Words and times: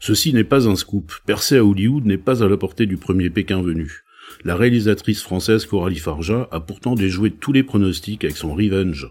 Ceci 0.00 0.32
n'est 0.32 0.44
pas 0.44 0.66
un 0.66 0.76
scoop. 0.76 1.12
Percer 1.26 1.58
à 1.58 1.64
Hollywood 1.64 2.06
n'est 2.06 2.16
pas 2.16 2.42
à 2.42 2.48
la 2.48 2.56
portée 2.56 2.86
du 2.86 2.96
premier 2.96 3.28
Pékin 3.28 3.62
venu. 3.62 4.02
La 4.44 4.56
réalisatrice 4.56 5.22
française 5.22 5.66
Coralie 5.66 5.98
Farja 5.98 6.48
a 6.50 6.60
pourtant 6.60 6.94
déjoué 6.94 7.30
tous 7.30 7.52
les 7.52 7.62
pronostics 7.62 8.24
avec 8.24 8.36
son 8.36 8.54
Revenge, 8.54 9.10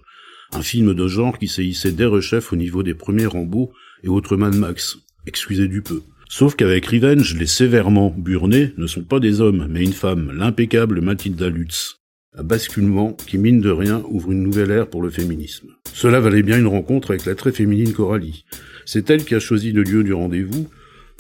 un 0.52 0.63
film 0.63 0.95
de 0.95 1.07
genre 1.07 1.38
qui 1.38 1.48
s'est 1.48 1.65
hissé 1.65 1.91
dès 1.91 2.05
rechef 2.05 2.52
au 2.52 2.55
niveau 2.55 2.81
des 2.81 2.95
premiers 2.95 3.27
Rambo 3.27 3.71
et 4.03 4.07
autres 4.07 4.35
Mad 4.35 4.55
Max. 4.55 4.98
Excusez 5.27 5.67
du 5.67 5.84
peu. 5.84 6.02
Sauf 6.27 6.55
qu'avec 6.55 6.88
Revenge, 6.88 7.35
les 7.35 7.45
sévèrement 7.45 8.13
burnés 8.17 8.73
ne 8.77 8.87
sont 8.87 9.03
pas 9.03 9.20
des 9.20 9.41
hommes, 9.41 9.67
mais 9.70 9.84
une 9.84 9.93
femme, 9.93 10.31
l'impeccable 10.31 11.01
Mathilda 11.01 11.49
Lutz. 11.49 11.99
Un 12.35 12.43
basculement 12.43 13.13
qui, 13.13 13.37
mine 13.37 13.62
de 13.62 13.71
rien, 13.71 14.03
ouvre 14.07 14.31
une 14.31 14.43
nouvelle 14.43 14.71
ère 14.71 14.87
pour 14.87 15.01
le 15.01 15.09
féminisme. 15.09 15.70
Cela 15.93 16.20
valait 16.20 16.43
bien 16.43 16.59
une 16.59 16.67
rencontre 16.67 17.12
avec 17.12 17.26
la 17.26 17.35
très 17.35 17.51
féminine 17.51 17.93
Coralie. 17.93 18.46
C'est 18.85 19.09
elle 19.09 19.26
qui 19.26 19.35
a 19.35 19.40
choisi 19.40 19.71
le 19.71 19.84
lieu 19.84 20.03
du 20.03 20.13
rendez-vous. 20.13 20.68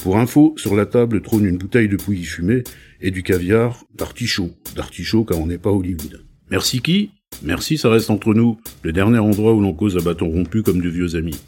Pour 0.01 0.17
info, 0.17 0.53
sur 0.55 0.75
la 0.77 0.85
table 0.85 1.21
trône 1.21 1.45
une 1.45 1.57
bouteille 1.57 1.89
de 1.89 1.97
pouilly 1.97 2.23
fumée 2.23 2.63
et 3.01 3.11
du 3.11 3.21
caviar 3.21 3.83
d'artichaut. 3.95 4.51
D'artichaut 4.75 5.25
car 5.25 5.39
on 5.39 5.47
n'est 5.47 5.57
pas 5.57 5.71
Hollywood. 5.71 6.23
Merci 6.49 6.81
qui? 6.81 7.11
Merci, 7.43 7.77
ça 7.77 7.89
reste 7.89 8.09
entre 8.09 8.33
nous. 8.33 8.57
Le 8.81 8.93
dernier 8.93 9.19
endroit 9.19 9.53
où 9.53 9.59
l'on 9.59 9.73
cause 9.73 9.97
à 9.97 10.01
bâton 10.01 10.29
rompu 10.29 10.63
comme 10.63 10.81
de 10.81 10.87
vieux 10.87 11.15
amis. 11.15 11.39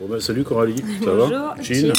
Bon 0.00 0.06
ben 0.08 0.20
salut 0.20 0.44
Coralie, 0.44 0.76
ça 0.76 0.84
Bonjour, 1.04 1.28
va 1.28 1.56
Chine. 1.60 1.92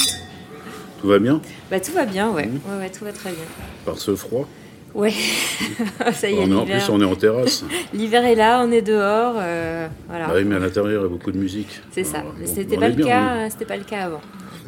Tout 0.99 1.07
va 1.07 1.19
bien? 1.19 1.41
Bah 1.69 1.79
tout 1.79 1.91
va 1.91 2.05
bien, 2.05 2.31
ouais. 2.31 2.47
Mhm. 2.47 2.59
ouais, 2.71 2.77
ouais, 2.79 2.89
tout 2.89 3.05
va 3.05 3.11
très 3.11 3.31
bien. 3.31 3.43
Par 3.85 3.97
ce 3.97 4.15
froid? 4.15 4.47
Ouais, 4.95 5.11
ça 6.13 6.29
y 6.29 6.33
est, 6.33 6.39
on 6.39 6.51
est, 6.51 6.55
En 6.55 6.65
plus 6.65 6.89
on 6.89 6.99
est 7.01 7.05
en 7.05 7.15
terrasse. 7.15 7.63
L'hiver 7.93 8.25
est 8.25 8.35
là, 8.35 8.61
on 8.65 8.71
est 8.71 8.81
dehors, 8.81 9.35
euh, 9.37 9.87
voilà. 10.07 10.27
Bah 10.27 10.33
oui, 10.37 10.43
mais 10.45 10.55
à 10.55 10.59
l'intérieur 10.59 11.01
il 11.01 11.03
y 11.03 11.05
a 11.05 11.09
beaucoup 11.09 11.31
de 11.31 11.37
musique. 11.37 11.79
C'est 11.91 12.03
ça. 12.03 12.21
Bon, 12.21 12.33
C'était 12.45 12.75
on 12.77 12.79
pas 12.79 12.89
le 12.89 13.03
cas, 13.03 13.35
euh, 13.35 13.47
c'était 13.51 13.65
pas 13.65 13.77
le 13.77 13.83
cas 13.83 14.05
avant. 14.05 14.21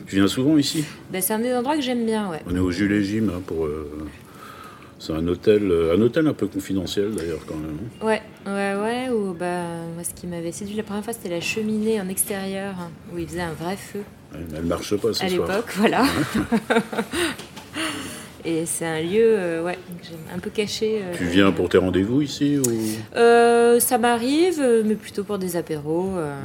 Tu 0.08 0.16
viens 0.18 0.28
souvent 0.28 0.58
ici? 0.58 0.84
Bah, 1.12 1.22
c'est 1.22 1.34
un 1.34 1.40
des 1.40 1.54
endroits 1.54 1.76
que 1.76 1.82
j'aime 1.82 2.06
bien, 2.06 2.30
ouais. 2.30 2.42
On 2.50 2.56
est 2.56 2.60
au 2.60 2.70
Jules 2.72 2.92
et 2.92 3.04
Gym, 3.04 3.32
hein, 3.36 3.42
pour. 3.48 3.66
euh, 3.66 3.90
C'est 5.00 5.14
un 5.14 5.26
hôtel, 5.28 5.72
euh, 5.72 5.96
un 5.98 6.02
hôtel 6.02 6.28
un 6.28 6.34
peu 6.34 6.48
confidentiel 6.48 7.12
d'ailleurs 7.16 7.40
quand 7.48 7.56
même. 7.56 7.78
hein. 8.02 8.06
Ouais, 8.06 8.22
ouais, 8.46 8.76
ouais. 8.84 9.10
Ou 9.10 9.34
bah, 9.34 9.64
moi, 9.96 10.04
ce 10.04 10.14
qui 10.14 10.28
m'avait 10.28 10.52
séduit 10.52 10.76
la 10.76 10.84
première 10.84 11.04
fois, 11.04 11.14
c'était 11.14 11.30
la 11.30 11.42
cheminée 11.42 12.00
en 12.00 12.08
extérieur, 12.10 12.76
hein, 12.80 12.90
où 13.14 13.18
il 13.18 13.28
faisait 13.28 13.42
un 13.42 13.54
vrai 13.54 13.76
feu 13.78 14.02
mais 14.34 14.40
Elle 14.58 14.64
marche 14.66 14.96
pas 14.98 15.12
ce 15.14 15.26
à 15.26 15.30
soir. 15.30 15.48
l'époque, 15.48 15.74
voilà. 15.78 16.04
Et 18.46 18.66
c'est 18.66 18.86
un 18.86 19.02
lieu, 19.02 19.22
euh, 19.38 19.64
ouais, 19.64 19.76
que 19.76 20.06
j'aime 20.08 20.18
un 20.36 20.40
peu 20.40 20.50
caché. 20.50 21.00
euh, 21.04 21.14
Tu 21.18 21.26
viens 21.26 21.52
pour 21.52 21.70
tes 21.70 21.78
rendez-vous 21.78 22.22
ici 22.22 22.58
ou 22.58 22.64
Euh, 23.16 23.80
ça 23.80 23.98
m'arrive, 23.98 24.62
mais 24.86 24.96
plutôt 24.96 25.24
pour 25.24 25.38
des 25.38 25.56
apéros. 25.58 26.14
euh, 26.18 26.36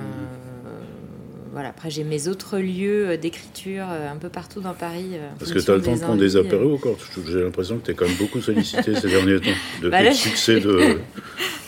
Voilà. 1.53 1.71
Après, 1.71 1.89
j'ai 1.89 2.05
mes 2.05 2.29
autres 2.29 2.59
lieux 2.59 3.17
d'écriture 3.17 3.85
un 3.85 4.17
peu 4.17 4.29
partout 4.29 4.61
dans 4.61 4.75
Paris. 4.75 5.13
Parce 5.39 5.53
que 5.53 5.59
tu 5.59 5.71
as 5.71 5.77
le 5.77 5.81
temps 5.83 5.95
de 5.95 6.01
prendre 6.01 6.21
des 6.21 6.37
apéros 6.37 6.75
encore. 6.75 6.97
J'ai 7.27 7.43
l'impression 7.43 7.79
que 7.79 7.87
tu 7.87 7.91
es 7.93 7.95
quand 7.95 8.07
même 8.07 8.17
beaucoup 8.17 8.41
sollicité 8.43 8.95
ces 9.01 9.09
derniers 9.09 9.41
temps. 9.41 9.51
Depuis, 9.79 9.91
Bah 9.91 10.03
là, 10.03 10.11
le 10.11 10.15
succès 10.15 10.61
de... 10.61 10.99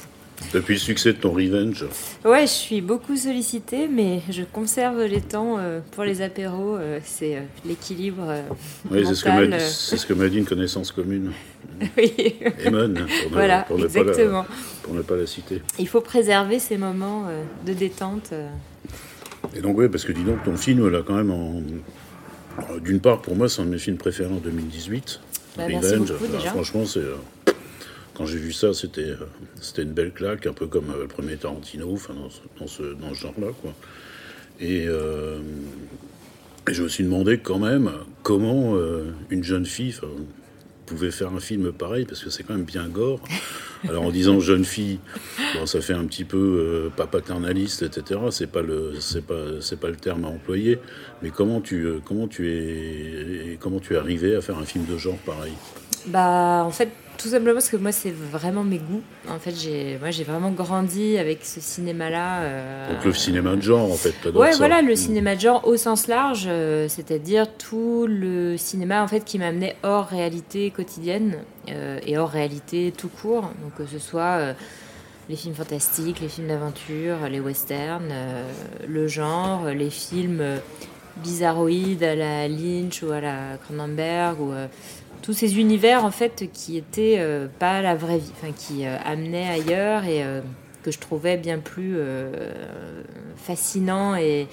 Depuis 0.52 0.74
le 0.74 0.80
succès 0.80 1.12
de 1.12 1.18
ton 1.18 1.32
Revenge. 1.32 1.84
Ouais, 2.24 2.42
je 2.42 2.52
suis 2.52 2.80
beaucoup 2.80 3.16
sollicitée, 3.16 3.86
mais 3.86 4.22
je 4.30 4.42
conserve 4.42 5.02
les 5.02 5.20
temps 5.20 5.56
euh, 5.58 5.80
pour 5.92 6.04
les 6.04 6.22
apéros. 6.22 6.76
euh, 6.76 7.00
c'est 7.04 7.36
euh, 7.36 7.40
l'équilibre 7.66 8.34
Oui, 8.90 9.04
c'est 9.06 9.14
ce 9.14 9.24
que 9.24 10.12
m'a 10.14 10.28
dit, 10.28 10.36
ce 10.36 10.38
une 10.38 10.44
connaissance 10.46 10.90
commune. 10.92 11.32
oui. 11.98 12.34
Pour 12.62 12.72
ne, 12.72 13.06
voilà, 13.30 13.60
pour 13.62 13.78
ne 13.78 13.86
pas 13.86 14.02
la- 14.02 14.10
exactement. 14.10 14.46
pour 14.82 14.94
ne 14.94 15.02
pas 15.02 15.16
la 15.16 15.26
citer. 15.26 15.62
Il 15.78 15.86
faut 15.86 16.00
préserver 16.00 16.58
ces 16.58 16.78
moments 16.78 17.26
de 17.66 17.72
détente. 17.72 18.32
Et 19.54 19.60
donc, 19.60 19.78
oui, 19.78 19.88
parce 19.88 20.04
que 20.04 20.12
dis 20.12 20.24
donc, 20.24 20.42
ton 20.44 20.56
film, 20.56 20.88
là, 20.88 21.02
quand 21.06 21.14
même, 21.14 21.30
en... 21.30 21.62
d'une 22.80 23.00
part, 23.00 23.20
pour 23.20 23.36
moi, 23.36 23.48
c'est 23.48 23.60
un 23.62 23.66
de 23.66 23.70
mes 23.70 23.78
films 23.78 23.98
préférés 23.98 24.32
en 24.32 24.38
2018. 24.38 25.20
Bah, 25.56 25.64
merci 25.68 25.96
beaucoup, 25.96 26.26
déjà. 26.26 26.50
Franchement, 26.50 26.84
c'est. 26.86 27.00
Quand 28.18 28.26
j'ai 28.26 28.38
vu 28.38 28.52
ça, 28.52 28.74
c'était 28.74 29.02
euh, 29.02 29.28
c'était 29.60 29.82
une 29.82 29.92
belle 29.92 30.10
claque, 30.10 30.44
un 30.48 30.52
peu 30.52 30.66
comme 30.66 30.90
euh, 30.90 31.02
le 31.02 31.06
premier 31.06 31.36
Tarantino, 31.36 31.92
enfin, 31.92 32.14
dans 32.14 32.28
ce, 32.66 32.82
dans 32.82 33.14
ce, 33.14 33.20
genre-là, 33.20 33.52
quoi. 33.62 33.72
Et, 34.58 34.86
euh, 34.88 35.38
et 36.68 36.74
je 36.74 36.82
me 36.82 36.88
suis 36.88 37.04
demandé 37.04 37.38
quand 37.38 37.60
même 37.60 37.92
comment 38.24 38.74
une 39.30 39.44
jeune 39.44 39.64
fille 39.64 39.94
pouvait 40.84 41.12
faire 41.12 41.32
un 41.32 41.38
film 41.38 41.70
pareil, 41.70 42.06
parce 42.06 42.24
que 42.24 42.28
c'est 42.28 42.42
quand 42.42 42.54
même 42.54 42.64
bien 42.64 42.88
gore. 42.88 43.20
Alors 43.88 44.02
en 44.02 44.10
disant 44.10 44.40
jeune 44.40 44.64
fille, 44.64 44.98
bon, 45.54 45.66
ça 45.66 45.80
fait 45.80 45.94
un 45.94 46.04
petit 46.06 46.24
peu 46.24 46.36
euh, 46.36 46.90
pas 46.90 47.06
paternaliste, 47.06 47.82
etc. 47.82 48.20
C'est 48.32 48.48
pas 48.48 48.62
le, 48.62 48.94
c'est 48.98 49.24
pas, 49.24 49.60
c'est 49.60 49.78
pas 49.78 49.88
le 49.88 49.96
terme 49.96 50.24
à 50.24 50.28
employer. 50.28 50.80
Mais 51.22 51.30
comment 51.30 51.60
tu, 51.60 51.86
comment 52.04 52.26
tu 52.26 52.50
es, 52.50 53.58
comment 53.60 53.78
tu 53.78 53.94
es 53.94 53.96
arrivé 53.96 54.34
à 54.34 54.40
faire 54.40 54.58
un 54.58 54.64
film 54.64 54.84
de 54.86 54.98
genre 54.98 55.18
pareil? 55.18 55.52
Bah, 56.06 56.64
en 56.64 56.70
fait, 56.70 56.90
tout 57.18 57.28
simplement 57.28 57.54
parce 57.54 57.68
que 57.68 57.76
moi, 57.76 57.92
c'est 57.92 58.10
vraiment 58.12 58.64
mes 58.64 58.78
goûts. 58.78 59.02
En 59.28 59.38
fait, 59.38 59.54
j'ai, 59.54 59.98
moi, 60.00 60.10
j'ai 60.10 60.24
vraiment 60.24 60.50
grandi 60.52 61.18
avec 61.18 61.44
ce 61.44 61.60
cinéma-là. 61.60 62.42
euh, 62.42 62.94
Donc 62.94 63.04
le 63.04 63.12
cinéma 63.12 63.56
de 63.56 63.60
genre, 63.60 63.90
en 63.92 63.96
fait. 63.96 64.14
Ouais, 64.34 64.52
ça. 64.52 64.58
voilà, 64.58 64.80
le 64.80 64.92
Mm. 64.92 64.96
cinéma 64.96 65.34
de 65.34 65.40
genre 65.40 65.66
au 65.66 65.76
sens 65.76 66.06
large, 66.06 66.44
euh, 66.46 66.88
c'est-à-dire 66.88 67.46
tout 67.56 68.06
le 68.08 68.56
cinéma 68.56 69.02
en 69.02 69.08
fait 69.08 69.24
qui 69.24 69.38
m'amenait 69.38 69.76
hors 69.82 70.06
réalité 70.06 70.70
quotidienne 70.70 71.36
euh, 71.70 71.98
et 72.06 72.16
hors 72.16 72.30
réalité 72.30 72.92
tout 72.96 73.08
court. 73.08 73.50
Donc 73.62 73.74
que 73.76 73.84
ce 73.86 73.98
soit 73.98 74.54
les 75.28 75.36
films 75.36 75.54
fantastiques, 75.54 76.20
les 76.20 76.28
films 76.28 76.48
d'aventure, 76.48 77.16
les 77.30 77.40
westerns, 77.40 78.12
le 78.86 79.08
genre, 79.08 79.66
les 79.66 79.90
films 79.90 80.42
bizarroïdes 81.16 82.02
à 82.04 82.14
la 82.14 82.48
Lynch 82.48 83.02
ou 83.02 83.10
à 83.10 83.20
la 83.20 83.56
Cronenberg 83.64 84.40
ou 84.40 84.52
tous 85.22 85.32
ces 85.32 85.58
univers 85.58 86.04
en 86.04 86.10
fait 86.10 86.48
qui 86.52 86.76
étaient 86.76 87.16
euh, 87.18 87.46
pas 87.58 87.82
la 87.82 87.94
vraie 87.94 88.18
vie, 88.18 88.32
enfin 88.36 88.52
qui 88.56 88.86
euh, 88.86 88.96
amenaient 89.04 89.48
ailleurs 89.48 90.04
et 90.04 90.22
euh, 90.22 90.40
que 90.82 90.90
je 90.90 90.98
trouvais 90.98 91.36
bien 91.36 91.58
plus 91.58 91.96
fascinant 93.36 94.16
et 94.16 94.46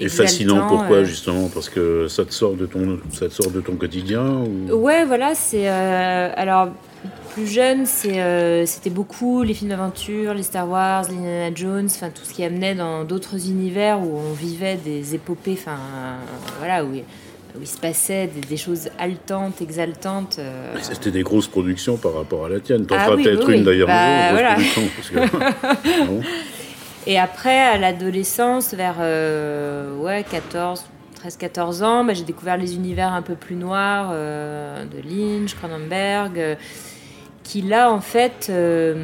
Et 0.00 0.08
fascinant, 0.08 0.68
pourquoi 0.68 1.04
justement? 1.04 1.48
Parce 1.52 1.68
que 1.68 2.08
ça 2.08 2.24
te 2.24 2.32
sort 2.32 2.54
de 2.54 2.66
ton, 2.66 2.98
ça 3.12 3.28
te 3.28 3.34
sort 3.34 3.50
de 3.50 3.60
ton 3.60 3.74
quotidien 3.74 4.24
ou... 4.24 4.72
Ouais, 4.74 5.04
voilà, 5.04 5.34
c'est 5.34 5.68
alors 5.68 6.68
plus 7.34 7.48
jeune, 7.48 7.84
c'était 7.84 8.90
beaucoup 8.90 9.42
les 9.42 9.54
films 9.54 9.70
d'aventure, 9.70 10.34
les 10.34 10.44
Star 10.44 10.68
Wars, 10.68 11.04
les 11.10 11.16
Indiana 11.16 11.50
Jones, 11.54 11.86
enfin 11.86 12.10
tout 12.10 12.24
ce 12.24 12.32
qui 12.32 12.44
amenait 12.44 12.74
dans 12.74 13.04
d'autres 13.04 13.48
univers 13.48 14.00
où 14.00 14.16
on 14.16 14.32
vivait 14.32 14.76
des 14.76 15.16
épopées, 15.16 15.58
enfin 15.58 15.78
voilà 16.58 16.84
où, 16.84 16.94
où 17.56 17.60
il 17.60 17.66
se 17.66 17.76
passait 17.78 18.26
des, 18.28 18.40
des 18.40 18.56
choses 18.56 18.88
haletantes, 18.98 19.60
exaltantes. 19.60 20.36
euh, 20.38 20.74
C'était 20.80 21.10
des 21.10 21.22
grosses 21.22 21.48
productions 21.48 21.96
par 21.96 22.14
rapport 22.14 22.46
à 22.46 22.48
la 22.48 22.60
tienne. 22.60 22.86
T'en 22.86 22.94
Ah 22.96 23.04
feras 23.04 23.16
oui, 23.16 23.22
peut-être 23.24 23.46
oui, 23.48 23.54
une 23.54 23.60
oui. 23.60 23.64
d'ailleurs 23.66 23.88
Bah, 23.88 24.30
voilà. 24.32 24.54
que- 24.56 26.06
Bon. 26.06 26.20
Et 27.06 27.18
après, 27.18 27.58
à 27.58 27.78
l'adolescence, 27.78 28.74
vers 28.74 28.96
euh, 29.00 29.96
ouais, 29.96 30.24
14, 30.30 30.84
13-14 31.26 31.82
ans, 31.82 32.04
bah, 32.04 32.14
j'ai 32.14 32.24
découvert 32.24 32.56
les 32.56 32.74
univers 32.76 33.12
un 33.12 33.22
peu 33.22 33.34
plus 33.34 33.56
noirs 33.56 34.10
euh, 34.12 34.84
de 34.84 34.98
Lynch, 35.08 35.54
Cronenberg, 35.56 36.38
euh, 36.38 36.54
qui 37.42 37.60
là, 37.62 37.90
en 37.92 38.00
fait, 38.00 38.46
euh, 38.50 38.94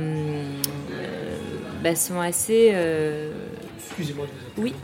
euh, 0.92 1.36
bah, 1.82 1.94
sont 1.96 2.20
assez... 2.20 2.70
euh, 2.72 3.30
Excusez-moi 3.88 4.26
de 4.26 4.30
vous 4.56 4.62
Oui. 4.62 4.74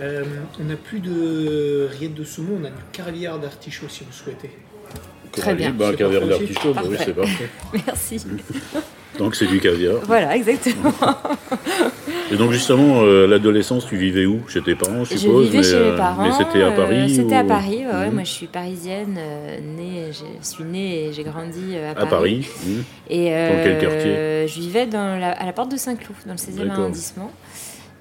Euh, 0.00 0.24
on 0.60 0.64
n'a 0.64 0.76
plus 0.76 1.00
de 1.00 1.88
rillettes 1.92 2.14
de 2.14 2.24
saumon, 2.24 2.58
on 2.60 2.64
a 2.64 2.70
du 2.70 2.82
caviar 2.92 3.38
d'artichaut 3.38 3.86
si 3.88 4.04
vous 4.04 4.12
souhaitez. 4.12 4.50
Très 5.32 5.54
bien. 5.54 5.70
Bah, 5.70 5.88
un 5.88 5.94
caviar 5.94 6.26
d'artichaut, 6.26 6.72
bah 6.74 6.82
oui, 6.88 6.96
c'est 6.98 7.14
parfait. 7.14 7.48
Merci. 7.86 8.24
Donc 9.18 9.34
c'est 9.36 9.46
du 9.46 9.60
caviar. 9.60 9.96
Voilà, 10.04 10.34
exactement. 10.36 10.90
Et 12.30 12.36
donc 12.36 12.50
justement, 12.52 13.02
euh, 13.02 13.24
à 13.24 13.28
l'adolescence, 13.28 13.86
tu 13.86 13.96
vivais 13.98 14.24
où? 14.24 14.40
Chez 14.48 14.62
tes 14.62 14.74
parents, 14.74 15.04
je 15.04 15.12
Je 15.12 15.18
suppose 15.18 15.44
vivais 15.50 15.58
mais, 15.58 15.62
chez 15.64 15.74
euh, 15.74 15.90
mes 15.92 15.96
parents. 15.98 16.22
Mais 16.22 16.32
c'était 16.32 16.62
à 16.62 16.68
euh, 16.68 16.76
Paris 16.76 17.14
C'était 17.14 17.34
à 17.36 17.44
Paris, 17.44 17.84
ouais. 17.86 18.06
Mhm. 18.06 18.14
Moi, 18.14 18.24
je 18.24 18.30
suis 18.30 18.46
parisienne, 18.46 19.16
euh, 19.18 19.58
née, 19.60 20.12
je 20.12 20.24
suis 20.46 20.64
née 20.64 21.08
et 21.08 21.12
j'ai 21.12 21.24
grandi 21.24 21.74
euh, 21.74 21.92
à, 21.94 22.00
À 22.00 22.06
Paris. 22.06 22.48
mhm. 22.64 22.84
Et 23.10 23.24
Dans 23.24 23.62
quel 23.62 23.72
euh, 23.76 23.80
quartier? 23.80 24.48
Je 24.48 24.60
vivais 24.60 24.86
dans 24.86 25.18
la- 25.20 25.32
à 25.32 25.44
la 25.44 25.52
porte 25.52 25.70
de 25.70 25.76
Saint-Cloud, 25.76 26.16
dans 26.24 26.32
le 26.32 26.38
16e 26.38 26.66
D'accord. 26.68 26.84
arrondissement. 26.84 27.30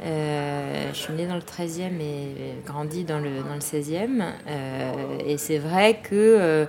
Euh, 0.03 0.89
je 0.93 0.97
suis 0.97 1.13
née 1.13 1.27
dans 1.27 1.35
le 1.35 1.41
13e 1.41 1.99
et 1.99 2.55
grandi 2.65 3.03
dans 3.03 3.19
le, 3.19 3.41
dans 3.43 3.53
le 3.53 3.59
16e. 3.59 4.23
Euh, 4.47 5.17
et 5.25 5.37
c'est 5.37 5.59
vrai 5.59 5.99
que 6.01 6.67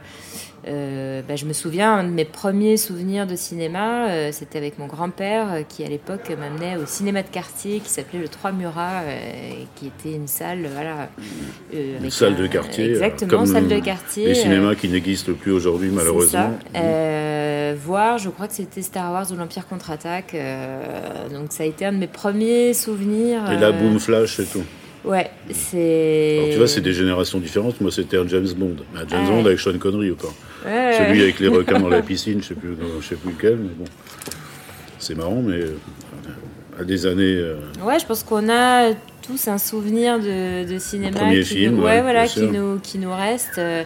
euh, 0.68 1.22
bah, 1.26 1.34
je 1.36 1.44
me 1.44 1.52
souviens, 1.52 1.92
un 1.94 2.04
de 2.04 2.10
mes 2.10 2.24
premiers 2.24 2.76
souvenirs 2.76 3.26
de 3.26 3.34
cinéma, 3.36 4.08
euh, 4.08 4.30
c'était 4.32 4.58
avec 4.58 4.78
mon 4.78 4.86
grand-père 4.86 5.46
euh, 5.52 5.62
qui 5.68 5.84
à 5.84 5.88
l'époque 5.88 6.30
m'amenait 6.38 6.76
au 6.76 6.86
cinéma 6.86 7.22
de 7.22 7.28
quartier 7.28 7.80
qui 7.80 7.88
s'appelait 7.90 8.20
le 8.20 8.28
Trois 8.28 8.52
Murat, 8.52 9.02
qui 9.76 9.86
était 9.88 10.14
une 10.16 10.28
salle, 10.28 10.66
voilà. 10.72 11.08
Une 11.72 12.10
salle 12.10 12.34
un- 12.34 12.42
de 12.42 12.46
quartier. 12.46 12.90
Exactement, 12.90 13.30
comme 13.38 13.46
salle 13.46 13.68
de 13.68 13.78
quartier. 13.80 14.26
Les 14.28 14.34
cinémas 14.34 14.74
qui 14.74 14.88
n'existent 14.88 15.32
plus 15.32 15.52
aujourd'hui, 15.52 15.90
malheureusement. 15.90 16.52
ça. 16.72 17.74
Voir, 17.84 18.18
je 18.18 18.28
crois 18.28 18.48
que 18.48 18.54
c'était 18.54 18.82
Star 18.82 19.12
Wars 19.12 19.26
ou 19.32 19.34
l'Empire 19.36 19.66
contre-attaque. 19.66 20.36
donc 21.32 21.46
ça 21.52 21.62
a 21.62 21.66
été 21.66 21.86
un 21.86 21.92
de 21.92 21.96
mes 21.98 22.06
premiers 22.06 22.74
souvenirs. 22.74 23.40
Et 23.50 23.62
euh, 23.62 23.72
Boom 23.72 23.98
Flash 23.98 24.38
et 24.40 24.44
tout. 24.44 24.62
Ouais, 25.04 25.30
c'est. 25.50 26.36
Alors, 26.38 26.50
tu 26.50 26.56
vois, 26.58 26.68
c'est 26.68 26.80
des 26.80 26.92
générations 26.92 27.38
différentes. 27.40 27.80
Moi, 27.80 27.90
c'était 27.90 28.16
un 28.18 28.26
James 28.28 28.46
Bond. 28.56 28.76
Un 28.94 29.06
James 29.08 29.24
Ouais. 29.26 29.30
Bond 29.42 29.46
avec 29.46 29.58
Sean 29.58 29.76
Connery 29.78 30.10
ou 30.12 30.16
pas 30.16 30.28
Ouais, 30.64 30.92
Celui 30.96 31.18
ouais. 31.18 31.22
avec 31.24 31.40
les 31.40 31.48
requins 31.48 31.80
dans 31.80 31.88
la 31.88 32.02
piscine, 32.10 32.40
je 32.40 32.48
sais 32.48 32.54
plus, 32.54 32.76
je 33.00 33.06
sais 33.08 33.16
plus 33.16 33.32
lequel, 33.32 33.56
mais 33.56 33.70
bon. 33.76 33.84
C'est 35.00 35.16
marrant, 35.16 35.42
mais 35.44 35.56
euh, 35.56 35.76
à 36.80 36.84
des 36.84 37.04
années. 37.06 37.34
euh, 37.36 37.56
Ouais, 37.84 37.98
je 37.98 38.06
pense 38.06 38.22
qu'on 38.22 38.48
a 38.48 38.92
tous 39.26 39.48
un 39.48 39.58
souvenir 39.58 40.20
de, 40.20 40.70
de 40.72 40.78
cinéma 40.78 41.18
Premier 41.18 41.40
qui, 41.40 41.56
film, 41.56 41.74
nous, 41.76 41.80
voilà, 41.82 42.26
qui 42.28 42.42
nous, 42.42 42.78
qui 42.78 42.98
nous 42.98 43.12
reste. 43.12 43.58
euh, 43.58 43.82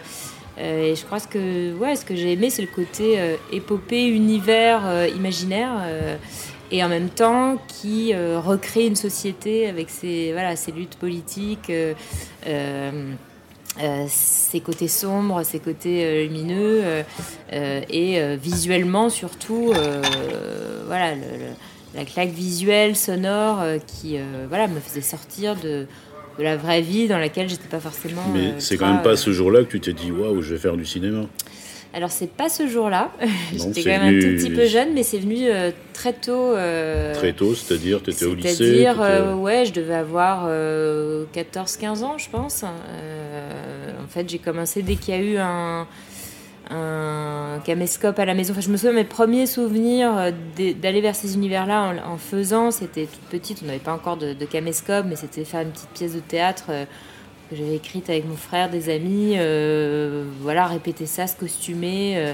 et 0.59 0.95
je 0.95 1.03
crois 1.05 1.19
que, 1.19 1.73
ouais, 1.75 1.95
ce 1.95 2.05
que 2.05 2.15
j'ai 2.15 2.33
aimé, 2.33 2.49
c'est 2.51 2.61
le 2.63 2.67
côté 2.67 3.19
euh, 3.19 3.35
épopée, 3.51 4.05
univers, 4.07 4.81
imaginaire. 5.15 5.71
Et 6.71 6.83
en 6.83 6.89
même 6.89 7.09
temps, 7.09 7.57
qui 7.67 8.13
euh, 8.13 8.39
recrée 8.39 8.85
une 8.87 8.95
société 8.95 9.67
avec 9.67 9.89
ses, 9.89 10.31
voilà, 10.33 10.55
ses 10.55 10.71
luttes 10.71 10.95
politiques, 10.97 11.69
euh, 11.69 11.93
euh, 12.47 13.11
euh, 13.81 14.05
ses 14.09 14.59
côtés 14.59 14.87
sombres, 14.87 15.43
ses 15.43 15.59
côtés 15.59 16.25
lumineux, 16.27 16.81
et 17.51 18.35
visuellement 18.37 19.09
surtout, 19.09 19.71
voilà, 20.87 21.13
le- 21.15 21.21
le- 21.21 21.53
la 21.95 22.03
claque 22.05 22.29
visuelle, 22.29 22.95
sonore, 22.95 23.59
qui 23.85 24.17
voilà, 24.49 24.67
me 24.67 24.79
faisait 24.79 25.01
sortir 25.01 25.55
de, 25.55 25.85
de 26.39 26.43
la 26.43 26.57
vraie 26.57 26.81
vie 26.81 27.07
dans 27.07 27.19
laquelle 27.19 27.49
j'étais 27.49 27.67
pas 27.67 27.79
forcément. 27.79 28.23
Mais 28.33 28.53
c'est 28.59 28.77
quand 28.77 28.91
même 28.91 29.03
pas 29.03 29.15
ce 29.15 29.31
jour-là 29.31 29.63
que 29.63 29.69
tu 29.69 29.79
t'es 29.79 29.93
dit 29.93 30.11
waouh, 30.11 30.41
je 30.41 30.53
vais 30.55 30.59
faire 30.59 30.75
du 30.77 30.85
cinéma. 30.85 31.25
Alors 31.97 32.11
c'est 32.11 32.29
pas 32.29 32.47
ce 32.47 32.67
jour-là. 32.67 33.09
J'étais 33.51 33.81
quand 33.83 33.89
même 33.89 34.15
un 34.15 34.19
tout 34.19 34.27
petit 34.37 34.51
peu 34.51 34.65
jeune, 34.67 34.89
mais 34.93 35.01
c'est 35.01 35.17
venu 35.17 35.37
euh, 35.49 35.71
très 35.93 36.13
tôt. 36.13 36.53
euh, 36.53 37.11
Très 37.15 37.33
tôt, 37.33 37.55
c'est-à-dire, 37.55 38.03
tu 38.03 38.11
étais 38.11 38.25
au 38.25 38.35
lycée. 38.35 38.53
C'est-à-dire, 38.53 39.01
euh, 39.01 39.33
ouais, 39.33 39.65
je 39.65 39.73
devais 39.73 39.95
avoir 39.95 40.45
euh, 40.47 41.25
14-15 41.35 42.03
ans, 42.03 42.17
je 42.19 42.29
pense. 42.29 42.63
Euh, 42.63 43.91
en 44.03 44.07
fait, 44.07 44.29
j'ai 44.29 44.37
commencé 44.37 44.83
dès 44.83 44.95
qu'il 44.95 45.15
y 45.15 45.17
a 45.17 45.21
eu 45.21 45.37
un, 45.37 45.87
un 46.69 47.59
caméscope 47.65 48.19
à 48.19 48.25
la 48.25 48.35
maison. 48.35 48.51
Enfin, 48.51 48.61
je 48.61 48.69
me 48.69 48.77
souviens, 48.77 48.93
mes 48.93 49.03
premiers 49.03 49.47
souvenirs 49.47 50.31
d'aller 50.79 51.01
vers 51.01 51.15
ces 51.15 51.33
univers-là 51.33 51.93
en, 52.05 52.13
en 52.13 52.17
faisant, 52.17 52.69
c'était 52.69 53.05
toute 53.07 53.39
petite, 53.41 53.59
on 53.63 53.65
n'avait 53.65 53.79
pas 53.79 53.93
encore 53.93 54.17
de, 54.17 54.33
de 54.33 54.45
caméscope, 54.45 55.05
mais 55.09 55.15
c'était 55.15 55.43
faire 55.45 55.61
une 55.61 55.71
petite 55.71 55.89
pièce 55.95 56.13
de 56.13 56.19
théâtre. 56.19 56.65
Que 57.49 57.55
j'avais 57.55 57.75
écrite 57.75 58.09
avec 58.09 58.27
mon 58.27 58.35
frère, 58.35 58.69
des 58.69 58.89
amis, 58.89 59.33
euh, 59.37 60.25
voilà, 60.41 60.67
répéter 60.67 61.05
ça, 61.05 61.27
se 61.27 61.35
costumer, 61.35 62.17
euh, 62.17 62.33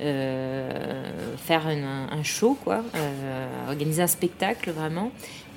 euh, 0.00 1.34
faire 1.36 1.66
un 1.66 2.22
show, 2.22 2.56
quoi, 2.64 2.82
organiser 3.68 4.02
un 4.02 4.08
spectacle 4.08 4.70
vraiment. 4.70 5.10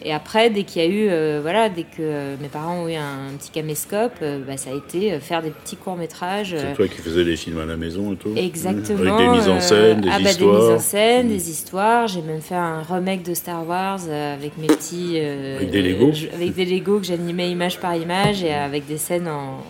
Et 0.03 0.12
après, 0.13 0.50
dès 0.50 0.63
qu'il 0.63 0.81
y 0.81 0.86
a 0.86 0.88
eu, 0.88 1.07
euh, 1.09 1.39
voilà, 1.42 1.69
dès 1.69 1.83
que 1.83 2.00
euh, 2.00 2.36
mes 2.42 2.48
parents 2.48 2.83
ont 2.83 2.88
eu 2.88 2.95
un, 2.95 3.33
petit 3.38 3.51
caméscope, 3.51 4.13
euh, 4.24 4.39
bah, 4.45 4.57
ça 4.57 4.71
a 4.71 4.74
été 4.74 5.19
faire 5.19 5.42
des 5.44 5.51
petits 5.51 5.75
courts 5.75 5.95
métrages. 5.95 6.56
C'est 6.57 6.74
toi 6.74 6.88
qui 6.88 6.98
faisais 7.01 7.24
les 7.24 7.36
films 7.36 7.59
à 7.59 7.65
la 7.65 7.77
maison 7.77 8.13
et 8.13 8.15
tout 8.15 8.33
Exactement. 8.36 9.15
Avec 9.15 9.30
des 9.31 9.38
mises 9.38 9.50
en 9.50 9.59
scène, 9.62 10.01
des 10.01 10.09
ah, 10.12 10.18
bah, 10.24 10.33
des 10.33 10.45
mises 10.45 10.69
en 10.71 10.80
scène, 10.80 11.27
des 11.30 11.50
histoires. 11.51 12.07
J'ai 12.07 12.21
même 12.24 12.42
fait 12.42 12.56
un 12.56 12.81
remake 12.81 13.24
de 13.24 13.33
Star 13.36 13.68
Wars 13.68 14.00
avec 14.09 14.57
mes 14.57 14.68
petits. 14.68 15.19
Avec 15.19 15.69
des 15.69 15.81
Legos 15.83 16.13
je- 16.13 16.27
Avec 16.33 16.56
des 16.56 16.65
Legos 16.65 17.00
que 17.00 17.06
j'animais 17.06 17.51
image 17.51 17.80
par 17.80 17.95
image 17.95 18.44
et 18.44 18.53
avec 18.53 18.88
des 18.88 18.98
scènes 18.98 19.27
en. 19.27 19.59
en- 19.59 19.62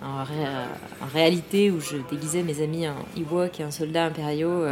en 0.00 0.22
ré- 0.24 0.48
en 1.02 1.06
réalité, 1.12 1.70
où 1.72 1.80
je 1.80 1.96
déguisais 2.10 2.42
mes 2.42 2.62
amis 2.62 2.86
en 2.88 2.94
Ewok 3.20 3.58
et 3.60 3.62
un 3.64 3.70
soldat 3.72 4.04
impériaux 4.06 4.64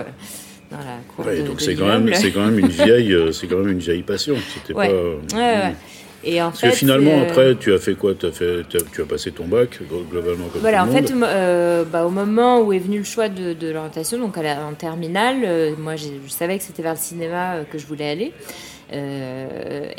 dans 0.77 0.85
la 0.85 0.99
cour 1.15 1.27
Ouais, 1.27 1.39
de, 1.43 1.47
donc 1.47 1.61
c'est 1.61 1.75
quand 1.75 1.87
même, 1.87 1.99
l'immeuble. 2.07 2.17
c'est 2.17 2.31
quand 2.31 2.45
même 2.45 2.59
une 2.59 2.69
vieille, 2.69 3.17
c'est 3.33 3.47
quand 3.47 3.59
même 3.59 3.69
une 3.73 3.79
vieille 3.79 4.03
passion. 4.03 4.37
C'était 4.55 4.75
Ouais. 4.75 4.89
pas. 4.89 5.37
Ouais, 5.37 5.43
ouais. 5.43 5.75
Et 6.25 6.43
en 6.43 6.47
Parce 6.49 6.61
fait, 6.63 6.71
que 6.71 6.75
finalement, 6.77 7.13
euh, 7.21 7.23
après, 7.23 7.55
tu 7.55 7.73
as 7.73 7.79
fait 7.79 7.95
quoi? 7.95 8.13
Fait, 8.15 8.63
tu 8.93 9.01
as 9.03 9.05
passé 9.05 9.31
ton 9.31 9.45
bac 9.47 9.79
glo- 9.89 10.05
globalement 10.11 10.47
comme 10.47 10.61
Voilà, 10.61 10.79
tout 10.79 10.85
en 10.85 10.87
le 10.87 10.93
fait, 11.07 11.15
monde. 11.15 11.23
euh, 11.25 11.85
bah, 11.85 12.05
au 12.05 12.11
moment 12.11 12.61
où 12.63 12.73
est 12.73 12.81
venu 12.81 12.99
le 12.99 13.05
choix 13.05 13.29
de, 13.29 13.53
de 13.53 13.69
l'orientation, 13.71 14.19
donc 14.19 14.37
à 14.37 14.43
la- 14.43 14.67
en 14.67 14.73
terminale, 14.73 15.37
euh, 15.45 15.75
moi 15.79 15.95
je 15.95 16.07
savais 16.29 16.59
que 16.59 16.65
c'était 16.65 16.83
vers 16.83 16.95
le 16.95 16.99
cinéma 16.99 17.59
que 17.71 17.79
je 17.79 17.87
voulais 17.87 18.09
aller. 18.11 18.33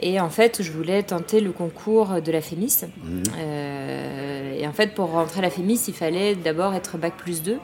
Et 0.01 0.19
en 0.19 0.29
fait, 0.29 0.61
je 0.61 0.71
voulais 0.71 1.03
tenter 1.03 1.39
le 1.39 1.51
concours 1.51 2.21
de 2.21 2.31
la 2.31 2.41
FEMIS. 2.41 2.79
Mhm. 3.03 3.23
Et 4.59 4.67
en 4.67 4.73
fait, 4.73 4.93
pour 4.95 5.11
rentrer 5.11 5.39
à 5.39 5.43
la 5.43 5.49
FEMIS, 5.49 5.81
il 5.87 5.93
fallait 5.93 6.35
d'abord 6.35 6.73
être 6.73 6.97
bac 6.97 7.13
plus 7.17 7.41
2. 7.43 7.57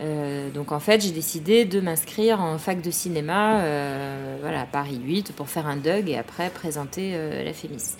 Euh, 0.00 0.50
donc 0.50 0.72
en 0.72 0.80
fait, 0.80 1.00
j'ai 1.02 1.10
décidé 1.10 1.64
de 1.64 1.80
m'inscrire 1.80 2.40
en 2.40 2.58
fac 2.58 2.82
de 2.82 2.90
cinéma 2.90 3.60
euh, 3.60 4.36
voilà, 4.40 4.62
à 4.62 4.66
Paris 4.66 5.00
8 5.02 5.32
pour 5.32 5.48
faire 5.48 5.66
un 5.66 5.76
DUG 5.76 6.08
et 6.08 6.18
après 6.18 6.50
présenter 6.50 7.12
euh, 7.14 7.42
la 7.42 7.52
FEMIS. 7.52 7.96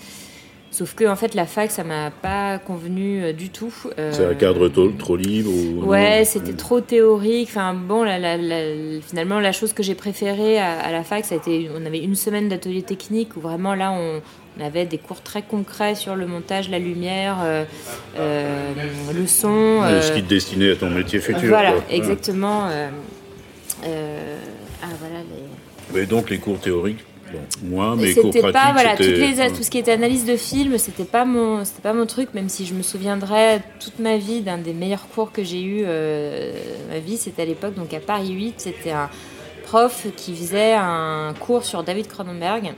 Sauf 0.77 0.95
que 0.95 1.07
en 1.07 1.17
fait, 1.17 1.35
la 1.35 1.47
fac, 1.47 1.71
ça 1.71 1.85
m'a 1.85 2.11
pas 2.11 2.59
convenu 2.59 3.23
euh, 3.23 3.33
du 3.33 3.49
tout. 3.49 3.73
Euh, 3.99 4.13
C'est 4.13 4.27
un 4.27 4.35
cadre 4.35 4.69
trop, 4.69 4.89
trop 4.89 5.17
libre 5.17 5.51
ou... 5.51 5.87
Ouais, 5.87 6.27
c'était 6.27 6.53
trop 6.53 6.83
théorique. 6.83 7.49
Enfin 7.51 7.73
bon, 7.73 8.03
la, 8.03 8.19
la- 8.19 8.37
la- 8.37 9.01
finalement, 9.01 9.41
la 9.41 9.53
chose 9.53 9.73
que 9.73 9.83
j'ai 9.83 9.95
préférée 9.95 10.59
à, 10.59 10.79
à 10.81 10.93
la 10.93 11.03
fac, 11.03 11.25
ça 11.25 11.35
a 11.35 11.39
été, 11.39 11.71
on 11.75 11.87
avait 11.87 12.01
une 12.01 12.15
semaine 12.15 12.51
d'atelier 12.51 12.83
technique 12.83 13.39
où 13.39 13.41
vraiment 13.41 13.75
là, 13.75 13.91
on, 13.93 14.21
on 14.61 14.65
avait 14.67 14.85
des 14.85 14.99
cours 14.99 15.23
très 15.23 15.41
concrets 15.41 15.95
sur 15.95 16.15
le 16.15 16.27
montage, 16.27 16.69
la 16.69 16.79
lumière, 16.79 17.39
euh, 17.43 17.65
euh, 18.19 18.73
le 19.19 19.27
son. 19.27 19.81
Ce 20.03 20.13
qui 20.13 20.23
te 20.23 20.29
destinait 20.29 20.73
à 20.73 20.77
ton 20.77 20.91
métier 20.91 21.21
futur. 21.21 21.49
voilà, 21.49 21.73
quoi. 21.73 21.85
exactement. 21.89 22.69
ah 23.83 24.87
voilà 25.01 25.21
les. 25.21 25.99
Mais 26.01 26.05
donc 26.07 26.29
les 26.29 26.39
cours 26.39 26.59
théoriques, 26.61 27.05
moi, 27.63 27.97
mes 27.97 28.13
C'était 28.13 28.53
pas 28.53 28.73
voilà 28.73 28.97
toutes 28.97 29.07
les 29.07 29.51
tout 29.53 29.63
ce 29.63 29.71
qui 29.71 29.79
était 29.79 29.93
analyse 29.93 30.25
de 30.25 30.37
film, 30.37 30.79
c'était 30.79 31.05
pas 31.05 31.25
mon 31.25 31.65
c'était 31.65 31.83
pas 31.83 31.93
mon 31.93 32.07
truc. 32.07 32.35
Même 32.35 32.49
si 32.49 32.67
je 32.67 32.75
me 32.75 32.83
souviendrai 32.83 33.61
toute 33.81 33.99
ma 33.99 34.17
vie 34.17 34.41
d'un 34.41 34.59
des 34.59 34.73
meilleurs 34.73 35.09
cours 35.09 35.33
que 35.33 35.43
j'ai 35.43 35.63
eu 35.63 35.85
euh, 35.87 36.53
ma 36.91 36.99
vie, 36.99 37.17
c'était 37.17 37.43
à 37.43 37.45
l'époque 37.45 37.75
donc 37.75 37.93
à 37.95 38.01
Paris 38.01 38.31
8, 38.31 38.55
c'était 38.59 38.91
un 38.91 39.11
prof 39.65 40.07
qui 40.17 40.35
faisait 40.35 40.75
un 40.75 41.35
cours 41.39 41.65
sur 41.65 41.83
David 41.83 42.09
Cronenberg. 42.09 42.73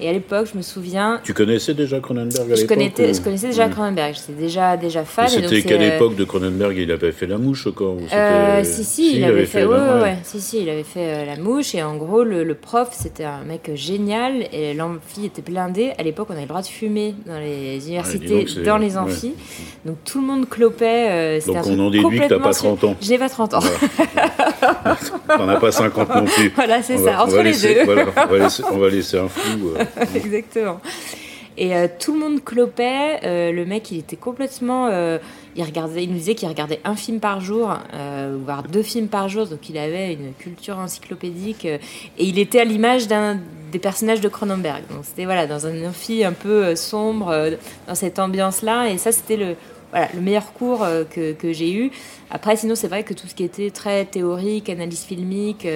Et 0.00 0.08
à 0.08 0.12
l'époque, 0.12 0.46
je 0.52 0.56
me 0.56 0.62
souviens, 0.62 1.20
Tu 1.24 1.34
connaissais 1.34 1.74
déjà 1.74 1.98
Cronenberg 2.00 2.52
à 2.52 2.54
je 2.54 2.60
l'époque 2.62 2.76
connaissais, 2.76 3.10
ou- 3.10 3.14
je 3.14 3.20
connaissais 3.20 3.46
déjà 3.48 3.66
Ouais. 3.66 3.72
Cronenberg. 3.72 4.14
J'étais 4.14 4.40
déjà 4.40 4.76
déjà 4.76 5.04
fan. 5.04 5.28
C'était 5.28 5.48
c'est, 5.48 5.62
quelle 5.62 5.82
euh, 5.82 6.08
de 6.16 6.24
Cronenberg? 6.24 6.76
Il 6.76 6.90
avait 6.92 7.12
fait 7.12 7.26
La 7.26 7.38
Mouche 7.38 7.66
encore 7.66 7.96
Euh, 8.12 8.62
si, 8.64 8.84
si, 8.84 9.16
il 9.16 9.24
avait 9.24 9.44
fait, 9.46 9.64
ouais, 9.64 9.76
la- 9.76 10.00
ouais, 10.02 10.18
si, 10.22 10.40
si, 10.40 10.62
il 10.62 10.68
avait 10.70 10.84
fait 10.84 11.00
euh, 11.00 11.24
la 11.26 11.36
mouche 11.36 11.74
et 11.74 11.82
en 11.82 11.96
gros 11.96 12.22
le, 12.22 12.44
le 12.44 12.54
prof 12.54 12.88
c'était 12.92 13.24
un 13.24 13.42
mec 13.44 13.70
génial 13.74 14.46
et 14.52 14.74
l'amphi 14.74 15.24
était 15.26 15.42
blindé. 15.42 15.92
À 15.98 16.02
l'époque 16.02 16.28
on 16.30 16.32
avait 16.34 16.42
le 16.42 16.48
droit 16.48 16.62
de 16.62 16.66
fumer 16.66 17.14
dans 17.26 17.38
les 17.38 17.84
universités, 17.88 18.46
dans 18.64 18.78
les 18.78 18.96
amphis, 18.96 19.34
donc 19.84 19.96
tout 20.04 20.20
le 20.20 20.26
monde 20.26 20.48
clopait. 20.48 21.06
euh, 21.10 21.40
Donc 21.46 21.56
un 21.56 21.62
on 21.66 21.86
en 21.86 21.90
déduit 21.90 22.20
que 22.20 22.28
t'as 22.28 22.38
pas 22.38 22.52
sur- 22.52 22.66
30 22.76 22.84
ans. 22.84 22.96
Je 23.00 23.08
n'ai 23.10 23.18
pas 23.18 23.28
30 23.28 23.54
ans. 23.54 23.60
T'en 25.28 25.48
as 25.48 25.56
pas 25.56 25.72
50 25.72 26.14
non 26.14 26.24
plus. 26.24 26.50
Voilà, 26.54 26.82
c'est 26.82 26.96
ça, 26.98 27.04
va- 27.04 27.24
entre 27.24 27.36
les 27.38 27.42
laisser- 27.44 27.74
deux. 27.74 27.84
voilà, 27.84 28.06
on, 28.16 28.26
va 28.32 28.38
laisser, 28.38 28.62
on 28.72 28.78
va 28.78 28.88
laisser 28.88 29.18
un 29.18 29.28
flou. 29.28 29.70
Exactement. 30.14 30.80
Et 31.58 31.74
euh, 31.74 31.88
tout 31.98 32.14
le 32.14 32.20
monde 32.20 32.42
clopait. 32.44 33.18
euh, 33.24 33.50
le 33.50 33.66
mec, 33.66 33.90
il 33.90 33.98
était 33.98 34.16
complètement. 34.16 34.86
euh, 34.86 35.18
il 35.56 35.64
regardait, 35.64 36.04
il 36.04 36.10
nous 36.10 36.18
disait 36.18 36.36
qu'il 36.36 36.48
regardait 36.48 36.80
un 36.84 36.94
film 36.94 37.18
par 37.18 37.40
jour, 37.40 37.76
voire 38.44 38.62
deux 38.62 38.84
films 38.84 39.08
par 39.08 39.28
jour. 39.28 39.46
Donc 39.46 39.68
il 39.68 39.76
avait 39.76 40.12
une 40.12 40.32
culture 40.38 40.78
encyclopédique. 40.78 41.64
et 41.64 41.80
il 42.16 42.38
était 42.38 42.60
à 42.60 42.64
l'image 42.64 43.08
d'un 43.08 43.40
des 43.72 43.80
personnages 43.80 44.20
de 44.20 44.28
Cronenberg. 44.28 44.84
Donc 44.88 45.00
c'était 45.02 45.24
voilà 45.24 45.48
dans 45.48 45.66
un 45.66 45.84
amphi 45.84 46.22
un 46.22 46.32
peu 46.32 46.76
sombre, 46.76 47.34
dans 47.88 47.94
cette 47.96 48.20
ambiance-là. 48.20 48.90
Et 48.90 48.98
ça, 48.98 49.10
c'était 49.10 49.36
le 49.36 49.56
voilà 49.90 50.08
le 50.14 50.20
meilleur 50.20 50.52
cours 50.52 50.86
que, 51.10 51.32
que 51.32 51.52
j'ai 51.52 51.72
eu. 51.72 51.90
Après, 52.30 52.54
sinon, 52.54 52.76
c'est 52.76 52.88
vrai 52.88 53.02
que 53.02 53.14
tout 53.14 53.26
ce 53.26 53.34
qui 53.34 53.42
était 53.42 53.70
très 53.70 54.04
théorique, 54.04 54.68
analyse 54.68 55.02
filmique. 55.02 55.66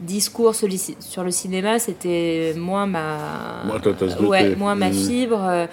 Euh, 0.00 0.04
discours 0.06 0.54
sur, 0.54 0.68
le- 0.68 1.30
cinéma, 1.30 1.78
c'était 1.78 2.54
moins 2.56 2.86
ma, 2.86 3.62
Moins 3.66 3.80
ouais, 4.28 4.54
ma 4.74 4.88
Mm. 4.90 4.92
fibre. 4.92 5.42
euh, 5.42 5.66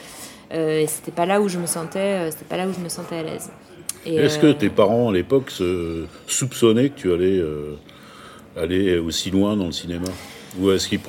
euh, 0.53 0.81
et 0.81 0.87
c'était 0.87 1.11
pas 1.11 1.25
là 1.25 1.39
où 1.41 1.47
je 1.47 1.57
me 1.57 1.65
sentais, 1.65 1.99
euh, 1.99 2.31
c'était 2.31 2.45
pas 2.45 2.57
là 2.57 2.67
où 2.67 2.73
je 2.73 2.79
me 2.79 2.89
sentais 2.89 3.15
à 3.17 3.23
l'aise. 3.23 3.49
Est-ce 4.05 4.37
euh, 4.39 4.53
que 4.53 4.57
tes 4.57 4.69
parents 4.69 5.09
à 5.09 5.13
l'époque 5.13 5.49
se 5.49 6.05
soupçonnaient 6.27 6.89
que 6.89 6.99
tu 6.99 7.13
allais 7.13 7.37
euh, 7.37 7.75
aller 8.57 8.97
aussi 8.97 9.31
loin 9.31 9.55
dans 9.55 9.67
le 9.67 9.71
cinéma? 9.71 10.07
Ou 10.59 10.71
est-ce 10.71 10.89
qu'ils 10.89 10.99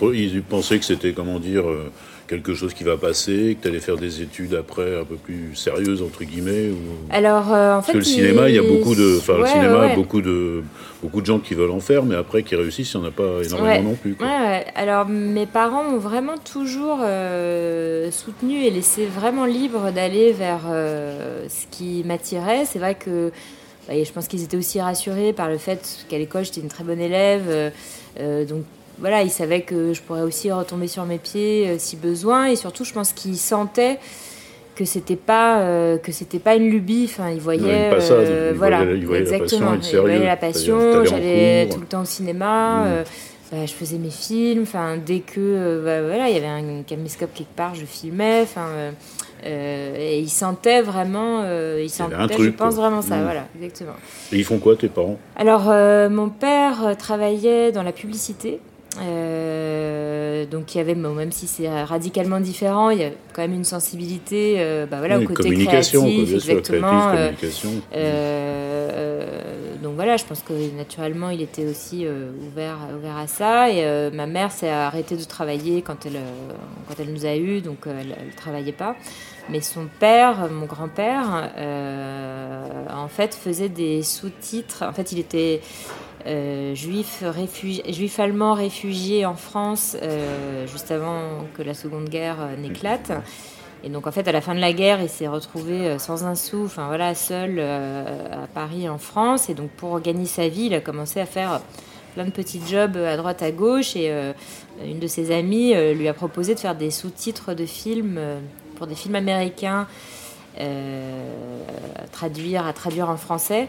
pensaient 0.42 0.78
que 0.78 0.84
c'était, 0.84 1.12
comment 1.12 1.40
dire, 1.40 1.68
euh, 1.68 1.90
quelque 2.28 2.54
chose 2.54 2.74
qui 2.74 2.84
va 2.84 2.96
passer, 2.96 3.56
que 3.56 3.62
tu 3.62 3.68
allais 3.68 3.80
faire 3.80 3.96
des 3.96 4.22
études 4.22 4.54
après 4.54 4.98
un 4.98 5.04
peu 5.04 5.16
plus 5.16 5.54
sérieuses, 5.54 6.02
entre 6.02 6.24
guillemets 6.24 6.68
ou... 6.70 6.76
Alors, 7.10 7.52
euh, 7.52 7.72
en 7.72 7.74
Parce 7.76 7.86
fait, 7.86 7.92
que 7.92 7.98
le 7.98 8.04
cinéma, 8.04 8.48
il 8.48 8.54
y 8.54 8.58
a 8.58 8.62
beaucoup 8.62 8.94
de, 8.94 9.18
enfin, 9.18 9.38
le 9.38 9.46
cinéma, 9.46 9.80
ouais, 9.80 9.86
ouais. 9.88 9.94
beaucoup 9.94 10.22
de, 10.22 10.62
beaucoup 11.02 11.20
de 11.20 11.26
gens 11.26 11.38
qui 11.38 11.54
veulent 11.54 11.70
en 11.70 11.80
faire, 11.80 12.04
mais 12.04 12.14
après 12.14 12.42
qui 12.42 12.56
réussissent, 12.56 12.92
il 12.94 13.00
n'y 13.00 13.06
en 13.06 13.08
a 13.08 13.12
pas 13.12 13.42
énormément 13.44 13.90
non 13.90 13.94
plus. 13.94 14.14
quoi. 14.14 14.26
Alors, 14.74 15.06
mes 15.06 15.46
parents 15.46 15.84
m'ont 15.84 15.98
vraiment 15.98 16.38
toujours 16.38 17.00
euh, 17.02 18.10
soutenu 18.10 18.64
et 18.64 18.70
laissé 18.70 19.06
vraiment 19.06 19.44
libre 19.44 19.90
d'aller 19.90 20.32
vers 20.32 20.62
euh, 20.70 21.46
ce 21.48 21.66
qui 21.70 22.02
m'attirait. 22.04 22.64
C'est 22.64 22.78
vrai 22.78 22.94
que 22.94 23.30
bah, 23.88 23.94
je 24.02 24.12
pense 24.12 24.28
qu'ils 24.28 24.44
étaient 24.44 24.56
aussi 24.56 24.80
rassurés 24.80 25.32
par 25.32 25.48
le 25.48 25.58
fait 25.58 26.06
qu'à 26.08 26.18
l'école, 26.18 26.44
j'étais 26.44 26.60
une 26.60 26.68
très 26.68 26.84
bonne 26.84 27.00
élève. 27.00 27.72
donc, 28.48 28.64
voilà, 28.98 29.22
ils 29.22 29.30
savaient 29.30 29.62
que 29.62 29.92
je 29.92 30.00
pourrais 30.02 30.22
aussi 30.22 30.50
retomber 30.52 30.86
sur 30.88 31.04
mes 31.04 31.18
pieds 31.18 31.68
euh, 31.68 31.76
si 31.78 31.96
besoin. 31.96 32.46
Et 32.46 32.56
surtout, 32.56 32.84
je 32.84 32.92
pense 32.92 33.12
qu'ils 33.12 33.36
sentaient 33.36 33.98
que 34.74 34.84
c'était 34.86 35.16
pas 35.16 35.60
euh, 35.60 35.98
que 35.98 36.12
c'était 36.12 36.38
pas 36.38 36.54
une 36.56 36.70
lubie. 36.70 37.04
Enfin 37.10 37.28
une 37.30 37.90
passade, 37.90 38.18
euh, 38.20 38.52
voilà. 38.56 38.84
voyaient 38.84 39.24
la 39.24 39.26
passion 39.26 39.74
exactement. 39.74 40.24
la 40.24 40.36
passion. 40.36 41.04
j'allais 41.04 41.68
tout 41.68 41.80
le 41.80 41.86
temps 41.86 42.02
au 42.02 42.06
cinéma 42.06 42.84
Mm. 42.84 42.86
euh, 42.88 43.04
bah, 43.52 43.66
je 43.66 43.72
faisais 43.72 43.98
mes 43.98 44.08
films. 44.10 44.62
Enfin 44.62 44.96
dès 45.04 45.20
que 45.20 45.82
bah, 45.84 46.00
voilà 46.02 46.28
il 46.30 46.34
y 46.34 46.38
avait 46.38 46.46
un 46.46 46.82
caméscope 46.86 47.34
quelque 47.34 47.54
part 47.54 47.74
je 47.74 47.84
filmais. 47.84 48.40
Enfin 48.42 48.66
et 49.44 50.20
ils 50.20 50.30
sentaient 50.30 50.80
vraiment 50.82 51.40
avait 51.42 51.88
sentaient 51.90 52.14
un 52.14 52.28
je 52.28 52.32
truc, 52.34 52.56
pense 52.56 52.74
quoi. 52.76 52.84
vraiment 52.84 53.02
ça 53.02 53.16
Mm. 53.16 53.22
voilà 53.24 53.44
exactement. 53.60 53.96
Et 54.32 54.36
ils 54.36 54.44
font 54.44 54.58
quoi, 54.58 54.74
tes 54.76 54.88
parents? 54.88 55.18
Alors, 55.36 55.64
mon 56.10 56.30
père 56.30 56.96
travaillait 56.98 57.72
dans 57.72 57.82
la 57.82 57.92
publicité. 57.92 58.60
Euh, 59.00 60.44
donc, 60.46 60.74
il 60.74 60.78
y 60.78 60.80
avait, 60.80 60.94
même 60.94 61.32
si 61.32 61.46
c'est 61.46 61.68
radicalement 61.84 62.40
différent, 62.40 62.90
il 62.90 62.98
y 63.00 63.04
a 63.04 63.10
quand 63.32 63.42
même 63.42 63.54
une 63.54 63.64
sensibilité 63.64 64.56
euh, 64.58 64.86
bah, 64.86 64.98
voilà, 64.98 65.18
Oui, 65.18 65.24
au 65.24 65.28
côté 65.28 65.44
communication, 65.44 66.02
quoi, 66.02 66.10
créatif, 66.12 66.28
sûr, 66.28 66.50
exactement. 66.50 66.88
créatif, 66.88 67.14
euh, 67.14 67.26
communication. 67.28 67.70
euh, 67.94 68.90
euh, 68.92 69.76
donc 69.82 69.94
voilà, 69.94 70.16
je 70.16 70.24
pense 70.24 70.42
que 70.42 70.52
naturellement, 70.76 71.30
il 71.30 71.42
était 71.42 71.66
aussi 71.66 72.06
euh, 72.06 72.30
ouvert, 72.48 72.76
ouvert 72.96 73.16
à 73.16 73.26
ça. 73.26 73.70
Et 73.70 73.84
euh, 73.84 74.10
ma 74.12 74.26
mère 74.26 74.52
s'est 74.52 74.68
arrêtée 74.70 75.16
de 75.16 75.24
travailler 75.24 75.82
quand 75.82 76.06
elle, 76.06 76.16
euh, 76.16 76.52
quand 76.88 76.94
elle 77.00 77.12
nous 77.12 77.26
a 77.26 77.34
eus, 77.36 77.60
donc 77.62 77.86
euh, 77.86 77.98
elle 78.00 78.08
ne 78.08 78.36
travaillait 78.36 78.72
pas. 78.72 78.94
Mais 79.48 79.60
son 79.60 79.88
père, 79.98 80.48
mon 80.52 80.66
grand-père, 80.66 81.50
euh, 81.56 82.64
en 82.94 83.08
fait, 83.08 83.34
faisait 83.34 83.68
des 83.68 84.02
sous-titres. 84.04 84.84
En 84.88 84.92
fait, 84.92 85.10
il 85.10 85.18
était 85.18 85.60
euh, 86.26 86.74
juif, 86.74 87.22
réfugi- 87.22 87.92
juif 87.92 88.18
allemand 88.20 88.54
réfugié 88.54 89.26
en 89.26 89.34
France 89.34 89.96
euh, 90.00 90.66
juste 90.66 90.90
avant 90.90 91.44
que 91.54 91.62
la 91.62 91.74
Seconde 91.74 92.08
Guerre 92.08 92.36
euh, 92.40 92.56
n'éclate. 92.56 93.12
Et 93.84 93.88
donc, 93.88 94.06
en 94.06 94.12
fait, 94.12 94.28
à 94.28 94.32
la 94.32 94.40
fin 94.40 94.54
de 94.54 94.60
la 94.60 94.72
guerre, 94.72 95.00
il 95.02 95.08
s'est 95.08 95.26
retrouvé 95.26 95.72
euh, 95.72 95.98
sans 95.98 96.24
un 96.24 96.34
sou, 96.34 96.64
enfin 96.64 96.86
voilà, 96.86 97.14
seul 97.14 97.58
à 97.58 98.46
Paris, 98.54 98.88
en 98.88 98.98
France. 98.98 99.48
Et 99.50 99.54
donc, 99.54 99.70
pour 99.70 100.00
gagner 100.00 100.26
sa 100.26 100.48
vie, 100.48 100.66
il 100.66 100.74
a 100.74 100.80
commencé 100.80 101.20
à 101.20 101.26
faire 101.26 101.60
plein 102.14 102.24
de 102.24 102.30
petits 102.30 102.60
jobs 102.68 102.96
à 102.96 103.16
droite, 103.16 103.42
à 103.42 103.50
gauche. 103.50 103.96
Et 103.96 104.12
une 104.84 105.00
de 105.00 105.06
ses 105.06 105.34
amies 105.34 105.74
lui 105.94 106.06
a 106.08 106.14
proposé 106.14 106.54
de 106.54 106.60
faire 106.60 106.76
des 106.76 106.90
sous-titres 106.90 107.54
de 107.54 107.66
films 107.66 108.20
pour 108.76 108.86
des 108.86 108.94
films 108.94 109.16
américains, 109.16 109.86
à 110.58 110.66
traduire 112.12 113.08
en 113.08 113.16
français. 113.16 113.68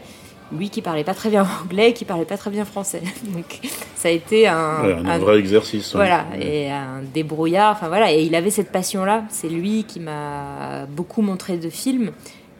Lui 0.58 0.70
qui 0.70 0.82
parlait 0.82 1.04
pas 1.04 1.14
très 1.14 1.30
bien 1.30 1.46
anglais, 1.64 1.92
qui 1.92 2.04
parlait 2.04 2.24
pas 2.24 2.36
très 2.36 2.50
bien 2.50 2.64
français. 2.64 3.02
Donc, 3.34 3.60
ça 3.96 4.08
a 4.08 4.10
été 4.12 4.46
un, 4.46 4.82
Ouais, 4.84 4.92
un, 4.94 5.06
un- 5.06 5.18
vrai 5.18 5.38
exercice. 5.38 5.88
hein. 5.94 5.98
voilà, 5.98 6.24
Ouais. 6.32 6.46
et 6.46 6.70
un 6.70 7.02
débrouillard. 7.12 7.72
Enfin 7.72 7.88
voilà, 7.88 8.12
et 8.12 8.22
il 8.22 8.34
avait 8.34 8.50
cette 8.50 8.70
passion-là. 8.72 9.24
C'est 9.30 9.48
lui 9.48 9.84
qui 9.84 10.00
m'a 10.00 10.86
beaucoup 10.88 11.22
montré 11.22 11.56
de 11.56 11.68
films, 11.68 12.10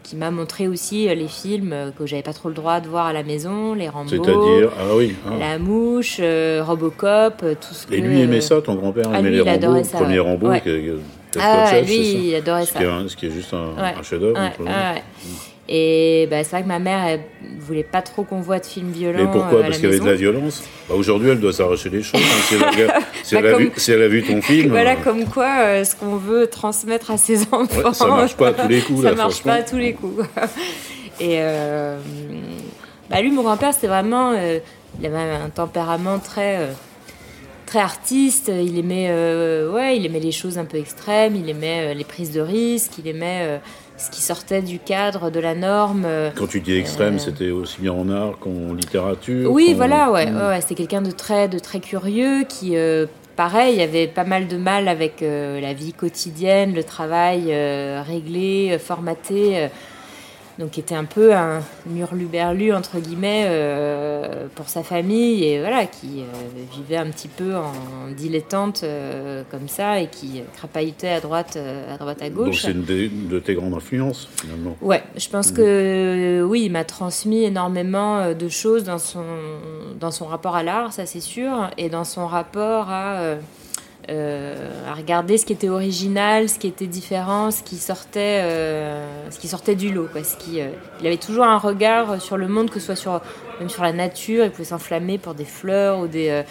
qui 0.03 0.15
m'a 0.15 0.29
montré 0.29 0.67
aussi 0.67 1.09
euh, 1.09 1.15
les 1.15 1.27
films 1.27 1.73
euh, 1.73 1.89
que 1.91 2.05
j'avais 2.05 2.21
pas 2.21 2.33
trop 2.33 2.49
le 2.49 2.53
droit 2.55 2.79
de 2.79 2.87
voir 2.87 3.07
à 3.07 3.13
la 3.13 3.23
maison, 3.23 3.73
les 3.73 3.89
Rambo, 3.89 4.09
C'est-à-dire, 4.09 4.69
ah 4.77 4.95
oui. 4.95 5.15
ah. 5.27 5.31
La 5.39 5.57
Mouche, 5.57 6.17
euh, 6.19 6.61
Robocop, 6.63 7.37
tout 7.39 7.73
ce 7.73 7.87
que. 7.87 7.93
Et 7.95 8.01
lui 8.01 8.21
aimait 8.21 8.41
ça, 8.41 8.61
ton 8.61 8.75
grand-père 8.75 9.05
Ah, 9.11 9.19
aimait 9.19 9.29
lui, 9.29 9.37
les 9.37 9.41
il 9.43 9.49
adorait 9.49 9.79
Rambo, 9.79 9.89
ça, 9.89 9.97
premier. 9.97 10.19
Rambo, 10.19 10.47
Ouais. 10.49 10.61
est 10.63 10.91
Top 11.31 11.41
Ah 11.43 11.67
Chef, 11.71 11.87
lui, 11.87 11.95
ça 11.95 12.17
il 12.19 12.35
adorait 12.35 12.65
ce 12.65 12.73
ça. 12.73 12.79
qui, 12.79 12.85
est, 12.85 12.87
un- 12.87 13.07
ce 13.09 13.15
qui 13.17 13.25
est 13.25 13.31
juste 13.31 13.53
un 13.53 14.03
chef-d'œuvre. 14.03 14.39
Et 15.67 16.27
bah, 16.29 16.43
c'est 16.43 16.51
vrai 16.51 16.61
que 16.61 16.67
ma 16.67 16.77
mère, 16.77 17.03
elle 17.07 17.21
voulait 17.59 17.83
pas 17.83 18.03
trop 18.03 18.23
qu'on 18.23 18.39
voit 18.39 18.59
de 18.59 18.65
films 18.67 18.91
violents. 18.91 19.17
Mais 19.25 19.31
pourquoi 19.31 19.59
euh, 19.59 19.61
Parce 19.63 19.77
qu'il 19.77 19.85
y 19.85 19.87
avait 19.87 19.99
de 19.99 20.05
la 20.05 20.13
violence 20.13 20.63
bah, 20.87 20.93
Aujourd'hui, 20.95 21.29
elle 21.31 21.39
doit 21.39 21.53
s'arracher 21.53 21.89
les 21.89 22.03
cheveux. 22.03 22.21
hein, 22.21 22.41
si 22.47 22.55
elle 22.55 22.63
a, 22.63 22.99
si 23.23 23.33
Bah, 23.35 23.39
elle 23.41 23.47
a 23.47 23.51
comme- 23.51 23.61
vu, 23.63 23.71
si 23.75 23.91
elle 23.91 24.01
a 24.03 24.07
vu 24.07 24.23
ton 24.23 24.41
film, 24.43 24.69
Voilà, 24.69 24.91
euh, 24.91 25.03
comme 25.03 25.25
quoi, 25.25 25.57
euh, 25.61 25.83
ce 25.83 25.95
qu'on 25.95 26.17
veut 26.17 26.45
transmettre 26.47 27.09
à 27.09 27.17
ses 27.17 27.41
enfants. 27.51 27.65
Ouais, 27.83 27.93
ça 27.93 28.05
marche 28.07 28.35
pas 28.35 28.49
à 28.49 28.53
tous 28.53 28.67
les 28.67 28.81
coups, 28.81 29.01
ça 29.03 29.09
là, 29.09 29.15
marche 29.15 29.41
pas 29.41 29.53
à 29.53 29.63
tous 29.63 29.77
les 29.77 29.93
coups. 29.93 30.23
Et 31.19 31.37
euh, 31.39 31.97
bah, 33.09 33.21
lui, 33.21 33.31
mon 33.31 33.41
grand-père, 33.41 33.73
c'était 33.73 33.87
vraiment. 33.87 34.33
il 34.33 35.05
avait 35.05 35.17
un 35.17 35.49
tempérament 35.49 36.19
très. 36.19 36.59
très 37.65 37.79
artiste, 37.79 38.51
il 38.53 38.77
aimait, 38.77 39.09
ouais, 39.73 39.97
il 39.97 40.05
aimait 40.05 40.19
les 40.19 40.31
choses 40.31 40.59
un 40.59 40.65
peu 40.65 40.77
extrêmes, 40.77 41.35
il 41.35 41.49
aimait 41.49 41.95
les 41.95 42.03
prises 42.03 42.31
de 42.31 42.41
risques, 42.41 42.99
il 42.99 43.07
aimait 43.07 43.59
ce 43.97 44.09
qui 44.11 44.21
sortait 44.21 44.61
du 44.61 44.79
cadre, 44.79 45.29
de 45.31 45.39
la 45.39 45.55
norme. 45.55 46.03
euh, 46.05 46.29
quand 46.35 46.47
tu 46.47 46.59
dis 46.61 46.77
extrême, 46.77 47.15
Euh, 47.15 47.19
c'était 47.19 47.51
aussi 47.51 47.81
bien 47.81 47.93
en 47.93 48.09
art 48.09 48.37
qu'en 48.39 48.73
littérature. 48.73 49.51
oui, 49.51 49.73
voilà, 49.75 50.11
ouais, 50.11 50.25
Mm. 50.29 50.37
ouais, 50.49 50.61
c'était 50.61 50.75
quelqu'un 50.75 51.01
de 51.01 51.11
très, 51.11 51.47
de 51.47 51.59
très 51.59 51.79
curieux 51.79 52.43
qui, 52.47 52.75
euh, 52.75 53.05
pareil, 53.35 53.81
avait 53.81 54.07
pas 54.07 54.23
mal 54.25 54.47
de 54.47 54.57
mal 54.57 54.87
avec 54.87 55.21
euh, 55.21 55.59
la 55.61 55.73
vie 55.73 55.93
quotidienne, 55.93 56.73
le 56.73 56.83
travail 56.83 57.53
réglé, 58.07 58.77
formaté, 58.79 59.67
donc 60.57 60.71
qui 60.71 60.79
était 60.79 60.95
un 60.95 61.03
peu 61.03 61.33
un 61.33 61.61
murluberlu 61.85 62.73
entre 62.73 62.99
guillemets 62.99 63.45
euh, 63.47 64.47
pour 64.55 64.69
sa 64.69 64.83
famille 64.83 65.43
et 65.43 65.59
voilà, 65.59 65.85
qui 65.85 66.21
euh, 66.21 66.23
vivait 66.73 66.97
un 66.97 67.07
petit 67.07 67.27
peu 67.27 67.55
en 67.55 67.71
dilettante 68.15 68.81
euh, 68.83 69.43
comme 69.51 69.67
ça 69.67 69.99
et 69.99 70.07
qui 70.07 70.41
crapahutait 70.55 71.09
à 71.09 71.19
droite, 71.19 71.57
à 71.57 71.97
droite 71.97 72.21
à 72.21 72.29
Donc 72.29 72.45
gauche. 72.45 72.61
c'est 72.61 72.71
une 72.71 72.85
de 72.85 73.39
tes 73.39 73.53
grandes 73.53 73.73
influences, 73.73 74.29
finalement. 74.39 74.77
Ouais, 74.81 75.03
je 75.17 75.27
pense 75.29 75.51
que 75.51 75.61
euh, 75.61 76.41
oui, 76.43 76.63
il 76.65 76.71
m'a 76.71 76.85
transmis 76.85 77.43
énormément 77.43 78.33
de 78.33 78.49
choses 78.49 78.83
dans 78.83 78.99
son, 78.99 79.23
dans 79.99 80.11
son 80.11 80.25
rapport 80.25 80.55
à 80.55 80.63
l'art, 80.63 80.93
ça 80.93 81.05
c'est 81.05 81.19
sûr, 81.19 81.69
et 81.77 81.89
dans 81.89 82.05
son 82.05 82.27
rapport 82.27 82.89
à, 82.89 83.35
à 84.07 84.93
regarder 84.93 85.37
ce 85.37 85.45
qui 85.45 85.53
était 85.53 85.69
original, 85.69 86.47
ce 86.49 86.59
qui 86.59 86.67
était 86.67 86.87
différent, 86.87 87.51
ce 87.51 87.63
qui 87.63 87.77
sortait, 87.77 88.41
euh, 88.43 89.29
ce 89.31 89.39
qui 89.39 89.47
sortait 89.47 89.75
du 89.75 89.91
lot. 89.91 90.07
Quoi, 90.11 90.23
ce 90.23 90.35
qui, 90.37 90.61
euh, 90.61 90.67
il 91.01 91.07
avait 91.07 91.17
toujours 91.17 91.45
un 91.45 91.57
regard 91.57 92.21
sur 92.21 92.37
le 92.37 92.47
monde, 92.47 92.69
que 92.69 92.79
ce 92.79 92.87
soit 92.87 92.95
sur, 92.95 93.21
même 93.59 93.69
sur 93.69 93.83
la 93.83 93.93
nature, 93.93 94.45
il 94.45 94.51
pouvait 94.51 94.63
s'enflammer 94.65 95.17
pour 95.17 95.33
des 95.33 95.45
fleurs 95.45 95.99
ou 95.99 96.07
des... 96.07 96.29
euh, 96.29 96.43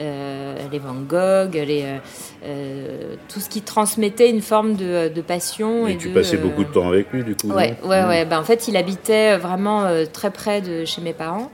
euh, 0.00 0.56
les 0.72 0.80
Van 0.80 0.94
Gogh, 0.94 1.54
les, 1.54 1.82
euh, 1.84 1.98
euh, 2.44 3.14
tout 3.32 3.38
ce 3.38 3.48
qui 3.48 3.62
transmettait 3.62 4.28
une 4.28 4.40
forme 4.42 4.74
de, 4.74 5.08
de 5.08 5.20
passion. 5.20 5.86
Et, 5.86 5.92
Et, 5.92 5.96
tu 5.96 6.08
de, 6.08 6.14
passais 6.14 6.34
euh, 6.36 6.40
beaucoup 6.40 6.64
de 6.64 6.68
temps 6.68 6.88
avec 6.88 7.12
lui, 7.12 7.22
du 7.22 7.36
coup. 7.36 7.48
Ouais, 7.52 7.76
ouais, 7.84 8.02
Mm. 8.02 8.08
ouais. 8.08 8.24
Ben, 8.24 8.40
en 8.40 8.42
fait, 8.42 8.66
il 8.66 8.76
habitait 8.76 9.36
vraiment 9.36 9.84
euh, 9.84 10.04
très 10.12 10.30
près 10.32 10.60
de 10.62 10.84
chez 10.84 11.00
mes 11.00 11.12
parents. 11.12 11.50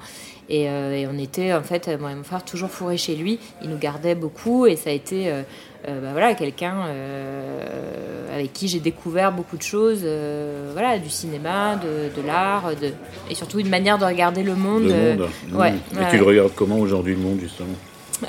Et, 0.50 0.68
euh, 0.68 0.92
et 0.92 1.06
on 1.06 1.16
était, 1.16 1.54
en 1.54 1.62
fait, 1.62 1.88
moi 2.00 2.10
et 2.10 2.14
mon 2.14 2.24
frère, 2.24 2.44
toujours 2.44 2.70
fourrés 2.70 2.96
chez 2.96 3.14
lui. 3.14 3.38
Il 3.62 3.70
nous 3.70 3.78
gardait 3.78 4.16
beaucoup 4.16 4.66
et 4.66 4.74
ça 4.74 4.90
a 4.90 4.92
été 4.92 5.30
euh, 5.30 5.42
euh, 5.88 6.00
ben, 6.00 6.12
voilà, 6.12 6.34
quelqu'un 6.34 6.74
euh, 6.88 8.34
avec 8.34 8.52
qui 8.52 8.68
j'ai 8.68 8.80
découvert 8.80 9.32
beaucoup 9.32 9.56
de 9.56 9.62
choses, 9.62 10.02
euh, 10.04 10.70
voilà, 10.72 10.98
du 10.98 11.08
cinéma, 11.08 11.76
de, 11.76 12.20
de 12.20 12.26
l'art, 12.26 12.76
de... 12.76 12.92
et 13.30 13.34
surtout 13.34 13.60
une 13.60 13.70
manière 13.70 13.96
de 13.96 14.04
regarder 14.04 14.42
le 14.42 14.54
monde. 14.54 14.82
Le 14.82 15.16
monde. 15.16 15.28
Mm. 15.48 15.56
ouais, 15.56 15.72
Et 15.92 15.96
ouais, 15.96 16.10
tu 16.10 16.18
le 16.18 16.24
regardes 16.24 16.52
comment 16.54 16.78
aujourd'hui, 16.78 17.14
le 17.14 17.20
monde, 17.20 17.40
justement? 17.40 17.76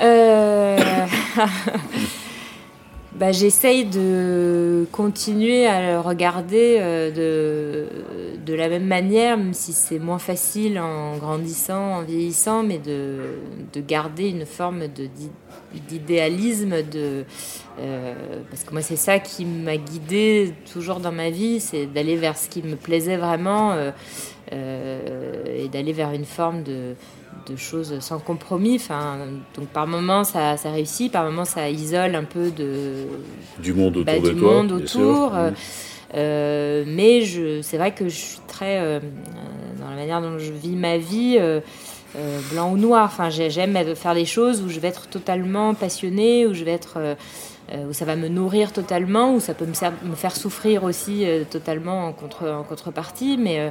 bah, 3.16 3.32
J'essaye 3.32 3.84
de 3.84 4.86
continuer 4.92 5.66
à 5.66 5.92
le 5.92 6.00
regarder 6.00 6.78
euh, 6.80 7.10
de, 7.10 7.86
de 8.44 8.54
la 8.54 8.68
même 8.68 8.86
manière, 8.86 9.36
même 9.36 9.54
si 9.54 9.72
c'est 9.72 9.98
moins 9.98 10.18
facile 10.18 10.78
en 10.78 11.16
grandissant, 11.16 11.96
en 11.98 12.02
vieillissant, 12.02 12.62
mais 12.62 12.78
de, 12.78 13.18
de 13.72 13.80
garder 13.80 14.28
une 14.28 14.46
forme 14.46 14.84
d'idéalisme. 15.88 16.82
De, 16.82 17.24
euh, 17.80 18.14
parce 18.50 18.64
que 18.64 18.72
moi, 18.72 18.82
c'est 18.82 18.96
ça 18.96 19.18
qui 19.18 19.44
m'a 19.44 19.76
guidée 19.76 20.52
toujours 20.72 21.00
dans 21.00 21.12
ma 21.12 21.30
vie, 21.30 21.60
c'est 21.60 21.86
d'aller 21.86 22.16
vers 22.16 22.36
ce 22.36 22.48
qui 22.48 22.62
me 22.62 22.76
plaisait 22.76 23.16
vraiment. 23.16 23.72
euh, 24.52 25.44
et 25.46 25.68
d'aller 25.68 25.92
vers 25.92 26.12
une 26.12 26.24
forme 26.26 26.62
de, 26.62 26.94
de 27.46 27.56
choses 27.56 27.98
sans 28.00 28.18
compromis. 28.18 28.76
Enfin, 28.76 29.18
donc 29.56 29.68
par 29.68 29.86
moments 29.86 30.24
ça, 30.24 30.56
ça, 30.56 30.70
réussit, 30.70 31.10
par 31.12 31.24
moments 31.24 31.44
ça 31.44 31.68
isole 31.70 32.14
un 32.14 32.24
peu 32.24 32.50
de 32.50 33.06
du 33.58 33.72
monde 33.72 33.96
autour 33.96 34.04
bah, 34.04 34.18
de 34.20 34.30
du 34.30 34.36
toi, 34.36 34.52
monde 34.54 34.72
bien 34.72 34.86
sûr. 34.86 35.00
autour. 35.00 35.32
Euh, 36.14 36.84
mais 36.86 37.22
je, 37.22 37.62
c'est 37.62 37.78
vrai 37.78 37.92
que 37.92 38.08
je 38.08 38.14
suis 38.16 38.40
très 38.46 38.80
euh, 38.80 39.00
dans 39.80 39.88
la 39.88 39.96
manière 39.96 40.20
dont 40.20 40.38
je 40.38 40.52
vis 40.52 40.76
ma 40.76 40.98
vie. 40.98 41.36
euh, 41.38 41.60
euh, 42.14 42.40
blanc 42.52 42.70
ou 42.70 42.76
noir. 42.76 43.04
Enfin, 43.10 43.30
j'ai- 43.30 43.48
j'aime 43.48 43.74
faire 43.94 44.12
des 44.14 44.26
choses 44.26 44.60
où 44.60 44.68
je 44.68 44.78
vais 44.80 44.88
être 44.88 45.08
totalement 45.08 45.72
passionnée, 45.72 46.46
où 46.46 46.52
je 46.52 46.62
vais 46.62 46.72
être, 46.72 47.16
où 47.88 47.92
ça 47.92 48.04
va 48.04 48.16
me 48.16 48.28
nourrir 48.28 48.72
totalement, 48.72 49.34
où 49.34 49.40
ça 49.40 49.54
peut 49.54 49.66
me, 49.66 50.14
faire 50.14 50.36
souffrir 50.36 50.84
aussi 50.84 51.24
euh, 51.24 51.44
totalement 51.48 52.06
en, 52.06 52.12
contre, 52.12 52.48
en 52.48 52.62
contrepartie, 52.64 53.38
mais 53.38 53.60
euh, 53.60 53.70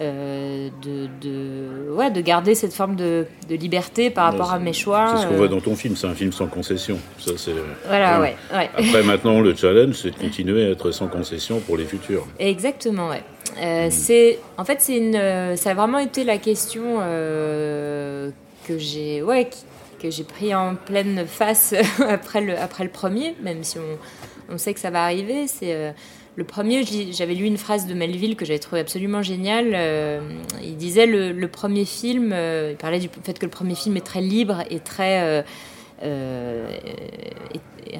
euh, 0.00 0.68
de, 0.82 1.08
de, 1.20 1.90
ouais, 1.92 2.10
de 2.10 2.20
garder 2.20 2.54
cette 2.54 2.72
forme 2.72 2.96
de, 2.96 3.26
de 3.48 3.54
liberté 3.54 4.10
par 4.10 4.32
rapport 4.32 4.52
à 4.52 4.58
mes 4.58 4.72
choix. 4.72 5.12
C'est 5.16 5.22
ce 5.22 5.26
qu'on 5.28 5.34
euh, 5.34 5.36
voit 5.38 5.48
dans 5.48 5.60
ton 5.60 5.76
film, 5.76 5.96
c'est 5.96 6.06
un 6.06 6.14
film 6.14 6.32
sans 6.32 6.46
concession. 6.46 6.98
Ça. 7.18 7.32
Voilà, 7.86 8.20
ouais, 8.20 8.36
ouais. 8.52 8.70
Après, 8.76 9.02
maintenant, 9.04 9.40
le 9.40 9.54
challenge, 9.54 9.94
c'est 9.94 10.10
de 10.10 10.16
continuer 10.16 10.66
à 10.66 10.70
être 10.70 10.90
sans 10.90 11.06
concession 11.08 11.60
pour 11.60 11.76
les 11.76 11.84
futurs. 11.84 12.26
Exactement, 12.38 13.08
ouais. 13.10 13.22
Euh, 13.62 13.88
c'est, 13.90 14.38
en 14.58 14.64
fait, 14.64 14.80
c'est 14.80 14.96
une, 14.98 15.14
euh, 15.14 15.56
ça 15.56 15.70
a 15.70 15.74
vraiment 15.74 15.98
été 15.98 16.24
la 16.24 16.38
question 16.38 16.98
euh, 17.00 18.30
que 18.66 18.76
j'ai, 18.78 19.22
ouais, 19.22 19.48
qui- 19.48 19.64
que 19.98 20.10
j'ai 20.10 20.24
pris 20.24 20.54
en 20.54 20.74
pleine 20.74 21.26
face 21.26 21.74
après 22.08 22.40
le, 22.40 22.58
après 22.58 22.84
le 22.84 22.90
premier, 22.90 23.34
même 23.42 23.64
si 23.64 23.78
on, 23.78 23.98
on 24.48 24.58
sait 24.58 24.74
que 24.74 24.80
ça 24.80 24.90
va 24.90 25.04
arriver. 25.04 25.46
C'est 25.46 25.74
euh, 25.74 25.92
le 26.36 26.44
premier. 26.44 26.84
J'avais 27.12 27.34
lu 27.34 27.44
une 27.44 27.56
phrase 27.56 27.86
de 27.86 27.94
Melville 27.94 28.36
que 28.36 28.44
j'avais 28.44 28.58
trouvé 28.58 28.80
absolument 28.80 29.22
géniale. 29.22 29.72
Euh, 29.74 30.20
il 30.62 30.76
disait 30.76 31.06
le, 31.06 31.48
premier 31.48 31.84
film, 31.84 32.32
euh, 32.32 32.70
il 32.72 32.76
parlait 32.76 33.00
du 33.00 33.08
fait 33.22 33.38
que 33.38 33.46
le 33.46 33.50
premier 33.50 33.74
film 33.74 33.96
est 33.96 34.06
très 34.06 34.20
libre 34.20 34.62
et 34.70 34.80
très 34.80 35.44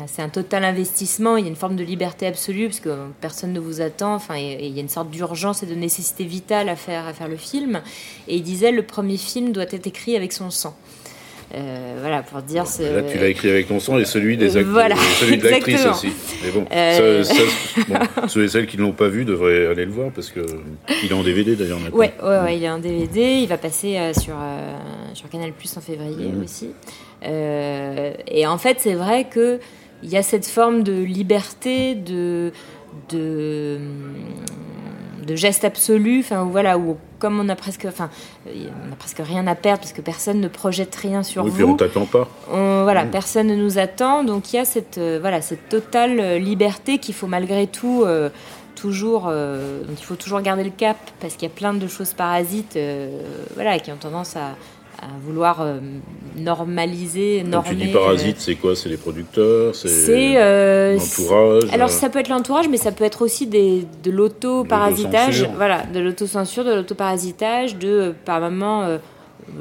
c'est 0.07 0.23
un 0.23 0.29
total 0.29 0.65
investissement. 0.65 1.37
Il 1.37 1.45
y 1.45 1.47
a 1.47 1.49
une 1.49 1.57
forme 1.57 1.77
de 1.77 1.85
liberté 1.85 2.27
absolue 2.27 2.67
parce 2.67 2.81
que 2.81 2.95
personne 3.21 3.53
ne 3.53 3.61
vous 3.61 3.81
attend. 3.81 4.15
Enfin, 4.15 4.37
il 4.37 4.69
y 4.69 4.79
a 4.79 4.83
une 4.83 4.89
sorte 4.89 5.11
d'urgence 5.11 5.63
et 5.63 5.67
de 5.67 5.75
nécessité 5.75 6.25
vitale 6.25 6.69
à 6.69 6.77
faire 6.77 7.07
à 7.07 7.15
faire 7.15 7.29
le 7.29 7.37
film. 7.37 7.81
Et 8.29 8.37
il 8.37 8.43
disait 8.43 8.71
le 8.71 8.83
premier 8.83 9.17
film 9.17 9.53
doit 9.53 9.65
être 9.65 9.87
écrit 9.87 10.15
avec 10.15 10.33
son 10.33 10.51
sang. 10.51 10.77
Euh, 11.55 11.97
voilà 12.01 12.23
pour 12.23 12.43
dire. 12.43 12.67
ce- 12.67 12.83
Là, 12.83 13.03
tu 13.03 13.19
l'as 13.19 13.29
écrit 13.29 13.49
avec 13.49 13.69
ton 13.69 13.79
sang 13.79 13.99
et 13.99 14.05
celui 14.05 14.37
des 14.37 14.57
acteurs, 14.57 14.73
Voilà, 14.73 14.97
celui 15.21 15.39
de 15.39 15.49
l'actrice 15.49 15.87
aussi. 15.87 16.09
Mais 16.45 16.51
bon, 16.51 16.67
Euh. 16.73 17.23
ça- 17.23 17.35
ça- 17.35 17.85
bon, 17.89 18.29
ceux 18.29 18.45
et 18.45 18.49
celles 18.49 18.67
qui 18.67 18.77
ne 18.77 18.83
l'ont 18.83 18.93
pas 18.93 19.09
vu 19.09 19.25
devraient 19.25 19.67
aller 19.69 19.85
le 19.85 19.93
voir 19.93 20.11
parce 20.11 20.31
que 20.31 20.41
il 21.05 21.11
est 21.11 21.15
en 21.15 21.23
DVD 21.23 21.55
d'ailleurs 21.55 21.79
maintenant. 21.79 21.97
Ouais, 21.97 22.13
ouais, 22.23 22.39
ouais, 22.41 22.57
il 22.57 22.65
est 22.65 22.69
en 22.71 22.79
DVD, 22.81 23.39
il 23.43 23.47
va 23.47 23.59
passer 23.59 23.97
euh, 23.97 24.13
sur, 24.13 24.35
euh, 24.35 24.73
sur 25.15 25.29
Canal 25.29 25.53
Plus 25.53 25.75
en 25.77 25.81
février 25.81 26.27
Mhm. 26.33 26.43
aussi. 26.43 26.71
Euh, 27.25 28.13
et 28.29 28.47
en 28.47 28.59
fait, 28.59 28.79
c'est 28.81 28.95
vrai 28.95 29.27
que 29.31 29.61
il 30.03 30.11
y 30.11 30.17
a 30.17 30.23
cette 30.23 30.47
forme 30.47 30.83
de 30.83 30.93
liberté, 31.03 31.95
de, 31.95 32.53
de, 33.11 33.79
de 35.27 35.37
geste 35.37 35.65
absolu, 35.65 36.21
enfin 36.21 36.45
voilà, 36.45 36.79
où 36.79 36.97
comme 37.19 37.41
on 37.41 37.49
a 37.49 37.57
presque, 37.57 37.87
enfin, 37.89 38.09
on 38.47 38.93
a 38.93 38.97
presque 38.99 39.21
rien 39.25 39.47
à 39.47 39.55
perdre 39.55 39.81
parce 39.81 39.93
que 39.93 40.01
personne 40.03 40.41
ne 40.41 40.49
projette 40.49 40.95
rien 40.95 41.23
sur 41.23 41.45
Oui, 41.45 41.51
puis 41.55 41.63
vous. 41.65 41.73
on 41.73 41.77
t'attend 41.77 42.05
pas. 42.07 42.29
On- 42.53 42.83
voilà, 42.85 43.05
Mm. 43.05 43.11
personne 43.11 43.47
ne 43.49 43.57
nous 43.57 43.79
attend, 43.79 44.23
donc 44.25 44.53
il 44.53 44.57
y 44.57 44.59
a 44.59 44.65
cette, 44.65 44.99
euh, 44.99 45.19
voilà, 45.21 45.41
cette 45.43 45.69
totale 45.69 46.21
euh, 46.21 46.39
liberté 46.39 46.99
qu'il 46.99 47.15
faut 47.15 47.27
malgré 47.27 47.67
tout 47.67 48.03
euh, 48.05 48.29
toujours, 48.75 49.27
euh, 49.29 49.83
donc 49.85 49.99
il 50.01 50.05
faut 50.05 50.17
toujours 50.17 50.41
garder 50.43 50.63
le 50.65 50.71
cap 50.71 50.99
parce 51.21 51.35
qu'il 51.35 51.49
y 51.49 51.51
a 51.51 51.55
plein 51.55 51.73
de 51.75 51.87
choses 51.89 52.13
parasites, 52.13 52.79
voilà, 53.55 53.79
qui 53.79 53.91
ont 53.91 53.97
tendance 53.97 54.37
à, 54.37 54.55
à 55.07 55.19
vouloir 55.25 55.61
euh, 55.61 55.79
normaliser, 56.37 57.45
Quand 57.51 57.63
tu 57.63 57.75
dis 57.75 57.89
parasite, 57.89 58.37
c'est 58.39 58.55
quoi? 58.57 58.75
C'est 58.77 58.89
les 58.89 58.97
producteurs? 58.97 59.45
Euh, 59.69 59.73
C'est 59.73 60.35
euh, 60.37 60.95
l'entourage 60.99 61.63
alors 61.73 61.89
euh, 61.89 61.93
ça 61.93 62.09
peut 62.09 62.19
être 62.19 62.29
l'entourage, 62.29 62.69
mais 62.69 62.77
ça 62.77 62.93
peut 62.93 63.05
être 63.05 63.23
aussi 63.23 63.47
des, 63.47 63.85
de 64.03 64.11
l'auto-parasitage, 64.11 65.41
L'autocensure. 65.41 65.57
voilà, 65.57 65.83
de 65.85 66.01
l'autocensure, 66.01 66.65
de 66.65 66.75
l'auto-parasitage, 66.75 67.77
de 67.77 67.89
euh, 67.89 68.13
par 68.25 68.41
moment, 68.41 68.83
euh, 68.83 68.99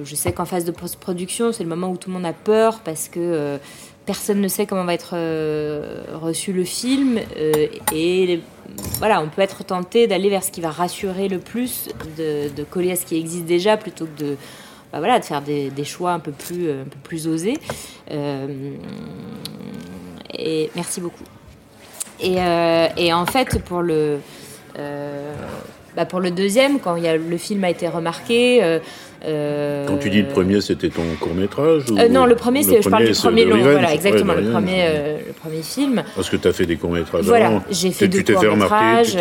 je 0.03 0.15
sais 0.15 0.31
qu'en 0.33 0.45
phase 0.45 0.65
de 0.65 0.71
post-production, 0.71 1.51
c'est 1.51 1.63
le 1.63 1.69
moment 1.69 1.89
où 1.89 1.97
tout 1.97 2.09
le 2.09 2.15
monde 2.15 2.25
a 2.25 2.33
peur 2.33 2.79
parce 2.83 3.07
que 3.07 3.19
euh, 3.21 3.57
personne 4.05 4.41
ne 4.41 4.47
sait 4.47 4.65
comment 4.65 4.83
va 4.83 4.93
être 4.93 5.11
euh, 5.13 6.01
reçu 6.13 6.53
le 6.53 6.63
film 6.63 7.19
euh, 7.37 7.67
et 7.93 8.39
voilà, 8.99 9.21
on 9.21 9.29
peut 9.29 9.41
être 9.41 9.63
tenté 9.63 10.07
d'aller 10.07 10.29
vers 10.29 10.43
ce 10.43 10.51
qui 10.51 10.61
va 10.61 10.69
rassurer 10.71 11.27
le 11.27 11.37
plus, 11.39 11.89
de, 12.17 12.49
de 12.55 12.63
coller 12.63 12.91
à 12.91 12.95
ce 12.95 13.05
qui 13.05 13.15
existe 13.17 13.45
déjà 13.45 13.77
plutôt 13.77 14.05
que 14.05 14.23
de 14.23 14.35
bah 14.95 14.99
voilà, 14.99 15.19
de 15.19 15.25
faire 15.25 15.41
des, 15.41 15.69
des 15.71 15.83
choix 15.83 16.13
un 16.13 16.19
peu 16.19 16.31
plus, 16.31 16.71
un 16.71 16.85
peu 16.85 16.97
plus 17.03 17.27
osés. 17.27 17.59
Euh, 18.11 18.71
et 20.33 20.71
merci 20.73 21.01
beaucoup. 21.01 21.25
Et, 22.21 22.35
euh, 22.39 22.87
et 22.95 23.11
en 23.11 23.25
fait, 23.25 23.61
pour 23.65 23.81
le, 23.81 24.19
euh, 24.79 25.33
bah 25.97 26.05
pour 26.05 26.21
le 26.21 26.31
deuxième, 26.31 26.79
quand 26.79 26.95
le 26.95 27.37
film 27.37 27.65
a 27.65 27.69
été 27.71 27.89
remarqué. 27.89 28.63
euh, 28.63 28.79
euh, 28.79 28.79
Quand 29.87 29.97
tu 29.97 30.09
dis 30.09 30.21
le 30.21 30.27
premier, 30.27 30.61
c'était 30.61 30.89
ton 30.89 31.03
court 31.19 31.33
métrage 31.33 31.83
euh, 31.91 32.09
non, 32.09 32.25
le 32.25 32.35
premier, 32.35 32.63
c'est, 32.63 32.81
je 32.81 32.89
parle 32.89 33.05
du 33.05 33.13
premier 33.13 33.45
long, 33.45 33.57
voilà, 33.57 33.93
exactement, 33.93 34.33
le, 34.33 34.51
premier, 34.51 34.85
euh, 34.87 35.17
le 35.27 35.33
premier 35.33 35.61
film. 35.61 36.03
Parce 36.15 36.29
que 36.29 36.37
tu 36.37 36.47
as 36.47 36.53
fait 36.53 36.65
des 36.65 36.75
courts 36.77 36.91
métrages 36.91 37.25
Voilà, 37.25 37.47
avant. 37.47 37.63
j'ai 37.69 37.91
fait 37.91 38.07
deux 38.07 38.19
remarquer, 38.19 38.45
courts-métrages, 38.47 39.11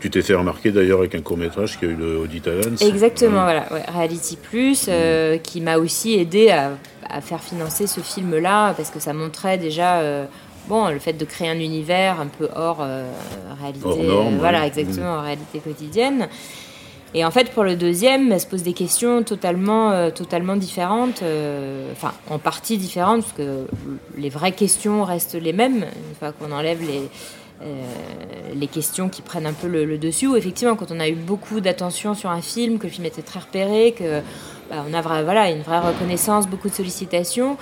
tu 0.00 0.08
t'es- 0.10 0.18
euh, 0.18 0.22
fait 0.22 0.34
remarquer 0.34 0.70
d'ailleurs 0.70 1.00
avec 1.00 1.14
un 1.14 1.20
court 1.20 1.36
métrage 1.36 1.78
qui 1.78 1.84
a 1.84 1.88
eu 1.88 1.94
le 1.94 2.18
Audit 2.18 2.42
Talents. 2.42 2.76
Exactement, 2.80 3.42
voilà, 3.42 3.66
ouais, 3.72 3.82
Reality 3.92 4.36
Plus, 4.36 4.86
euh, 4.88 5.38
qui 5.38 5.60
m'a 5.60 5.78
aussi 5.78 6.14
aidé 6.14 6.50
à, 6.50 6.72
à 7.08 7.20
faire 7.20 7.40
financer 7.42 7.86
ce 7.86 8.00
film-là, 8.00 8.74
parce 8.76 8.90
que 8.90 9.00
ça 9.00 9.12
montrait 9.12 9.58
déjà 9.58 9.98
euh, 10.00 10.24
bon, 10.68 10.88
le 10.88 10.98
fait 10.98 11.12
de 11.14 11.24
créer 11.24 11.48
un 11.48 11.58
univers 11.58 12.20
un 12.20 12.26
peu 12.26 12.48
hors 12.54 12.78
euh, 12.80 13.04
réalité. 13.60 13.84
Hors 13.86 14.02
norme, 14.02 14.34
euh, 14.34 14.38
voilà, 14.38 14.60
ouais. 14.60 14.68
exactement, 14.68 15.14
hors 15.16 15.22
réalité 15.22 15.58
quotidienne. 15.58 16.28
Et 17.14 17.24
en 17.24 17.30
fait, 17.30 17.50
pour 17.50 17.64
le 17.64 17.74
deuxième, 17.74 18.30
elle 18.30 18.40
se 18.40 18.46
pose 18.46 18.62
des 18.62 18.72
questions 18.72 19.22
totalement, 19.24 19.90
euh, 19.90 20.10
totalement 20.10 20.56
différentes, 20.56 21.22
euh, 21.22 21.90
enfin, 21.92 22.12
en 22.28 22.38
partie 22.38 22.78
différentes, 22.78 23.22
parce 23.22 23.32
que 23.32 23.66
les 24.16 24.28
vraies 24.28 24.52
questions 24.52 25.02
restent 25.02 25.34
les 25.34 25.52
mêmes, 25.52 25.84
une 26.08 26.14
fois 26.20 26.30
qu'on 26.30 26.52
enlève 26.52 26.80
les, 26.80 27.02
euh, 27.62 27.82
les 28.54 28.66
questions 28.68 29.08
qui 29.08 29.22
prennent 29.22 29.46
un 29.46 29.52
peu 29.52 29.66
le, 29.66 29.98
dessus. 29.98 30.28
Ou 30.28 30.36
effectivement, 30.36 30.76
quand 30.76 30.92
on 30.92 31.00
a 31.00 31.08
eu 31.08 31.16
beaucoup 31.16 31.60
d'attention 31.60 32.14
sur 32.14 32.30
un 32.30 32.42
film, 32.42 32.78
que 32.78 32.86
le 32.86 32.92
film 32.92 33.06
était 33.06 33.22
très 33.22 33.40
repéré, 33.40 33.92
que 33.98 34.20
bah, 34.70 34.84
on 34.88 34.94
a 34.94 35.02
voilà, 35.02 35.50
une 35.50 35.62
vraie 35.62 35.80
reconnaissance, 35.80 36.46
beaucoup 36.46 36.68
de 36.68 36.74
sollicitations, 36.74 37.56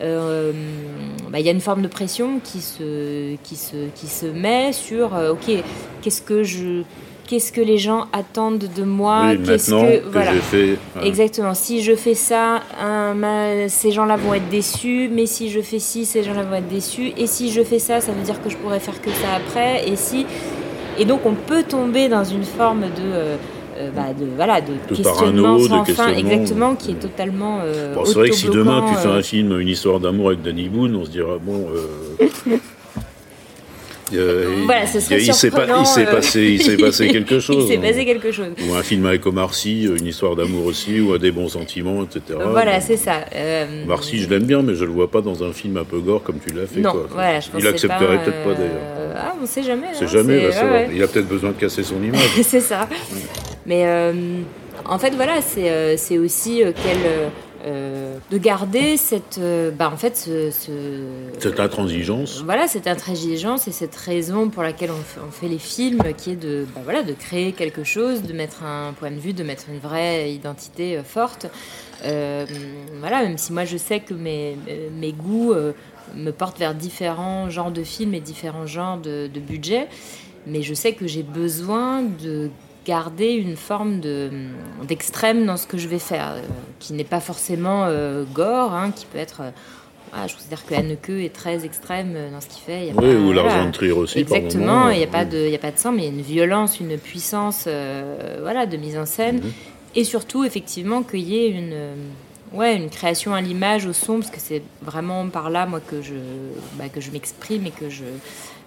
bah, 0.00 1.40
il 1.40 1.44
y 1.44 1.48
a 1.48 1.52
une 1.52 1.60
forme 1.60 1.82
de 1.82 1.88
pression 1.88 2.40
qui 2.42 2.62
se, 2.62 3.36
qui 3.42 3.56
se, 3.56 3.88
qui 3.94 4.06
se 4.06 4.24
met 4.24 4.72
sur, 4.72 5.12
ok, 5.12 5.62
qu'est-ce 6.00 6.22
que 6.22 6.42
je... 6.42 6.84
Qu'est-ce 7.26 7.52
que 7.52 7.60
les 7.62 7.78
gens 7.78 8.06
attendent 8.12 8.68
de 8.76 8.82
moi 8.84 9.28
Oui, 9.30 9.38
Qu'est-ce 9.44 9.70
maintenant 9.70 9.88
que, 9.90 9.96
que, 9.98 10.08
voilà. 10.12 10.32
fait. 10.32 10.76
Exactement. 11.02 11.54
Si 11.54 11.82
je 11.82 11.94
fais 11.96 12.14
ça, 12.14 12.60
ma- 13.14 13.68
ces 13.68 13.92
gens-là 13.92 14.16
vont 14.16 14.34
être 14.34 14.48
déçus. 14.50 15.08
Mais 15.12 15.26
si 15.26 15.48
je 15.50 15.60
fais 15.60 15.78
ci, 15.78 16.04
ces 16.04 16.22
gens-là 16.22 16.42
vont 16.42 16.56
être 16.56 16.68
déçus. 16.68 17.12
Et 17.16 17.26
si 17.26 17.50
je 17.50 17.62
fais 17.62 17.78
ça, 17.78 18.00
ça 18.00 18.12
veut 18.12 18.22
dire 18.22 18.42
que 18.42 18.50
je 18.50 18.56
pourrais 18.58 18.80
faire 18.80 19.00
que 19.00 19.10
ça 19.10 19.28
après. 19.36 19.88
Et 19.88 19.96
si. 19.96 20.26
Et 20.98 21.04
donc 21.06 21.20
on 21.24 21.34
peut 21.34 21.62
tomber 21.62 22.08
dans 22.08 22.24
une 22.24 22.44
forme 22.44 22.82
de. 22.82 22.86
euh, 23.00 23.36
euh, 23.76 23.90
bah, 23.90 24.12
de 24.16 24.24
voilà 24.36 24.60
de, 24.60 24.68
De 24.88 24.94
questionnement 24.94 25.56
parano, 25.56 25.58
de 25.64 25.68
fin 25.68 25.84
questionnement. 25.84 26.16
exactement 26.18 26.74
qui 26.76 26.92
est 26.92 27.00
totalement 27.00 27.58
euh, 27.64 27.92
Bon, 27.92 28.04
c'est 28.04 28.14
vrai 28.14 28.28
que 28.30 28.36
si 28.36 28.46
demain 28.48 28.84
tu 28.88 28.94
fais 28.94 29.08
euh, 29.08 29.18
un 29.18 29.22
film, 29.22 29.58
une 29.58 29.66
histoire 29.66 29.98
d'amour 29.98 30.28
avec 30.28 30.42
Danny 30.42 30.68
Boone, 30.68 30.94
on 30.94 31.04
se 31.04 31.10
dira 31.10 31.38
bon. 31.42 31.66
euh, 34.16 34.54
il- 34.58 34.64
Voilà, 34.64 34.86
ce 34.86 35.00
serait 35.00 35.20
il 35.22 35.34
s'est 35.34 35.50
pas- 35.50 35.62
euh, 35.62 36.06
passé, 36.10 36.42
il 36.42 36.62
s'est 36.62 36.76
passé 36.76 37.08
quelque 37.12 37.38
chose. 37.40 37.64
il 37.64 37.68
s'est 37.68 37.76
hein. 37.78 37.80
passé 37.90 38.04
quelque 38.04 38.32
chose 38.32 38.48
Ou 38.68 38.74
un 38.74 38.82
film 38.82 39.06
avec 39.06 39.24
Omar 39.26 39.54
Sy, 39.54 39.84
une 39.84 40.06
histoire 40.06 40.36
d'amour 40.36 40.66
aussi, 40.66 41.00
ou 41.00 41.12
à 41.14 41.18
des 41.18 41.30
bons 41.30 41.48
sentiments, 41.48 42.02
etc. 42.04 42.38
voilà 42.50 42.80
c'est 42.80 42.96
ça 42.96 43.20
Euh, 43.34 43.84
Omar 43.84 44.02
Sy, 44.04 44.18
je 44.20 44.28
l'aime 44.28 44.44
bien, 44.44 44.62
mais 44.62 44.74
je 44.74 44.84
le 44.84 44.92
vois 44.92 45.10
pas 45.10 45.20
dans 45.20 45.42
un 45.44 45.52
film 45.52 45.76
un 45.76 45.84
peu 45.84 45.98
gore 46.00 46.22
comme 46.22 46.38
tu 46.44 46.52
l'as 46.54 46.66
fait. 46.66 46.80
non 46.80 46.92
quoi. 46.92 47.06
voilà 47.10 47.40
je 47.40 47.48
Il 47.58 47.66
accepterait 47.66 48.18
peut-être 48.24 48.42
pas 48.44 48.54
d'ailleurs. 48.54 48.72
euh, 48.98 49.14
ah 49.16 49.34
on 49.42 49.46
sait 49.46 49.62
jamais 49.62 49.88
C'est 49.92 50.04
hein, 50.04 50.08
jamais, 50.08 50.38
ouais, 50.38 50.48
ouais. 50.48 50.88
Il 50.94 51.02
a 51.02 51.06
peut-être 51.08 51.28
besoin 51.28 51.50
de 51.50 51.56
casser 51.56 51.82
son 51.82 52.02
image. 52.02 52.20
c'est 52.42 52.60
ça. 52.60 52.88
Mais 53.66 53.82
euh, 53.86 54.12
en 54.84 54.98
fait, 54.98 55.14
voilà, 55.14 55.34
c'est 55.42 56.18
aussi 56.18 56.62
quel, 56.64 56.98
euh, 57.64 58.18
de 58.30 58.36
garder 58.38 58.96
cette, 58.96 59.38
euh, 59.38 59.70
bah, 59.70 59.90
en 59.92 59.96
fait, 59.96 60.16
ce, 60.16 60.50
ce- 60.50 61.40
Cette 61.40 61.58
intransigeance. 61.60 62.42
voilà, 62.44 62.68
cette 62.68 62.86
intransigeance 62.86 63.66
et 63.68 63.72
cette 63.72 63.96
raison 63.96 64.50
pour 64.50 64.62
laquelle 64.62 64.90
on 64.90 65.02
fait, 65.02 65.20
on 65.26 65.30
fait 65.30 65.48
les 65.48 65.58
films, 65.58 66.02
qui 66.16 66.32
est 66.32 66.36
de, 66.36 66.66
bah, 66.74 66.82
voilà, 66.84 67.02
de 67.02 67.12
créer 67.14 67.52
quelque 67.52 67.82
chose, 67.84 68.22
de 68.22 68.32
mettre 68.34 68.64
un 68.64 68.92
point 68.92 69.10
de 69.10 69.18
vue, 69.18 69.32
de 69.32 69.42
mettre 69.44 69.64
une 69.70 69.78
vraie 69.78 70.32
identité 70.32 70.98
euh, 70.98 71.02
forte. 71.02 71.46
Voilà, 73.00 73.22
même 73.22 73.38
si 73.38 73.52
moi 73.52 73.64
je 73.64 73.76
sais 73.78 74.00
que 74.00 74.12
mes, 74.14 74.56
mes 74.92 75.12
goûts 75.12 75.54
me 76.14 76.30
portent 76.32 76.58
vers 76.58 76.74
différents 76.74 77.48
genres 77.48 77.70
de 77.70 77.82
films 77.82 78.12
et 78.14 78.20
différents 78.20 78.66
genres 78.66 78.98
de, 78.98 79.26
de 79.32 79.40
budgets, 79.40 79.88
mais 80.46 80.60
je 80.62 80.74
sais 80.74 80.92
que 80.92 81.06
j'ai 81.06 81.22
besoin 81.22 82.02
de 82.02 82.50
garder 82.84 83.32
une 83.32 83.56
forme 83.56 84.00
de, 84.00 84.30
d'extrême 84.86 85.46
dans 85.46 85.56
ce 85.56 85.66
que 85.66 85.78
je 85.78 85.88
vais 85.88 85.98
faire, 85.98 86.32
euh, 86.34 86.40
qui 86.80 86.92
n'est 86.92 87.04
pas 87.04 87.20
forcément 87.20 87.84
euh, 87.86 88.24
gore, 88.32 88.72
hein, 88.74 88.90
qui 88.94 89.06
peut 89.06 89.18
être. 89.18 89.42
ah, 90.12 90.26
je 90.26 90.34
considère 90.34 90.64
que 90.66 90.74
Anneke 90.74 91.08
est 91.10 91.32
très 91.34 91.64
extrême 91.64 92.14
dans 92.32 92.40
ce 92.40 92.46
qu'il 92.48 92.62
fait. 92.62 92.86
Il 92.86 92.86
y 92.86 92.90
a 92.90 92.94
Oui, 93.00 93.14
pas- 93.14 93.20
ou 93.20 93.32
l'argent 93.32 93.66
de 93.66 93.70
Trier 93.72 93.92
aussi. 93.92 94.18
Exactement, 94.18 94.90
il 94.90 94.98
n'y 94.98 95.04
a, 95.04 95.08
pas 95.08 95.24
de- 95.24 95.48
y 95.48 95.54
a 95.54 95.58
pas 95.58 95.70
de 95.72 95.78
sang, 95.78 95.92
mais 95.92 96.02
il 96.02 96.04
y 96.04 96.08
a 96.08 96.10
une 96.12 96.20
violence, 96.22 96.78
une 96.80 96.98
puissance 96.98 97.64
euh, 97.66 98.38
voilà, 98.42 98.66
de 98.66 98.76
mise 98.76 98.96
en 98.98 99.06
scène. 99.06 99.36
Mhm. 99.36 99.52
Et 99.96 100.04
surtout, 100.04 100.44
effectivement, 100.44 101.02
qu'il 101.02 101.20
y 101.20 101.36
ait 101.36 101.48
une, 101.50 101.74
ouais, 102.52 102.76
une 102.76 102.90
création 102.90 103.32
à 103.32 103.40
l'image, 103.40 103.86
au 103.86 103.92
son, 103.92 104.18
parce 104.18 104.30
que 104.30 104.40
c'est 104.40 104.62
vraiment 104.82 105.26
par 105.28 105.50
là, 105.50 105.66
moi, 105.66 105.80
que 105.80 106.02
je, 106.02 106.14
bah, 106.78 106.88
que 106.92 107.00
je 107.00 107.10
m'exprime 107.12 107.66
et 107.66 107.70
que 107.70 107.88
je, 107.88 108.04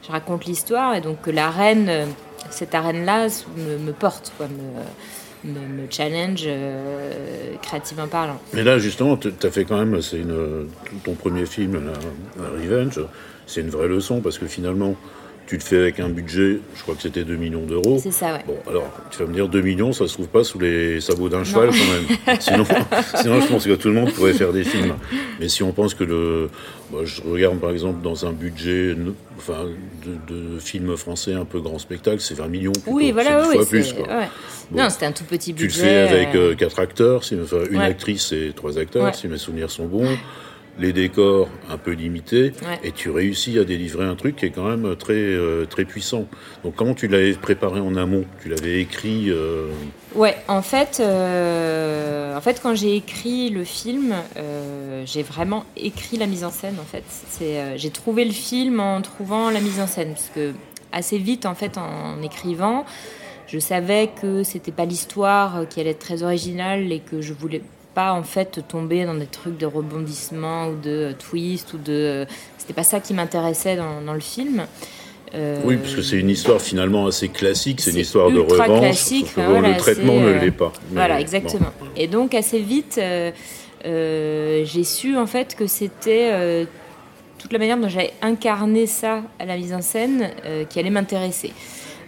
je 0.05 0.11
raconte 0.11 0.45
l'histoire. 0.45 0.95
Et 0.95 1.01
donc 1.01 1.21
que 1.21 1.29
la 1.31 1.49
reine, 1.49 2.07
cette 2.49 2.75
arène-là, 2.75 3.27
me, 3.57 3.77
me 3.77 3.91
porte, 3.91 4.31
quoi, 4.37 4.47
me, 4.47 5.51
me, 5.51 5.59
me 5.59 5.87
challenge 5.89 6.43
euh, 6.45 7.53
créativement 7.61 8.07
parlant. 8.07 8.39
Mais 8.53 8.63
là, 8.63 8.79
justement, 8.79 9.17
tu 9.17 9.31
as 9.43 9.51
fait 9.51 9.65
quand 9.65 9.77
même, 9.77 10.01
c'est 10.01 10.17
une, 10.19 10.67
ton 11.03 11.13
premier 11.13 11.45
film, 11.45 11.79
la 12.37 12.49
Revenge, 12.49 13.01
c'est 13.45 13.61
une 13.61 13.69
vraie 13.69 13.87
leçon 13.87 14.21
parce 14.21 14.37
que 14.37 14.47
finalement, 14.47 14.95
tu 15.47 15.55
le 15.55 15.61
fais 15.61 15.77
avec 15.77 15.99
un 16.01 16.09
budget, 16.09 16.59
je 16.75 16.81
crois 16.81 16.93
que 16.95 17.01
c'était 17.01 17.23
2 17.23 17.35
millions 17.37 17.65
d'euros. 17.65 17.97
C'est 18.03 18.11
ça, 18.11 18.33
ouais. 18.33 18.43
Bon, 18.45 18.57
alors, 18.69 18.91
tu 19.09 19.19
vas 19.19 19.25
me 19.27 19.33
dire 19.33 19.47
2 19.47 19.61
millions, 19.61 19.93
ça 19.93 20.05
se 20.07 20.13
trouve 20.13 20.27
pas 20.27 20.43
sous 20.43 20.59
les 20.59 20.99
sabots 20.99 21.29
d'un 21.29 21.45
cheval 21.45 21.69
quand 21.69 21.75
même. 21.75 22.37
Sinon, 22.41 22.65
sinon, 23.15 23.39
je 23.39 23.47
pense 23.47 23.65
que 23.65 23.75
tout 23.75 23.87
le 23.87 23.93
monde 23.93 24.11
pourrait 24.11 24.33
faire 24.33 24.51
des 24.51 24.65
films. 24.65 24.95
Mais 25.39 25.47
si 25.47 25.63
on 25.63 25.71
pense 25.71 25.93
que 25.93 26.03
le. 26.03 26.49
Je 27.03 27.21
regarde 27.21 27.59
par 27.59 27.71
exemple 27.71 28.01
dans 28.01 28.25
un 28.25 28.31
budget 28.31 28.95
enfin, 29.37 29.65
de, 30.05 30.33
de 30.33 30.59
film 30.59 30.95
français 30.95 31.33
un 31.33 31.45
peu 31.45 31.59
grand 31.59 31.79
spectacle, 31.79 32.19
c'est 32.21 32.33
20 32.35 32.47
millions. 32.47 32.71
plutôt. 32.71 32.91
Oui, 32.91 33.11
voilà, 33.11 33.47
oui, 33.47 33.55
fois 33.55 33.65
plus. 33.65 33.93
Quoi. 33.93 34.07
ouais. 34.07 34.27
Bon. 34.71 34.81
Non, 34.83 34.89
c'était 34.89 35.05
un 35.05 35.11
tout 35.11 35.23
petit 35.25 35.53
Tu 35.53 35.63
le 35.63 35.67
budget. 35.67 35.81
fais 35.81 35.97
avec 35.97 36.35
euh, 36.35 36.51
euh, 36.51 36.55
quatre 36.55 36.79
acteurs, 36.79 37.23
si- 37.23 37.37
enfin, 37.41 37.57
une 37.69 37.77
Ouais. 37.77 37.85
actrice 37.85 38.31
et 38.31 38.51
trois 38.55 38.77
acteurs, 38.77 39.03
Ouais. 39.05 39.13
si 39.13 39.27
mes 39.27 39.37
souvenirs 39.37 39.69
sont 39.71 39.85
bons. 39.85 40.17
Les 40.79 40.93
décors 40.93 41.49
un 41.71 41.77
peu 41.77 41.91
limités, 41.91 42.51
Ouais. 42.61 42.79
et 42.83 42.91
tu 42.91 43.09
réussis 43.09 43.57
à 43.57 43.63
délivrer 43.63 44.05
un 44.05 44.15
truc 44.15 44.35
qui 44.35 44.45
est 44.45 44.51
quand 44.51 44.67
même 44.69 44.95
très 44.95 45.13
euh, 45.15 45.65
très 45.65 45.85
puissant. 45.85 46.27
Donc 46.63 46.75
comment 46.75 46.93
tu 46.93 47.07
l'avais 47.07 47.33
préparé 47.33 47.79
en 47.79 47.95
amont? 47.95 48.25
Tu 48.43 48.49
l'avais 48.49 48.79
écrit 48.79 49.31
euh, 49.31 49.71
Ouais, 50.13 50.35
en 50.47 50.61
fait, 50.61 50.99
euh, 50.99 52.37
en 52.37 52.41
fait, 52.41 52.59
quand 52.61 52.75
j'ai 52.75 52.95
écrit 52.95 53.49
le 53.49 53.63
film, 53.63 54.13
euh, 54.37 55.01
j'ai 55.05 55.23
vraiment 55.23 55.65
écrit 55.75 56.17
la 56.17 56.27
mise 56.27 56.43
en 56.43 56.51
scène. 56.51 56.75
En 56.79 56.85
fait, 56.85 57.03
c'est, 57.07 57.77
j'ai 57.77 57.89
trouvé 57.89 58.23
le 58.25 58.31
film 58.31 58.79
en 58.79 59.01
trouvant 59.01 59.49
la 59.49 59.59
mise 59.61 59.79
en 59.79 59.87
scène, 59.87 60.09
parce 60.09 60.29
que 60.33 60.51
assez 60.91 61.17
vite, 61.17 61.45
en 61.47 61.55
fait, 61.55 61.77
en 61.77 62.21
écrivant, 62.21 62.85
je 63.47 63.59
savais 63.59 64.09
que 64.21 64.43
c'était 64.43 64.71
pas 64.71 64.85
l'histoire 64.85 65.67
qui 65.69 65.79
allait 65.79 65.91
être 65.91 65.99
très 65.99 66.21
originale 66.23 66.91
et 66.91 66.99
que 66.99 67.21
je 67.21 67.33
voulais 67.33 67.61
pas 67.97 68.13
en 68.13 68.21
fait 68.21 68.51
tomber 68.67 69.05
dans 69.05 69.15
des 69.15 69.25
trucs 69.25 69.57
de 69.57 69.65
rebondissement 69.65 70.67
ou 70.67 70.75
de 70.75 71.15
twist 71.17 71.73
ou 71.73 71.79
de 71.79 72.27
c'était 72.59 72.73
pas 72.81 72.83
ça 72.83 72.99
qui 72.99 73.13
m'intéressait 73.15 73.75
dans, 73.75 74.01
dans 74.05 74.13
le 74.13 74.19
film 74.35 74.57
Euh, 75.33 75.59
Oui, 75.65 75.75
parce 75.81 75.95
que 75.95 76.01
c'est 76.03 76.19
une 76.25 76.29
histoire 76.29 76.61
finalement 76.61 77.07
assez 77.07 77.27
classique, 77.27 77.81
c'est 77.81 77.91
une 77.91 77.97
histoire 78.07 78.29
de 78.31 78.39
revanche. 78.39 78.79
classique, 78.79 79.33
que 79.35 79.41
voilà, 79.41 79.69
le 79.69 79.77
traitement 79.77 80.13
ne 80.19 80.27
euh, 80.27 80.39
l'est 80.39 80.51
pas. 80.63 80.71
Mais 80.91 80.99
Voilà, 81.01 81.15
bon. 81.15 81.21
exactement. 81.21 81.71
Et 82.01 82.07
donc 82.07 82.33
assez 82.35 82.59
vite, 82.73 82.95
euh, 82.99 83.31
euh, 83.85 84.63
j'ai 84.71 84.83
su 84.83 85.17
en 85.17 85.27
fait 85.27 85.49
que 85.59 85.65
c'était 85.67 86.29
euh, 86.31 86.65
toute 87.39 87.51
la 87.51 87.59
manière 87.59 87.77
dont 87.77 87.89
j'avais 87.89 88.13
incarné 88.21 88.85
ça 88.87 89.21
à 89.39 89.45
la 89.45 89.57
mise 89.57 89.73
en 89.73 89.81
scène 89.81 90.29
euh, 90.45 90.65
qui 90.69 90.79
allait 90.79 90.95
m'intéresser. 90.99 91.51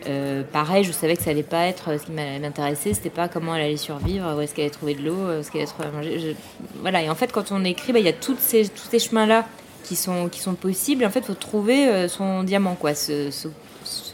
Euh, 0.07 0.43
pareil, 0.43 0.83
je 0.83 0.91
savais 0.91 1.15
que 1.17 1.23
ça 1.23 1.31
allait 1.31 1.43
pas 1.43 1.65
être 1.67 1.89
euh, 1.89 1.97
ce 1.97 2.05
qui 2.05 2.11
m'intéresser, 2.11 2.93
c'était 2.93 3.09
pas 3.09 3.27
comment 3.27 3.55
elle 3.55 3.63
allait 3.63 3.77
survivre, 3.77 4.33
où 4.37 4.41
est-ce 4.41 4.53
qu'elle 4.55 4.65
allait 4.65 4.71
trouver 4.73 4.93
de 4.95 5.01
l'eau, 5.05 5.15
où 5.27 5.31
est-ce 5.39 5.51
qu'elle 5.51 5.61
allait 5.61 5.69
trouver 5.69 5.87
à 5.89 5.91
manger. 5.91 6.19
Je- 6.19 6.79
Voilà, 6.81 7.03
et 7.03 7.09
en 7.09 7.15
fait, 7.15 7.31
quand 7.31 7.51
on 7.51 7.63
écrit, 7.65 7.91
bah, 7.93 7.99
il 7.99 8.05
y 8.05 8.09
a 8.09 8.13
toutes 8.13 8.39
ces, 8.39 8.67
tous 8.69 8.87
ces 8.89 8.99
chemins-là 8.99 9.45
qui 9.83 9.95
sont, 9.95 10.29
qui 10.29 10.39
sont 10.39 10.53
possibles. 10.53 11.03
Et 11.03 11.05
en 11.05 11.09
fait, 11.09 11.19
il 11.19 11.25
faut 11.25 11.33
trouver 11.33 11.87
euh, 11.87 12.07
son 12.07 12.43
diamant, 12.43 12.75
quoi, 12.75 12.93
ce, 12.93 13.29
ce, 13.31 13.47
ce, 13.83 14.13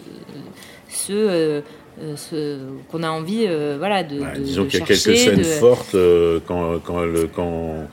ce, 0.89 1.13
euh, 1.13 1.61
euh, 2.01 2.15
ce 2.15 2.57
qu'on 2.91 3.03
a 3.03 3.09
envie 3.09 3.45
euh, 3.47 3.75
voilà, 3.77 4.03
de, 4.03 4.19
de- 4.19 4.41
disons 4.41 4.65
qu'il 4.65 4.79
y 4.79 4.83
a 4.83 4.85
quelques 4.85 4.99
scènes 5.17 5.37
de- 5.37 5.43
fortes 5.43 5.95
euh, 5.95 6.39
quand, 6.47 6.79
quand, 6.83 7.03
elle- 7.03 7.27
quand 7.33 7.87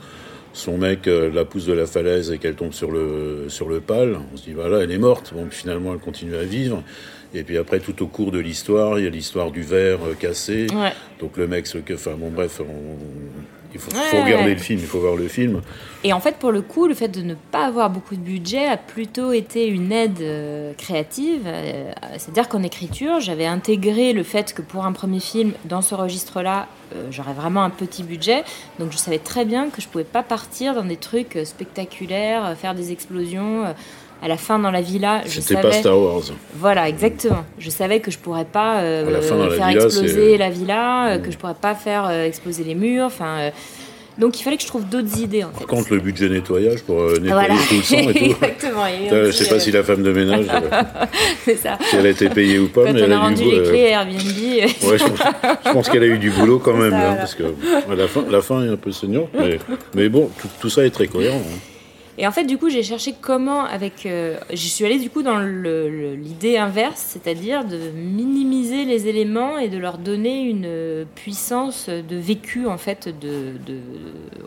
son 0.53 0.77
mec 0.77 1.07
euh, 1.07 1.31
la 1.33 1.45
pousse 1.45 1.65
de 1.65 1.73
la 1.73 1.85
falaise 1.87 2.31
et 2.31 2.37
qu'elle 2.37 2.55
tombe 2.55 2.73
sur 2.73 2.91
le, 2.91 3.45
sur 3.49 3.67
le 3.69 3.79
pal. 3.79 4.17
On 4.33 4.37
se 4.37 4.43
dit, 4.43 4.53
voilà, 4.53 4.79
elle 4.83 4.91
est 4.91 4.97
morte. 4.97 5.31
Bon, 5.33 5.45
puis 5.45 5.59
finalement, 5.59 5.93
elle 5.93 5.99
continue 5.99 6.35
à 6.35 6.43
vivre. 6.43 6.83
Et 7.33 7.43
puis 7.43 7.57
après, 7.57 7.79
tout 7.79 8.01
au 8.03 8.07
cours 8.07 8.31
de 8.31 8.39
l'histoire, 8.39 8.99
il 8.99 9.05
y 9.05 9.07
a 9.07 9.09
l'histoire 9.09 9.49
du 9.51 9.61
verre 9.63 9.99
euh, 10.05 10.13
cassé. 10.13 10.67
Ouais. 10.73 10.93
Donc 11.19 11.37
le 11.37 11.47
mec 11.47 11.65
se... 11.67 11.77
Enfin 11.93 12.11
bon, 12.17 12.29
bref, 12.29 12.61
on- 12.61 12.97
il 13.75 13.79
faut, 13.79 13.89
Ouais, 13.91 14.03
faut 14.11 14.21
regarder 14.23 14.49
ouais. 14.49 14.53
le 14.53 14.59
film, 14.59 14.79
il 14.79 14.85
faut 14.85 14.99
voir 14.99 15.15
le 15.15 15.27
film. 15.27 15.61
Et 16.03 16.13
en 16.13 16.19
fait, 16.19 16.35
pour 16.35 16.51
le 16.51 16.61
coup, 16.61 16.85
le 16.85 16.93
fait 16.93 17.07
de 17.07 17.23
ne 17.23 17.33
pas 17.33 17.65
avoir 17.65 17.89
beaucoup 17.89 18.15
de 18.15 18.21
budget 18.21 18.67
a 18.67 18.77
plutôt 18.77 19.31
été 19.33 19.65
une 19.67 19.91
aide 19.91 20.21
euh, 20.21 20.73
créative. 20.77 21.41
Euh, 21.47 21.91
C'est-à-dire 22.19 22.49
qu'en 22.49 22.61
écriture, 22.61 23.19
j'avais 23.19 23.47
intégré 23.47 24.13
le 24.13 24.21
fait 24.21 24.53
que 24.53 24.61
pour 24.61 24.85
un 24.85 24.91
premier 24.91 25.19
film, 25.19 25.53
dans 25.65 25.81
ce 25.81 25.95
registre-là, 25.95 26.67
euh, 26.95 27.07
j'aurais 27.09 27.33
vraiment 27.33 27.63
un 27.63 27.71
petit 27.71 28.03
budget. 28.03 28.43
Donc 28.77 28.91
je 28.91 28.97
savais 28.97 29.17
très 29.17 29.43
bien 29.43 29.71
que 29.71 29.81
je 29.81 29.87
pouvais 29.87 30.03
pas 30.03 30.21
partir 30.21 30.75
dans 30.75 30.85
des 30.85 30.97
trucs 30.97 31.39
spectaculaires, 31.43 32.55
faire 32.55 32.75
des 32.75 32.91
explosions. 32.91 33.73
À 34.23 34.27
la 34.29 34.37
fin 34.37 34.57
dans 34.57 34.71
la 34.71 34.81
villa, 34.81 35.21
je 35.27 35.41
savais. 35.41 35.61
pas 35.61 35.71
Star 35.73 35.99
Wars. 35.99 36.21
Voilà, 36.55 36.87
exactement. 36.87 37.43
Je 37.59 37.69
savais 37.69 37.99
que 37.99 38.09
je 38.09 38.17
pourrais 38.17 38.45
pas 38.45 38.79
euh, 38.79 39.05
À 39.07 39.09
la 39.11 39.21
fin, 39.21 39.35
dans 39.35 39.45
la 39.47 39.55
faire 39.55 39.67
villa, 39.67 39.83
exploser 39.85 40.37
la 40.37 40.49
villa, 40.49 41.07
euh, 41.07 41.17
Mm. 41.17 41.21
que 41.23 41.31
je 41.31 41.37
pourrais 41.37 41.53
pas 41.55 41.75
faire 41.75 42.05
euh, 42.07 42.25
exploser 42.25 42.63
les 42.63 42.75
murs. 42.75 43.05
Enfin, 43.05 43.37
euh, 43.39 43.49
donc 44.17 44.39
il 44.39 44.43
fallait 44.43 44.57
que 44.57 44.61
je 44.63 44.67
trouve 44.67 44.85
d'autres 44.87 45.19
idées 45.19 45.43
en 45.43 45.49
fait. 45.49 45.65
Par 45.65 45.67
contre, 45.67 45.91
le 45.93 45.99
budget 45.99 46.29
nettoyage 46.29 46.83
pour 46.83 47.01
nettoyer 47.03 47.31
Voilà. 47.31 47.55
tout 47.67 47.75
le 47.75 47.81
sang 47.81 47.97
et 47.97 48.13
tout. 48.13 48.23
Exactement. 48.25 48.85
Ça, 49.09 49.23
Je 49.25 49.31
sais 49.31 49.49
pas 49.49 49.59
si 49.59 49.71
la 49.71 49.83
femme 49.83 50.03
de 50.03 50.11
ménage, 50.13 50.45
ça. 51.61 51.77
si 51.81 51.95
elle 51.97 52.05
a 52.05 52.09
été 52.09 52.29
payée 52.29 52.59
ou 52.59 52.67
pas, 52.69 52.85
Quand 52.85 52.93
mais 52.93 53.01
on 53.01 53.05
elle 53.05 53.11
a 53.13 53.17
a 53.17 53.19
rendu 53.21 53.43
les 53.43 53.63
clés 53.63 53.79
Airbnb, 53.89 54.19
Ouais, 54.89 54.97
je 54.99 55.71
pense, 55.71 55.89
qu'elle 55.89 56.03
a 56.03 56.07
eu 56.07 56.17
du 56.19 56.29
boulot 56.31 56.59
quand 56.59 56.75
même, 56.77 56.91
ça, 56.91 57.11
hein, 57.11 57.15
parce 57.15 57.35
que 57.35 57.43
à 57.91 57.95
la 57.95 58.07
fin, 58.07 58.23
la 58.29 58.41
fin 58.41 58.63
est 58.63 58.69
un 58.69 58.77
peu 58.77 58.91
saignante, 58.91 59.29
mais, 59.37 59.57
mais 59.95 60.07
bon, 60.09 60.29
tout, 60.39 60.47
tout 60.61 60.69
ça 60.69 60.85
est 60.85 60.91
très 60.91 61.07
cohérent. 61.07 61.41
hein. 61.43 61.59
Et 62.19 62.27
en 62.27 62.31
fait, 62.31 62.43
du 62.43 62.59
coup, 62.59 62.69
j'ai 62.69 62.83
cherché 62.83 63.15
comment, 63.19 63.63
avec. 63.65 64.05
euh, 64.05 64.37
J'y 64.51 64.69
suis 64.69 64.85
allée 64.85 64.99
du 64.99 65.09
coup 65.09 65.23
dans 65.23 65.39
l'idée 65.39 66.57
inverse, 66.57 67.03
c'est-à-dire 67.13 67.65
de 67.65 67.89
minimiser 67.95 68.85
les 68.85 69.07
éléments 69.07 69.57
et 69.57 69.67
de 69.67 69.79
leur 69.79 69.97
donner 69.97 70.43
une 70.43 70.65
euh, 70.67 71.05
puissance 71.15 71.89
de 71.89 72.15
vécu, 72.15 72.67
en 72.67 72.77
fait, 72.77 73.09
de, 73.19 73.55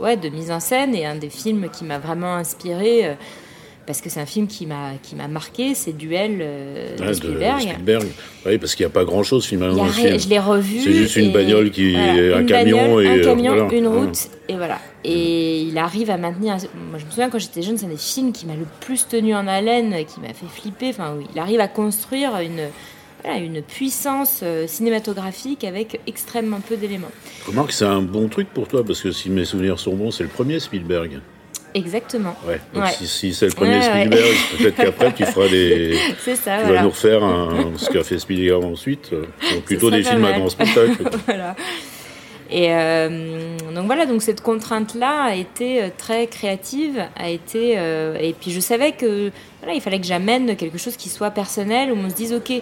ouais, 0.00 0.16
de 0.16 0.28
mise 0.28 0.52
en 0.52 0.60
scène. 0.60 0.94
Et 0.94 1.06
un 1.06 1.16
des 1.16 1.30
films 1.30 1.68
qui 1.70 1.84
m'a 1.84 1.98
vraiment 1.98 2.36
inspiré, 2.36 3.06
euh, 3.06 3.14
parce 3.86 4.00
que 4.00 4.10
c'est 4.10 4.20
un 4.20 4.26
film 4.26 4.46
qui 4.46 4.66
m'a 4.66 4.92
qui 5.02 5.14
m'a 5.14 5.28
marqué, 5.28 5.74
c'est 5.74 5.92
Duel 5.92 6.38
euh, 6.40 6.96
de 6.96 7.12
Spielberg. 7.12 7.60
Spielberg. 7.60 8.06
Oui, 8.44 8.58
parce 8.58 8.74
qu'il 8.74 8.84
n'y 8.84 8.90
a 8.90 8.92
pas 8.92 9.04
grand-chose 9.04 9.46
finalement 9.46 9.74
Il 9.74 9.78
y 9.78 9.80
a 9.80 9.84
dans 9.84 9.88
le 9.88 9.92
rien- 9.96 10.08
film. 10.10 10.20
je 10.20 10.28
l'ai 10.28 10.38
revu. 10.38 10.80
C'est 10.80 10.92
juste 10.92 11.16
une 11.16 11.32
bagnole 11.32 11.70
qui 11.70 11.94
est 11.94 12.32
un 12.34 12.40
une 12.40 12.46
camion 12.46 12.76
bagnole, 12.78 13.04
et, 13.04 13.08
un 13.08 13.18
euh, 13.18 13.24
camion, 13.24 13.54
voilà. 13.56 13.74
une 13.74 13.86
route 13.88 14.18
et 14.48 14.54
voilà. 14.54 14.78
Et 15.04 15.62
il 15.62 15.78
arrive 15.78 16.10
à 16.10 16.16
maintenir. 16.16 16.56
Moi, 16.90 16.98
je 16.98 17.04
me 17.04 17.10
souviens 17.10 17.30
quand 17.30 17.38
j'étais 17.38 17.62
jeune, 17.62 17.78
c'est 17.78 17.86
un 17.86 17.90
des 17.90 17.96
films 17.96 18.32
qui 18.32 18.46
m'a 18.46 18.54
le 18.54 18.66
plus 18.80 19.06
tenu 19.08 19.34
en 19.34 19.46
haleine, 19.46 19.94
qui 20.04 20.20
m'a 20.20 20.28
fait 20.34 20.46
flipper. 20.52 20.88
Enfin, 20.90 21.14
oui, 21.16 21.26
il 21.34 21.38
arrive 21.40 21.60
à 21.60 21.68
construire 21.68 22.38
une 22.40 22.68
voilà, 23.24 23.38
une 23.40 23.62
puissance 23.62 24.40
euh, 24.42 24.66
cinématographique 24.66 25.64
avec 25.64 26.00
extrêmement 26.06 26.60
peu 26.60 26.76
d'éléments. 26.76 27.10
Remarque, 27.46 27.72
c'est 27.72 27.84
un 27.84 28.02
bon 28.02 28.28
truc 28.28 28.48
pour 28.52 28.68
toi, 28.68 28.84
parce 28.84 29.00
que 29.00 29.10
si 29.10 29.30
mes 29.30 29.44
souvenirs 29.44 29.78
sont 29.80 29.94
bons, 29.94 30.10
c'est 30.10 30.22
le 30.22 30.28
premier 30.28 30.60
Spielberg. 30.60 31.20
Exactement. 31.76 32.34
Ouais. 32.46 32.60
Donc 32.74 32.84
Ouais. 32.84 32.90
si, 32.92 33.06
si 33.06 33.34
c'est 33.34 33.46
le 33.46 33.52
premier 33.52 33.76
Ouais. 33.76 33.82
Spielberg, 33.82 34.34
peut-être 34.58 34.76
qu'après 34.76 35.12
tu 35.12 35.24
feras 35.26 35.48
des. 35.48 35.98
C'est 36.24 36.36
ça. 36.36 36.56
Tu 36.58 36.64
voilà. 36.64 36.78
vas 36.78 36.82
nous 36.84 36.90
refaire 36.90 37.22
un, 37.22 37.72
ce 37.76 37.90
qu'a 37.90 38.02
fait 38.02 38.18
Spielberg 38.18 38.64
ensuite, 38.64 39.10
euh, 39.12 39.26
donc 39.54 39.64
plutôt 39.64 39.90
des 39.90 40.02
films 40.02 40.24
à 40.24 40.30
mal. 40.30 40.38
grand 40.40 40.48
spectacle. 40.56 41.02
voilà. 41.26 41.54
Et 42.48 42.68
euh, 42.70 43.56
donc 43.74 43.86
voilà, 43.86 44.06
donc 44.06 44.22
cette 44.22 44.40
contrainte-là 44.40 45.24
a 45.24 45.34
été 45.34 45.82
euh, 45.82 45.88
très 45.96 46.28
créative, 46.28 47.02
a 47.16 47.28
été 47.28 47.74
euh, 47.76 48.16
et 48.20 48.34
puis 48.40 48.52
je 48.52 48.60
savais 48.60 48.92
que 48.92 49.32
voilà, 49.60 49.74
il 49.74 49.80
fallait 49.80 49.98
que 50.00 50.06
j'amène 50.06 50.54
quelque 50.56 50.78
chose 50.78 50.96
qui 50.96 51.08
soit 51.08 51.30
personnel 51.30 51.90
où 51.92 51.96
on 51.96 52.08
se 52.08 52.14
dise 52.14 52.32
ok, 52.32 52.52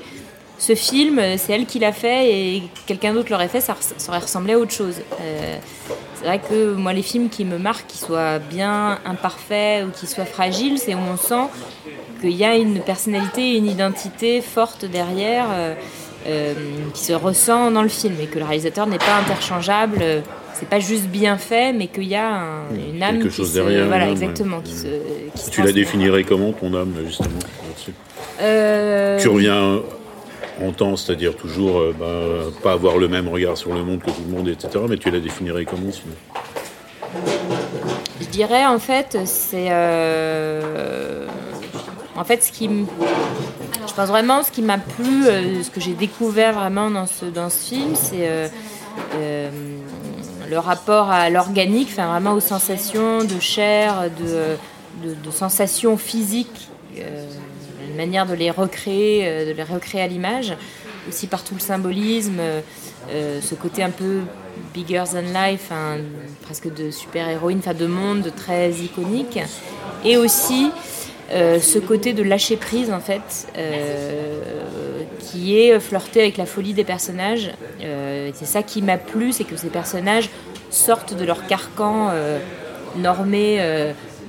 ce 0.59 0.75
film 0.75 1.21
c'est 1.37 1.53
elle 1.53 1.67
qui 1.67 1.79
l'a 1.79 1.93
fait 1.93 2.31
et 2.31 2.63
quelqu'un 2.87 3.13
d'autre 3.15 3.31
l'aurait 3.31 3.49
fait, 3.49 3.61
ça, 3.61 3.77
aurait 4.09 4.19
ressemblé 4.19 4.55
à 4.55 4.59
autre 4.59 4.73
chose. 4.73 4.97
Euh, 5.21 5.57
c'est 6.17 6.25
vrai 6.27 6.41
que 6.41 6.75
moi 6.75 6.93
les 6.93 7.03
films 7.03 7.29
qui 7.29 7.45
me 7.45 7.59
marquent, 7.59 7.87
qui 7.89 7.99
soient 7.99 8.39
bien 8.39 8.99
imparfaits 9.05 9.85
ou 9.87 9.91
qui 9.91 10.07
soient 10.07 10.25
fragiles, 10.25 10.79
c'est 10.79 10.95
où 10.95 10.99
on 11.13 11.17
sent 11.17 11.49
qu'il 12.21 12.31
y 12.33 12.45
a 12.45 12.55
une 12.57 12.81
personnalité, 12.81 13.57
une 13.57 13.67
identité 13.67 14.41
forte 14.41 14.85
derrière. 14.85 15.47
euh, 15.53 15.75
euh, 16.27 16.55
qui 16.95 17.05
se 17.05 17.13
ressent 17.13 17.71
dans 17.71 17.83
le 17.83 17.89
film 17.91 18.15
et 18.19 18.25
que 18.25 18.39
le 18.39 18.47
réalisateur 18.47 18.87
n'est 18.87 18.97
pas 18.97 19.17
interchangeable. 19.21 20.03
C'est 20.55 20.67
pas 20.67 20.79
juste 20.81 21.05
bien 21.09 21.37
fait, 21.37 21.75
mais 21.75 21.89
qu'il 21.89 22.05
y 22.05 22.15
a 22.15 22.27
un- 22.27 22.75
une 22.75 23.03
âme 23.03 23.19
quelque 23.19 23.29
qui 23.29 23.35
chose 23.37 23.51
se, 23.51 23.55
derrière, 23.59 23.87
voilà, 23.89 24.05
âme, 24.05 24.13
exactement, 24.13 24.57
ouais. 24.57 24.63
qui 24.65 24.73
se, 24.73 24.87
qui 25.37 25.43
se 25.45 25.51
Tu 25.51 25.63
la 25.63 25.73
définirais 25.73 26.25
comment 26.25 26.53
ton 26.53 26.73
âme, 26.73 26.95
justement 27.05 27.29
Euh, 28.41 29.19
Tu 29.21 29.29
reviens 29.29 29.83
entends, 30.63 30.97
c'est-à-dire 30.97 31.37
toujours 31.37 31.79
euh, 31.79 31.95
bah, 31.99 32.51
pas 32.63 32.73
avoir 32.73 32.97
le 32.99 33.09
même 33.09 33.29
regard 33.29 33.57
sur 33.57 33.73
le 33.75 33.83
monde 33.83 34.01
que 34.01 34.11
tout 34.11 34.23
le 34.29 34.37
monde, 34.37 34.49
etc. 34.49 34.85
Mais 34.89 34.97
tu 34.97 35.11
la 35.11 35.21
définirais 35.21 35.65
comment 35.65 35.91
Je 38.21 38.27
dirais 38.27 38.67
en 38.67 38.79
fait, 38.79 39.19
c'est. 39.25 39.69
euh, 39.71 41.27
En 42.17 42.25
fait, 42.25 42.43
ce 42.43 42.53
qui. 42.53 42.69
Je 42.69 43.93
pense 43.95 44.09
vraiment, 44.09 44.43
ce 44.43 44.51
qui 44.51 44.63
m'a 44.63 44.79
plu, 44.79 45.27
euh, 45.27 45.63
ce 45.63 45.71
que 45.71 45.81
j'ai 45.81 45.93
découvert 45.93 46.53
vraiment 46.55 46.91
dans 46.91 47.07
ce, 47.07 47.27
dans 47.27 47.51
ce 47.51 47.69
film, 47.69 47.95
c'est 47.95 48.51
le 50.51 50.59
rapport 50.59 51.11
à 51.11 51.31
l'organique, 51.31 51.89
enfin 51.93 52.07
vraiment 52.09 52.33
aux 52.33 52.41
sensations 52.41 53.25
de 53.25 53.41
chair, 53.41 54.05
de, 54.19 55.09
de, 55.09 55.15
de 55.15 55.31
sensations 55.31 55.97
physiques, 55.97 56.69
manière 57.95 58.27
de 58.27 58.35
les 58.35 58.51
recréer, 58.51 59.27
euh, 59.27 59.47
de 59.47 59.53
les 59.53 59.63
recréer 59.63 60.03
à 60.03 60.07
l'image, 60.07 60.55
aussi 61.09 61.27
par 61.27 61.45
tout 61.45 61.55
le 61.55 61.61
symbolisme, 61.61 62.39
euh, 62.39 62.61
euh, 63.11 63.41
ce 63.41 63.55
côté 63.55 63.83
un 63.83 63.91
peu 63.91 64.21
bigger 64.73 65.05
than 65.13 65.23
life, 65.35 65.71
hein, 65.71 65.99
presque 66.43 66.73
de 66.73 66.91
super-héroïne, 66.91 67.59
enfin 67.59 67.75
de 67.75 67.87
monde 67.87 68.33
très 68.37 68.71
iconique, 68.73 69.39
et 70.05 70.17
aussi 70.17 70.71
ce 71.31 71.79
côté 71.79 72.13
de 72.13 72.23
lâcher 72.23 72.57
prise 72.57 72.93
en 72.93 73.01
fait, 73.01 73.49
qui 75.19 75.59
est 75.59 75.81
flirté 75.81 76.21
avec 76.21 76.37
la 76.37 76.47
folie 76.47 76.75
des 76.75 76.85
personnages. 76.85 77.51
C'est 77.81 78.47
ça 78.47 78.63
qui 78.63 78.83
m'a 78.83 78.99
plu, 78.99 79.33
c'est 79.33 79.45
que 79.45 79.57
ces 79.57 79.71
personnages 79.71 80.31
sortent 80.71 81.15
de 81.15 81.25
leur 81.25 81.47
carcan 81.47 82.13
normé 82.97 83.61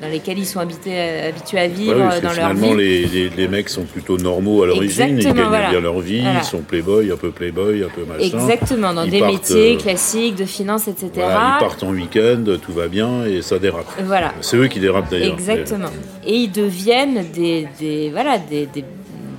dans 0.06 0.12
lesquels 0.12 0.38
ils 0.38 0.46
sont 0.46 0.60
habités, 0.60 0.98
habitués 1.00 1.60
à 1.60 1.68
vivre 1.68 1.96
Ouais, 1.98 2.04
oui, 2.13 2.22
dans 2.22 2.22
leur 2.22 2.34
finalement, 2.34 2.72
vie. 2.74 2.78
les, 2.78 3.06
les- 3.08 3.30
les 3.30 3.48
mecs 3.48 3.70
sont 3.70 3.84
plutôt 3.84 4.18
normaux 4.18 4.63
à 4.63 4.68
l'origine, 4.68 5.18
ils 5.18 5.24
gagnent 5.26 5.41
voilà. 5.48 5.70
bien 5.72 5.80
leur 5.82 6.00
vie, 6.00 6.22
Voilà. 6.22 6.39
ils 6.39 6.46
sont 6.46 6.60
playboy, 6.60 7.12
un 7.12 7.18
peu 7.18 7.32
playboy, 7.32 7.84
un 7.84 7.89
peu 7.89 8.04
machin. 8.06 8.24
Exactement, 8.38 8.94
dans 8.94 9.04
Ils 9.04 9.12
des 9.12 9.20
partent, 9.20 9.34
métiers 9.34 9.74
euh, 9.76 9.78
classiques 9.80 10.36
de 10.36 10.46
finance, 10.46 10.88
etc. 10.88 11.10
Voilà, 11.15 11.58
ils 11.58 11.60
partent 11.60 11.84
en 11.84 11.89
week-end, 11.89 12.44
tout 12.63 12.74
va 12.74 12.88
bien 12.88 13.26
et 13.26 13.41
ça 13.41 13.58
dérape. 13.60 13.88
Voilà. 14.04 14.34
C'est 14.41 14.58
eux 14.58 14.68
qui 14.68 14.80
dérapent 14.80 15.10
d'ailleurs. 15.10 15.34
Exactement. 15.34 15.89
Et 16.26 16.36
ils 16.36 16.52
deviennent 16.52 17.26
des, 17.34 17.68
des 17.80 18.10
voilà, 18.12 18.38
des, 18.38 18.68
des- 18.68 18.82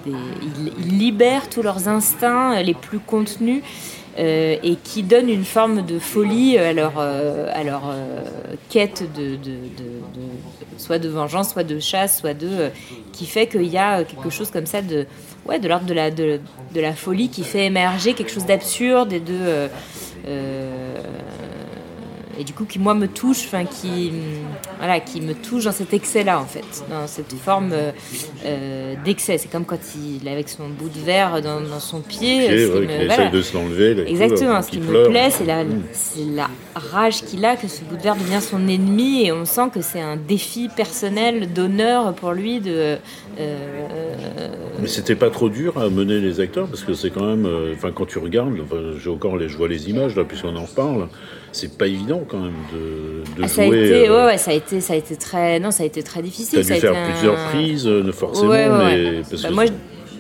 des- 0.05 0.13
ils, 0.43 0.73
ils 0.87 0.99
libèrent 0.99 1.49
tous 1.49 1.63
leurs 1.63 1.89
instincts 1.89 2.63
les 2.63 2.75
plus 2.75 2.99
contenus 3.01 3.63
euh, 4.19 4.57
et 4.63 4.77
qui 4.77 5.03
donnent 5.03 5.29
une 5.29 5.45
forme 5.45 5.85
de 5.85 5.99
folie 5.99 6.57
à 6.59 6.73
leur, 6.73 6.95
euh, 6.99 7.49
à 7.53 7.63
leur 7.65 7.83
euh, 7.91 8.23
quête 8.71 9.05
de, 9.15 9.37
de- 9.37 9.37
de- 9.37 10.79
soit 10.79 10.99
de 10.99 11.09
vengeance, 11.09 11.53
soit 11.53 11.65
de 11.65 11.79
chasse, 11.79 12.19
soit 12.21 12.35
de 12.35 12.71
qui 13.13 13.27
fait 13.27 13.47
qu'il 13.47 13.65
y 13.67 13.79
a 13.79 14.05
quelque 14.05 14.31
chose 14.31 14.51
comme 14.51 14.67
ça 14.67 14.83
de 14.83 15.07
ouais 15.47 15.59
de 15.59 15.69
l'ordre 15.69 15.87
de 15.87 15.95
la 15.95 16.11
de, 16.11 16.41
la 16.75 16.93
folie 16.95 17.29
qui 17.31 17.45
fait 17.45 17.67
émerger 17.67 18.13
quelque 18.15 18.31
chose 18.33 18.45
d'absurde 18.47 19.13
et 19.13 19.21
de 19.21 19.69
et 22.39 22.45
du 22.45 22.53
coup 22.53 22.65
qui 22.65 22.79
moi 22.79 22.95
me 22.95 23.09
touche, 23.09 23.45
enfin 23.47 23.65
qui 23.65 24.13
voilà, 24.79 25.01
qui 25.01 25.21
me 25.21 25.35
touche 25.35 25.65
dans 25.65 25.73
cet 25.73 25.93
excès-là 25.95 26.39
en 26.41 26.45
fait, 26.45 26.85
dans 26.91 27.07
cette 27.07 27.33
forme 27.35 27.71
euh, 27.73 27.91
euh, 28.45 28.95
d'excès. 29.05 29.39
C'est 29.39 29.49
comme 29.51 29.65
quand 29.65 29.79
il 29.97 30.27
est 30.27 30.33
avec 30.33 30.49
son 30.49 30.69
bout 30.69 30.89
de 30.89 30.99
verre 31.05 31.41
dans, 31.43 31.61
dans 31.61 31.81
son 31.81 32.01
pied. 32.01 32.47
Pied, 32.49 32.67
ouais, 32.67 32.81
me- 32.81 32.87
qui 32.87 33.07
voilà. 33.07 33.31
de 33.31 33.43
se 33.43 33.55
l'enlever. 33.57 34.09
Exactement, 34.09 34.53
là, 34.55 34.63
ce 34.63 34.71
qui 34.71 34.79
me 34.81 34.87
pleure. 34.87 35.09
plaît, 35.11 35.31
c'est 35.31 35.45
la, 35.45 35.65
Mm. 35.65 35.83
c'est 35.93 36.25
la 36.25 36.49
rage 36.75 37.23
qu'il 37.23 37.45
a, 37.45 37.57
que 37.57 37.67
ce 37.69 37.83
bout 37.85 37.97
de 37.97 38.03
verre 38.03 38.17
devient 38.17 38.41
son 38.43 38.69
ennemi, 38.69 39.25
et 39.27 39.33
on 39.33 39.45
sent 39.45 39.71
que 39.75 39.81
c'est 39.81 40.01
un 40.01 40.17
défi 40.17 40.69
personnel 40.69 41.53
d'honneur 41.53 42.15
pour 42.15 42.33
lui 42.33 42.61
de. 42.61 42.97
euh, 43.41 44.15
Mais 44.81 44.89
c'était 44.89 45.15
pas 45.15 45.31
trop 45.31 45.49
dur 45.49 45.79
à 45.79 45.89
mener 45.89 46.21
les 46.21 46.41
acteurs 46.41 46.67
parce 46.69 46.83
que 46.85 46.95
c'est 46.95 47.11
quand 47.11 47.25
même, 47.25 47.47
euh, 47.47 47.73
enfin 47.75 47.91
quand 47.95 48.07
tu 48.07 48.19
regardes, 48.19 48.55
enfin, 48.63 48.77
j'ai 49.03 49.11
encore 49.11 49.37
les, 49.37 49.49
je 49.49 49.57
vois 49.57 49.69
les 49.69 49.89
images 49.91 50.15
là 50.17 50.25
puisqu'on 50.25 50.57
en 50.57 50.65
reparle, 50.65 51.09
c'est 51.57 51.77
pas 51.77 51.87
évident 51.87 52.23
quand 52.29 52.39
même 52.39 52.53
de, 52.73 53.23
de 53.39 53.45
ah, 53.45 53.49
ça 53.49 53.63
a 53.63 53.67
jouer. 53.67 53.87
été, 53.87 54.09
euh, 54.09 54.21
ouais, 54.21 54.27
ouais, 54.33 54.39
ça 54.39 54.51
a 54.51 54.55
été, 54.55 54.81
ça 54.81 54.93
a 54.93 54.97
été 54.97 55.17
très, 55.17 55.59
non, 55.61 55.71
ça 55.71 55.83
a 55.83 55.87
été 55.87 56.03
très 56.03 56.23
difficile. 56.23 56.59
T'as 56.61 56.65
ça 56.65 56.73
a 56.75 56.77
dû 56.77 56.81
faire 56.83 56.91
été 56.93 57.01
un- 57.01 57.11
plusieurs 57.11 57.37
prises, 57.51 57.87
euh, 57.87 58.13
forcément, 58.13 58.51
Ouais, 58.51 58.69
mais 58.69 58.75
ouais. 58.75 59.23
parce 59.29 59.43
Bah, 59.43 59.49
que 59.49 59.55
moi, 59.55 59.65
je- 59.67 59.73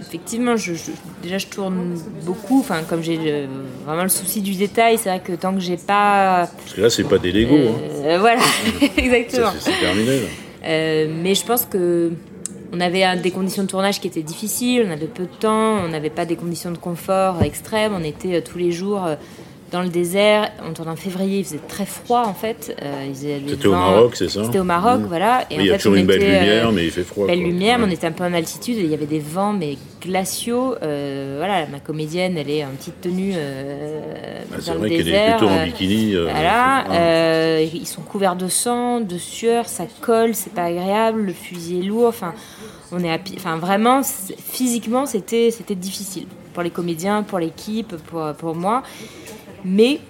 effectivement, 0.08 0.56
je, 0.56 0.74
je- 0.74 0.90
déjà 1.22 1.38
je 1.38 1.46
tourne 1.48 1.94
beaucoup. 2.24 2.60
Enfin, 2.60 2.82
comme 2.88 3.02
j'ai 3.02 3.16
le- 3.16 3.46
vraiment 3.84 4.04
le 4.04 4.08
souci 4.08 4.40
du 4.40 4.54
détail, 4.54 4.98
c'est 4.98 5.08
vrai 5.08 5.20
que 5.20 5.32
tant 5.32 5.52
que 5.54 5.60
j'ai 5.60 5.76
pas, 5.76 6.48
parce 6.58 6.72
que 6.74 6.80
là 6.80 6.90
c'est 6.90 7.04
pas 7.04 7.18
des 7.18 7.32
Lego, 7.32 7.56
hein. 7.56 7.74
euh, 8.06 8.18
voilà, 8.18 8.40
exactement. 8.96 9.50
C'est 9.58 9.78
terminé. 9.80 10.20
Là. 10.20 10.26
Euh, 10.64 11.06
mais 11.22 11.34
je 11.34 11.44
pense 11.44 11.64
que 11.64 12.10
on 12.72 12.80
avait 12.80 13.04
des 13.22 13.30
conditions 13.30 13.62
de 13.62 13.68
tournage 13.68 14.00
qui 14.00 14.08
étaient 14.08 14.22
difficiles, 14.22 14.84
on 14.88 14.90
avait 14.92 15.06
peu 15.06 15.22
de 15.22 15.38
temps, 15.38 15.76
on 15.84 15.88
n'avait 15.88 16.10
pas 16.10 16.24
des 16.24 16.34
conditions 16.34 16.72
de 16.72 16.78
confort 16.78 17.42
extrêmes, 17.44 17.92
on 17.94 18.02
était 18.02 18.34
euh, 18.36 18.40
tous 18.40 18.58
les 18.58 18.72
jours 18.72 19.04
euh, 19.06 19.14
dans 19.76 19.82
le 19.82 19.88
désert. 19.90 20.50
On 20.66 20.72
tournait 20.72 20.90
en 20.92 20.96
février, 20.96 21.40
il 21.40 21.44
faisait 21.44 21.60
très 21.68 21.84
froid 21.84 22.24
en 22.26 22.32
fait. 22.32 22.74
Euh, 22.82 23.08
le 23.44 23.50
C'était 23.50 23.66
au 23.68 23.72
Maroc, 23.72 24.16
c'est 24.16 24.28
ça 24.30 24.44
C'était 24.44 24.58
au 24.58 24.64
Maroc, 24.64 25.00
Mmh. 25.00 25.06
voilà. 25.06 25.42
Et 25.50 25.56
Oui, 25.58 25.64
il 25.64 25.66
y 25.66 25.72
a 25.72 25.76
toujours 25.76 25.94
une 25.96 26.06
belle 26.06 26.22
euh, 26.22 26.40
lumière, 26.40 26.72
mais 26.72 26.84
il 26.86 26.90
fait 26.90 27.02
froid. 27.02 27.26
belle 27.26 27.40
quoi. 27.40 27.48
lumière, 27.48 27.78
mais 27.78 27.84
on 27.86 27.90
était 27.90 28.06
un 28.06 28.12
peu 28.12 28.24
en 28.24 28.32
altitude 28.32 28.78
et 28.78 28.82
il 28.82 28.90
y 28.90 28.94
avait 28.94 29.04
des 29.06 29.18
vents 29.20 29.52
mais 29.52 29.76
glaciaux. 30.00 30.76
Euh, 30.82 31.34
voilà, 31.38 31.66
ma 31.66 31.80
comédienne, 31.80 32.38
elle 32.38 32.50
est 32.50 32.64
en 32.64 32.70
petite 32.70 33.00
tenue 33.02 33.32
euh, 33.36 34.00
Ah, 34.50 34.56
c'est 34.60 34.66
dans 34.68 34.72
le 34.74 34.78
vrai 34.80 34.88
qu'elle 34.88 35.00
est 35.00 35.04
désert. 35.04 35.36
plutôt 35.36 35.52
en 35.52 35.64
bikini. 35.64 36.14
voilà, 36.16 37.60
ils 37.62 37.86
sont 37.86 38.02
couverts 38.02 38.36
de 38.36 38.48
sang, 38.48 39.00
de 39.00 39.18
sueur, 39.18 39.68
ça 39.68 39.84
colle, 40.00 40.34
c'est 40.34 40.52
pas 40.54 40.64
agréable, 40.64 41.20
le 41.22 41.32
fusil 41.32 41.80
est 41.80 41.82
lourd. 41.82 42.08
Enfin, 42.08 42.32
on 42.92 43.04
est, 43.04 43.20
enfin 43.36 43.56
vraiment, 43.58 44.00
physiquement, 44.02 45.04
c'était 45.04 45.50
c'était 45.50 45.74
difficile 45.74 46.26
pour 46.54 46.62
les 46.62 46.70
comédiens, 46.70 47.22
pour 47.22 47.38
l'équipe, 47.38 47.94
pour 48.08 48.32
pour 48.38 48.54
moi. 48.54 48.82
Mais 49.64 50.00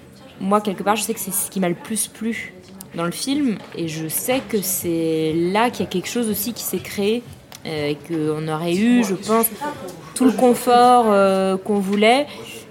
moi, 0.41 0.61
quelque 0.61 0.83
part, 0.83 0.97
je 0.97 1.03
sais 1.03 1.15
que 1.15 1.21
c'est 1.21 1.33
ce 1.33 1.51
qui 1.51 1.61
m'a 1.61 1.69
le 1.69 1.75
plus 1.75 2.09
plu 2.09 2.53
dans 2.95 3.05
le 3.05 3.11
film, 3.11 3.59
et 3.77 3.89
je 3.89 4.09
sais 4.09 4.41
que 4.49 4.61
c'est 4.63 5.33
là 5.35 5.71
qu'il 5.71 5.85
y 5.85 5.89
a 5.89 5.91
quelque 5.91 6.09
chose 6.09 6.31
aussi 6.31 6.53
qui 6.53 6.63
s'est 6.63 6.79
créé, 6.79 7.23
euh, 7.67 7.91
et 7.91 7.97
qu'on 7.97 8.49
aurait 8.49 8.75
eu, 8.75 9.05
je 9.05 9.15
pense, 9.15 9.47
tout 10.15 10.25
le 10.25 10.33
confort 10.33 11.07
euh, 11.09 11.57
qu'on 11.57 11.79
voulait. 11.79 12.27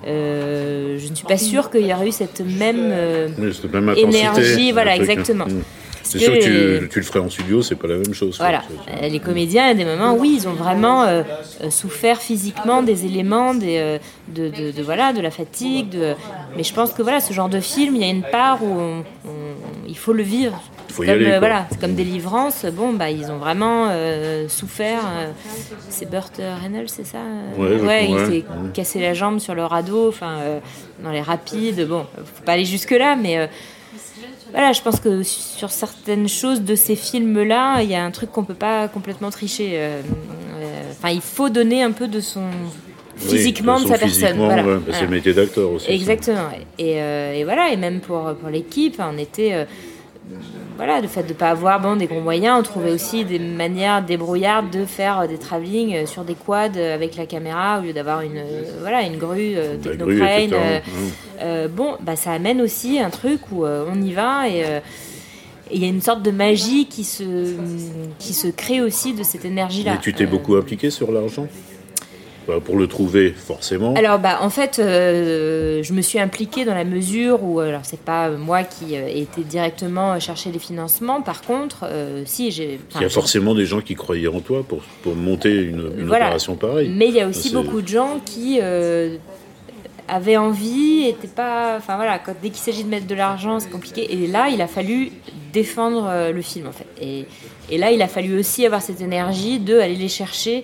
Euh, 0.08 0.98
je 1.00 1.10
ne 1.10 1.16
suis 1.16 1.26
pas 1.26 1.38
sûre 1.38 1.70
qu'il 1.70 1.86
y 1.86 1.94
aurait 1.94 2.08
eu 2.08 2.12
cette 2.12 2.42
même 2.42 2.94
Oui, 3.38 3.52
énergie, 3.98 4.72
voilà, 4.72 4.92
hein. 4.92 4.96
exactement. 4.96 5.46
Mm. 5.46 5.62
C'est 6.06 6.20
sûr 6.20 6.34
que 6.34 6.80
tu, 6.82 6.90
tu 6.90 7.00
le 7.00 7.06
ferais 7.06 7.20
en 7.20 7.30
studio, 7.30 7.62
c'est 7.62 7.76
pas 7.76 7.88
la 7.88 7.96
même 7.96 8.14
chose. 8.14 8.38
quoi. 8.38 8.46
Voilà, 8.48 8.64
C'est- 8.86 9.06
Euh, 9.06 9.10
les 9.10 9.20
comédiens, 9.20 9.70
à 9.70 9.74
des 9.74 9.86
moments, 9.86 10.14
oui, 10.14 10.38
ils 10.40 10.48
ont 10.48 10.54
vraiment 10.54 11.04
euh, 11.04 11.24
euh, 11.64 11.70
souffert 11.70 12.22
physiquement 12.22 12.84
des 12.84 13.06
éléments, 13.06 13.54
des, 13.56 13.78
euh, 13.80 13.98
de, 14.28 14.50
de- 14.50 14.72
de- 14.72 14.84
voilà, 14.84 15.14
de 15.14 15.22
la 15.22 15.32
fatigue. 15.32 15.90
De... 15.90 16.14
Mais 16.56 16.64
je 16.64 16.74
pense 16.74 16.94
que 16.94 17.02
voilà, 17.02 17.20
ce 17.20 17.34
genre 17.34 17.50
de 17.50 17.60
film, 17.60 17.96
il 17.96 18.02
y 18.02 18.06
a 18.06 18.10
une 18.12 18.22
part 18.24 18.64
où 18.64 18.68
on- 18.68 19.00
on- 19.26 19.88
il 19.88 19.98
faut 19.98 20.14
le 20.14 20.24
vivre. 20.24 20.62
Faut 20.90 21.04
y 21.04 21.08
comme, 21.08 21.16
aller, 21.16 21.26
quoi. 21.30 21.40
voilà, 21.40 21.66
c'est 21.72 21.80
comme 21.82 21.96
Délivrance. 21.96 22.66
Bon, 22.72 22.94
bah, 22.94 23.10
ils 23.10 23.30
ont 23.32 23.38
vraiment 23.38 23.88
euh, 23.90 24.48
souffert. 24.48 25.02
c'est 25.90 26.10
Burt 26.10 26.32
Reynolds, 26.62 26.88
c'est 26.88 27.06
ça 27.06 27.18
Ouais, 27.58 27.78
crois, 27.78 27.98
il 27.98 28.16
ouais. 28.16 28.26
s'est 28.26 28.46
cassé 28.74 29.02
la 29.02 29.14
jambe 29.14 29.40
sur 29.40 29.56
le 29.56 29.66
radeau, 29.66 30.08
enfin, 30.08 30.38
dans 31.04 31.12
les 31.12 31.22
rapides. 31.22 31.86
Bon, 31.88 32.06
faut 32.16 32.44
pas 32.46 32.54
aller 32.54 32.64
jusque 32.66 32.92
là, 32.92 33.16
mais 33.16 33.50
voilà, 34.56 34.72
je 34.72 34.82
pense 34.82 35.00
que 35.00 35.22
sur 35.24 35.70
certaines 35.70 36.28
choses 36.30 36.62
de 36.62 36.76
ces 36.76 36.96
films-là, 36.96 37.82
il 37.84 37.90
y 37.90 37.96
a 37.96 38.04
un 38.04 38.12
truc 38.12 38.32
qu'on 38.32 38.44
peut 38.44 38.54
pas 38.54 38.88
complètement 38.88 39.30
tricher. 39.30 39.72
euh, 39.74 40.02
euh, 40.62 40.82
Enfin, 40.92 41.10
il 41.14 41.22
faut 41.22 41.50
donner 41.50 41.84
un 41.84 41.92
peu 41.92 42.08
de 42.08 42.22
son 42.22 42.44
Oui, 43.22 43.30
physiquement 43.38 43.80
de 43.80 43.88
sa 43.88 43.98
personne. 43.98 44.38
Voilà. 44.38 44.64
ouais, 44.66 44.78
bah, 44.78 44.94
C'est 44.94 45.04
le 45.06 45.12
métier 45.12 45.34
d'acteur 45.34 45.70
aussi. 45.72 45.92
Exactement. 45.92 46.50
Et, 46.80 47.02
euh, 47.02 47.34
et 47.34 47.44
voilà, 47.44 47.70
et 47.72 47.78
même 47.78 48.00
pour, 48.00 48.34
pour 48.36 48.50
l'équipe, 48.50 49.00
on 49.00 49.18
était. 49.18 49.52
euh, 49.54 49.66
voilà, 50.78 51.00
le 51.02 51.08
fait 51.08 51.24
de 51.24 51.30
ne 51.30 51.34
pas 51.34 51.50
avoir 51.50 51.80
bon, 51.80 51.96
des 51.96 52.06
gros 52.06 52.20
moyens, 52.22 52.58
on 52.60 52.64
trouvait 52.64 52.92
aussi 52.92 53.24
des 53.26 53.40
manières 53.40 54.04
débrouillardes 54.04 54.70
de 54.72 54.86
faire 54.86 55.22
euh, 55.22 55.28
des 55.28 55.38
travelling 55.38 55.96
euh, 55.96 56.06
sur 56.06 56.24
des 56.24 56.36
quads 56.36 56.76
euh, 56.76 56.94
avec 56.94 57.16
la 57.16 57.26
caméra 57.26 57.80
au 57.80 57.84
lieu 57.84 57.94
d'avoir 57.94 58.22
une, 58.22 58.42
voilà, 58.82 59.04
une 59.04 59.18
grue 59.18 59.56
technocrane. 59.82 60.54
euh, 60.54 60.80
Mm. 60.80 61.10
euh, 61.42 61.68
bon, 61.68 61.96
bah, 62.02 62.16
ça 62.16 62.32
amène 62.32 62.62
aussi 62.62 63.00
un 63.00 63.10
truc 63.10 63.40
où 63.52 63.66
on 63.66 64.02
y 64.02 64.12
va 64.14 64.48
et 64.50 64.64
il 65.72 65.82
y 65.82 65.86
a 65.86 65.88
une 65.88 66.02
sorte 66.02 66.22
de 66.22 66.30
magie 66.32 66.86
qui 66.86 67.04
se, 67.04 67.24
qui 68.20 68.34
se 68.34 68.48
crée 68.48 68.82
aussi 68.82 69.14
de 69.14 69.24
cette 69.24 69.46
énergie-là. 69.46 69.96
Et 69.96 70.00
tu 70.00 70.14
t'es 70.14 70.26
beaucoup 70.28 70.56
impliqué 70.56 70.90
sur 70.92 71.12
l'argent? 71.12 71.48
Pour 72.64 72.78
le 72.78 72.88
trouver, 72.88 73.32
forcément. 73.32 73.94
Alors 73.96 74.20
bah 74.20 74.40
en 74.42 74.50
fait 74.50 74.78
euh, 74.80 75.82
je 75.84 75.94
me 75.94 76.02
suis 76.02 76.20
impliquée 76.20 76.64
dans 76.66 76.76
la 76.76 76.84
mesure 76.84 77.44
où 77.44 77.60
alors 77.60 77.82
c'est 77.84 78.00
pas 78.00 78.30
moi 78.30 78.64
qui 78.64 78.96
euh, 78.96 79.08
ai 79.08 79.22
été 79.22 79.42
directement 79.42 80.20
chercher 80.20 80.52
les 80.52 80.60
financements 80.60 81.22
par 81.22 81.42
contre 81.42 81.80
euh, 81.84 82.24
si 82.26 82.52
j'ai 82.52 82.80
Il 82.96 83.02
y 83.02 83.06
a 83.06 83.10
forcément 83.10 83.56
des 83.56 83.66
gens 83.66 83.82
qui 83.82 83.96
croyaient 83.96 84.28
en 84.28 84.40
toi 84.42 84.64
pour, 84.68 84.82
pour 85.02 85.16
monter 85.16 85.54
une, 85.64 85.92
une 85.98 86.06
Voilà. 86.08 86.26
opération 86.26 86.56
pareille. 86.56 86.90
mais 86.96 87.08
il 87.08 87.16
y 87.16 87.20
a 87.22 87.28
aussi 87.28 87.52
beaucoup 87.52 87.82
de 87.82 87.88
gens 87.88 88.20
qui 88.26 88.60
euh, 88.62 89.18
avaient 90.08 90.38
envie 90.38 91.06
étaient 91.08 91.28
pas 91.28 91.76
enfin 91.78 91.96
voilà 91.96 92.20
quand, 92.20 92.36
dès 92.42 92.50
qu'il 92.50 92.60
s'agit 92.60 92.84
de 92.84 92.90
mettre 92.90 93.08
de 93.08 93.16
l'argent 93.16 93.60
c'est 93.60 93.72
compliqué 93.72 94.08
et 94.14 94.28
là 94.28 94.50
il 94.50 94.62
a 94.62 94.68
fallu 94.68 95.12
défendre 95.52 96.08
euh, 96.08 96.32
le 96.32 96.42
film 96.44 96.68
en 96.68 96.72
fait 96.72 96.86
et, 97.02 97.26
et 97.72 97.78
là 97.80 97.92
il 97.92 98.02
a 98.04 98.08
fallu 98.08 98.38
aussi 98.38 98.66
avoir 98.68 98.82
cette 98.84 99.02
énergie 99.02 99.60
de 99.60 99.80
aller 99.80 99.96
les 99.96 100.10
chercher 100.10 100.64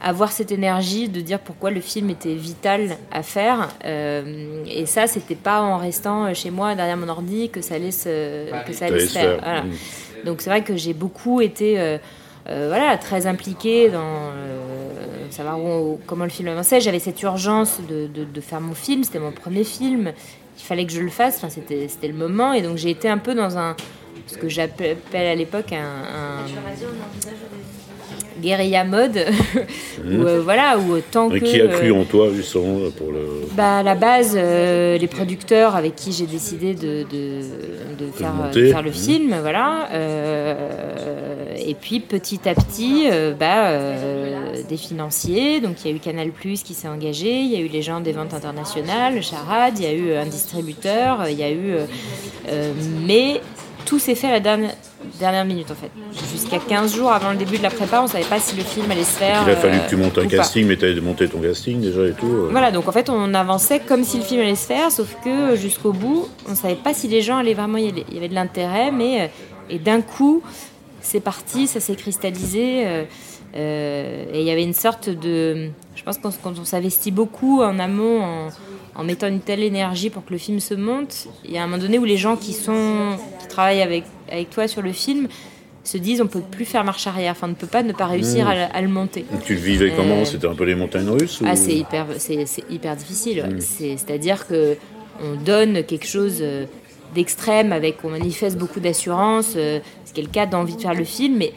avoir 0.00 0.32
cette 0.32 0.50
énergie 0.50 1.08
de 1.08 1.20
dire 1.20 1.38
pourquoi 1.38 1.70
le 1.70 1.80
film 1.80 2.10
était 2.10 2.34
vital 2.34 2.96
à 3.12 3.22
faire. 3.22 3.68
Euh, 3.84 4.64
et 4.66 4.86
ça, 4.86 5.06
c'était 5.06 5.34
pas 5.34 5.60
en 5.60 5.76
restant 5.76 6.32
chez 6.32 6.50
moi 6.50 6.74
derrière 6.74 6.96
mon 6.96 7.08
ordi 7.08 7.50
que 7.50 7.60
ça 7.60 7.74
allait 7.74 7.90
se, 7.90 8.50
que 8.64 8.72
ça 8.72 8.86
allait 8.86 9.06
se 9.06 9.12
faire. 9.12 9.38
Voilà. 9.42 9.62
Mm. 9.62 9.70
Donc 10.24 10.40
c'est 10.40 10.50
vrai 10.50 10.62
que 10.62 10.76
j'ai 10.76 10.94
beaucoup 10.94 11.40
été 11.40 11.78
euh, 11.78 11.98
euh, 12.48 12.66
voilà, 12.68 12.96
très 12.96 13.26
impliquée 13.26 13.90
dans 13.90 14.32
savoir 15.30 15.58
comment 16.06 16.24
le 16.24 16.30
film 16.30 16.48
avançait. 16.48 16.80
J'avais 16.80 16.98
cette 16.98 17.22
urgence 17.22 17.80
de, 17.88 18.08
de, 18.08 18.40
faire 18.40 18.60
mon 18.60 18.74
film, 18.74 19.04
c'était 19.04 19.20
mon 19.20 19.30
premier 19.30 19.62
film. 19.62 20.12
Il 20.58 20.62
fallait 20.62 20.84
que 20.84 20.92
je 20.92 21.00
le 21.00 21.08
fasse, 21.08 21.36
enfin, 21.36 21.48
c'était, 21.48 21.86
c'était 21.88 22.08
le 22.08 22.14
moment. 22.14 22.52
Et 22.52 22.62
donc 22.62 22.76
j'ai 22.78 22.90
été 22.90 23.08
un 23.08 23.18
peu 23.18 23.34
dans 23.34 23.56
un, 23.56 23.76
ce 24.26 24.36
que 24.36 24.48
j'appelle 24.48 24.98
à 25.14 25.34
l'époque 25.36 25.72
un, 25.72 25.78
un 25.78 26.46
guérilla 28.40 28.84
mode, 28.84 29.16
mmh. 29.56 30.02
euh, 30.04 30.40
voilà, 30.42 30.78
où 30.78 30.98
tant 31.00 31.28
que. 31.28 31.38
Qui 31.38 31.60
a 31.60 31.68
cru 31.68 31.92
en 31.92 32.04
toi 32.04 32.28
justement 32.34 32.90
pour 32.96 33.12
le. 33.12 33.46
Bah 33.52 33.78
à 33.78 33.82
la 33.82 33.94
base, 33.94 34.34
euh, 34.36 34.98
les 34.98 35.06
producteurs 35.06 35.76
avec 35.76 35.96
qui 35.96 36.12
j'ai 36.12 36.26
décidé 36.26 36.74
de, 36.74 37.04
de, 37.04 37.40
de 37.98 38.10
faire, 38.12 38.32
faire, 38.52 38.82
le 38.82 38.90
mmh. 38.90 38.94
film, 38.94 39.36
voilà. 39.40 39.88
Euh, 39.92 41.54
et 41.64 41.74
puis 41.74 42.00
petit 42.00 42.48
à 42.48 42.54
petit, 42.54 43.06
bah, 43.38 43.72
des 44.68 44.76
financiers. 44.76 45.60
Donc 45.60 45.84
il 45.84 45.90
y 45.90 45.94
a 45.94 45.96
eu 45.96 46.00
Canal 46.00 46.30
Plus 46.30 46.62
qui 46.62 46.74
s'est 46.74 46.88
engagé, 46.88 47.40
il 47.40 47.50
y 47.50 47.56
a 47.56 47.60
eu 47.60 47.68
les 47.68 47.82
gens 47.82 48.00
des 48.00 48.12
ventes 48.12 48.34
internationales, 48.34 49.22
Charade, 49.22 49.78
il 49.78 49.84
y 49.84 49.88
a 49.88 49.92
eu 49.92 50.14
un 50.14 50.26
distributeur, 50.26 51.28
il 51.28 51.38
y 51.38 51.42
a 51.42 51.50
eu. 51.50 51.74
mais 53.06 53.40
tout 53.84 53.98
s'est 53.98 54.14
fait 54.14 54.28
à 54.28 54.32
la 54.32 54.40
dernière, 54.40 54.74
dernière 55.18 55.44
minute 55.44 55.70
en 55.70 55.74
fait. 55.74 55.90
Jusqu'à 56.32 56.58
15 56.58 56.94
jours 56.94 57.12
avant 57.12 57.30
le 57.30 57.36
début 57.36 57.58
de 57.58 57.62
la 57.62 57.70
prépa, 57.70 58.00
on 58.02 58.06
savait 58.06 58.24
pas 58.24 58.40
si 58.40 58.56
le 58.56 58.62
film 58.62 58.90
allait 58.90 59.04
se 59.04 59.18
faire. 59.18 59.42
Il 59.46 59.52
a 59.52 59.56
fallu 59.56 59.78
que 59.80 59.88
tu 59.88 59.96
montes 59.96 60.18
un 60.18 60.26
casting, 60.26 60.66
mais 60.66 60.76
tu 60.76 60.86
as 60.86 61.00
monté 61.00 61.28
ton 61.28 61.40
casting 61.40 61.80
déjà 61.80 62.06
et 62.06 62.12
tout. 62.12 62.26
Euh. 62.26 62.48
Voilà, 62.50 62.70
donc 62.70 62.88
en 62.88 62.92
fait 62.92 63.08
on 63.08 63.34
avançait 63.34 63.80
comme 63.80 64.04
si 64.04 64.18
le 64.18 64.24
film 64.24 64.40
allait 64.40 64.54
se 64.54 64.66
faire, 64.66 64.90
sauf 64.90 65.16
que 65.24 65.56
jusqu'au 65.56 65.92
bout, 65.92 66.28
on 66.48 66.54
savait 66.54 66.74
pas 66.74 66.94
si 66.94 67.08
les 67.08 67.22
gens 67.22 67.38
allaient 67.38 67.54
vraiment 67.54 67.78
y 67.78 67.88
aller. 67.88 68.04
Il 68.08 68.14
y 68.14 68.18
avait 68.18 68.28
de 68.28 68.34
l'intérêt, 68.34 68.90
mais. 68.90 69.22
Euh, 69.22 69.26
et 69.72 69.78
d'un 69.78 70.00
coup, 70.00 70.42
c'est 71.00 71.20
parti, 71.20 71.68
ça 71.68 71.78
s'est 71.78 71.94
cristallisé. 71.94 72.84
Euh, 73.56 74.24
et 74.32 74.40
il 74.40 74.44
y 74.44 74.50
avait 74.50 74.64
une 74.64 74.74
sorte 74.74 75.08
de. 75.08 75.68
Je 75.94 76.02
pense 76.02 76.18
que 76.18 76.26
quand 76.42 76.58
on 76.58 76.64
s'investit 76.64 77.12
beaucoup 77.12 77.62
en 77.62 77.78
amont, 77.78 78.20
en 78.22 78.48
en 78.94 79.04
mettant 79.04 79.28
une 79.28 79.40
telle 79.40 79.62
énergie 79.62 80.10
pour 80.10 80.24
que 80.24 80.32
le 80.32 80.38
film 80.38 80.60
se 80.60 80.74
monte, 80.74 81.28
il 81.44 81.52
y 81.52 81.58
a 81.58 81.62
un 81.62 81.66
moment 81.66 81.80
donné 81.80 81.98
où 81.98 82.04
les 82.04 82.16
gens 82.16 82.36
qui, 82.36 82.52
sont, 82.52 83.16
qui 83.40 83.48
travaillent 83.48 83.82
avec, 83.82 84.04
avec 84.30 84.50
toi 84.50 84.68
sur 84.68 84.82
le 84.82 84.92
film 84.92 85.28
se 85.84 85.98
disent 85.98 86.20
on 86.20 86.26
peut 86.26 86.40
plus 86.40 86.64
faire 86.64 86.84
marche 86.84 87.06
arrière, 87.06 87.32
enfin 87.32 87.46
on 87.46 87.50
ne 87.50 87.54
peut 87.54 87.66
pas 87.66 87.82
ne 87.82 87.92
pas 87.92 88.06
réussir 88.06 88.46
mmh. 88.46 88.68
à, 88.72 88.80
le 88.80 88.88
monter. 88.88 89.24
Tu 89.44 89.54
le 89.54 89.60
vivais 89.60 89.92
comment? 89.96 90.20
Euh, 90.20 90.24
C'était 90.24 90.46
un 90.46 90.54
peu 90.54 90.64
les 90.64 90.74
montagnes 90.74 91.08
russes 91.08 91.40
Ah 91.44 91.56
c'est 91.56 91.74
hyper, 91.74 92.06
c'est, 92.18 92.44
hyper 92.70 92.96
difficile. 92.96 93.44
Mmh. 93.44 93.60
C'est, 93.60 94.10
à 94.10 94.18
dire 94.18 94.46
que 94.46 94.76
on 95.22 95.36
donne 95.36 95.84
quelque 95.84 96.06
chose 96.06 96.38
euh, 96.40 96.66
d'extrême 97.14 97.72
avec 97.72 98.04
on 98.04 98.10
manifeste 98.10 98.58
beaucoup 98.58 98.80
d'assurance, 98.80 99.54
euh, 99.56 99.80
ce 100.04 100.12
qui 100.12 100.20
est 100.20 100.24
le 100.24 100.30
cas 100.30 100.46
d'envie 100.46 100.76
de 100.76 100.80
faire 100.80 100.94
le 100.94 101.04
film, 101.04 101.36
mais 101.38 101.52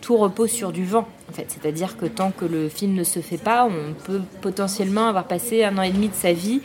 tout 0.00 0.16
repose 0.16 0.50
sur 0.50 0.72
du 0.72 0.84
vent. 0.84 1.06
En 1.28 1.32
fait, 1.32 1.46
c'est-à-dire 1.48 1.96
que 1.96 2.06
tant 2.06 2.30
que 2.30 2.44
le 2.44 2.68
film 2.68 2.94
ne 2.94 3.04
se 3.04 3.20
fait 3.20 3.38
pas, 3.38 3.66
on 3.66 3.94
peut 4.04 4.20
potentiellement 4.40 5.08
avoir 5.08 5.24
passé 5.24 5.64
un 5.64 5.76
an 5.76 5.82
et 5.82 5.90
demi 5.90 6.08
de 6.08 6.14
sa 6.14 6.32
vie 6.32 6.60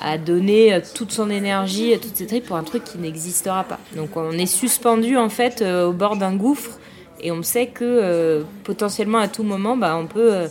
à 0.00 0.18
donner 0.18 0.74
euh, 0.74 0.80
toute 0.94 1.12
son 1.12 1.30
énergie, 1.30 1.92
toutes 2.00 2.16
ses 2.16 2.26
tripes 2.26 2.46
pour 2.46 2.56
un 2.56 2.62
truc 2.64 2.84
qui 2.84 2.98
n'existera 2.98 3.64
pas. 3.64 3.78
Donc 3.94 4.16
on 4.16 4.32
est 4.32 4.46
suspendu 4.46 5.16
en 5.16 5.28
fait 5.28 5.62
euh, 5.62 5.86
au 5.86 5.92
bord 5.92 6.16
d'un 6.16 6.34
gouffre 6.34 6.78
et 7.20 7.32
on 7.32 7.42
sait 7.42 7.66
que 7.66 7.84
euh, 7.84 8.42
potentiellement 8.64 9.18
à 9.18 9.28
tout 9.28 9.42
moment, 9.42 9.76
bah, 9.76 9.96
on 9.96 10.06
peut 10.06 10.46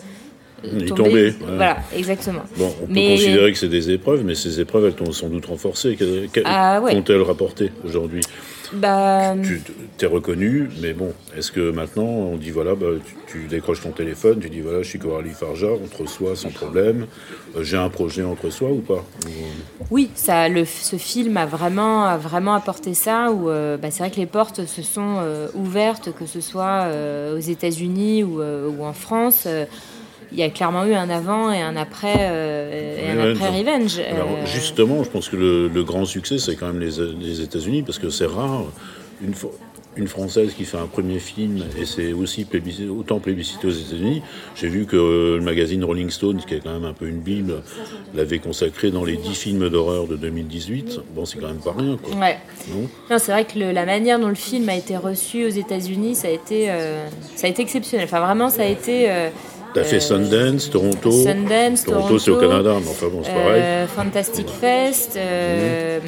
tomber. 0.95 1.33
Voilà, 1.39 1.77
exactement. 1.95 2.41
Bon, 2.57 2.73
on 2.81 2.87
peut 2.87 2.93
considérer 2.93 3.51
que 3.51 3.57
c'est 3.57 3.67
des 3.67 3.91
épreuves, 3.91 4.23
mais 4.23 4.35
ces 4.35 4.59
épreuves, 4.59 4.85
elles 4.85 4.95
t'ont 4.95 5.11
sans 5.11 5.29
doute 5.29 5.45
renforcé. 5.45 5.97
Ah 6.45 6.81
qu'ont-elles 6.81 7.21
rapporté 7.21 7.71
aujourd'hui? 7.83 8.21
Bah... 8.73 9.35
Tu 9.43 9.61
t'es 9.97 10.05
reconnu, 10.05 10.69
mais 10.81 10.93
bon, 10.93 11.13
est-ce 11.37 11.51
que 11.51 11.71
maintenant 11.71 12.03
on 12.03 12.37
dit 12.37 12.51
voilà, 12.51 12.75
bah, 12.75 12.87
tu, 13.27 13.47
décroches 13.47 13.81
ton 13.81 13.91
téléphone, 13.91 14.39
tu 14.39 14.49
dis 14.49 14.61
voilà, 14.61 14.81
je 14.81 14.89
suis 14.89 14.99
Coralie 14.99 15.31
Farja, 15.31 15.67
entre 15.67 16.07
soi 16.07 16.35
sans 16.35 16.49
problème, 16.49 17.07
euh, 17.55 17.63
j'ai 17.63 17.77
un 17.77 17.89
projet 17.89 18.23
entre 18.23 18.49
soi 18.49 18.69
ou 18.69 18.79
pas? 18.79 19.03
Oui, 19.91 20.09
ça, 20.15 20.49
le, 20.49 20.65
ce 20.65 20.95
film 20.95 21.37
a 21.37 21.45
vraiment, 21.45 22.05
a 22.05 22.17
vraiment 22.17 22.53
apporté 22.53 22.93
ça, 22.93 23.31
où 23.31 23.49
euh, 23.49 23.77
bah, 23.77 23.91
c'est 23.91 23.99
vrai 23.99 24.11
que 24.11 24.17
les 24.17 24.25
portes 24.25 24.65
se 24.65 24.81
sont 24.81 25.17
euh, 25.19 25.47
ouvertes, 25.53 26.13
que 26.13 26.25
ce 26.25 26.41
soit 26.41 26.87
aux 27.33 27.39
États-Unis 27.39 28.23
ou, 28.23 28.41
ou, 28.41 28.83
en 28.83 28.93
France 28.93 29.47
il 30.31 30.37
y 30.37 30.43
a 30.43 30.49
clairement 30.49 30.85
eu 30.85 30.93
un 30.93 31.09
avant 31.09 31.51
et 31.51 31.61
un 31.61 31.75
après, 31.75 32.15
euh, 32.19 32.97
et 32.97 33.09
un 33.11 33.31
après 33.31 33.59
Revenge. 33.59 33.99
Alors, 33.99 34.29
euh, 34.29 34.45
justement, 34.45 35.03
je 35.03 35.09
pense 35.09 35.29
que 35.29 35.35
le, 35.35 35.83
grand 35.83 36.05
succès, 36.05 36.37
c'est 36.37 36.55
quand 36.55 36.67
même 36.67 36.79
les, 36.79 36.97
les 37.19 37.41
États-Unis, 37.41 37.83
parce 37.83 37.99
que 37.99 38.09
c'est 38.09 38.25
rare. 38.25 38.65
Une, 39.21 39.33
une 39.97 40.07
Française 40.07 40.53
qui 40.53 40.65
fait 40.65 40.77
un 40.77 40.87
premier 40.87 41.19
film, 41.19 41.63
et 41.79 41.85
c'est 41.85 42.13
aussi 42.13 42.45
autant 42.89 43.19
plébiscité 43.19 43.67
aux 43.67 43.71
États-Unis. 43.71 44.21
J'ai 44.55 44.67
vu 44.67 44.85
que 44.85 45.35
le 45.37 45.41
magazine 45.41 45.83
Rolling 45.83 46.09
Stone, 46.09 46.41
qui 46.45 46.55
est 46.55 46.59
quand 46.59 46.73
même 46.73 46.85
un 46.85 46.93
peu 46.93 47.07
une 47.07 47.19
bible, 47.19 47.61
l'avait 48.13 48.39
consacré 48.39 48.91
dans 48.91 49.05
les 49.05 49.15
10 49.15 49.35
films 49.35 49.69
d'horreur 49.69 50.07
de 50.07 50.15
2018. 50.15 50.99
Bon, 51.15 51.25
c'est 51.25 51.39
quand 51.39 51.47
même 51.47 51.61
pas 51.63 51.73
rien. 51.77 51.97
Quoi. 51.97 52.15
Ouais. 52.15 52.37
Non, 53.09 53.17
c'est 53.19 53.31
vrai 53.31 53.45
que 53.45 53.57
la 53.57 53.85
manière 53.85 54.19
dont 54.19 54.29
le 54.29 54.35
film 54.35 54.67
a 54.69 54.75
été 54.75 54.97
reçu 54.97 55.45
aux 55.45 55.49
États-Unis, 55.49 56.15
ça 56.15 56.27
a 56.27 56.31
été, 56.31 56.69
euh, 56.69 57.07
ça 57.35 57.47
a 57.47 57.49
été 57.49 57.61
exceptionnel. 57.61 58.05
Enfin, 58.05 58.19
vraiment, 58.19 58.49
ça 58.49 58.63
a 58.63 58.65
été. 58.65 59.09
T'as 59.75 59.83
fait 59.83 59.99
Sundance, 59.99 60.69
Toronto. 60.69 61.11
Sundance, 61.11 61.83
Toronto, 61.83 62.17
c'est 62.17 62.31
au 62.31 62.39
Canada, 62.39 62.75
mais 62.81 62.89
enfin 62.89 63.07
bon, 63.11 63.21
c'est 63.25 63.33
pareil. 63.33 63.61
Euh, 63.61 63.87
Fantastic 63.87 64.47
Fest. 64.47 65.17
Euh, 65.17 65.99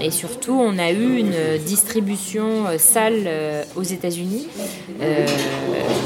et 0.00 0.10
surtout, 0.10 0.58
on 0.58 0.78
a 0.78 0.90
eu 0.90 1.18
une 1.18 1.58
distribution 1.62 2.66
euh, 2.66 2.78
salle 2.78 3.28
aux 3.76 3.82
États-Unis. 3.82 4.48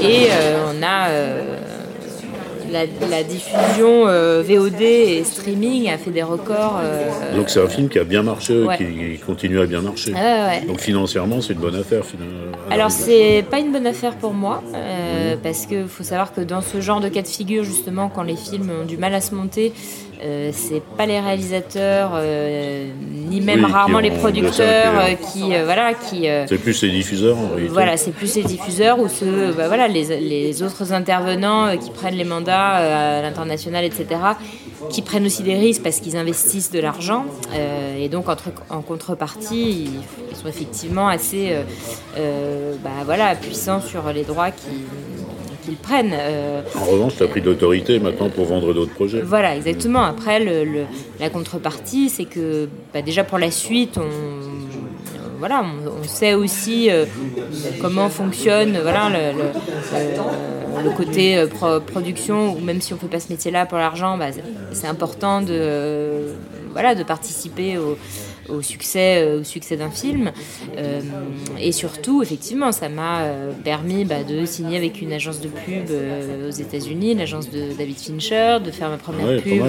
et 0.03 0.29
on 0.69 0.83
a 0.83 1.11
la, 2.75 3.23
diffusion 3.23 4.07
euh, 4.07 4.43
VOD 4.43 4.81
et 4.81 5.25
streaming 5.25 5.89
a 5.89 5.99
fait 5.99 6.11
des 6.11 6.23
records. 6.23 6.79
Euh, 6.83 7.37
Donc 7.37 7.49
c'est 7.49 7.63
un 7.63 7.69
film 7.69 7.89
qui 7.89 7.99
a 7.99 8.05
bien 8.05 8.23
marché, 8.23 8.67
qui, 8.77 9.19
continue 9.25 9.61
à 9.61 9.67
bien 9.67 9.81
marcher. 9.81 10.13
Donc 10.67 10.81
financièrement, 10.81 11.41
c'est 11.41 11.53
une 11.53 11.61
bonne 11.61 11.77
affaire. 11.77 12.03
Alors 12.71 12.91
c'est 12.91 13.45
pas 13.51 13.61
une 13.61 13.73
bonne 13.73 13.87
affaire 13.87 14.17
pour 14.17 14.35
moi, 14.35 14.63
euh, 14.75 15.37
parce 15.43 15.67
qu'il 15.67 15.87
faut 15.87 16.05
savoir 16.05 16.35
que 16.35 16.41
dans 16.41 16.61
ce 16.61 16.81
genre 16.81 17.01
de 17.01 17.09
cas 17.09 17.23
de 17.23 17.29
figure, 17.29 17.65
justement, 17.65 18.09
quand 18.09 18.23
les 18.23 18.37
films 18.37 18.71
ont 18.83 18.85
du 18.85 18.97
mal 18.97 19.15
à 19.15 19.21
se 19.21 19.35
monter, 19.35 19.73
euh, 20.25 20.51
c'est 20.55 20.81
pas 20.97 21.05
les 21.05 21.21
réalisateurs 21.21 22.13
euh, 22.15 22.89
ni 23.29 23.43
même 23.43 23.67
rarement 23.67 23.99
les 23.99 24.11
producteurs 24.11 24.99
euh, 24.99 25.15
qui 25.15 25.53
voilà 25.65 25.93
qui 25.93 26.29
c'est 26.49 26.57
plus 26.57 26.83
les 26.83 26.91
diffuseurs 26.91 27.37
en 27.37 27.49
réalité. 27.49 27.73
voilà 27.73 27.97
c'est 27.99 28.13
plus 28.13 28.35
les 28.37 28.43
diffuseurs 28.43 28.99
ou 29.01 29.09
ceux 29.09 29.53
bah, 29.53 29.69
voilà 29.69 29.87
les, 29.87 30.19
les, 30.21 30.63
autres 30.63 30.95
intervenants 30.95 31.77
qui 31.77 31.91
prennent 31.91 32.15
les 32.15 32.25
mandats 32.25 33.19
à 33.19 33.23
l'international 33.23 33.85
etc 33.85 34.07
qui 34.89 35.03
prennent 35.03 35.27
aussi 35.27 35.43
des 35.43 35.57
risques 35.57 35.83
parce 35.83 36.01
qu'ils 36.01 36.17
investissent 36.17 36.71
de 36.71 36.81
l'argent 36.81 37.27
et 37.99 38.09
donc 38.09 38.25
en 38.71 38.81
contrepartie 38.81 39.91
ils, 40.31 40.37
sont 40.37 40.49
effectivement 40.49 41.09
assez 41.09 41.55
bah, 42.17 42.91
voilà 43.05 43.35
puissants 43.35 43.83
sur 43.83 44.11
les 44.11 44.25
droits 44.25 44.53
qui 44.53 44.85
qu'ils 45.64 45.77
prennent. 45.77 46.12
Euh, 46.12 46.62
en 46.77 46.85
revanche, 46.85 47.16
tu 47.16 47.22
as 47.22 47.29
pris 47.29 47.40
d'autorité 47.40 47.98
maintenant 47.98 48.29
pour 48.29 48.44
vendre 48.44 48.72
d'autres 48.74 48.94
projets. 48.94 49.20
Voilà, 49.22 49.57
exactement. 49.57 50.03
Après, 50.03 50.40
le, 50.40 50.85
la 51.20 51.31
contrepartie, 51.31 52.09
c'est 52.09 52.24
que 52.24 52.68
bah, 52.92 53.03
déjà 53.03 53.24
pour 53.24 53.38
la 53.38 53.50
suite, 53.50 53.98
on, 53.98 55.38
voilà, 55.38 55.62
on, 55.62 56.05
sait 56.05 56.35
aussi 56.35 56.90
euh, 56.90 57.05
comment 57.81 58.09
fonctionne 58.09 58.79
voilà, 58.81 59.11
le, 59.11 60.90
côté 60.96 61.37
euh, 61.37 61.81
production, 61.81 62.57
ou 62.57 62.61
même 62.61 62.81
si 62.81 62.92
on 62.92 62.96
ne 62.96 63.00
fait 63.00 63.09
pas 63.09 63.20
ce 63.20 63.31
métier-là 63.31 63.66
pour 63.66 63.79
l'argent, 63.79 64.16
bah, 64.16 64.27
c'est 64.72 64.87
important 64.87 65.42
de, 65.42 66.33
voilà, 66.72 66.94
de 66.94 67.03
participer 67.03 67.79
au 67.79 67.96
au 68.49 68.63
succès, 68.63 69.23
euh, 69.23 69.41
au 69.41 69.45
succès 69.45 69.77
d'un 69.77 69.91
film. 69.91 70.33
Euh, 70.77 71.01
et 71.61 71.73
surtout, 71.73 72.23
effectivement, 72.23 72.73
ça 72.73 72.89
m'a 72.89 73.23
euh, 73.23 73.53
permis 73.65 74.05
bah, 74.05 74.23
de 74.23 74.45
signer 74.45 74.77
avec 74.77 75.01
une 75.01 75.13
agence 75.13 75.41
de 75.41 75.49
pub 75.49 75.91
aux 76.47 76.51
États-Unis, 76.51 77.15
l'agence 77.15 77.51
de 77.51 77.73
David 77.77 77.99
Fincher, 77.99 78.59
de 78.65 78.71
faire 78.71 78.90
ma 78.90 78.99
première 78.99 79.42
pub 79.42 79.65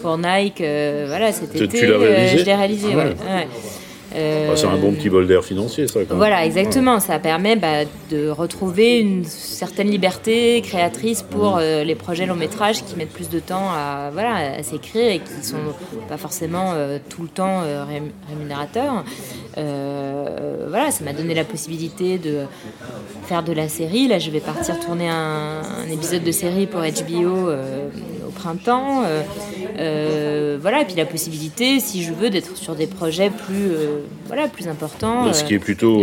pour 0.00 0.18
Nike. 0.18 0.58
voilà, 0.58 1.32
cet 1.32 1.54
été, 1.54 1.78
je 1.78 2.44
l'ai 2.44 2.54
réalisé. 2.54 2.94
Ouais. 2.94 3.14
Ah, 4.14 4.56
c'est 4.56 4.66
un 4.66 4.76
bon 4.76 4.92
petit 4.92 5.10
bol 5.10 5.26
d'air 5.26 5.44
financier, 5.44 5.86
ça. 5.86 6.00
Voilà, 6.10 6.44
exactement. 6.44 7.00
Ça 7.00 7.18
permet 7.18 7.56
bah, 7.56 7.84
de 8.10 8.28
retrouver 8.28 9.00
une 9.00 9.24
certaine 9.24 9.90
liberté 9.90 10.60
créatrice 10.62 11.22
pour 11.22 11.56
mm. 11.56 11.60
euh, 11.60 11.84
les 11.84 11.94
projets 11.94 12.26
long 12.26 12.36
métrage 12.36 12.84
qui 12.84 12.96
mettent 12.96 13.12
plus 13.12 13.28
de 13.28 13.38
temps 13.38 13.70
à, 13.70 14.10
voilà, 14.12 14.56
à 14.58 14.62
s'écrire 14.62 15.12
et 15.12 15.18
qui 15.18 15.46
sont 15.46 15.56
pas 16.08 16.16
forcément 16.16 16.72
euh, 16.74 16.98
tout 17.08 17.22
le 17.22 17.28
temps 17.28 17.62
euh, 17.62 17.84
rémunérateurs. 18.28 19.04
Euh, 19.58 20.66
voilà, 20.68 20.90
ça 20.90 21.04
m'a 21.04 21.12
donné 21.12 21.34
la 21.34 21.44
possibilité 21.44 22.18
de 22.18 22.42
faire 23.24 23.42
de 23.42 23.52
la 23.52 23.68
série. 23.68 24.08
Là, 24.08 24.18
je 24.18 24.30
vais 24.30 24.40
partir 24.40 24.78
tourner 24.80 25.08
un, 25.08 25.62
épisode 25.90 26.22
de 26.22 26.32
série 26.32 26.66
pour 26.66 26.80
HBO 26.80 27.48
euh, 27.48 27.88
au 28.28 28.30
printemps. 28.30 29.02
Euh, 29.78 30.58
voilà, 30.60 30.82
et 30.82 30.84
puis 30.84 30.94
la 30.94 31.06
possibilité, 31.06 31.80
si 31.80 32.02
je 32.02 32.12
veux, 32.12 32.30
d'être 32.30 32.56
sur 32.56 32.74
des 32.74 32.86
projets 32.86 33.30
plus, 33.30 33.72
voilà, 34.26 34.48
plus 34.48 34.68
importants. 34.68 35.32
Ce 35.32 35.44
qui 35.44 35.54
est 35.54 35.58
plutôt, 35.58 36.00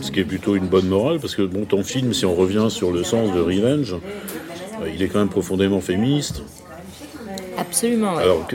ce 0.00 0.10
qui 0.10 0.20
est 0.20 0.24
plutôt 0.24 0.56
une 0.56 0.66
bonne 0.66 0.88
morale, 0.88 1.18
parce 1.20 1.34
que 1.34 1.42
bon, 1.42 1.64
ton 1.64 1.82
film, 1.82 2.12
si 2.12 2.26
on 2.26 2.34
revient 2.34 2.66
sur 2.68 2.90
le 2.90 3.04
sens 3.04 3.32
de 3.32 3.40
Revenge, 3.40 3.96
il 4.94 5.02
est 5.02 5.08
quand 5.08 5.18
même 5.18 5.28
profondément 5.28 5.80
féministe. 5.80 6.42
Absolument. 7.58 8.16
Alors, 8.16 8.46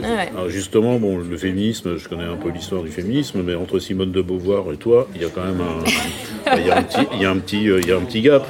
justement, 0.48 0.98
bon, 0.98 1.18
le 1.18 1.36
féminisme, 1.36 1.96
je 1.96 2.08
connais 2.08 2.24
un 2.24 2.36
peu 2.36 2.50
l'histoire 2.50 2.82
du 2.82 2.90
féminisme, 2.90 3.42
mais 3.42 3.54
entre 3.54 3.78
Simone 3.78 4.12
de 4.12 4.22
Beauvoir 4.22 4.72
et 4.72 4.76
toi, 4.76 5.08
il 5.14 5.22
y 5.22 5.24
a 5.24 5.28
quand 5.28 5.44
même 5.44 5.60
un, 5.60 6.56
il 6.56 6.66
y 6.66 6.70
a 6.70 6.78
un 6.78 6.82
petit, 6.82 7.06
il 7.12 7.20
y 7.20 7.24
a 7.24 7.30
un 7.30 7.38
petit, 7.38 7.64
il 7.64 7.86
y 7.86 7.92
a 7.92 7.96
un 7.96 8.04
petit 8.04 8.22
gap. 8.22 8.46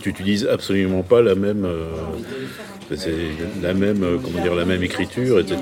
Tu, 0.00 0.08
n'utilises 0.08 0.46
absolument 0.46 1.02
pas 1.02 1.22
la 1.22 1.34
même. 1.34 1.64
Euh, 1.64 1.86
c'est 2.96 3.12
la 3.62 3.74
même, 3.74 4.02
euh, 4.02 4.18
comment 4.22 4.42
dire, 4.42 4.54
la 4.54 4.64
même 4.64 4.82
écriture, 4.82 5.38
etc. 5.38 5.58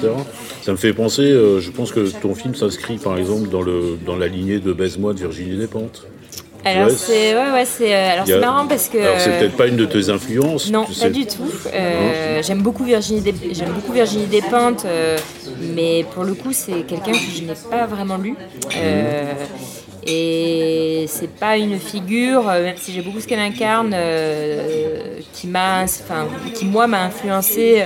Ça 0.63 0.73
me 0.73 0.77
fait 0.77 0.93
penser, 0.93 1.23
euh, 1.23 1.61
je 1.61 1.71
pense 1.71 1.93
que 1.93 2.01
ton 2.21 2.35
film 2.35 2.55
s'inscrit 2.55 2.99
par 2.99 3.19
exemple 3.19 3.49
dans, 3.49 3.63
le, 3.63 3.99
dans 4.05 4.17
la 4.17 4.29
lignée 4.29 4.59
de 4.59 4.73
Baise-moi 4.73 5.15
de 5.15 5.19
Virginie 5.21 5.57
Despentes. 5.57 6.07
Alors 6.65 6.91
c'est 6.91 7.35
ouais, 7.35 7.51
ouais, 7.53 7.65
c'est 7.65 7.95
euh, 7.95 8.13
alors 8.13 8.27
c'est 8.27 8.39
marrant 8.39 8.67
parce 8.67 8.89
que 8.89 8.99
alors 8.99 9.19
c'est 9.19 9.39
peut-être 9.39 9.57
pas 9.57 9.67
une 9.67 9.77
de 9.77 9.87
tes 9.87 10.11
influences. 10.11 10.71
Non, 10.71 10.85
pas 10.85 11.09
du 11.09 11.27
tout. 11.27 11.51
Euh, 11.73 12.43
j'aime 12.43 12.63
beaucoup 12.63 12.85
Virginie 12.85 13.23
j'aime 13.53 13.73
beaucoup 13.73 13.93
Virginie 13.93 14.27
Despentes, 14.27 14.85
euh, 14.85 15.17
mais 15.75 16.05
pour 16.13 16.25
le 16.25 16.35
coup 16.35 16.53
c'est 16.53 16.83
quelqu'un 16.83 17.13
que 17.13 17.19
je 17.35 17.43
n'ai 17.43 17.55
pas 17.71 17.87
vraiment 17.87 18.19
lu. 18.19 18.35
Euh, 18.77 19.33
et 20.07 21.05
c'est 21.09 21.31
pas 21.31 21.57
une 21.57 21.79
figure, 21.79 22.45
même 22.45 22.77
si 22.77 22.93
j'ai 22.93 23.03
beaucoup 23.03 23.21
ce 23.21 23.27
qu'elle 23.27 23.41
incarne, 23.41 23.95
qui 25.33 25.47
m'a, 25.47 25.83
enfin, 25.83 26.27
qui 26.55 26.65
moi 26.65 26.87
m'a 26.87 27.05
influencé 27.05 27.83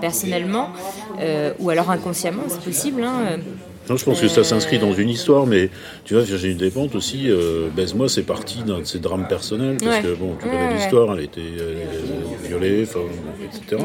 personnellement, 0.00 0.70
ou 1.58 1.70
alors 1.70 1.90
inconsciemment, 1.90 2.42
c'est 2.48 2.62
possible. 2.62 3.02
Hein, 3.04 3.38
non, 3.88 3.96
je 3.96 4.04
pense 4.04 4.20
que 4.20 4.28
ça 4.28 4.44
s'inscrit 4.44 4.78
dans 4.78 4.92
une 4.92 5.08
histoire, 5.08 5.46
mais 5.46 5.70
tu 6.04 6.14
vois, 6.14 6.22
Virginie 6.22 6.54
Despentes 6.54 6.94
aussi, 6.94 7.30
euh, 7.30 7.68
Baise-moi, 7.74 8.08
c'est 8.08 8.22
parti 8.22 8.62
d'un 8.62 8.80
de 8.80 8.84
ses 8.84 8.98
drames 8.98 9.26
personnels, 9.28 9.76
parce 9.82 10.00
que 10.00 10.14
bon, 10.14 10.36
tu 10.40 10.48
connais 10.48 10.74
l'histoire, 10.74 11.16
elle 11.16 11.24
était 11.24 11.40
violée, 12.48 12.82
etc. 12.82 13.82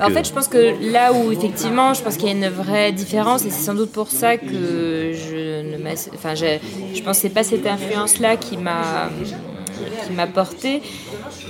en 0.00 0.10
fait, 0.10 0.26
je 0.26 0.32
pense 0.32 0.48
que 0.48 0.92
là 0.92 1.12
où 1.12 1.32
effectivement, 1.32 1.94
je 1.94 2.02
pense 2.02 2.16
qu'il 2.16 2.28
y 2.28 2.32
a 2.32 2.34
une 2.34 2.48
vraie 2.48 2.92
différence, 2.92 3.44
et 3.44 3.50
c'est 3.50 3.64
sans 3.64 3.74
doute 3.74 3.92
pour 3.92 4.10
ça 4.10 4.36
que 4.36 5.12
je 5.12 5.62
ne 5.62 5.78
enfin, 6.14 6.34
je, 6.34 6.58
je 6.94 7.02
pensais 7.02 7.28
pas 7.28 7.42
cette 7.42 7.66
influence-là 7.66 8.36
qui 8.36 8.56
m'a 8.56 9.10
qui 10.06 10.12
m'a 10.12 10.26
porté, 10.26 10.82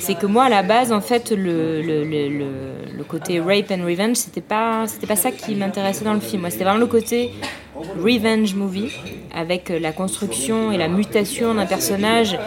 c'est 0.01 0.15
que 0.15 0.27
moi 0.27 0.45
à 0.45 0.49
la 0.49 0.63
base 0.63 0.93
en 0.93 1.01
fait 1.01 1.31
le, 1.31 1.83
le, 1.83 2.05
le, 2.05 3.05
côté 3.05 3.41
rape 3.41 3.71
and 3.71 3.85
revenge 3.87 4.17
c'était 4.17 4.43
pas 4.43 4.87
c'était 4.87 5.07
pas 5.07 5.17
ça 5.17 5.31
qui 5.31 5.55
m'intéressait 5.55 6.05
dans 6.05 6.15
le 6.15 6.21
film. 6.21 6.47
C'était 6.51 6.65
vraiment 6.65 6.81
le 6.81 6.87
côté 6.87 7.33
revenge 7.77 8.55
movie 8.55 8.93
avec 9.35 9.69
la 9.69 9.93
construction 9.93 10.73
et 10.73 10.77
la 10.77 10.89
mutation 10.89 11.55
d'un 11.55 11.67
personnage 11.67 12.39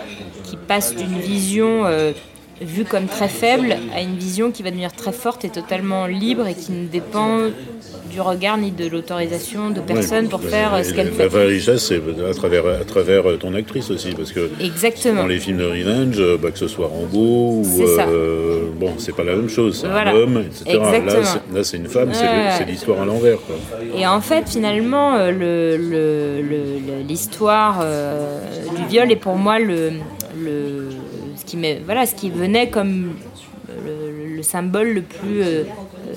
qui 0.43 0.57
passe 0.57 0.95
d'une 0.95 1.17
vision 1.19 1.85
euh, 1.85 2.11
vue 2.61 2.85
comme 2.85 3.07
très 3.07 3.27
faible 3.27 3.75
à 3.93 4.01
une 4.01 4.15
vision 4.15 4.51
qui 4.51 4.63
va 4.63 4.69
devenir 4.69 4.93
très 4.93 5.11
forte 5.11 5.43
et 5.45 5.49
totalement 5.49 6.05
libre 6.05 6.47
et 6.47 6.53
qui 6.53 6.71
ne 6.71 6.87
dépend 6.87 7.49
du 8.11 8.21
regard 8.21 8.57
ni 8.57 8.71
de 8.71 8.87
l'autorisation 8.87 9.69
de 9.69 9.79
personne 9.79 10.27
pour 10.27 10.41
faire 10.41 10.73
euh, 10.73 10.83
ce 10.83 10.93
qu'elle 10.93 11.11
fait. 11.11 11.23
La 11.23 11.29
vraie 11.29 11.47
richesse, 11.47 11.87
c'est 11.87 12.01
à 12.29 12.33
travers, 12.33 12.65
à 12.65 12.83
travers 12.83 13.29
euh, 13.29 13.37
ton 13.37 13.55
actrice 13.55 13.89
aussi, 13.89 14.11
parce 14.11 14.31
que 14.31 14.49
Exactement. 14.59 15.21
dans 15.21 15.27
les 15.27 15.39
films 15.39 15.59
de 15.59 15.65
revenge, 15.65 16.19
euh, 16.19 16.37
bah, 16.37 16.51
que 16.51 16.59
ce 16.59 16.67
soit 16.67 16.87
Rambo 16.87 17.61
ou 17.63 17.81
euh, 17.81 18.69
bon, 18.75 18.93
c'est 18.97 19.15
pas 19.15 19.23
la 19.23 19.35
même 19.35 19.49
chose, 19.49 19.79
c'est 19.81 19.87
un 19.87 20.13
homme, 20.13 20.43
etc. 20.45 20.79
Là, 21.53 21.63
c'est 21.63 21.77
une 21.77 21.87
femme, 21.87 22.11
c'est 22.13 22.65
l'histoire 22.65 23.01
à 23.01 23.05
l'envers. 23.05 23.37
Et 23.97 24.05
en 24.05 24.21
fait, 24.21 24.49
finalement, 24.49 25.17
l'histoire 27.07 27.85
du 28.77 28.85
viol 28.89 29.11
est 29.11 29.15
pour 29.15 29.35
moi 29.35 29.57
le, 29.59 29.91
voilà, 31.85 32.05
ce 32.05 32.15
qui 32.15 32.29
venait 32.29 32.69
comme 32.69 33.13
le, 33.85 34.35
le 34.35 34.43
symbole 34.43 34.93
le 34.93 35.01
plus 35.01 35.43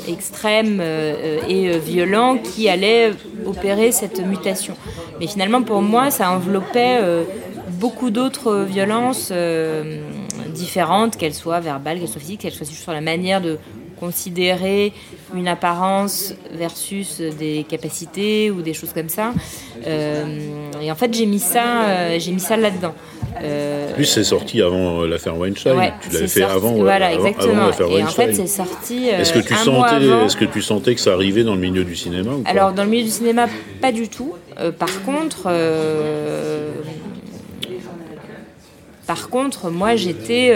extrême 0.08 0.78
euh, 0.80 1.38
et 1.48 1.78
violent 1.78 2.38
qui 2.38 2.68
allait 2.68 3.12
opérer 3.46 3.92
cette 3.92 4.24
mutation. 4.24 4.76
Mais 5.20 5.26
finalement, 5.26 5.62
pour 5.62 5.82
moi, 5.82 6.10
ça 6.10 6.30
enveloppait 6.30 6.98
euh, 7.00 7.24
beaucoup 7.72 8.10
d'autres 8.10 8.62
violences 8.62 9.30
euh, 9.32 10.00
différentes, 10.54 11.16
qu'elles 11.16 11.34
soient 11.34 11.60
verbales, 11.60 11.98
qu'elles 11.98 12.08
soient 12.08 12.20
physiques, 12.20 12.40
qu'elles 12.40 12.52
soient 12.52 12.66
sur 12.66 12.92
la 12.92 13.00
manière 13.00 13.40
de 13.40 13.58
considérer 14.04 14.92
une 15.34 15.48
apparence 15.48 16.34
versus 16.52 17.20
des 17.20 17.64
capacités 17.68 18.50
ou 18.50 18.62
des 18.62 18.74
choses 18.74 18.92
comme 18.92 19.08
ça. 19.08 19.32
et 19.86 20.90
en 20.90 20.94
fait, 20.94 21.12
j'ai 21.14 21.26
mis 21.26 21.38
ça, 21.40 22.18
j'ai 22.18 22.32
mis 22.32 22.40
ça 22.40 22.56
là-dedans. 22.56 22.94
Euh... 23.42 23.92
Plus 23.94 24.04
c'est 24.04 24.24
sorti 24.24 24.62
avant 24.62 25.02
euh, 25.02 25.08
l'affaire 25.08 25.36
Weinstein. 25.36 25.76
Ouais, 25.76 25.92
tu 26.00 26.10
l'avais 26.10 26.28
fait 26.28 26.42
avant, 26.42 26.72
voilà, 26.72 27.06
avant, 27.06 27.26
exactement. 27.26 27.66
Avant 27.66 27.96
et 27.96 28.02
en 28.02 28.08
fait, 28.08 28.34
c'est 28.34 28.46
sorti. 28.46 29.08
Euh, 29.10 29.20
est-ce 29.20 29.32
que 29.32 29.40
tu 29.40 29.54
sentais, 29.54 30.06
est-ce 30.24 30.36
que 30.36 30.44
tu 30.44 30.62
sentais 30.62 30.94
que 30.94 31.00
ça 31.00 31.12
arrivait 31.12 31.44
dans 31.44 31.54
le 31.54 31.60
milieu 31.60 31.84
du 31.84 31.96
cinéma 31.96 32.32
ou 32.32 32.42
Alors 32.46 32.72
dans 32.72 32.84
le 32.84 32.90
milieu 32.90 33.04
du 33.04 33.10
cinéma, 33.10 33.46
pas 33.80 33.92
du 33.92 34.08
tout. 34.08 34.34
Euh, 34.60 34.70
par 34.70 35.02
contre, 35.04 35.44
euh, 35.46 36.70
par 39.06 39.28
contre, 39.28 39.70
moi 39.70 39.96
j'étais 39.96 40.54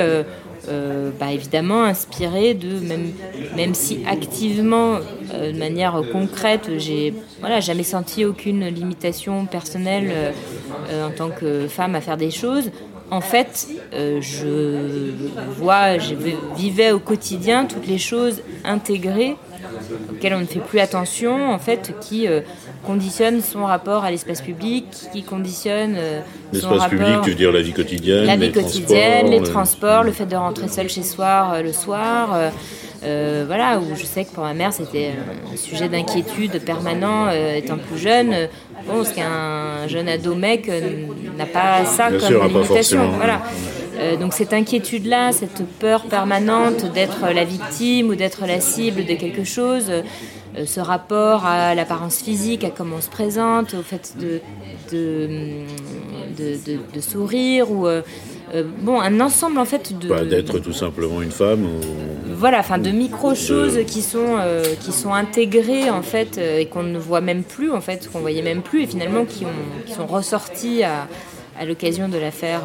euh, 0.68 0.98
euh, 1.08 1.10
bah, 1.18 1.32
évidemment 1.32 1.84
inspiré 1.84 2.54
de, 2.54 2.78
même, 2.80 3.12
même 3.56 3.74
si 3.74 4.00
activement, 4.06 4.98
euh, 5.32 5.52
de 5.52 5.58
manière 5.58 6.02
concrète, 6.12 6.70
j'ai 6.78 7.14
voilà, 7.40 7.60
jamais 7.60 7.82
senti 7.82 8.24
aucune 8.24 8.66
limitation 8.68 9.46
personnelle 9.46 10.10
euh, 10.90 11.06
en 11.06 11.10
tant 11.10 11.30
que 11.30 11.66
femme 11.68 11.94
à 11.94 12.00
faire 12.00 12.16
des 12.16 12.30
choses. 12.30 12.70
En 13.10 13.22
fait, 13.22 13.68
je 13.94 15.12
vois, 15.56 15.96
je 15.96 16.14
vivais 16.56 16.92
au 16.92 16.98
quotidien 16.98 17.64
toutes 17.64 17.86
les 17.86 17.96
choses 17.96 18.42
intégrées 18.64 19.36
auxquelles 20.10 20.34
on 20.34 20.40
ne 20.40 20.44
fait 20.44 20.60
plus 20.60 20.78
attention, 20.78 21.50
en 21.50 21.58
fait, 21.58 21.94
qui 22.02 22.26
conditionne 22.88 23.42
son 23.42 23.64
rapport 23.74 24.02
à 24.04 24.10
l'espace 24.10 24.40
public, 24.40 24.86
qui 25.12 25.22
conditionne 25.22 25.94
euh, 25.96 26.20
son 26.54 26.70
rapport... 26.70 26.72
L'espace 26.72 26.90
public, 26.90 27.16
tu 27.24 27.30
veux 27.30 27.36
dire 27.44 27.52
la 27.52 27.62
vie 27.68 27.76
quotidienne, 27.80 28.24
La 28.24 28.36
vie 28.36 28.50
quotidienne, 28.50 29.26
les 29.36 29.42
transports, 29.42 30.02
le 30.04 30.12
fait 30.12 30.28
de 30.34 30.36
rentrer 30.36 30.68
seul 30.68 30.88
chez 30.88 31.02
soi 31.02 31.34
euh, 31.52 31.62
le 31.62 31.72
soir... 31.72 32.30
Euh, 32.32 32.50
euh, 33.04 33.44
voilà, 33.46 33.78
où 33.78 33.84
je 33.94 34.04
sais 34.04 34.24
que 34.24 34.32
pour 34.34 34.42
ma 34.42 34.54
mère 34.54 34.72
c'était 34.72 35.12
un 35.52 35.56
sujet 35.56 35.88
d'inquiétude 35.88 36.60
permanent 36.64 37.26
euh, 37.28 37.54
étant 37.54 37.78
plus 37.78 37.96
jeune. 37.96 38.34
Bon, 38.88 38.96
parce 38.96 39.12
qu'un 39.12 39.86
jeune 39.86 40.08
ado 40.08 40.34
mec 40.34 40.68
n'a 41.38 41.46
pas 41.46 41.84
ça 41.84 42.10
Bien 42.10 42.18
comme 42.18 42.28
sûr, 42.28 42.44
limitation. 42.48 43.10
Voilà. 43.16 43.40
Euh, 43.98 44.16
donc 44.16 44.32
cette 44.32 44.52
inquiétude-là, 44.52 45.32
cette 45.32 45.62
peur 45.80 46.04
permanente 46.04 46.92
d'être 46.92 47.22
la 47.32 47.44
victime 47.44 48.08
ou 48.10 48.14
d'être 48.14 48.46
la 48.46 48.60
cible 48.60 49.04
de 49.04 49.14
quelque 49.14 49.44
chose, 49.44 49.86
euh, 49.88 50.02
ce 50.66 50.80
rapport 50.80 51.44
à 51.46 51.74
l'apparence 51.74 52.22
physique, 52.22 52.64
à 52.64 52.70
comment 52.70 52.96
on 52.96 53.00
se 53.00 53.08
présente, 53.10 53.74
au 53.74 53.82
fait 53.82 54.14
de, 54.18 54.40
de, 54.92 55.28
de, 56.38 56.78
de 56.94 57.00
sourire 57.00 57.70
ou 57.70 57.86
euh, 57.86 58.02
euh, 58.54 58.64
bon 58.80 59.00
un 59.00 59.20
ensemble 59.20 59.58
en 59.58 59.64
fait 59.64 59.98
de 59.98 60.08
bah, 60.08 60.24
d'être 60.24 60.58
tout 60.58 60.72
simplement 60.72 61.20
une 61.20 61.30
femme 61.30 61.64
ou, 61.64 61.80
voilà 62.34 62.60
enfin 62.60 62.78
de 62.78 62.90
micro 62.90 63.34
choses 63.34 63.78
qui 63.86 64.00
sont 64.00 64.36
euh, 64.40 64.64
qui 64.80 64.92
sont 64.92 65.12
intégrées 65.12 65.90
en 65.90 66.00
fait 66.02 66.38
euh, 66.38 66.58
et 66.58 66.66
qu'on 66.66 66.82
ne 66.82 66.98
voit 66.98 67.20
même 67.20 67.42
plus 67.42 67.70
en 67.70 67.80
fait 67.82 68.08
qu'on 68.10 68.20
voyait 68.20 68.42
même 68.42 68.62
plus 68.62 68.82
et 68.82 68.86
finalement 68.86 69.24
qui 69.26 69.44
ont 69.44 69.84
qui 69.86 69.92
sont 69.92 70.06
ressorties 70.06 70.82
à, 70.82 71.06
à 71.60 71.64
l'occasion 71.66 72.08
de 72.08 72.16
l'affaire 72.16 72.62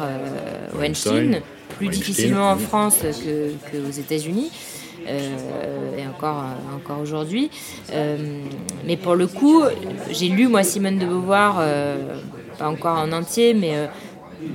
Weinstein 0.78 1.40
plus 1.76 1.88
difficilement 1.88 2.50
en 2.52 2.56
France 2.56 2.98
que, 3.02 3.50
que 3.70 3.76
aux 3.86 3.90
États-Unis. 3.90 4.50
euh, 4.52 4.73
et 5.06 6.06
encore, 6.06 6.44
encore 6.74 7.00
aujourd'hui. 7.00 7.50
Euh, 7.92 8.16
mais 8.86 8.96
pour 8.96 9.14
le 9.14 9.26
coup, 9.26 9.62
j'ai 10.10 10.28
lu 10.28 10.48
moi 10.48 10.62
Simone 10.62 10.98
de 10.98 11.06
Beauvoir, 11.06 11.56
euh, 11.58 12.16
pas 12.58 12.68
encore 12.68 12.98
en 12.98 13.12
entier, 13.12 13.54
mais 13.54 13.74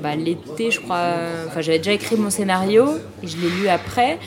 bah, 0.02 0.16
l'été, 0.16 0.72
je 0.72 0.80
crois. 0.80 1.14
Enfin, 1.48 1.62
j'avais 1.62 1.80
déjà 1.80 1.94
écrit 1.94 2.16
mon 2.16 2.30
scénario 2.30 2.88
et 3.24 3.28
je 3.28 3.38
l'ai 3.38 3.50
lu 3.62 3.68
après. 3.68 4.20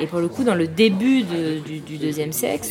Et 0.00 0.06
pour 0.06 0.20
le 0.20 0.28
coup, 0.28 0.44
dans 0.44 0.54
le 0.54 0.66
début 0.66 1.22
du, 1.22 1.96
deuxième 1.98 2.32
sexe, 2.32 2.70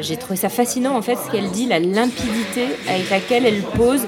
j'ai 0.00 0.16
trouvé 0.16 0.36
ça 0.36 0.48
fascinant 0.48 0.96
en 0.96 1.02
fait 1.02 1.16
ce 1.16 1.30
qu'elle 1.30 1.50
dit, 1.50 1.66
la 1.66 1.80
limpidité 1.80 2.66
avec 2.88 3.10
laquelle 3.10 3.44
elle 3.44 3.62
pose 3.62 4.02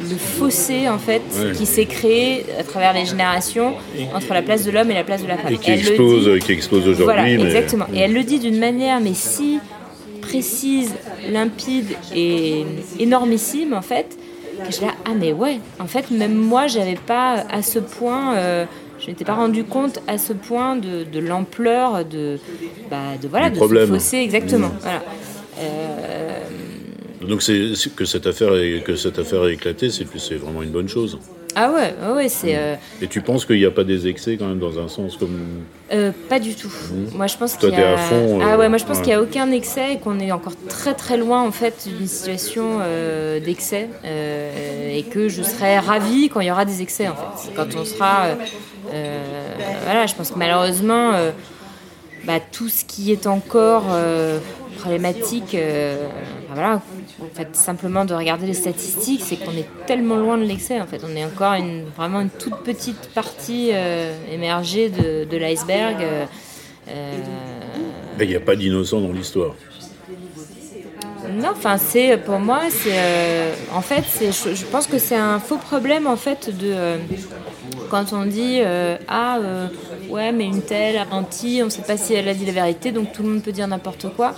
le 0.00 0.16
fossé 0.16 0.88
en 0.88 0.98
fait 0.98 1.22
ouais. 1.38 1.52
qui 1.52 1.66
s'est 1.66 1.86
créé 1.86 2.44
à 2.58 2.62
travers 2.62 2.92
les 2.92 3.04
générations 3.04 3.74
entre 4.14 4.32
la 4.32 4.42
place 4.42 4.64
de 4.64 4.70
l'homme 4.70 4.90
et 4.90 4.94
la 4.94 5.04
place 5.04 5.22
de 5.22 5.28
la 5.28 5.36
femme. 5.36 5.52
Et 5.52 5.58
qui, 5.58 5.70
explose, 5.70 6.28
dit, 6.28 6.38
qui 6.40 6.52
explose 6.52 6.82
aujourd'hui. 6.82 7.04
Voilà, 7.04 7.24
mais... 7.24 7.34
exactement. 7.34 7.86
Et 7.94 7.98
elle 7.98 8.14
le 8.14 8.22
dit 8.22 8.38
d'une 8.38 8.58
manière 8.58 9.00
mais 9.00 9.14
si 9.14 9.58
précise, 10.20 10.94
limpide 11.30 11.96
et 12.14 12.64
énormissime 12.98 13.74
en 13.74 13.82
fait 13.82 14.16
je 14.70 14.80
là, 14.82 14.92
ah 15.04 15.12
mais 15.18 15.32
ouais, 15.32 15.58
en 15.80 15.86
fait, 15.86 16.10
même 16.10 16.34
moi, 16.34 16.66
j'avais 16.66 16.94
pas 16.94 17.44
à 17.50 17.62
ce 17.62 17.78
point, 17.78 18.36
euh, 18.36 18.64
je 18.98 19.08
m'étais 19.08 19.24
pas 19.24 19.34
rendu 19.34 19.64
compte 19.64 20.00
à 20.06 20.18
ce 20.18 20.32
point 20.32 20.76
de, 20.76 21.04
de 21.04 21.18
l'ampleur 21.18 22.04
de, 22.04 22.38
bah, 22.90 23.16
de, 23.20 23.28
voilà, 23.28 23.48
Du 23.48 23.54
de 23.54 23.58
problème. 23.58 23.86
ce 23.88 23.92
fossé, 23.94 24.18
exactement. 24.18 24.68
Mmh. 24.68 24.78
Voilà. 24.80 25.02
Euh, 25.60 26.21
Donc 27.28 27.42
c'est 27.42 27.72
que 27.94 28.04
cette 28.04 28.26
affaire 28.26 28.54
ait- 28.56 28.82
que 28.84 28.96
cette 28.96 29.18
affaire 29.18 29.46
ait 29.46 29.54
éclaté, 29.54 29.90
c'est 29.90 30.06
c'est 30.18 30.34
vraiment 30.36 30.62
une 30.62 30.70
bonne 30.70 30.88
chose. 30.88 31.18
ah 31.54 31.70
ouais, 31.70 31.94
ouais, 32.02 32.12
ouais, 32.14 32.28
c'est. 32.28 32.56
euh, 32.56 32.74
Et 33.00 33.06
tu 33.08 33.20
penses 33.20 33.44
qu'il 33.44 33.56
n'y 33.58 33.64
a 33.66 33.70
pas 33.70 33.84
des 33.84 34.06
excès 34.08 34.36
quand 34.36 34.46
même 34.46 34.58
dans 34.58 34.78
un 34.78 34.88
sens 34.88 35.16
comme 35.16 35.38
Euh, 35.92 36.10
pas 36.28 36.40
du 36.40 36.54
tout. 36.54 36.72
Moi, 37.14 37.26
je 37.26 37.36
pense 37.36 37.58
Toi, 37.58 37.68
qu'il 37.70 37.78
y 37.78 37.82
a. 37.82 37.92
à 37.94 37.96
fond, 37.98 38.40
euh, 38.40 38.44
ah 38.44 38.56
ouais, 38.58 38.68
moi, 38.68 38.78
je 38.78 38.84
pense 38.84 38.96
ouais. 38.98 39.02
qu'il 39.02 39.12
n'y 39.12 39.18
a 39.18 39.22
aucun 39.22 39.50
excès 39.52 39.94
et 39.94 39.98
qu'on 39.98 40.18
est 40.20 40.32
encore 40.32 40.54
très 40.68 40.94
très 40.94 41.16
loin 41.18 41.42
en 41.42 41.52
fait 41.52 41.86
d'une 41.96 42.06
situation 42.06 42.78
d'excès 43.44 43.88
et 44.04 45.02
que 45.04 45.28
je 45.28 45.42
serais 45.42 45.78
ravie 45.78 46.28
quand 46.28 46.40
il 46.40 46.46
y 46.48 46.50
aura 46.50 46.64
des 46.64 46.80
excès 46.82 47.08
en 47.08 47.14
fait. 47.16 47.52
Quand 47.54 47.68
on 47.76 47.84
sera. 47.84 48.28
voilà, 49.84 50.06
je 50.06 50.14
pense 50.14 50.30
que 50.30 50.38
malheureusement, 50.38 51.12
bah, 52.24 52.40
tout 52.40 52.68
ce 52.68 52.84
qui 52.84 53.12
est 53.12 53.26
encore 53.26 53.84
problématique, 54.80 55.54
enfin, 55.56 56.54
voilà, 56.54 56.82
en 57.22 57.34
fait, 57.36 57.54
simplement 57.54 58.04
de 58.04 58.14
regarder 58.14 58.46
les 58.46 58.54
statistiques, 58.54 59.22
c'est 59.24 59.36
qu'on 59.36 59.52
est 59.52 59.68
tellement 59.86 60.16
loin 60.16 60.36
de 60.38 60.44
l'excès. 60.44 60.80
En 60.80 60.86
fait, 60.86 61.00
on 61.04 61.14
est 61.16 61.24
encore 61.24 61.54
une, 61.54 61.84
vraiment 61.96 62.20
une 62.20 62.30
toute 62.30 62.58
petite 62.64 63.08
partie 63.14 63.70
euh, 63.72 64.14
émergée 64.32 64.88
de, 64.88 65.24
de 65.24 65.36
l'iceberg. 65.36 65.96
euh, 66.02 66.24
euh, 66.88 67.12
il 68.20 68.28
n'y 68.28 68.36
a 68.36 68.40
pas 68.40 68.56
d'innocent 68.56 69.00
dans 69.00 69.12
l'histoire. 69.12 69.54
non, 71.40 71.50
enfin, 71.52 71.76
c'est 71.78 72.16
pour 72.18 72.38
moi, 72.38 72.60
c'est 72.70 72.90
euh, 72.92 73.54
en 73.72 73.80
fait, 73.80 74.04
c'est, 74.08 74.32
je, 74.32 74.54
je 74.54 74.64
pense 74.66 74.86
que 74.86 74.98
c'est 74.98 75.16
un 75.16 75.38
faux 75.38 75.56
problème 75.58 76.06
en 76.06 76.16
fait 76.16 76.50
de 76.56 76.66
euh, 76.72 76.96
quand 77.90 78.12
on 78.12 78.26
dit 78.26 78.58
euh, 78.60 78.96
ah 79.08 79.38
ouais, 80.10 80.32
mais 80.32 80.44
une 80.44 80.62
telle 80.62 80.96
a 80.98 81.04
menti, 81.04 81.60
on 81.62 81.66
ne 81.66 81.70
sait 81.70 81.82
pas 81.82 81.96
si 81.96 82.14
elle 82.14 82.28
a 82.28 82.34
dit 82.34 82.44
la 82.46 82.52
vérité, 82.52 82.90
donc 82.92 83.12
tout 83.12 83.22
le 83.22 83.28
monde 83.30 83.42
peut 83.42 83.52
dire 83.52 83.66
n'importe 83.68 84.06
quoi. 84.14 84.34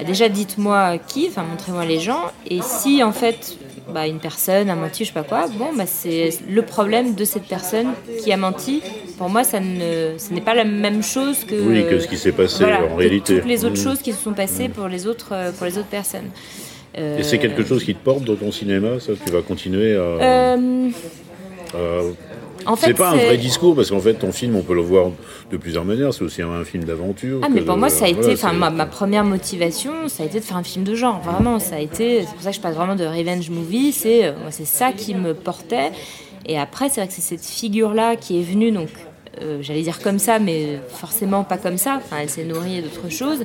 Bah, 0.00 0.06
déjà, 0.06 0.30
dites-moi 0.30 0.96
qui, 1.08 1.26
enfin, 1.28 1.42
montrez-moi 1.42 1.84
les 1.84 1.98
gens, 2.00 2.22
et 2.48 2.60
si 2.62 3.02
en 3.02 3.12
fait, 3.12 3.56
bah, 3.92 4.06
une 4.06 4.18
personne 4.18 4.70
a 4.70 4.74
menti, 4.74 5.04
je 5.04 5.08
sais 5.08 5.14
pas 5.14 5.24
quoi, 5.24 5.46
bon, 5.48 5.74
bah, 5.76 5.84
c'est 5.86 6.30
le 6.48 6.62
problème 6.62 7.14
de 7.14 7.24
cette 7.26 7.42
personne 7.44 7.88
qui 8.18 8.32
a 8.32 8.38
menti. 8.38 8.82
Pour 9.18 9.28
moi, 9.28 9.44
ça 9.44 9.60
ne, 9.60 10.14
ce 10.16 10.32
n'est 10.32 10.40
pas 10.40 10.54
la 10.54 10.64
même 10.64 11.02
chose 11.02 11.44
que 11.44 11.54
Oui, 11.54 11.86
que 11.86 11.98
ce 12.00 12.08
qui 12.08 12.16
s'est 12.16 12.32
passé 12.32 12.64
voilà, 12.64 12.84
en 12.84 12.96
réalité. 12.96 13.36
toutes 13.40 13.46
les 13.48 13.64
autres 13.66 13.76
Mhm. 13.76 13.84
choses 13.84 13.98
qui 14.00 14.12
se 14.14 14.22
sont 14.22 14.32
passées 14.32 14.70
pour 14.70 14.88
les 14.88 15.06
autres, 15.06 15.32
euh, 15.32 15.52
pour 15.52 15.66
les 15.66 15.76
autres 15.76 15.88
personnes. 15.88 16.30
Euh, 16.96 17.18
Et 17.18 17.22
c'est 17.22 17.38
quelque 17.38 17.62
chose 17.64 17.84
qui 17.84 17.94
te 17.94 18.02
porte 18.02 18.24
dans 18.24 18.36
ton 18.36 18.50
cinéma, 18.50 18.98
ça 19.00 19.12
Tu 19.22 19.30
vas 19.30 19.42
continuer 19.42 19.96
à. 19.96 20.00
euh, 20.00 20.88
à- 21.74 21.80
en 22.66 22.76
fait, 22.76 22.86
c'est 22.88 22.94
pas 22.94 23.10
un 23.10 23.16
vrai 23.16 23.36
discours 23.36 23.74
parce 23.74 23.90
qu'en 23.90 24.00
fait 24.00 24.14
ton 24.14 24.32
film 24.32 24.56
on 24.56 24.62
peut 24.62 24.74
le 24.74 24.80
voir 24.82 25.10
de 25.50 25.56
plusieurs 25.56 25.84
manières. 25.84 26.12
C'est 26.14 26.22
aussi 26.22 26.42
un 26.42 26.64
film 26.64 26.84
d'aventure. 26.84 27.40
Ah 27.42 27.48
mais 27.50 27.60
pour 27.62 27.74
de- 27.74 27.80
moi 27.80 27.88
ça 27.88 28.04
a 28.04 28.08
été, 28.08 28.32
enfin 28.32 28.52
ma, 28.52 28.70
ma 28.70 28.86
première 28.86 29.24
motivation, 29.24 29.92
ça 30.08 30.22
a 30.22 30.26
été 30.26 30.40
de 30.40 30.44
faire 30.44 30.56
un 30.56 30.62
film 30.62 30.84
de 30.84 30.94
genre. 30.94 31.20
Vraiment, 31.20 31.58
ça 31.58 31.76
a 31.76 31.80
été, 31.80 32.20
c'est 32.22 32.32
pour 32.34 32.42
ça 32.42 32.50
que 32.50 32.56
je 32.56 32.60
passe 32.60 32.74
vraiment 32.76 32.96
de 32.96 33.04
revenge 33.04 33.48
movie. 33.50 33.92
C'est, 33.92 34.24
euh, 34.26 34.32
c'est 34.50 34.66
ça 34.66 34.92
qui 34.92 35.14
me 35.14 35.34
portait. 35.34 35.92
Et 36.46 36.58
après, 36.58 36.88
c'est 36.88 37.00
vrai 37.00 37.08
que 37.08 37.14
c'est 37.14 37.20
cette 37.20 37.44
figure 37.44 37.92
là 37.94 38.16
qui 38.16 38.40
est 38.40 38.42
venue 38.42 38.70
donc. 38.72 38.88
euh, 39.42 39.58
J'allais 39.62 39.82
dire 39.82 40.00
comme 40.00 40.18
ça, 40.18 40.38
mais 40.38 40.80
forcément 40.88 41.44
pas 41.44 41.56
comme 41.58 41.78
ça. 41.78 41.96
Enfin, 42.02 42.16
elle 42.22 42.28
s'est 42.30 42.44
nourrie 42.44 42.82
d'autres 42.82 43.10
choses, 43.10 43.44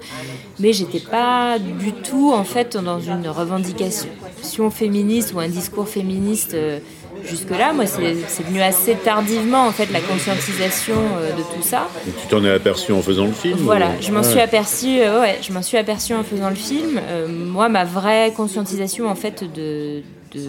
mais 0.60 0.74
j'étais 0.74 1.00
pas 1.00 1.58
du 1.60 1.92
tout 1.94 2.32
en 2.34 2.44
fait 2.44 2.76
dans 2.78 3.00
une 3.00 3.28
revendication 3.28 4.72
féministe 4.72 5.34
ou 5.36 5.40
un 5.40 5.48
discours 5.48 5.88
féministe 5.88 6.54
euh, 6.54 6.80
jusque-là. 7.28 7.74
Moi, 7.74 7.86
c'est 7.86 8.44
venu 8.44 8.62
assez 8.62 8.96
tardivement 8.96 9.68
en 9.68 9.72
fait 9.72 9.92
la 9.92 10.00
conscientisation 10.02 10.96
euh, 11.18 11.32
de 11.32 11.42
tout 11.42 11.62
ça. 11.62 11.88
Tu 12.22 12.28
t'en 12.28 12.44
es 12.44 12.52
aperçu 12.52 12.92
en 12.92 13.02
faisant 13.02 13.26
le 13.26 13.32
film 13.34 13.58
Voilà, 13.62 13.88
ou- 13.88 14.02
je 14.02 14.12
m'en 14.12 14.22
Ouais. 14.22 14.30
suis 14.30 14.40
aperçue. 14.40 15.00
euh, 15.02 15.22
ouais, 15.22 15.38
je 15.42 15.52
m'en 15.54 15.62
suis 15.62 15.78
aperçue 15.78 16.14
en 16.14 16.24
faisant 16.24 16.50
le 16.50 16.56
film. 16.56 17.00
Euh, 17.10 17.28
moi, 17.28 17.70
ma 17.70 17.84
vraie 17.86 18.34
conscientisation 18.36 19.08
en 19.10 19.16
fait 19.16 19.44
de, 19.44 20.02
de- 20.34 20.40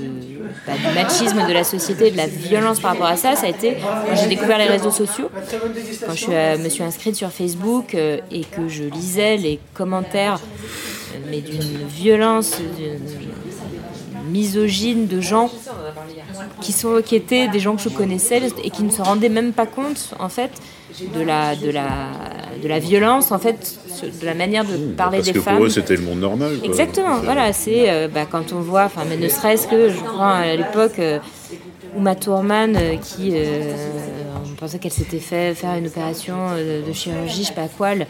bah, 0.66 0.72
du 0.76 0.94
machisme 0.94 1.46
de 1.46 1.52
la 1.52 1.62
société, 1.64 2.10
de 2.10 2.16
la 2.16 2.26
violence 2.26 2.80
par 2.80 2.92
rapport 2.92 3.06
à 3.06 3.16
ça, 3.16 3.36
ça 3.36 3.46
a 3.46 3.50
été 3.50 3.76
quand 3.80 4.16
j'ai 4.16 4.26
découvert 4.28 4.58
les 4.58 4.66
réseaux 4.66 4.90
sociaux, 4.90 5.30
quand 6.06 6.12
je 6.12 6.16
suis, 6.16 6.32
euh, 6.34 6.58
me 6.58 6.68
suis 6.68 6.82
inscrite 6.82 7.14
sur 7.16 7.30
Facebook 7.30 7.94
euh, 7.94 8.18
et 8.32 8.42
que 8.42 8.68
je 8.68 8.82
lisais 8.84 9.36
les 9.36 9.58
commentaires, 9.74 10.40
euh, 11.14 11.18
mais 11.30 11.40
d'une 11.40 11.86
violence, 11.88 12.58
d'une 12.76 12.98
misogyne 14.30 15.06
de 15.06 15.20
gens 15.20 15.50
qui 16.60 16.72
sont 16.72 17.00
qui 17.04 17.16
étaient 17.16 17.48
des 17.48 17.60
gens 17.60 17.76
que 17.76 17.82
je 17.82 17.88
connaissais 17.88 18.40
et 18.64 18.70
qui 18.70 18.82
ne 18.82 18.90
se 18.90 19.02
rendaient 19.02 19.28
même 19.28 19.52
pas 19.52 19.66
compte 19.66 20.14
en 20.18 20.28
fait 20.28 20.50
de 21.14 21.20
la 21.22 21.54
de 21.56 21.70
la 21.70 21.88
de 22.62 22.68
la 22.68 22.78
violence 22.78 23.32
en 23.32 23.38
fait 23.38 23.78
de 24.20 24.26
la 24.26 24.34
manière 24.34 24.64
de 24.64 24.76
parler 24.94 25.18
Parce 25.18 25.28
des 25.28 25.32
que 25.34 25.40
femmes 25.40 25.56
pour 25.56 25.66
eux 25.66 25.68
c'était 25.68 25.96
le 25.96 26.02
monde 26.02 26.20
normal. 26.20 26.56
quoi. 26.58 26.68
Exactement, 26.68 27.16
voilà, 27.22 27.52
c'est 27.52 27.90
euh, 27.90 28.08
bah, 28.08 28.26
quand 28.30 28.52
on 28.52 28.60
voit, 28.60 28.84
enfin, 28.84 29.02
mais 29.08 29.16
ne 29.16 29.28
serait-ce 29.28 29.66
que, 29.68 29.88
je 29.90 29.98
crois 29.98 30.34
à 30.36 30.54
l'époque, 30.56 30.98
euh, 30.98 31.18
Uma 31.96 32.14
Thurman, 32.14 32.76
euh, 32.76 32.96
qui, 32.96 33.32
on 34.44 34.54
pensait 34.56 34.78
qu'elle 34.78 34.92
s'était 34.92 35.18
fait 35.18 35.54
faire 35.54 35.74
une 35.76 35.86
opération 35.86 36.36
de 36.56 36.92
chirurgie, 36.92 37.42
je 37.42 37.48
sais 37.48 37.54
pas 37.54 37.68
quoi, 37.68 37.94
le 37.94 38.04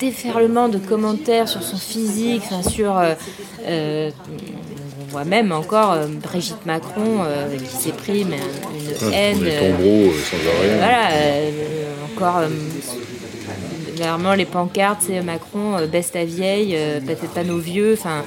déferlement 0.00 0.68
de 0.68 0.78
commentaires 0.78 1.48
sur 1.48 1.62
son 1.62 1.76
physique, 1.76 2.42
enfin, 2.50 2.68
sur. 2.68 2.96
euh, 3.66 4.10
voit 5.14 5.24
même 5.24 5.52
encore 5.52 5.92
euh, 5.92 6.06
Brigitte 6.22 6.66
Macron 6.66 7.22
euh, 7.24 7.56
qui 7.56 7.76
s'est 7.76 7.92
pris 7.92 8.24
mais, 8.24 8.36
une 8.36 9.08
Ouais, 9.08 9.14
haine. 9.14 9.38
Euh, 9.42 9.60
tombereaux 9.72 10.10
euh, 10.10 10.20
sans 10.30 10.36
arrêt. 10.36 10.76
voilà, 10.78 11.08
euh, 11.12 11.50
encore 12.14 12.38
euh, 12.38 12.48
les 14.36 14.44
pancartes, 14.44 15.02
c'est 15.06 15.20
Macron, 15.22 15.76
euh, 15.76 15.86
baisse 15.86 16.12
ta 16.12 16.24
vieille, 16.24 16.74
euh, 16.76 17.00
peut-être 17.00 17.28
pas 17.32 17.44
nos 17.44 17.58
vieux, 17.58 17.94
enfin 17.98 18.22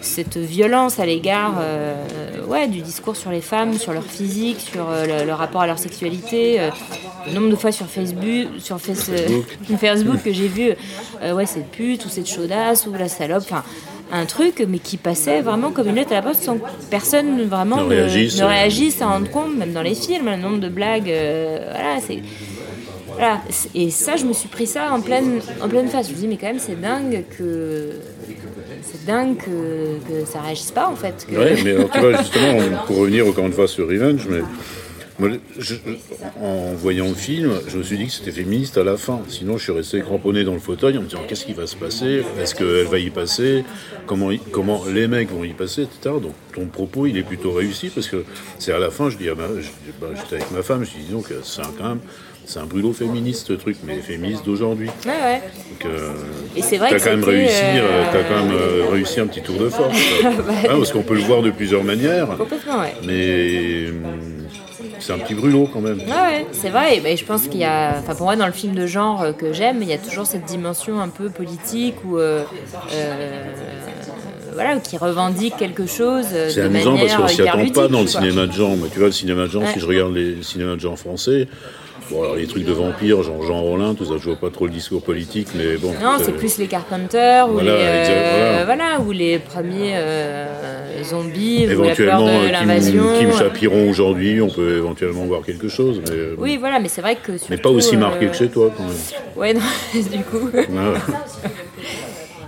cette 0.00 0.36
violence 0.36 0.98
à 0.98 1.06
l'égard 1.06 1.54
euh, 1.60 1.94
ouais, 2.48 2.66
du 2.66 2.80
discours 2.80 3.14
sur 3.14 3.30
les 3.30 3.40
femmes, 3.40 3.74
sur 3.78 3.92
leur 3.92 4.02
physique, 4.04 4.58
sur 4.58 4.88
euh, 4.90 5.20
le, 5.20 5.26
le 5.26 5.32
rapport 5.32 5.60
à 5.60 5.66
leur 5.68 5.78
sexualité. 5.78 6.58
euh, 6.60 6.70
le 7.28 7.34
nombre 7.34 7.50
de 7.50 7.54
fois 7.56 7.70
sur 7.70 7.86
Facebook, 7.86 8.48
sur 8.58 8.80
Face- 8.80 9.08
euh, 9.10 9.76
Facebook 9.78 10.20
que 10.24 10.32
j'ai 10.32 10.48
vu, 10.48 10.72
euh, 11.22 11.32
ouais, 11.34 11.46
cette 11.46 11.70
pute 11.70 12.04
ou 12.04 12.08
cette 12.08 12.28
chaudasse 12.28 12.84
ou 12.88 12.92
la 12.94 13.08
salope, 13.08 13.44
enfin 13.48 13.62
un 14.12 14.26
truc, 14.26 14.64
mais 14.68 14.78
qui 14.78 14.98
passait 14.98 15.40
vraiment 15.40 15.70
comme 15.70 15.88
une 15.88 15.94
lettre 15.96 16.12
à 16.12 16.16
la 16.16 16.22
poste 16.22 16.42
sans 16.42 16.58
que 16.58 16.64
personne 16.90 17.42
vraiment 17.48 17.78
Ne 17.78 17.84
ne, 17.84 17.88
réagisse. 17.88 18.38
ne 18.38 18.44
réagisse, 18.44 19.00
à 19.02 19.06
rendre 19.06 19.30
compte, 19.30 19.56
même 19.56 19.72
dans 19.72 19.82
les 19.82 19.94
films, 19.94 20.26
le 20.26 20.36
nombre 20.36 20.58
de 20.60 20.68
blagues, 20.68 21.08
euh, 21.10 21.58
voilà, 21.70 21.98
c'est. 22.06 22.18
Voilà. 23.14 23.40
Et 23.74 23.90
ça, 23.90 24.16
je 24.16 24.24
me 24.24 24.32
suis 24.32 24.48
pris 24.48 24.66
ça 24.66 24.90
en 24.92 25.00
pleine, 25.00 25.40
en 25.62 25.68
pleine 25.68 25.88
face. 25.88 26.08
Je 26.08 26.12
me 26.12 26.18
dis, 26.18 26.28
mais 26.28 26.36
quand 26.36 26.46
même, 26.46 26.58
c'est 26.58 26.80
dingue 26.80 27.24
que. 27.38 27.90
C'est 28.84 29.04
dingue 29.06 29.36
que, 29.36 29.98
que 30.08 30.26
ça 30.26 30.40
réagisse 30.40 30.70
pas, 30.72 30.88
en 30.88 30.96
fait. 30.96 31.26
que- 31.30 31.36
Ouais, 31.36 31.56
mais 31.64 31.70
alors, 31.72 31.90
tu 31.90 32.00
vois, 32.00 32.16
justement, 32.18 32.58
pour 32.86 32.96
revenir 32.98 33.26
encore 33.26 33.46
une 33.46 33.52
fois 33.52 33.68
sur 33.68 33.86
Revenge, 33.88 34.26
mais 34.28 34.40
je- 35.58 35.74
en 36.40 36.72
voyant 36.74 37.08
le 37.08 37.14
film, 37.14 37.52
je 37.68 37.78
me 37.78 37.82
suis 37.82 37.96
dit 37.98 38.06
que 38.06 38.12
c'était 38.12 38.30
féministe 38.32 38.76
à 38.78 38.84
la 38.84 38.96
fin. 38.96 39.20
Sinon, 39.28 39.58
je 39.58 39.62
suis 39.64 39.72
resté 39.72 40.00
cramponné 40.00 40.44
dans 40.44 40.54
le 40.54 40.58
fauteuil 40.58 40.96
en 40.98 41.02
me 41.02 41.06
disant 41.06 41.22
qu'est-ce 41.28 41.44
qui 41.44 41.52
va 41.52 41.66
se 41.66 41.76
passer? 41.76 42.22
Est-ce 42.40 42.54
qu'elle 42.54 42.86
va 42.86 42.98
y 42.98 43.10
passer? 43.10 43.64
Comment, 44.06 44.30
les 44.92 45.08
mecs 45.08 45.30
vont 45.30 45.44
y 45.44 45.52
passer, 45.52 45.82
etc. 45.82 46.16
Donc, 46.22 46.34
ton 46.54 46.66
propos, 46.66 47.06
il 47.06 47.16
est 47.16 47.22
plutôt 47.22 47.52
réussi 47.52 47.88
parce 47.90 48.08
que 48.08 48.24
c'est 48.58 48.72
à 48.72 48.78
la 48.78 48.90
fin, 48.90 49.10
je 49.10 49.16
dis, 49.16 49.24
je 49.26 49.30
dis, 49.32 49.68
bah, 50.00 50.08
j'étais 50.14 50.36
avec 50.36 50.50
ma 50.50 50.62
femme, 50.62 50.84
je 50.84 50.90
dis 51.04 51.12
donc, 51.12 51.26
c'est 51.42 51.60
un- 51.62 51.70
quand 51.78 51.88
même. 51.88 52.00
C'est 52.44 52.58
un 52.58 52.66
brûlot 52.66 52.92
féministe 52.92 53.46
ce 53.46 53.52
truc, 53.52 53.76
mais 53.86 53.98
féministe 54.00 54.44
d'aujourd'hui. 54.44 54.88
Ouais, 55.06 55.12
ouais. 55.12 55.40
Donc, 55.70 55.86
euh, 55.86 56.10
Et 56.56 56.62
c'est 56.62 56.76
vrai 56.76 56.90
t'as 56.90 56.98
que 56.98 57.04
quand 57.04 57.10
même 57.10 57.22
réussi, 57.24 57.54
euh, 57.54 57.82
euh, 57.84 58.04
t'as 58.12 58.24
quand 58.24 58.44
même 58.44 58.52
euh, 58.52 58.86
réussi 58.90 59.20
un 59.20 59.28
petit 59.28 59.42
tour 59.42 59.58
de 59.58 59.68
force. 59.68 59.96
Hein, 60.24 60.32
parce 60.66 60.90
qu'on 60.90 61.04
peut 61.04 61.14
le 61.14 61.20
voir 61.20 61.42
de 61.42 61.50
plusieurs 61.52 61.84
manières. 61.84 62.36
Complètement, 62.36 62.80
ouais. 62.80 62.94
Mais 63.06 63.92
c'est 65.02 65.12
un 65.12 65.18
petit 65.18 65.34
brûlot 65.34 65.68
quand 65.72 65.80
même. 65.80 65.98
Ouais, 65.98 66.04
ouais, 66.04 66.46
c'est 66.52 66.70
vrai. 66.70 66.96
Et 66.96 67.00
ben, 67.00 67.16
je 67.16 67.24
pense 67.24 67.42
qu'il 67.48 67.60
y 67.60 67.64
a, 67.64 67.96
enfin 67.98 68.14
pour 68.14 68.26
moi, 68.26 68.36
dans 68.36 68.46
le 68.46 68.52
film 68.52 68.74
de 68.74 68.86
genre 68.86 69.22
euh, 69.22 69.32
que 69.32 69.52
j'aime, 69.52 69.82
il 69.82 69.88
y 69.88 69.92
a 69.92 69.98
toujours 69.98 70.26
cette 70.26 70.44
dimension 70.44 71.00
un 71.00 71.08
peu 71.08 71.28
politique 71.28 71.96
ou 72.04 72.18
euh, 72.18 72.44
euh, 72.94 73.44
voilà, 74.54 74.76
qui 74.78 74.96
revendique 74.96 75.56
quelque 75.56 75.86
chose 75.86 76.26
C'est 76.50 76.60
amusant 76.60 76.96
parce 76.96 77.14
qu'on 77.16 77.28
s'y 77.28 77.42
attend 77.42 77.66
pas 77.70 77.88
dans 77.88 78.02
le 78.02 78.06
cinéma 78.06 78.46
de 78.46 78.52
genre. 78.52 78.76
Mais 78.76 78.88
tu 78.88 78.98
vois, 78.98 79.06
le 79.08 79.12
cinéma 79.12 79.42
de 79.46 79.50
genre, 79.50 79.62
Ouais. 79.62 79.72
si 79.72 79.80
je 79.80 79.86
regarde 79.86 80.14
les 80.14 80.34
le 80.36 80.42
cinéma 80.42 80.74
de 80.74 80.80
genre 80.80 80.98
français, 80.98 81.48
bon, 82.12 82.22
alors 82.22 82.36
les 82.36 82.46
trucs 82.46 82.64
de 82.64 82.72
vampires, 82.72 83.22
genre 83.22 83.42
Jean 83.42 83.60
Rollin, 83.62 83.94
tout 83.94 84.04
ça, 84.04 84.14
je 84.18 84.24
vois 84.24 84.36
pas 84.36 84.50
trop 84.50 84.66
le 84.66 84.72
discours 84.72 85.02
politique, 85.02 85.48
mais 85.54 85.76
bon. 85.76 85.92
Non, 86.02 86.16
c'est 86.22 86.32
plus 86.32 86.58
les 86.58 86.66
Carpenters 86.66 87.48
ou 87.48 87.54
Voilà, 87.54 87.72
les 87.72 87.78
euh, 87.84 88.62
voilà. 88.64 88.84
voilà. 88.96 89.00
ou 89.00 89.12
les 89.12 89.38
premiers 89.38 89.92
euh, 89.96 91.02
zombies 91.04 91.66
ou 91.74 91.82
la 91.82 91.94
peur 91.94 92.22
de 92.22 92.28
euh, 92.28 92.50
l'invasion. 92.50 93.04
Kim, 93.18 93.30
Kim 93.30 93.38
Chapiron 93.38 93.88
aujourd'hui, 93.90 94.40
on 94.40 94.48
peut 94.48 94.76
éventuellement 94.76 95.24
voir 95.24 95.42
quelque 95.42 95.68
chose, 95.68 96.00
mais, 96.08 96.14
euh, 96.16 96.34
Oui, 96.38 96.56
voilà, 96.58 96.78
mais 96.80 96.88
c'est 96.88 97.00
vrai 97.00 97.16
que 97.16 97.32
mais 97.32 97.38
surtout, 97.38 97.62
pas 97.62 97.70
aussi 97.70 97.96
marqué 97.96 98.26
euh, 98.26 98.28
que 98.28 98.36
chez 98.36 98.48
toi 98.48 98.70
quand 98.76 98.84
même. 98.84 98.92
Ouais, 99.36 99.54
non, 99.54 99.60
du 99.94 100.22
coup. 100.24 100.50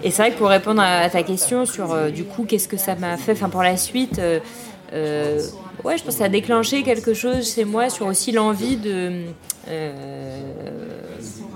Et 0.03 0.11
c'est 0.11 0.21
vrai 0.23 0.33
que 0.33 0.37
pour 0.39 0.49
répondre 0.49 0.83
à 0.85 1.09
ta 1.09 1.23
question 1.23 1.65
sur 1.65 1.93
euh, 1.93 2.11
du 2.11 2.25
coup 2.25 2.45
qu'est-ce 2.45 2.69
que 2.69 2.77
ça 2.77 2.95
m'a 2.95 3.17
fait, 3.17 3.33
enfin 3.33 3.49
pour 3.49 3.63
la 3.63 3.79
suite, 3.79 4.19
euh, 4.19 4.39
euh, 4.93 5.41
ouais, 5.85 5.97
je 5.99 6.03
pense 6.05 6.15
que 6.15 6.19
ça 6.19 6.25
a 6.25 6.29
déclenché 6.29 6.83
quelque 6.83 7.15
chose 7.15 7.55
chez 7.55 7.65
moi 7.65 7.91
sur 7.91 8.07
aussi 8.07 8.33
l'envie 8.33 8.77
de, 8.77 9.23
euh, 9.69 10.41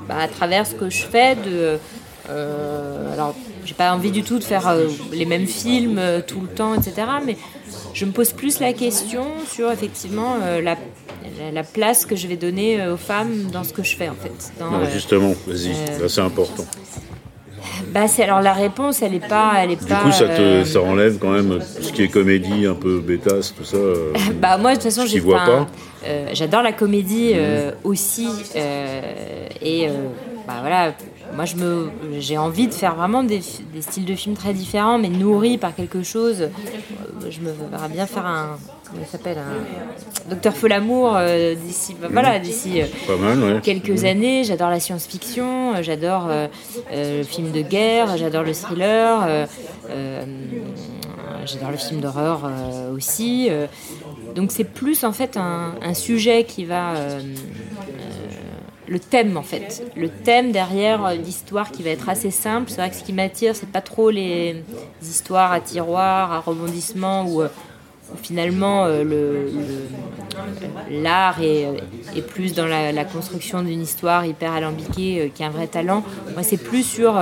bah, 0.09 0.17
à 0.21 0.29
travers 0.29 0.67
ce 0.67 0.75
que 0.75 0.91
je 0.91 1.03
fais, 1.03 1.35
de. 1.37 1.79
Euh, 2.31 3.13
alors, 3.15 3.35
j'ai 3.65 3.75
pas 3.75 3.93
envie 3.95 4.11
du 4.11 4.23
tout 4.23 4.39
de 4.39 4.45
faire 4.45 4.69
euh, 4.69 4.87
les 5.13 5.25
mêmes 5.25 5.47
films 5.47 5.99
euh, 5.99 6.21
tout 6.27 6.41
le 6.41 6.49
temps, 6.49 6.75
etc. 6.75 6.95
Mais 7.25 7.37
je 7.95 8.05
me 8.05 8.13
pose 8.13 8.33
plus 8.33 8.61
la 8.61 8.73
question 8.75 9.25
sur 9.51 9.71
effectivement 9.71 10.37
la, 10.39 10.61
la- 10.61 10.77
la 11.53 11.63
place 11.63 12.05
que 12.05 12.17
je 12.17 12.27
vais 12.27 12.37
donner 12.37 12.87
aux 12.89 12.97
femmes 12.97 13.45
dans 13.53 13.63
ce 13.65 13.73
que 13.73 13.83
je 13.83 13.97
fais 13.97 14.09
en 14.09 14.15
fait. 14.15 14.53
Dans, 14.59 14.71
Non, 14.71 14.85
justement, 14.93 15.35
vas-y, 15.47 15.75
c'est 16.09 16.21
important. 16.21 16.67
Bah, 17.87 18.09
c'est 18.09 18.23
alors 18.25 18.41
la 18.41 18.53
réponse, 18.53 19.03
elle 19.03 19.15
est 19.15 19.27
pas, 19.29 19.53
elle 19.59 19.71
est 19.73 19.77
Du 19.77 19.87
pas. 19.87 20.03
coup, 20.03 20.11
ça, 20.13 20.27
te, 20.27 20.41
euh, 20.41 20.65
ça 20.65 20.81
enlève 20.83 21.19
quand 21.19 21.31
même 21.31 21.59
tout 21.77 21.83
ce 21.83 21.93
qui 21.93 22.03
est 22.03 22.09
comédie, 22.09 22.67
un 22.67 22.75
peu 22.75 23.01
bêtasse, 23.01 23.55
tout 23.55 23.65
ça. 23.65 23.77
euh, 23.77 24.13
Bah 24.41 24.57
moi 24.59 24.71
de 24.71 24.77
toute 24.77 24.85
façon 24.85 25.07
j'ai 25.07 25.21
vois 25.21 25.39
pas 25.45 25.67
euh, 26.07 26.29
j'adore 26.33 26.63
la 26.63 26.73
comédie 26.73 27.33
euh, 27.35 27.73
aussi 27.85 28.29
et 29.63 29.89
bah 30.47 30.55
voilà 30.61 30.93
moi 31.39 31.45
je 31.45 31.55
me 31.55 31.89
j'ai 32.19 32.37
envie 32.37 32.67
de 32.67 32.75
faire 32.75 32.97
vraiment 32.97 33.23
des, 33.23 33.41
styles 33.81 34.05
de 34.05 34.17
films 34.17 34.35
très 34.35 34.53
différents 34.53 34.99
mais 34.99 35.09
nourris 35.09 35.57
par 35.57 35.73
quelque 35.73 36.03
chose 36.03 36.41
Euh, 36.41 37.31
je 37.31 37.41
me 37.41 37.53
verrais 37.71 37.89
bien 37.89 38.07
faire 38.07 38.27
un 38.27 38.59
comment 38.89 39.03
il 39.03 39.07
s'appelle 39.07 39.39
un 39.39 40.31
Docteur 40.31 40.55
Folamour 40.55 41.15
euh, 41.17 41.55
d'ici 41.55 41.95
bah, 42.01 42.09
voilà 42.11 42.39
d'ici 42.41 42.83
euh, 42.83 42.87
pas 43.07 43.17
mal, 43.17 43.39
ouais. 43.39 43.61
quelques 43.63 44.05
années. 44.05 44.45
J'adore 44.45 44.71
la 44.71 44.81
science-fiction, 44.81 45.81
j'adore 45.83 46.27
euh, 46.29 46.49
le 46.93 47.23
film 47.25 47.51
de 47.53 47.63
guerre, 47.63 48.17
j'adore 48.17 48.43
le 48.43 48.53
thriller, 48.53 49.47
j'adore 51.47 51.71
le 51.71 51.77
film 51.77 52.01
d'horreur 52.01 52.51
aussi. 52.95 53.51
donc 54.35 54.51
c'est 54.53 54.65
plus 54.65 55.05
en 55.05 55.13
fait 55.13 55.37
un, 55.37 55.75
un 55.81 55.95
sujet 55.95 56.45
qui 56.45 56.65
va... 56.65 56.95
le 58.89 58.99
thème 58.99 59.37
en 59.37 59.43
fait, 59.43 59.83
le 59.97 60.09
thème 60.09 60.51
derrière 60.51 61.05
euh, 61.05 61.15
l'histoire 61.15 61.71
qui 61.71 61.83
va 61.83 61.91
être 61.91 62.09
assez 62.09 62.31
simple. 62.31 62.71
C'est 62.71 62.77
vrai 62.77 62.91
que 62.91 62.97
ce 62.97 63.05
qui 63.05 63.13
m'attire, 63.13 63.55
c'est 63.55 63.69
pas 63.69 63.81
trop 63.81 64.11
les 64.11 64.63
histoires 65.03 65.53
à 65.53 65.61
tiroir, 65.61 66.33
à 66.33 66.41
rebondissement 66.41 67.27
euh, 67.41 67.49
où 68.13 68.17
finalement 68.23 68.87
euh, 68.87 69.47
l'art 70.91 71.43
est, 71.43 71.67
est 72.17 72.23
plus 72.23 72.55
dans 72.55 72.67
la, 72.67 73.05
construction 73.05 73.63
d'une 73.63 73.83
histoire 73.83 74.25
hyper 74.25 74.53
alambiquée 74.53 75.31
qui 75.35 75.45
a 75.45 75.49
un 75.49 75.51
vrai 75.51 75.67
talent. 75.67 76.03
Moi, 76.33 76.43
c'est 76.43 76.57
plus 76.57 76.85
sur 76.85 77.21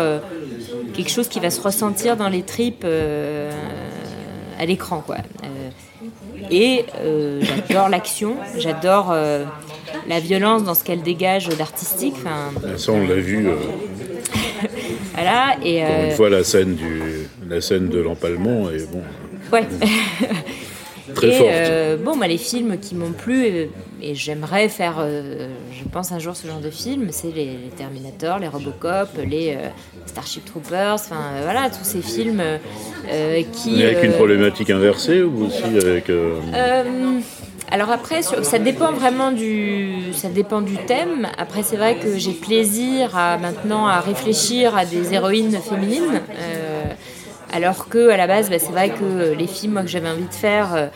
quelque 0.94 1.10
chose 1.10 1.26
qui 1.26 1.40
va 1.40 1.50
se 1.50 1.60
ressentir 1.60 2.16
dans 2.16 2.28
les 2.28 2.42
tripes 2.42 2.86
à 4.58 4.64
l'écran, 4.64 5.02
quoi. 5.04 5.16
Et 6.52 6.84
j'adore 7.40 7.88
l'action, 7.88 8.36
j'adore 8.56 9.12
la 10.08 10.20
violence 10.20 10.64
dans 10.64 10.74
ce 10.74 10.84
qu'elle 10.84 11.02
dégage 11.02 11.48
d'artistique. 11.48 12.14
Ça, 12.76 12.92
on 12.92 13.06
l'a 13.06 13.14
vu. 13.16 13.48
euh, 13.48 13.54
voilà. 15.14 15.56
Et 15.64 15.82
encore 15.82 15.94
euh, 15.96 16.06
une 16.10 16.16
fois, 16.16 16.30
la 16.30 16.44
scène, 16.44 16.74
du, 16.74 17.02
la 17.48 17.60
scène 17.60 17.88
de 17.88 17.98
l'empalement 18.00 18.70
est 18.70 18.90
bon, 18.90 19.02
ouais. 19.52 19.64
très 21.14 21.28
et 21.28 21.32
forte. 21.32 21.50
euh, 21.52 21.96
bon, 21.96 22.16
moi, 22.16 22.26
les 22.26 22.38
films 22.38 22.78
qui 22.78 22.94
m'ont 22.94 23.12
plu, 23.12 23.46
euh, 23.46 23.66
et 24.02 24.14
j'aimerais 24.14 24.68
faire, 24.68 24.96
euh, 24.98 25.48
je 25.72 25.88
pense 25.88 26.12
un 26.12 26.18
jour 26.18 26.36
ce 26.36 26.46
genre 26.46 26.60
de 26.60 26.70
film, 26.70 27.08
c'est 27.10 27.28
les, 27.34 27.44
les 27.44 27.70
Terminator, 27.76 28.38
les 28.38 28.48
Robocop, 28.48 29.08
les 29.26 29.54
euh, 29.56 29.68
Starship 30.06 30.44
Troopers, 30.44 30.94
enfin 30.94 31.16
euh, 31.34 31.40
voilà, 31.44 31.70
tous 31.70 31.84
ces 31.84 32.02
films 32.02 32.40
euh, 32.40 32.58
euh, 33.10 33.42
qui. 33.52 33.76
Mais 33.76 33.84
avec 33.86 34.04
une 34.04 34.10
euh, 34.12 34.16
problématique 34.16 34.70
inversée 34.70 35.22
ou 35.22 35.46
aussi 35.46 35.62
avec. 35.64 36.10
Alors 37.70 37.90
après, 37.90 38.22
ça 38.22 38.58
dépend 38.58 38.92
vraiment 38.92 39.32
du, 39.32 40.12
ça 40.12 40.28
dépend 40.28 40.60
du 40.60 40.76
thème. 40.76 41.28
Après, 41.36 41.62
c'est 41.62 41.76
vrai 41.76 41.96
que 41.96 42.16
j'ai 42.16 42.32
plaisir 42.32 43.16
à 43.16 43.38
maintenant 43.38 43.86
à 43.86 44.00
réfléchir 44.00 44.76
à 44.76 44.84
des 44.84 45.14
héroïnes 45.14 45.58
féminines, 45.58 46.22
euh, 46.38 46.84
alors 47.52 47.88
que 47.88 48.10
à 48.10 48.16
la 48.16 48.26
base, 48.28 48.50
bah, 48.50 48.58
c'est 48.60 48.70
vrai 48.70 48.90
que 48.90 49.32
les 49.32 49.48
films 49.48 49.80
que 49.82 49.88
j'avais 49.88 50.08
envie 50.08 50.28
de 50.28 50.34
faire 50.34 50.74
euh, 50.74 50.86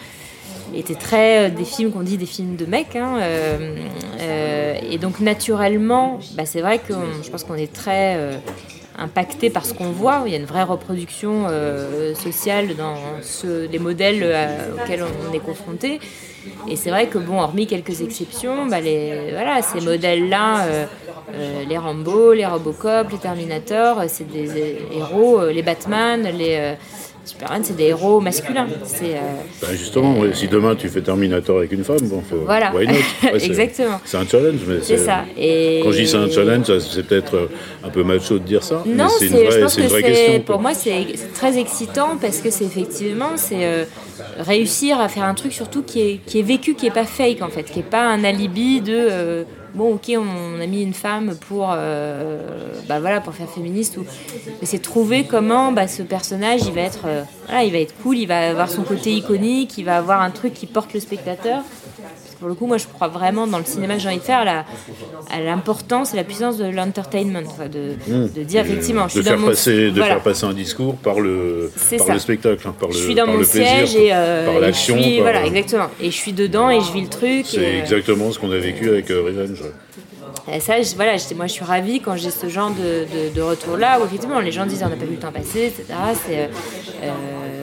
étaient 0.72 0.94
très 0.94 1.46
euh, 1.46 1.50
des 1.50 1.64
films 1.64 1.90
qu'on 1.90 2.02
dit 2.02 2.16
des 2.16 2.26
films 2.26 2.54
de 2.54 2.66
mecs, 2.66 2.94
hein, 2.94 3.18
et 4.88 4.98
donc 4.98 5.18
naturellement, 5.18 6.20
bah, 6.36 6.46
c'est 6.46 6.60
vrai 6.60 6.78
que 6.78 6.94
je 7.22 7.30
pense 7.30 7.42
qu'on 7.42 7.54
est 7.54 7.72
très 7.72 8.16
impacté 8.98 9.50
par 9.50 9.64
ce 9.64 9.74
qu'on 9.74 9.90
voit. 9.90 10.22
Il 10.26 10.32
y 10.32 10.34
a 10.34 10.38
une 10.38 10.46
vraie 10.46 10.62
reproduction 10.62 11.46
euh, 11.48 12.14
sociale 12.14 12.76
dans 12.76 12.96
ce, 13.22 13.66
les 13.66 13.78
modèles 13.78 14.22
euh, 14.22 14.74
auxquels 14.74 15.04
on 15.04 15.32
est 15.32 15.40
confronté. 15.40 16.00
Et 16.68 16.76
c'est 16.76 16.90
vrai 16.90 17.06
que, 17.06 17.18
bon, 17.18 17.40
hormis 17.40 17.66
quelques 17.66 18.00
exceptions, 18.00 18.66
bah, 18.66 18.80
les, 18.80 19.30
voilà, 19.32 19.60
ces 19.62 19.80
modèles-là, 19.80 20.64
euh, 20.64 21.64
les 21.68 21.78
Rambo, 21.78 22.32
les 22.32 22.46
Robocop, 22.46 23.10
les 23.10 23.18
Terminator, 23.18 24.02
c'est 24.08 24.30
des 24.30 24.78
héros, 24.92 25.46
les 25.48 25.62
Batman, 25.62 26.22
les 26.22 26.76
Superman, 27.30 27.62
c'est 27.62 27.76
des 27.76 27.84
héros 27.84 28.20
masculins. 28.20 28.66
C'est, 28.84 29.14
euh, 29.14 29.20
bah, 29.62 29.68
justement, 29.70 30.16
si 30.34 30.48
demain 30.48 30.74
tu 30.74 30.88
fais 30.88 31.00
Terminator 31.00 31.58
avec 31.58 31.70
une 31.70 31.84
femme, 31.84 32.00
bon, 32.02 32.22
faut, 32.28 32.38
Voilà. 32.44 32.74
why 32.74 32.88
not? 32.88 32.94
Ouais, 33.22 33.44
Exactement. 33.44 34.00
C'est 34.04 34.16
un 34.16 34.26
challenge, 34.26 34.60
mais 34.66 34.78
c'est 34.82 34.98
ça. 34.98 35.24
Et... 35.38 35.80
Quand 35.84 35.92
je 35.92 35.98
dis 35.98 36.08
c'est 36.08 36.16
un 36.16 36.28
challenge, 36.28 36.76
c'est 36.80 37.06
peut-être 37.06 37.36
euh, 37.36 37.46
un 37.84 37.88
peu 37.88 38.02
macho 38.02 38.34
de 38.34 38.44
dire 38.44 38.64
ça. 38.64 38.82
Non, 38.84 39.06
c'est, 39.16 39.26
une 39.26 39.36
je 39.36 39.44
vraie, 39.44 39.60
pense 39.60 39.78
une 39.78 39.88
question. 39.88 40.40
pour 40.40 40.60
moi, 40.60 40.74
c'est, 40.74 41.06
très 41.32 41.56
excitant 41.56 42.16
parce 42.20 42.38
que 42.38 42.50
c'est 42.50 42.64
effectivement, 42.64 43.36
c'est 43.36 43.64
euh, 43.64 43.84
réussir 44.38 44.98
à 44.98 45.08
faire 45.08 45.24
un 45.24 45.34
truc 45.34 45.52
surtout 45.52 45.82
qui 45.82 46.00
est, 46.00 46.20
qui 46.26 46.40
est 46.40 46.42
vécu, 46.42 46.74
qui 46.74 46.86
est 46.86 46.90
pas 46.90 47.06
fake 47.06 47.42
en 47.42 47.48
fait, 47.48 47.62
qui 47.62 47.78
est 47.78 47.90
pas 47.90 48.08
un 48.08 48.24
alibi 48.24 48.80
de 48.80 49.44
bon, 49.74 49.94
ok, 49.94 50.12
on 50.16 50.60
a 50.60 50.66
mis 50.66 50.82
une 50.82 50.94
femme 50.94 51.36
pour, 51.48 51.70
euh, 51.72 52.72
bah 52.88 53.00
voilà, 53.00 53.20
pour 53.20 53.34
faire 53.34 53.48
féministe 53.48 53.98
mais 54.60 54.66
c'est 54.66 54.78
trouver 54.78 55.24
comment 55.24 55.72
bah, 55.72 55.88
ce 55.88 56.02
personnage, 56.02 56.62
il 56.66 56.72
va 56.72 56.82
être, 56.82 57.06
euh, 57.06 57.22
il 57.62 57.72
va 57.72 57.78
être 57.78 57.94
cool, 58.02 58.18
il 58.18 58.26
va 58.26 58.50
avoir 58.50 58.70
son 58.70 58.82
côté 58.82 59.12
iconique, 59.12 59.78
il 59.78 59.84
va 59.84 59.96
avoir 59.96 60.20
un 60.20 60.30
truc 60.30 60.54
qui 60.54 60.66
porte 60.66 60.92
le 60.94 61.00
spectateur. 61.00 61.62
Pour 62.40 62.48
le 62.48 62.54
coup, 62.54 62.66
moi, 62.66 62.78
je 62.78 62.86
crois 62.86 63.08
vraiment 63.08 63.46
dans 63.46 63.58
le 63.58 63.64
cinéma 63.64 63.94
que 63.94 64.00
j'ai 64.00 64.08
envie 64.08 64.16
de 64.18 64.22
faire 64.22 64.38
à 64.40 64.44
la- 64.44 64.64
à 65.30 65.40
l'importance 65.40 66.14
et 66.14 66.16
la 66.16 66.24
puissance 66.24 66.56
de 66.56 66.64
l'entertainment, 66.64 67.42
enfin, 67.46 67.68
de, 67.68 67.92
de 68.34 68.42
dire 68.42 68.62
effectivement, 68.62 69.02
je 69.08 69.18
de 69.18 69.20
suis 69.20 69.24
dans 69.24 69.30
faire 69.32 69.38
mon 69.38 69.46
passer, 69.48 69.90
de 69.90 69.96
voilà. 69.98 70.14
faire 70.14 70.22
passer 70.22 70.44
un 70.46 70.54
discours 70.54 70.96
par 70.96 71.20
le, 71.20 71.70
par 71.98 72.06
ça. 72.06 72.12
le 72.14 72.18
spectacle, 72.18 72.66
hein, 72.66 72.74
par 72.80 72.88
le, 72.88 72.94
je 72.94 72.98
suis 73.00 73.14
dans 73.14 73.24
par 73.26 73.34
mon 73.34 73.40
le 73.40 73.46
plaisir, 73.46 73.66
siège 73.86 73.94
et, 73.96 74.08
euh, 74.12 74.46
par 74.46 74.58
l'action. 74.60 74.96
voilà, 75.20 75.44
exactement. 75.44 75.86
Et 76.00 76.06
je 76.10 76.16
suis 76.16 76.32
dedans 76.32 76.70
et 76.70 76.80
je 76.80 76.90
vis 76.92 77.02
le 77.02 77.08
truc. 77.08 77.44
C'est 77.46 77.58
euh, 77.58 77.80
exactement 77.82 78.32
ce 78.32 78.38
qu'on 78.38 78.50
a 78.50 78.56
vécu 78.58 78.88
avec 78.88 79.10
euh, 79.10 79.22
Revenge. 79.26 79.62
et 80.50 80.60
ça, 80.60 80.80
je- 80.80 80.94
voilà, 80.96 81.16
moi, 81.36 81.46
je 81.46 81.52
suis 81.52 81.64
ravie 81.64 82.00
quand 82.00 82.16
j'ai 82.16 82.30
ce 82.30 82.48
genre 82.48 82.70
de, 82.70 83.04
de- 83.28 83.34
de 83.34 83.42
retour-là 83.42 84.00
où 84.00 84.04
effectivement 84.06 84.40
les 84.40 84.50
gens 84.52 84.64
disent 84.64 84.82
on 84.84 84.88
n'a 84.88 84.96
pas 84.96 85.04
vu 85.04 85.12
le 85.12 85.18
temps 85.20 85.30
passer, 85.32 85.66
etc. 85.66 85.84
C'est, 86.26 86.38
euh, 86.38 86.46
euh, 87.04 87.59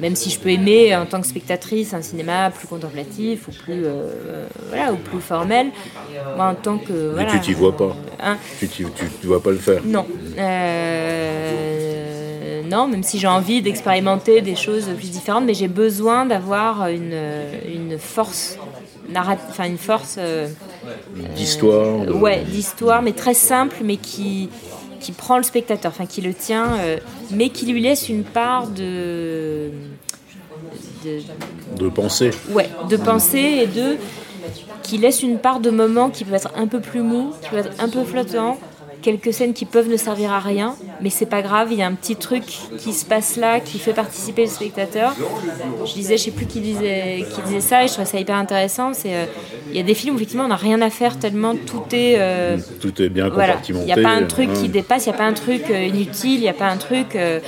même 0.00 0.14
si 0.16 0.30
je 0.30 0.38
peux 0.38 0.50
aimer 0.50 0.94
en 0.96 1.06
tant 1.06 1.20
que 1.20 1.26
spectatrice 1.26 1.92
un 1.94 2.02
cinéma 2.02 2.50
plus 2.50 2.66
contemplatif 2.68 3.48
ou 3.48 3.52
plus, 3.52 3.82
euh, 3.84 4.46
voilà, 4.68 4.92
ou 4.92 4.96
plus 4.96 5.20
formel, 5.20 5.68
moi 6.36 6.46
en 6.46 6.54
tant 6.54 6.78
que. 6.78 6.92
Mais 6.92 7.24
Voilà, 7.24 7.32
tu 7.32 7.40
t'y 7.40 7.52
vois 7.54 7.76
pas. 7.76 7.96
hein, 8.22 8.36
Tu 8.58 8.68
tu 8.68 8.86
tu 9.20 9.26
vas 9.26 9.40
pas 9.40 9.50
le 9.50 9.58
faire. 9.58 9.82
non. 9.84 10.06
Euh, 11.28 12.62
non, 12.64 12.86
même 12.88 13.02
si 13.02 13.18
j'ai 13.18 13.26
envie 13.26 13.62
d'expérimenter 13.62 14.40
des 14.42 14.54
choses 14.56 14.90
plus 14.96 15.10
différentes, 15.10 15.44
mais 15.44 15.54
j'ai 15.54 15.68
besoin 15.68 16.26
d'avoir 16.26 16.88
une, 16.88 17.16
une 17.66 17.98
force 17.98 18.58
narrative, 19.10 19.46
enfin 19.50 19.64
une 19.66 19.78
force 19.78 20.16
euh, 20.18 20.48
D'histoire. 21.34 22.04
de- 22.04 22.12
ouais, 22.12 22.42
d'histoire, 22.44 23.00
mais 23.02 23.12
très 23.12 23.34
simple, 23.34 23.76
mais 23.82 23.96
qui, 23.96 24.50
qui 25.00 25.12
prend 25.12 25.36
le 25.36 25.42
spectateur, 25.42 25.92
enfin 25.92 26.06
qui 26.06 26.20
le 26.20 26.34
tient, 26.34 26.78
euh, 26.78 26.98
mais 27.30 27.50
qui 27.50 27.66
lui 27.66 27.80
laisse 27.80 28.08
une 28.08 28.24
part 28.24 28.66
de, 28.68 29.70
de, 31.04 31.20
de 31.78 31.88
penser. 31.88 32.30
ouais, 32.50 32.68
de 32.88 32.96
pensée 32.96 33.60
et 33.62 33.66
de 33.66 33.96
qui 34.82 34.96
laisse 34.98 35.22
une 35.22 35.38
part 35.38 35.60
de 35.60 35.70
moments 35.70 36.08
qui 36.08 36.24
peuvent 36.24 36.34
être 36.34 36.52
un 36.56 36.66
peu 36.66 36.80
plus 36.80 37.02
mous, 37.02 37.32
qui 37.42 37.50
peuvent 37.50 37.66
être 37.66 37.82
un 37.82 37.88
peu 37.88 38.04
flottants, 38.04 38.58
quelques 39.02 39.32
scènes 39.32 39.52
qui 39.54 39.64
peuvent 39.64 39.88
ne 39.88 39.96
servir 39.96 40.32
à 40.32 40.40
rien, 40.40 40.74
mais 41.00 41.10
c'est 41.10 41.26
pas 41.26 41.42
grave, 41.42 41.68
il 41.70 41.78
y 41.78 41.82
a 41.82 41.86
un 41.86 41.94
petit 41.94 42.16
truc 42.16 42.42
qui 42.78 42.92
se 42.92 43.04
passe 43.04 43.36
là, 43.36 43.60
qui 43.60 43.78
fait 43.78 43.92
participer 43.92 44.42
le 44.42 44.50
spectateur. 44.50 45.14
Je 45.84 45.92
disais, 45.92 46.16
je 46.16 46.24
sais 46.24 46.30
plus 46.30 46.46
qui 46.46 46.60
disait, 46.60 47.24
qui 47.34 47.40
disait 47.42 47.60
ça, 47.60 47.84
et 47.84 47.88
je 47.88 47.92
trouvais 47.92 48.06
ça 48.08 48.18
hyper 48.18 48.36
intéressant. 48.36 48.92
C'est, 48.94 49.14
euh, 49.14 49.24
il 49.70 49.76
y 49.76 49.80
a 49.80 49.82
des 49.82 49.94
films 49.94 50.14
où 50.14 50.18
effectivement 50.18 50.44
on 50.44 50.48
n'a 50.48 50.56
rien 50.56 50.80
à 50.82 50.90
faire 50.90 51.18
tellement 51.18 51.54
tout 51.54 51.82
est 51.92 52.16
euh, 52.18 52.56
Tout 52.80 53.00
est 53.02 53.08
bien 53.08 53.28
voilà, 53.28 53.54
il 53.68 53.74
compartimenté. 53.74 53.86
n'y 53.86 53.92
a 53.92 54.02
pas 54.02 54.14
un 54.14 54.24
truc 54.24 54.48
hein. 54.50 54.60
qui 54.60 54.68
dépasse, 54.68 55.06
il 55.06 55.10
n'y 55.10 55.14
a 55.14 55.18
pas 55.18 55.26
un 55.26 55.32
truc 55.34 55.64
euh, 55.70 55.84
inutile, 55.86 56.34
il 56.34 56.40
n'y 56.40 56.48
a 56.48 56.52
pas 56.54 56.68
un 56.68 56.76
truc. 56.78 57.14
euh, 57.16 57.40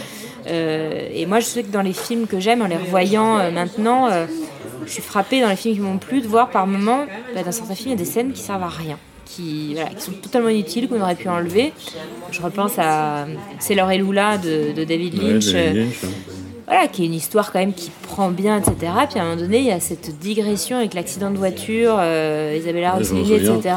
euh, 0.47 1.09
et 1.13 1.27
moi, 1.27 1.41
je 1.41 1.45
sais 1.47 1.63
que 1.63 1.71
dans 1.71 1.83
les 1.83 1.93
films 1.93 2.27
que 2.27 2.41
j'aime, 2.41 2.63
en 2.63 2.67
les 2.67 2.77
revoyant 2.77 3.39
euh, 3.39 3.51
maintenant, 3.51 4.09
euh, 4.11 4.27
je 4.87 4.91
suis 4.91 5.03
frappée 5.03 5.41
dans 5.41 5.49
les 5.49 5.57
films 5.57 5.75
qui 5.75 5.81
m'ont 5.81 5.99
plu 5.99 6.21
de 6.23 6.27
voir 6.27 6.49
par 6.49 6.67
moments, 6.67 7.05
bah, 7.35 7.43
dans 7.45 7.53
certains 7.53 7.75
films, 7.75 7.91
il 7.91 7.99
y 7.99 8.03
a 8.03 8.05
des 8.05 8.11
scènes 8.11 8.33
qui 8.33 8.41
servent 8.41 8.63
à 8.63 8.69
rien. 8.69 8.97
Qui, 9.37 9.75
voilà, 9.75 9.91
qui 9.91 10.03
sont 10.03 10.13
totalement 10.13 10.49
inutiles, 10.49 10.89
qu'on 10.89 11.01
aurait 11.01 11.15
pu 11.15 11.29
enlever. 11.29 11.73
Je 12.33 12.43
repense 12.43 12.73
à 12.79 13.27
Sailor 13.61 13.91
et 13.93 13.99
Lula 13.99 14.39
de, 14.39 14.73
de 14.73 14.85
David 14.85 15.15
Ouais, 15.23 15.33
Lynch. 15.35 15.53
David 15.53 15.77
euh, 15.77 15.85
Lynch, 15.85 15.95
hein. 16.05 16.09
voilà, 16.67 16.89
qui 16.89 17.03
est 17.03 17.07
une 17.07 17.15
histoire 17.15 17.53
quand 17.53 17.61
même 17.61 17.73
qui 17.73 17.91
prend 18.09 18.31
bien, 18.31 18.59
etc. 18.59 18.75
Puis 19.09 19.21
à 19.21 19.23
un 19.23 19.29
moment 19.31 19.41
donné, 19.41 19.59
il 19.59 19.67
y 19.67 19.71
a 19.71 19.79
cette 19.79 20.19
digression 20.19 20.79
avec 20.79 20.95
l'accident 20.95 21.31
de 21.31 21.37
voiture, 21.37 21.95
euh, 22.01 22.57
Isabella 22.59 22.95
Ouais, 22.95 22.99
Rossellini, 22.99 23.35
etc. 23.35 23.75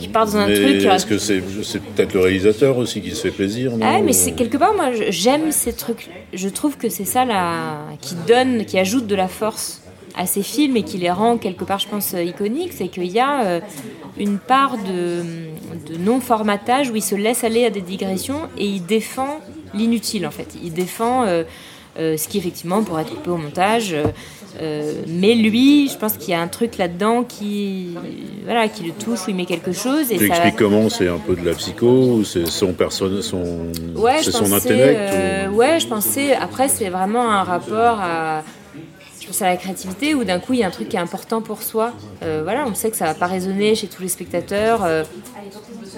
Qui 0.00 0.06
part 0.08 0.26
dans 0.26 0.36
un 0.36 0.46
Mais 0.46 0.54
truc. 0.54 0.84
Est-ce 0.84 1.06
que 1.06 1.18
c'est 1.18 1.40
peut-être 1.40 2.14
le 2.14 2.20
réalisateur 2.20 2.78
aussi 2.78 3.00
qui 3.00 3.10
se 3.10 3.22
fait 3.22 3.30
plaisir 3.30 3.72
non 3.76 3.84
Ah, 3.84 4.00
mais 4.00 4.12
c'est 4.12 4.32
quelque 4.32 4.58
part, 4.58 4.74
moi, 4.74 4.90
j'aime 5.08 5.50
ces 5.50 5.72
trucs. 5.72 6.08
Je 6.32 6.48
trouve 6.48 6.76
que 6.76 6.88
c'est 6.88 7.04
ça 7.04 7.24
là, 7.24 7.78
qui 8.00 8.14
donne, 8.28 8.64
qui 8.64 8.78
ajoute 8.78 9.08
de 9.08 9.16
la 9.16 9.26
force 9.28 9.82
à 10.18 10.26
ces 10.26 10.42
films 10.42 10.76
et 10.76 10.82
qui 10.82 10.98
les 10.98 11.10
rend 11.10 11.38
quelque 11.38 11.64
part, 11.64 11.78
je 11.78 11.88
pense, 11.88 12.12
euh, 12.14 12.22
iconiques. 12.22 12.72
C'est 12.74 12.88
qu'il 12.88 13.04
y 13.10 13.20
a 13.20 13.42
euh, 13.44 13.60
une 14.18 14.38
part 14.38 14.76
de, 14.76 15.22
de 15.92 15.96
non-formatage 15.98 16.90
où 16.90 16.96
il 16.96 17.02
se 17.02 17.14
laisse 17.14 17.44
aller 17.44 17.64
à 17.64 17.70
des 17.70 17.80
digressions 17.82 18.42
et 18.58 18.66
il 18.66 18.84
défend 18.84 19.38
l'inutile, 19.74 20.26
en 20.26 20.30
fait. 20.30 20.48
Il 20.62 20.72
défend 20.72 21.24
euh, 21.24 21.44
euh, 21.98 22.16
ce 22.16 22.26
qui, 22.28 22.38
effectivement, 22.38 22.82
pourrait 22.82 23.02
être 23.02 23.14
coupé 23.14 23.30
au 23.30 23.36
montage. 23.36 23.94
euh, 24.60 24.92
mais 25.06 25.34
lui, 25.34 25.88
je 25.88 25.96
pense 25.96 26.16
qu'il 26.16 26.30
y 26.30 26.34
a 26.34 26.40
un 26.40 26.48
truc 26.48 26.78
là-dedans 26.78 27.22
qui, 27.22 27.90
voilà, 28.44 28.66
qui 28.68 28.82
le 28.84 28.92
touche, 28.92 29.26
où 29.26 29.30
il 29.30 29.36
met 29.36 29.44
quelque 29.46 29.72
chose. 29.72 30.10
Et 30.10 30.16
Tu 30.16 30.26
ça, 30.26 30.34
expliques 30.34 30.56
comment 30.56 30.88
c'est 30.88 31.06
un 31.08 31.18
peu 31.18 31.36
de 31.36 31.44
la 31.46 31.54
psycho 31.54 32.24
c'est 32.24 32.46
son 32.48 32.72
personnage, 32.72 33.22
son, 33.22 33.66
Ouais, 33.94 34.18
c'est 34.22 34.32
son 34.32 34.52
intellect 34.52 35.12
ou- 35.52 35.56
Ouais, 35.56 35.78
je 35.78 35.86
pensais. 35.86 36.34
Après, 36.34 36.68
c'est 36.68 36.88
vraiment 36.88 37.30
un 37.30 37.44
rapport 37.44 38.00
à. 38.00 38.42
Pense 39.28 39.42
à 39.42 39.46
la 39.46 39.58
créativité 39.58 40.14
où 40.14 40.24
d'un 40.24 40.38
coup 40.40 40.54
il 40.54 40.60
y 40.60 40.62
a 40.62 40.66
un 40.66 40.70
truc 40.70 40.88
qui 40.88 40.96
est 40.96 41.00
important 41.00 41.42
pour 41.42 41.62
soi. 41.62 41.92
Euh, 42.22 42.40
voilà, 42.42 42.64
on 42.66 42.74
sait 42.74 42.90
que 42.90 42.96
ça 42.96 43.04
va 43.04 43.12
pas 43.12 43.26
résonner 43.26 43.74
chez 43.74 43.86
tous 43.86 44.00
les 44.00 44.08
spectateurs, 44.08 44.82
euh, 44.84 45.04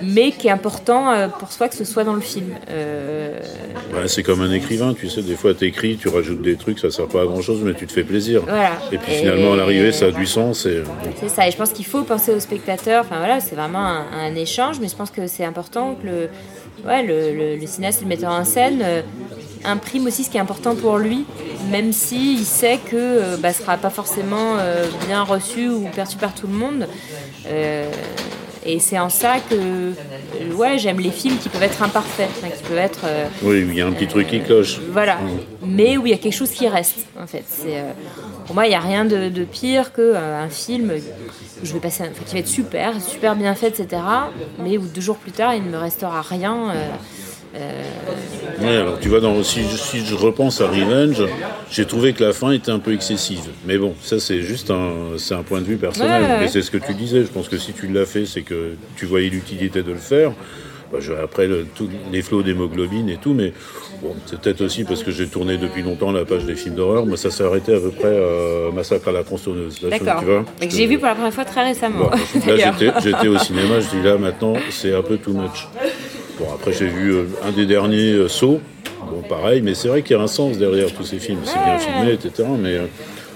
mais 0.02 0.32
qui 0.32 0.48
est 0.48 0.50
important 0.50 1.12
euh, 1.12 1.28
pour 1.28 1.52
soi 1.52 1.68
que 1.68 1.76
ce 1.76 1.84
soit 1.84 2.02
dans 2.02 2.14
le 2.14 2.20
film. 2.20 2.56
C'est 4.06 4.24
comme 4.24 4.40
un 4.40 4.50
écrivain, 4.50 4.94
tu 4.94 5.08
sais, 5.08 5.22
des 5.22 5.36
fois 5.36 5.54
t'écris, 5.54 5.96
tu 5.96 6.08
rajoutes 6.08 6.42
des 6.42 6.56
trucs, 6.56 6.80
ça 6.80 6.90
sert 6.90 7.06
pas 7.06 7.22
à 7.22 7.24
grand 7.24 7.40
chose, 7.40 7.60
mais 7.62 7.74
tu 7.74 7.86
te 7.86 7.92
fais 7.92 8.02
plaisir. 8.02 8.42
Voilà. 8.48 8.72
Et 8.90 8.98
puis 8.98 9.12
Et- 9.12 9.18
finalement, 9.18 9.52
à 9.52 9.56
l'arrivée, 9.56 9.92
ça 9.92 10.06
a 10.06 10.10
du 10.10 10.26
sens. 10.26 10.66
Et... 10.66 10.82
C'est 11.20 11.28
ça, 11.28 11.46
et 11.46 11.52
je 11.52 11.56
pense 11.56 11.70
qu'il 11.70 11.86
faut 11.86 12.02
penser 12.02 12.34
aux 12.34 12.40
spectateurs. 12.40 13.04
Enfin 13.06 13.18
voilà, 13.18 13.38
c'est 13.38 13.54
vraiment 13.54 13.86
un, 13.86 14.06
un 14.12 14.34
échange, 14.34 14.80
mais 14.80 14.88
je 14.88 14.96
pense 14.96 15.12
que 15.12 15.28
c'est 15.28 15.44
important 15.44 15.94
que 16.02 16.06
le, 16.06 16.28
ouais, 16.86 17.02
le, 17.02 17.32
le- 17.36 17.56
le 17.56 17.66
cinéaste, 17.66 18.00
le 18.02 18.06
metteur 18.08 18.30
en 18.32 18.44
scène, 18.44 18.80
euh, 18.82 19.02
imprime 19.64 20.06
aussi 20.06 20.24
ce 20.24 20.30
qui 20.30 20.36
est 20.36 20.40
important 20.40 20.74
pour 20.74 20.96
lui, 20.98 21.24
même 21.70 21.92
si 21.92 22.34
il 22.34 22.44
sait 22.44 22.78
que 22.78 22.96
euh, 22.96 23.36
bah, 23.36 23.52
ce 23.52 23.62
sera 23.62 23.76
pas 23.76 23.90
forcément 23.90 24.56
euh, 24.58 24.86
bien 25.06 25.22
reçu 25.22 25.68
ou 25.68 25.88
perçu 25.94 26.16
par 26.16 26.34
tout 26.34 26.46
le 26.46 26.54
monde. 26.54 26.86
Euh, 27.46 27.90
et 28.64 28.78
c'est 28.78 28.98
en 28.98 29.08
ça 29.08 29.36
que 29.48 29.92
ouais, 30.54 30.76
j'aime 30.78 31.00
les 31.00 31.10
films 31.10 31.38
qui 31.38 31.48
peuvent 31.48 31.62
être 31.62 31.82
imparfaits, 31.82 32.28
qui 32.56 32.62
peuvent 32.68 32.76
être 32.78 33.00
Oui, 33.42 33.64
il 33.66 33.74
y 33.74 33.80
a 33.80 33.86
un 33.86 33.92
petit 33.92 34.06
truc 34.06 34.28
qui 34.28 34.40
cloche. 34.40 34.78
voilà. 34.92 35.18
Mais 35.66 35.96
où 35.96 36.06
il 36.06 36.10
y 36.10 36.14
a 36.14 36.18
quelque 36.18 36.34
chose 36.36 36.50
qui 36.50 36.68
reste, 36.68 37.06
en 37.18 37.26
fait. 37.26 37.44
C'est, 37.48 37.82
pour 38.50 38.56
moi, 38.56 38.66
il 38.66 38.70
n'y 38.70 38.74
a 38.74 38.80
rien 38.80 39.04
de, 39.04 39.28
de 39.28 39.44
pire 39.44 39.92
qu'un 39.92 40.48
film 40.48 40.90
où 40.90 41.64
je 41.64 41.72
vais 41.72 41.78
passer, 41.78 42.02
un- 42.02 42.06
enfin, 42.10 42.24
qui 42.26 42.32
va 42.34 42.40
être 42.40 42.48
super, 42.48 43.00
super 43.00 43.36
bien 43.36 43.54
fait, 43.54 43.68
etc. 43.68 44.02
Mais 44.58 44.76
où 44.76 44.82
deux 44.92 45.00
jours 45.00 45.18
plus 45.18 45.30
tard, 45.30 45.54
il 45.54 45.62
ne 45.62 45.70
me 45.70 45.76
restera 45.78 46.20
rien. 46.20 46.56
euh, 46.74 46.88
euh, 47.54 47.82
Ouais, 48.60 48.76
alors 48.76 48.98
tu 48.98 49.08
vois, 49.08 49.20
dans, 49.20 49.40
si, 49.44 49.62
je- 49.62 49.76
si 49.76 50.04
je 50.04 50.16
repense 50.16 50.60
à 50.60 50.66
Revenge, 50.66 51.22
j'ai 51.70 51.86
trouvé 51.86 52.12
que 52.12 52.24
la 52.24 52.32
fin 52.32 52.50
était 52.50 52.72
un 52.72 52.80
peu 52.80 52.92
excessive. 52.92 53.50
Mais 53.66 53.78
bon, 53.78 53.94
ça 54.02 54.18
c'est 54.18 54.40
juste 54.42 54.72
un, 54.72 54.90
c'est 55.16 55.34
un 55.34 55.44
point 55.44 55.60
de 55.60 55.66
vue 55.66 55.76
personnel. 55.76 56.10
Ouais, 56.22 56.26
ouais, 56.26 56.32
ouais. 56.34 56.40
Mais 56.40 56.48
c'est 56.48 56.62
ce 56.62 56.72
que 56.72 56.78
tu 56.78 56.92
disais. 56.94 57.20
Je 57.22 57.28
pense 57.28 57.48
que 57.48 57.56
si 57.56 57.72
tu 57.72 57.86
l'as 57.86 58.04
fait, 58.04 58.26
c'est 58.26 58.42
que 58.42 58.72
tu 58.96 59.06
voyais 59.06 59.28
l'utilité 59.30 59.84
de 59.84 59.92
le 59.92 59.98
faire. 59.98 60.32
Bah, 60.92 60.98
après, 61.22 61.46
le- 61.46 61.66
les 62.10 62.20
flots 62.22 62.42
d'hémoglobine 62.42 63.08
et 63.08 63.16
tout, 63.16 63.32
mais 63.32 63.52
bon, 64.02 64.14
c'est 64.26 64.40
peut-être 64.40 64.60
aussi 64.62 64.82
parce 64.84 65.04
que 65.04 65.12
j'ai 65.12 65.28
tourné 65.28 65.56
depuis 65.56 65.82
longtemps 65.82 66.10
la 66.10 66.24
page 66.24 66.44
des 66.46 66.56
films 66.56 66.74
d'horreur. 66.74 67.06
Moi, 67.06 67.16
ça 67.16 67.30
s'est 67.30 67.44
arrêté 67.44 67.74
à 67.74 67.78
peu 67.78 67.90
près 67.90 68.16
à 68.16 68.72
Massacre 68.74 69.08
à 69.08 69.12
la 69.12 69.22
tronçonneuse. 69.22 69.80
D'accord. 69.88 70.22
que 70.60 70.68
j'ai 70.70 70.86
vu 70.86 70.98
pour 70.98 71.06
la 71.06 71.14
première 71.14 71.32
fois 71.32 71.44
très 71.44 71.62
récemment. 71.64 72.10
Bon, 72.10 72.10
là, 72.56 72.72
j'étais, 73.02 73.28
au 73.28 73.38
cinéma, 73.38 73.78
je 73.80 73.96
dis 73.96 74.02
là 74.02 74.16
maintenant, 74.18 74.54
c'est 74.70 74.92
un 74.94 75.02
peu 75.02 75.16
too 75.16 75.32
much. 75.32 75.68
Bon, 76.40 76.46
après, 76.54 76.72
j'ai 76.72 76.86
vu 76.88 77.12
euh, 77.14 77.24
un 77.44 77.52
des 77.52 77.66
derniers, 77.66 78.12
euh, 78.12 78.28
Saw. 78.28 78.60
Bon, 79.10 79.22
pareil, 79.28 79.60
mais 79.62 79.74
c'est 79.74 79.88
vrai 79.88 80.02
qu'il 80.02 80.16
y 80.16 80.18
a 80.18 80.22
un 80.22 80.26
sens 80.28 80.56
derrière 80.58 80.92
tous 80.92 81.04
ces 81.04 81.18
films. 81.18 81.40
C'est 81.44 81.58
bien 81.64 81.78
filmé, 81.78 82.12
etc. 82.14 82.48
Mais 82.58 82.74
euh, 82.76 82.86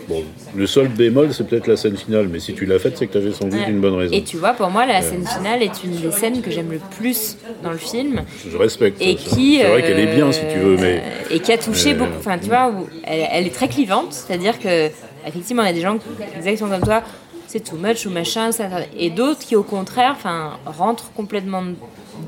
bon, 0.08 0.22
le 0.54 0.66
seul 0.66 0.88
bémol, 0.88 1.32
c'est 1.32 1.46
peut-être 1.46 1.66
la 1.66 1.76
scène 1.76 1.96
finale. 1.96 2.28
Mais 2.28 2.38
si 2.40 2.54
tu 2.54 2.66
l'as 2.66 2.78
faite, 2.78 2.96
c'est 2.98 3.06
que 3.06 3.12
tu 3.12 3.18
avais 3.18 3.32
sans 3.32 3.44
doute 3.46 3.54
Ouais. 3.60 3.68
une 3.70 3.80
bonne 3.80 3.94
raison. 3.94 4.12
Et 4.14 4.22
tu 4.22 4.36
vois, 4.36 4.52
pour 4.52 4.68
moi, 4.70 4.86
la 4.86 5.02
scène 5.02 5.26
finale 5.26 5.62
est 5.62 5.82
une 5.84 5.96
des 5.96 6.10
scènes 6.12 6.40
que 6.42 6.50
j'aime 6.50 6.70
le 6.70 6.80
plus 6.98 7.36
dans 7.62 7.70
le 7.72 7.78
film. 7.78 8.22
Je 8.50 8.56
respecte. 8.56 9.00
et 9.00 9.16
ça. 9.16 9.36
qui 9.36 9.58
C'est 9.58 9.68
vrai 9.68 9.82
qu'elle 9.82 10.00
est 10.00 10.14
bien, 10.14 10.26
euh, 10.28 10.32
si 10.32 10.40
tu 10.52 10.58
veux, 10.58 10.76
mais. 10.76 11.02
et 11.30 11.40
qui 11.40 11.52
a 11.52 11.58
touché 11.58 11.92
Euh, 11.92 11.98
beaucoup 11.98 12.12
enfin 12.18 12.38
tu 12.38 12.48
vois 12.48 12.68
où 12.70 12.86
elle, 13.04 13.26
elle 13.32 13.46
est 13.46 13.54
très 13.54 13.68
clivante 13.68 14.12
c'est 14.12 14.32
à 14.34 14.36
dire 14.36 14.58
que 14.58 14.88
effectivement 15.26 15.62
il 15.62 15.66
y 15.66 15.70
a 15.70 15.72
des 15.72 15.80
gens 15.80 15.96
exactement 16.36 16.70
comme 16.70 16.82
toi 16.84 17.02
c'est 17.46 17.60
too 17.62 17.76
much 17.76 18.04
ou 18.06 18.10
machin 18.10 18.52
ça. 18.52 18.64
et 18.98 19.10
d'autres 19.10 19.40
qui 19.40 19.54
au 19.56 19.62
contraire 19.62 20.12
enfin 20.16 20.58
rentrent 20.66 21.10
complètement 21.12 21.62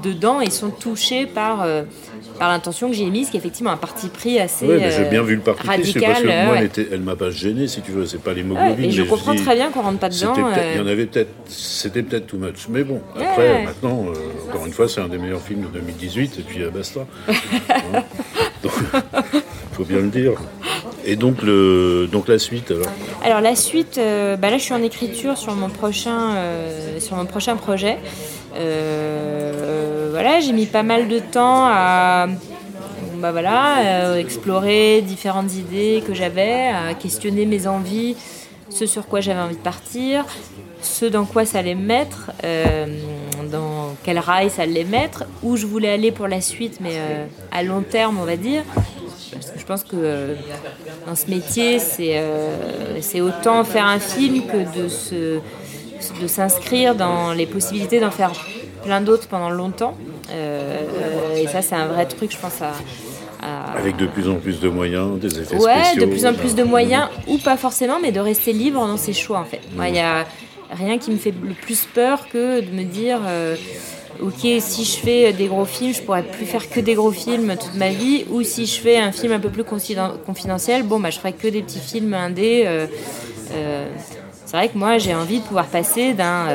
dedans 0.02 0.40
et 0.40 0.50
sont 0.50 0.70
touchés 0.70 1.26
par 1.26 1.62
euh, 1.62 1.82
par 2.38 2.48
l'intention 2.48 2.88
que 2.88 2.94
j'ai 2.94 3.06
mise 3.06 3.30
qui 3.30 3.36
est 3.36 3.40
effectivement 3.40 3.70
un 3.70 3.76
parti 3.76 4.08
pris 4.08 4.38
assez 4.38 4.66
Ouais, 4.66 4.78
mais 4.78 4.90
j'ai 4.90 5.06
euh, 5.06 5.10
bien 5.10 5.22
vu 5.22 5.34
le 5.36 5.40
parti 5.42 5.66
pris, 5.66 5.84
c'est 5.92 6.00
parce 6.00 6.20
que 6.20 6.26
moi, 6.26 6.34
ouais. 6.52 6.58
elle, 6.58 6.64
était, 6.64 6.86
elle 6.92 7.00
m'a 7.00 7.16
pas 7.16 7.30
gêné, 7.30 7.68
si 7.68 7.80
tu 7.80 7.92
veux, 7.92 8.06
c'est 8.06 8.20
pas 8.22 8.30
Ouais, 8.30 8.36
l'hémoglobine. 8.36 8.84
et 8.84 8.90
je 8.90 9.02
mais 9.02 9.08
comprends 9.08 9.34
dis, 9.34 9.42
très 9.42 9.54
bien 9.54 9.70
qu'on 9.70 9.82
rentre 9.82 9.98
pas 9.98 10.08
dedans 10.08 10.34
Il 10.36 10.42
y 10.42 10.78
euh, 10.78 10.82
en 10.82 10.86
avait 10.86 11.06
peut-être, 11.06 11.30
c'était 11.48 12.02
peut-être 12.02 12.26
too 12.26 12.38
much. 12.38 12.66
Mais 12.68 12.84
bon, 12.84 13.00
après, 13.14 13.64
maintenant, 13.64 14.06
euh, 14.08 14.48
encore 14.48 14.66
une 14.66 14.72
fois, 14.72 14.88
c'est 14.88 15.00
un 15.00 15.08
des 15.08 15.18
meilleurs 15.18 15.42
films 15.42 15.62
de 15.62 15.78
2018, 15.78 16.38
et 16.38 16.42
puis 16.42 16.62
euh, 16.62 16.70
basta. 16.70 17.00
Hein 17.68 18.02
Donc, 18.62 18.72
faut 19.72 19.84
bien 19.84 19.98
le 19.98 20.08
dire. 20.08 20.32
Et 21.04 21.14
donc, 21.14 21.42
le, 21.42 22.08
donc 22.10 22.26
la 22.26 22.38
suite, 22.38 22.70
alors? 22.72 22.86
Alors 23.24 23.40
la 23.40 23.54
suite, 23.54 23.98
euh, 23.98 24.36
bah 24.36 24.50
là 24.50 24.58
je 24.58 24.62
suis 24.64 24.74
en 24.74 24.82
écriture 24.82 25.38
sur 25.38 25.54
mon 25.54 25.68
prochain, 25.68 26.34
euh, 26.34 26.98
sur 26.98 27.16
mon 27.16 27.26
prochain 27.26 27.54
projet. 27.56 27.98
Euh, 28.56 29.95
voilà, 30.16 30.40
j'ai 30.40 30.54
mis 30.54 30.64
pas 30.64 30.82
mal 30.82 31.08
de 31.08 31.18
temps 31.18 31.66
à 31.66 32.26
bah 33.18 33.32
voilà, 33.32 33.80
euh, 33.80 34.16
explorer 34.16 35.02
différentes 35.02 35.54
idées 35.54 36.02
que 36.06 36.14
j'avais, 36.14 36.68
à 36.68 36.94
questionner 36.94 37.44
mes 37.44 37.66
envies, 37.66 38.16
ce 38.70 38.86
sur 38.86 39.08
quoi 39.08 39.20
j'avais 39.20 39.40
envie 39.40 39.56
de 39.56 39.60
partir, 39.60 40.24
ce 40.80 41.04
dans 41.04 41.26
quoi 41.26 41.44
ça 41.44 41.58
allait 41.58 41.74
me 41.74 41.84
mettre, 41.84 42.30
euh, 42.44 42.86
dans 43.52 43.94
quel 44.04 44.18
rail 44.18 44.48
ça 44.48 44.62
allait 44.62 44.84
mettre, 44.84 45.24
où 45.42 45.58
je 45.58 45.66
voulais 45.66 45.90
aller 45.90 46.12
pour 46.12 46.28
la 46.28 46.40
suite, 46.40 46.78
mais 46.80 46.94
euh, 46.94 47.26
à 47.52 47.62
long 47.62 47.82
terme 47.82 48.18
on 48.18 48.24
va 48.24 48.36
dire. 48.36 48.62
Parce 49.32 49.50
que 49.50 49.58
je 49.58 49.66
pense 49.66 49.84
que 49.84 50.34
dans 51.06 51.14
ce 51.14 51.28
métier, 51.28 51.78
c'est 51.78 53.20
autant 53.20 53.64
faire 53.64 53.84
un 53.84 53.98
film 53.98 54.46
que 54.46 54.80
de 54.80 54.88
se 54.88 55.40
de 56.22 56.26
s'inscrire 56.26 56.94
dans 56.94 57.32
les 57.32 57.46
possibilités 57.46 58.00
d'en 58.00 58.10
faire 58.10 58.32
plein 58.86 59.00
d'autres 59.02 59.28
pendant 59.28 59.50
longtemps. 59.50 59.94
Euh, 60.30 61.36
et 61.36 61.46
ça, 61.48 61.60
c'est 61.62 61.74
un 61.74 61.86
vrai 61.88 62.06
truc, 62.06 62.32
je 62.32 62.38
pense, 62.38 62.60
à, 62.62 62.72
à- 63.42 63.78
avec 63.78 63.96
de 63.96 64.06
plus 64.06 64.28
en 64.28 64.36
plus 64.36 64.60
de 64.60 64.68
moyens, 64.68 65.18
des 65.20 65.38
effets 65.40 65.56
Ouais, 65.56 65.82
spéciaux. 65.84 66.06
de 66.06 66.10
plus 66.10 66.24
en 66.26 66.32
plus 66.34 66.54
de 66.54 66.62
moyens, 66.62 67.08
ou 67.28 67.38
pas 67.38 67.56
forcément, 67.56 67.98
mais 68.00 68.12
de 68.12 68.20
rester 68.20 68.52
libre 68.52 68.80
dans 68.86 68.96
ses 68.96 69.12
choix, 69.12 69.38
en 69.40 69.44
fait. 69.44 69.60
Moi, 69.74 69.88
il 69.88 69.96
y 69.96 70.00
a 70.00 70.24
rien 70.70 70.98
qui 70.98 71.10
me 71.10 71.16
fait 71.18 71.34
le 71.42 71.54
plus 71.54 71.84
peur 71.84 72.28
que 72.28 72.60
de 72.60 72.70
me 72.70 72.82
dire, 72.84 73.18
euh, 73.26 73.56
ok, 74.20 74.46
si 74.60 74.84
je 74.84 74.96
fais 74.96 75.32
des 75.32 75.46
gros 75.46 75.64
films, 75.66 75.92
je 75.94 76.02
pourrais 76.02 76.22
plus 76.24 76.46
faire 76.46 76.68
que 76.68 76.80
des 76.80 76.94
gros 76.94 77.12
films 77.12 77.54
toute 77.60 77.74
ma 77.74 77.90
vie, 77.90 78.24
ou 78.30 78.42
si 78.42 78.66
je 78.66 78.80
fais 78.80 78.98
un 78.98 79.12
film 79.12 79.32
un 79.32 79.40
peu 79.40 79.50
plus 79.50 79.62
confiden- 79.64 80.16
confidentiel, 80.24 80.82
bon, 80.82 80.98
bah, 81.00 81.10
je 81.10 81.18
ferai 81.18 81.32
que 81.32 81.48
des 81.48 81.62
petits 81.62 81.80
films 81.80 82.14
indés. 82.14 82.64
euh, 82.66 82.86
euh, 83.52 83.86
c'est 84.44 84.56
vrai 84.56 84.68
que 84.68 84.78
moi, 84.78 84.98
j'ai 84.98 85.14
envie 85.14 85.40
de 85.40 85.44
pouvoir 85.44 85.66
passer 85.66 86.12
d'un... 86.14 86.46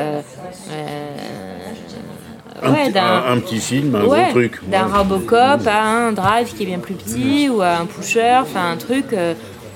Un, 2.64 2.74
ouais, 2.74 2.90
petit- 2.90 3.00
un- 3.00 3.24
un 3.34 3.40
petit 3.40 3.60
film, 3.60 3.96
un 3.96 4.06
Ouais, 4.06 4.24
gros 4.24 4.32
truc. 4.32 4.60
D'un 4.70 4.88
Ouais. 4.88 4.98
Robocop 4.98 5.66
à 5.68 5.84
un 5.84 6.12
Drive 6.12 6.54
qui 6.56 6.64
est 6.64 6.66
bien 6.68 6.80
plus 6.80 6.94
petit 6.96 7.50
ou 7.50 7.62
à 7.62 7.78
un 7.78 7.86
Pusher, 7.86 8.38
enfin 8.42 8.72
un 8.72 8.78
truc 8.78 9.06
euh, 9.14 9.34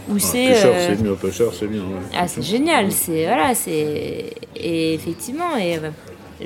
où 0.10 0.20
c'est. 0.20 0.48
Pusher, 0.54 0.66
euh, 0.66 0.88
c'est 0.96 1.04
mieux, 1.04 1.16
Pusher, 1.16 1.48
c'est 1.58 1.68
bien. 1.68 1.82
ah, 2.18 2.28
c'est 2.28 2.44
génial, 2.44 2.92
c'est 2.92 3.26
voilà, 3.26 3.56
c'est 3.56 4.34
et 4.56 4.94
effectivement 4.94 5.58
et 5.60 5.78
euh, 5.78 5.90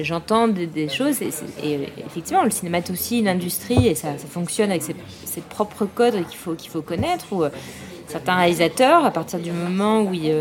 j'entends 0.02 0.48
des, 0.48 0.66
des 0.68 0.88
choses 0.88 1.22
et, 1.22 1.30
effectivement 2.06 2.44
le 2.44 2.52
cinéma 2.52 2.78
est 2.78 2.90
aussi 2.92 3.20
une 3.20 3.28
industrie 3.28 3.88
et 3.88 3.96
ça, 3.96 4.10
ça 4.18 4.28
fonctionne 4.28 4.70
avec 4.70 4.84
ses, 4.84 4.96
ses 5.26 5.42
propres 5.42 5.86
codes 5.94 6.26
qu'il 6.30 6.38
faut 6.38 6.54
qu'il 6.54 6.70
faut 6.72 6.82
connaître 6.82 7.26
euh, 7.34 7.50
certains 8.08 8.36
réalisateurs 8.36 9.04
à 9.06 9.12
partir 9.12 9.40
du 9.40 9.52
moment 9.52 10.02
où 10.02 10.14
ils 10.14 10.32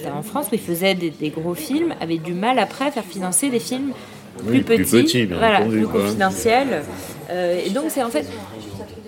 c'était 0.00 0.12
en 0.12 0.22
France 0.22 0.46
où 0.50 0.54
ils 0.54 0.60
faisaient 0.60 0.94
des, 0.94 1.10
des 1.10 1.30
gros 1.30 1.54
films 1.54 1.94
avaient 2.00 2.18
du 2.18 2.32
mal 2.32 2.58
après 2.58 2.86
à 2.86 2.90
faire 2.90 3.04
financer 3.04 3.50
des 3.50 3.60
films 3.60 3.92
plus 4.38 4.58
Oui, 4.58 4.60
plus 4.62 4.78
petits, 4.78 5.02
petits, 5.02 5.26
bien 5.26 5.38
voilà, 5.38 5.60
entendu, 5.60 5.78
plus 5.78 5.88
confidentiels. 5.88 6.82
Euh, 7.30 7.60
et 7.64 7.70
donc 7.70 7.84
c'est 7.88 8.02
en 8.02 8.08
fait 8.08 8.26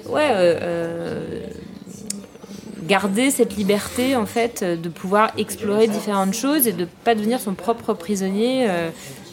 ouais 0.09 0.29
euh, 0.31 0.59
euh, 0.63 1.41
garder 2.83 3.31
cette 3.31 3.57
liberté 3.57 4.17
en 4.17 4.27
fait 4.27 4.65
de 4.65 4.89
pouvoir 4.89 5.33
explorer 5.39 5.87
différentes 5.87 6.35
choses 6.35 6.67
et 6.67 6.73
de 6.73 6.87
pas 7.05 7.15
devenir 7.15 7.41
son 7.41 7.55
propre 7.55 7.95
prisonnier 7.95 8.69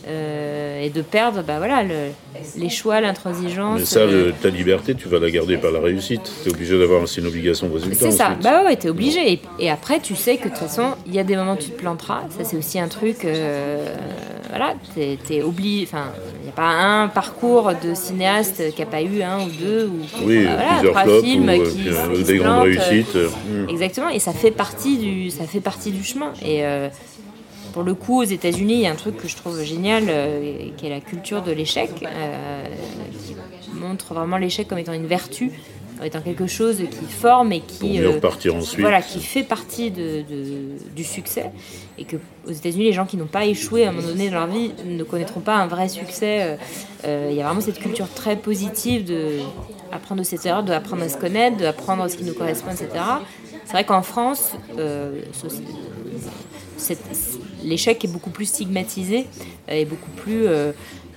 euh, 0.10 0.82
et 0.84 0.90
de 0.90 1.02
perdre 1.02 1.44
bah, 1.44 1.58
voilà, 1.58 1.84
le- 1.84 2.12
les 2.58 2.70
choix, 2.70 3.00
l'intransigeance. 3.02 3.80
Mais 3.80 3.86
ça, 3.86 4.00
euh, 4.02 4.28
le- 4.28 4.32
ta 4.34 4.50
liberté, 4.50 4.96
tu 4.96 5.08
vas 5.08 5.20
la 5.20 5.30
garder 5.30 5.58
par 5.58 5.72
la 5.72 5.80
réussite. 5.80 6.22
Tu 6.44 6.50
es 6.50 6.54
obligé 6.54 6.80
d'avoir 6.80 7.08
c'est 7.08 7.22
une 7.22 7.28
obligation 7.28 7.68
de 7.68 7.74
résultat. 7.74 7.98
C'est 8.00 8.12
ça, 8.18 8.36
bah 8.42 8.60
ouais, 8.62 8.70
ouais, 8.70 8.76
t'es 8.76 8.90
obligé. 8.90 9.32
Et, 9.34 9.42
et 9.60 9.70
après, 9.70 10.00
tu 10.00 10.16
sais 10.16 10.38
que 10.38 10.46
de 10.46 10.50
toute 10.50 10.58
façon, 10.58 10.96
il 11.06 11.14
y 11.14 11.20
a 11.20 11.24
des 11.24 11.36
moments 11.36 11.54
où 11.54 11.58
tu 11.58 11.70
te 11.70 11.80
planteras. 11.80 12.22
Ça, 12.38 12.44
c'est 12.44 12.58
aussi 12.58 12.80
un 12.80 12.88
truc. 12.88 13.24
euh, 13.26 13.86
voilà, 14.50 14.74
t'es 14.96 15.18
es 15.32 15.42
obligé. 15.44 15.84
Enfin, 15.84 16.06
il 16.40 16.44
n'y 16.46 16.50
a 16.50 16.54
pas 16.54 16.70
un 16.70 17.08
parcours 17.08 17.72
de 17.84 17.94
cinéaste 17.94 18.74
qui 18.74 18.82
n'a 18.82 18.88
pas 18.88 19.02
eu 19.04 19.22
un 19.22 19.44
ou 19.46 19.50
deux 19.50 19.86
ou 19.88 20.26
Oui, 20.26 20.44
bah, 20.46 20.52
voilà, 20.56 20.72
plusieurs 20.80 20.94
trois 21.04 21.22
films 21.22 21.50
ou, 21.50 21.64
qui, 21.70 21.88
euh, 21.90 22.16
qui 22.16 22.24
des 22.24 22.38
grandes 22.38 22.70
plantent, 22.72 22.84
réussites. 22.88 23.16
hmm. 23.16 23.70
Exactement, 23.70 24.10
et 24.10 24.20
ça 24.20 24.34
fait 24.34 24.50
partie 24.52 24.98
du, 24.98 25.30
ça 25.30 25.44
fait 25.44 25.60
partie 25.60 25.92
du 25.92 26.04
chemin. 26.04 26.34
Et 26.44 26.64
pour 27.74 27.84
le 27.84 27.94
coup, 27.94 28.20
aux 28.22 28.24
États-Unis, 28.26 28.74
il 28.76 28.80
y 28.82 28.88
a 28.88 28.92
un 28.92 28.96
truc 28.96 29.18
que 29.18 29.28
je 29.28 29.36
trouve 29.36 29.62
génial, 29.64 30.04
euh, 30.08 30.70
qui 30.78 30.86
est 30.88 30.90
la 30.90 31.02
culture 31.02 31.42
de 31.42 31.52
l'échec, 31.52 31.90
euh, 32.04 32.64
qui 33.62 33.70
montre 33.72 34.14
vraiment 34.14 34.38
l'échec 34.38 34.68
comme 34.68 34.78
étant 34.80 34.94
une 34.94 35.06
vertu, 35.08 35.52
comme 35.98 36.06
étant 36.08 36.22
quelque 36.22 36.48
chose 36.48 36.78
qui 36.78 37.06
forme 37.12 37.52
et 37.52 37.60
qui 37.62 38.00
euh, 38.00 38.20
ensuite. 38.58 38.80
voilà, 38.82 39.02
qui 39.02 39.20
fait 39.20 39.44
partie 39.44 39.92
de, 39.92 40.22
de- 40.30 40.96
du 40.96 41.04
succès. 41.04 41.52
Et 41.98 42.06
que 42.06 42.16
aux 42.48 42.52
États-Unis, 42.52 42.86
les 42.86 42.94
gens 42.94 43.06
qui 43.06 43.18
n'ont 43.18 43.26
pas 43.26 43.46
échoué 43.46 43.86
à 43.86 43.90
un 43.90 43.92
moment 43.92 44.08
donné 44.08 44.30
dans 44.30 44.38
leur 44.40 44.48
vie 44.48 44.72
ne 44.86 45.04
connaîtront 45.04 45.42
pas 45.42 45.56
un 45.58 45.68
vrai 45.68 45.90
succès. 45.90 46.58
Il 47.06 47.34
y 47.34 47.42
a 47.42 47.46
vraiment 47.46 47.62
cette 47.62 47.80
culture 47.80 48.08
très 48.14 48.36
positive 48.38 49.04
de 49.06 49.40
apprendre 49.92 50.22
de 50.22 50.26
ses 50.26 50.48
erreurs, 50.48 50.64
de 50.64 50.72
apprendre 50.72 51.04
à 51.04 51.10
se 51.10 51.18
connaître, 51.18 51.58
de 51.58 51.66
apprendre 51.66 52.08
ce 52.08 52.16
qui 52.16 52.24
nous 52.24 52.34
correspond, 52.34 52.72
etc. 52.72 52.88
C'est 53.66 53.74
vrai 53.74 53.84
qu'en 53.84 54.02
France, 54.02 54.54
cette- 56.78 57.00
l'échec 57.64 58.04
est 58.04 58.08
beaucoup 58.08 58.30
plus 58.30 58.46
stigmatisé 58.46 59.26
euh, 59.70 59.74
et 59.74 59.86
beaucoup 59.86 60.12
plus 60.12 60.48
euh, 60.48 60.72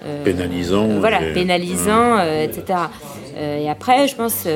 euh, 0.04 0.24
Pénalisant, 0.24 0.88
voilà, 0.98 1.20
pénalisant, 1.32 2.18
etc. 2.18 2.80
Et 3.38 3.70
après, 3.70 4.08
je 4.08 4.16
pense, 4.16 4.46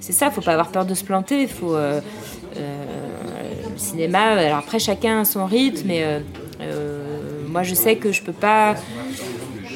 c'est 0.00 0.12
ça, 0.12 0.30
faut 0.30 0.42
pas 0.42 0.52
avoir 0.52 0.68
peur 0.68 0.84
de 0.84 0.94
se 0.94 1.02
planter. 1.02 1.42
Il 1.42 1.48
faut 1.48 1.74
le 1.74 2.02
cinéma. 3.78 4.32
Alors 4.32 4.58
après, 4.58 4.78
chacun 4.78 5.20
a 5.20 5.24
son 5.24 5.46
rythme. 5.46 5.88
Mais 5.88 6.20
euh, 6.60 7.00
moi, 7.48 7.62
je 7.62 7.74
sais 7.74 7.96
que 7.96 8.12
je 8.12 8.22
peux 8.22 8.32
pas. 8.32 8.74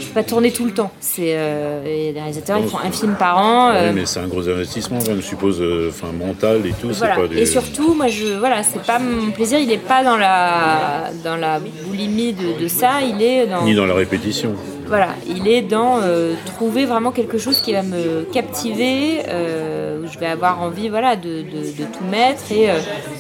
Je 0.01 0.07
peux 0.07 0.15
pas 0.15 0.23
tourner 0.23 0.51
tout 0.51 0.65
le 0.65 0.73
temps. 0.73 0.91
C'est 1.01 1.35
euh, 1.37 1.85
les 1.85 2.11
réalisateurs, 2.13 2.59
ils 2.59 2.69
font 2.69 2.79
un 2.79 2.91
film 2.91 3.15
par 3.19 3.39
an. 3.39 3.71
euh, 3.71 3.89
Oui, 3.91 4.01
mais 4.01 4.07
c'est 4.07 4.21
un 4.21 4.27
gros 4.27 4.49
investissement, 4.49 4.99
je 5.01 5.21
suppose, 5.21 5.61
euh, 5.61 5.91
enfin, 5.91 6.09
mental 6.13 6.67
et 6.67 6.73
tout. 6.73 6.89
voilà. 6.95 7.17
Pas. 7.17 7.23
Et 7.37 7.47
surtout, 7.47 7.95
moi, 7.95 8.09
je, 8.09 8.39
voilà, 8.39 8.63
c'est 8.63 8.83
pas 8.83 8.99
mon 8.99 9.31
plaisir. 9.31 9.59
Il 9.59 9.69
n'est 9.69 9.77
pas 9.79 10.03
dans 10.03 10.17
la 10.17 11.11
dans 11.25 11.37
la 11.37 11.61
boulimie 11.87 12.33
de, 12.33 12.61
de 12.63 12.69
ça. 12.69 13.01
Il 13.03 13.23
est 13.23 13.47
dans 13.47 13.65
Ni 13.65 13.75
dans 13.75 13.87
la 13.87 13.95
répétition. 13.95 14.55
Voilà, 14.91 15.11
il 15.29 15.47
est 15.47 15.63
dans 15.63 16.01
euh, 16.03 16.35
trouver 16.57 16.85
vraiment 16.85 17.13
quelque 17.13 17.39
chose 17.39 17.61
qui 17.61 17.75
va 17.75 17.85
me 17.85 18.25
captiver, 18.33 19.21
euh, 19.29 20.03
où 20.03 20.09
je 20.09 20.19
vais 20.19 20.27
avoir 20.27 20.61
envie 20.61 20.89
voilà, 20.89 21.15
de, 21.15 21.43
tout 21.43 22.05
mettre. 22.11 22.51
Et, 22.51 22.69
euh, 22.69 22.75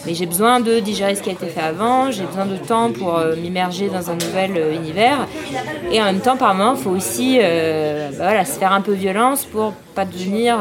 mais 0.04 0.14
j'ai 0.14 0.26
besoin 0.26 0.58
de 0.58 0.80
digérer 0.80 1.14
ce 1.14 1.22
qui 1.22 1.30
a 1.30 1.32
été 1.32 1.46
fait 1.46 1.60
avant, 1.60 2.10
j'ai 2.10 2.24
besoin 2.24 2.46
de 2.46 2.56
temps 2.56 2.90
pour 2.90 3.20
m'immerger 3.40 3.88
dans 3.88 4.10
un 4.10 4.14
nouvel 4.14 4.60
univers. 4.74 5.28
Et 5.92 6.02
en 6.02 6.06
même 6.06 6.18
temps, 6.18 6.36
par 6.36 6.54
moment, 6.54 6.74
il 6.76 6.82
faut 6.82 6.90
aussi 6.90 7.38
bah 7.38 8.44
se 8.44 8.58
faire 8.58 8.72
un 8.72 8.80
peu 8.80 8.92
violence 8.92 9.44
pour 9.44 9.72
pas 9.94 10.04
devenir 10.04 10.58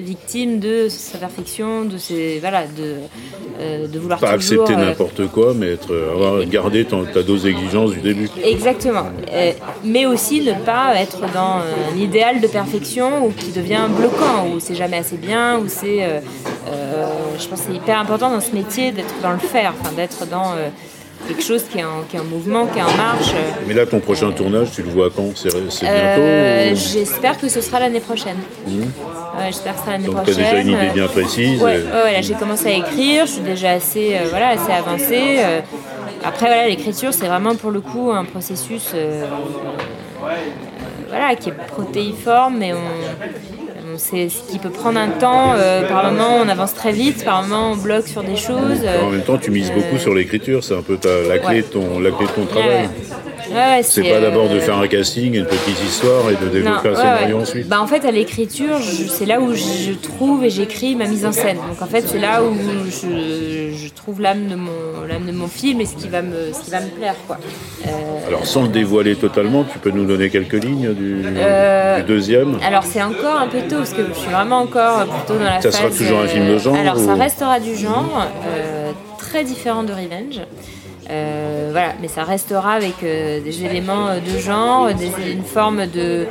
victime 0.00 0.58
de 0.60 0.88
sa 0.88 1.18
perfection, 1.18 1.84
de, 1.84 1.96
ses, 1.98 2.38
voilà, 2.40 2.64
de, 2.66 2.94
euh, 3.60 3.86
de 3.86 3.98
vouloir 3.98 4.18
Pas 4.20 4.36
toujours... 4.36 4.64
accepter 4.64 4.80
euh, 4.82 4.86
n'importe 4.86 5.26
quoi, 5.28 5.54
mais 5.54 5.72
être, 5.72 5.94
avoir 6.12 6.44
gardé 6.46 6.84
ton- 6.84 7.04
ta 7.04 7.22
dose 7.22 7.42
d'exigence 7.44 7.92
du 7.92 8.00
début. 8.00 8.28
Exactement. 8.44 9.06
Euh, 9.32 9.52
mais 9.84 10.06
aussi 10.06 10.40
ne 10.42 10.52
pas 10.54 10.94
être 10.96 11.20
dans 11.32 11.60
un 11.94 11.96
idéal 11.98 12.40
de 12.40 12.46
perfection 12.46 13.26
ou 13.26 13.30
qui 13.30 13.50
devient 13.52 13.86
bloquant, 13.96 14.48
où 14.54 14.60
c'est 14.60 14.74
jamais 14.74 14.98
assez 14.98 15.16
bien, 15.16 15.58
où 15.58 15.64
c'est. 15.68 16.20
je 17.38 17.48
pense 17.48 17.60
c'est 17.66 17.74
hyper 17.74 17.98
important 17.98 18.30
dans 18.30 18.40
ce 18.40 18.52
métier 18.52 18.92
d'être 18.92 19.14
dans 19.22 19.32
le 19.32 19.38
faire, 19.38 19.72
enfin, 19.80 19.92
d'être 19.94 20.26
dans 20.28 20.52
quelque 21.34 21.42
chose 21.44 21.64
qui 21.70 21.78
est, 21.78 21.84
en, 21.84 22.02
qui 22.08 22.16
est 22.16 22.20
en 22.20 22.24
mouvement, 22.24 22.66
qui 22.66 22.78
est 22.78 22.82
en 22.82 22.96
marche. 22.96 23.32
Mais 23.66 23.74
là, 23.74 23.86
ton 23.86 24.00
prochain 24.00 24.30
tournage, 24.32 24.68
tu 24.74 24.82
le 24.82 24.90
vois 24.90 25.08
quand? 25.14 25.30
C'est 25.36 25.48
bientôt 25.52 25.86
Euh, 25.86 26.72
ou- 26.72 26.76
J'espère 26.76 27.38
que 27.38 27.48
ce 27.48 27.60
sera 27.60 27.80
l'année 27.80 28.00
prochaine. 28.00 28.36
Ouais, 28.66 29.46
J'espère 29.46 29.72
que 29.74 29.78
ce 29.78 29.84
sera 29.84 29.92
l'année 29.92 30.06
Donc, 30.06 30.14
tu 30.16 30.20
as 30.20 30.34
prochaine. 30.34 30.44
déjà 30.44 30.60
une 30.60 30.68
idée 30.70 30.90
bien 30.94 31.06
précise 31.06 31.62
Ouais, 31.62 31.76
ouais, 32.04 32.12
là 32.12 32.20
j'ai 32.20 32.34
commencé 32.34 32.66
à 32.66 32.72
écrire, 32.72 33.26
je 33.26 33.32
suis 33.32 33.42
déjà 33.42 33.70
assez, 33.72 34.14
euh, 34.16 34.26
voilà, 34.30 34.48
assez 34.50 34.72
avancée. 34.72 35.36
euh. 35.38 35.60
après, 36.24 36.46
voilà, 36.46 36.68
l'écriture, 36.68 37.12
c'est 37.12 37.26
vraiment 37.26 37.54
pour 37.54 37.70
le 37.70 37.80
coup 37.80 38.10
un 38.12 38.24
processus 38.24 38.90
euh, 38.94 39.24
euh, 40.24 40.34
voilà, 41.08 41.34
qui 41.36 41.48
est 41.50 41.52
protéiforme, 41.68 42.58
mais 42.58 42.72
on, 42.72 43.49
sait 44.00 44.28
ce 44.28 44.50
qui 44.50 44.58
peut 44.58 44.70
prendre 44.70 44.98
un 44.98 45.08
temps. 45.08 45.52
euh, 45.54 45.86
par 45.88 46.10
moment, 46.10 46.36
on 46.44 46.48
avance 46.48 46.74
très 46.74 46.92
vite, 46.92 47.24
par 47.24 47.42
moment, 47.42 47.72
on 47.72 47.76
bloque 47.76 48.08
sur 48.08 48.22
des 48.22 48.36
choses. 48.36 48.80
euh, 48.84 49.02
En 49.06 49.10
même 49.10 49.22
temps, 49.22 49.38
tu 49.38 49.50
mises 49.50 49.70
beaucoup 49.72 49.98
sur 49.98 50.14
l'écriture, 50.14 50.64
c'est 50.64 50.74
un 50.76 50.82
peu 50.82 50.96
ta- 50.96 51.22
la, 51.28 51.38
clé 51.38 51.56
ouais. 51.56 51.62
ton, 51.62 52.00
la 52.00 52.10
clé 52.10 52.26
de 52.26 52.32
ton 52.32 52.46
travail. 52.46 52.68
ouais. 52.68 52.88
Ouais, 53.52 53.82
C'est 53.82 54.02
pas 54.02 54.20
d'abord 54.20 54.48
de 54.48 54.56
euh, 54.56 54.60
faire 54.60 54.78
un 54.78 54.86
casting, 54.86 55.34
une 55.34 55.44
petite 55.46 55.82
histoire 55.84 56.30
et 56.30 56.34
de 56.44 56.48
développer 56.50 56.88
non, 56.88 56.94
un 56.94 56.96
scénario 56.96 57.36
ouais. 57.36 57.42
ensuite. 57.42 57.68
Bah, 57.68 57.80
en 57.80 57.86
fait, 57.86 58.04
à 58.04 58.10
l'écriture, 58.10 58.78
c'est 59.08 59.26
là 59.26 59.40
où 59.40 59.54
je 59.54 59.92
trouve 59.92 60.44
et 60.44 60.50
j'écris 60.50 60.94
ma 60.94 61.06
mise 61.06 61.24
en 61.26 61.32
scène. 61.32 61.56
Donc 61.68 61.80
en 61.82 61.86
fait, 61.86 62.02
c'est 62.06 62.18
là 62.20 62.42
où 62.42 62.54
je, 62.86 63.74
je 63.76 63.88
trouve 63.92 64.20
l'âme 64.20 64.46
de 64.48 64.54
mon 64.56 64.70
l'âme 65.08 65.26
de 65.26 65.32
mon 65.32 65.48
film 65.48 65.80
et 65.80 65.86
ce 65.86 65.96
qui 65.96 66.08
va 66.08 66.22
me 66.22 66.52
ce 66.52 66.64
qui 66.64 66.70
va 66.70 66.80
me 66.80 66.88
plaire 66.88 67.14
quoi. 67.26 67.38
Euh, 67.86 67.90
Alors 68.28 68.46
sans 68.46 68.62
le 68.62 68.68
dévoiler 68.68 69.16
totalement, 69.16 69.64
tu 69.64 69.78
peux 69.78 69.90
nous 69.90 70.04
donner 70.04 70.30
quelques 70.30 70.62
lignes 70.62 70.92
du, 70.94 71.22
Euh, 71.36 71.96
du 71.98 72.02
deuxième? 72.04 72.58
alors 72.66 72.84
c'est 72.84 73.02
encore 73.02 73.36
un 73.40 73.48
peu 73.48 73.60
tôt 73.68 73.76
parce 73.78 73.92
que 73.92 74.02
je 74.14 74.18
suis 74.18 74.30
vraiment 74.30 74.58
encore 74.60 75.06
plutôt 75.06 75.38
dans 75.38 75.44
la 75.44 75.60
Ça 75.60 75.70
phase. 75.70 75.76
sera 75.76 75.90
toujours 75.90 76.20
un 76.20 76.26
film 76.28 76.48
de 76.48 76.58
genre, 76.58 76.76
Alors 76.76 76.98
ça 76.98 77.14
restera 77.14 77.58
du 77.60 77.74
genre, 77.76 78.26
très 79.18 79.44
différent 79.44 79.82
de 79.82 79.92
Revenge. 79.92 80.40
Euh, 81.10 81.68
voilà, 81.72 81.94
mais 82.00 82.08
ça 82.08 82.22
restera 82.24 82.72
avec 82.74 83.02
euh, 83.02 83.40
des 83.40 83.64
éléments 83.64 84.08
euh, 84.08 84.18
de 84.20 84.38
genre, 84.38 84.94
des- 84.94 85.32
une 85.32 85.42
forme 85.44 85.86
de 85.86 86.26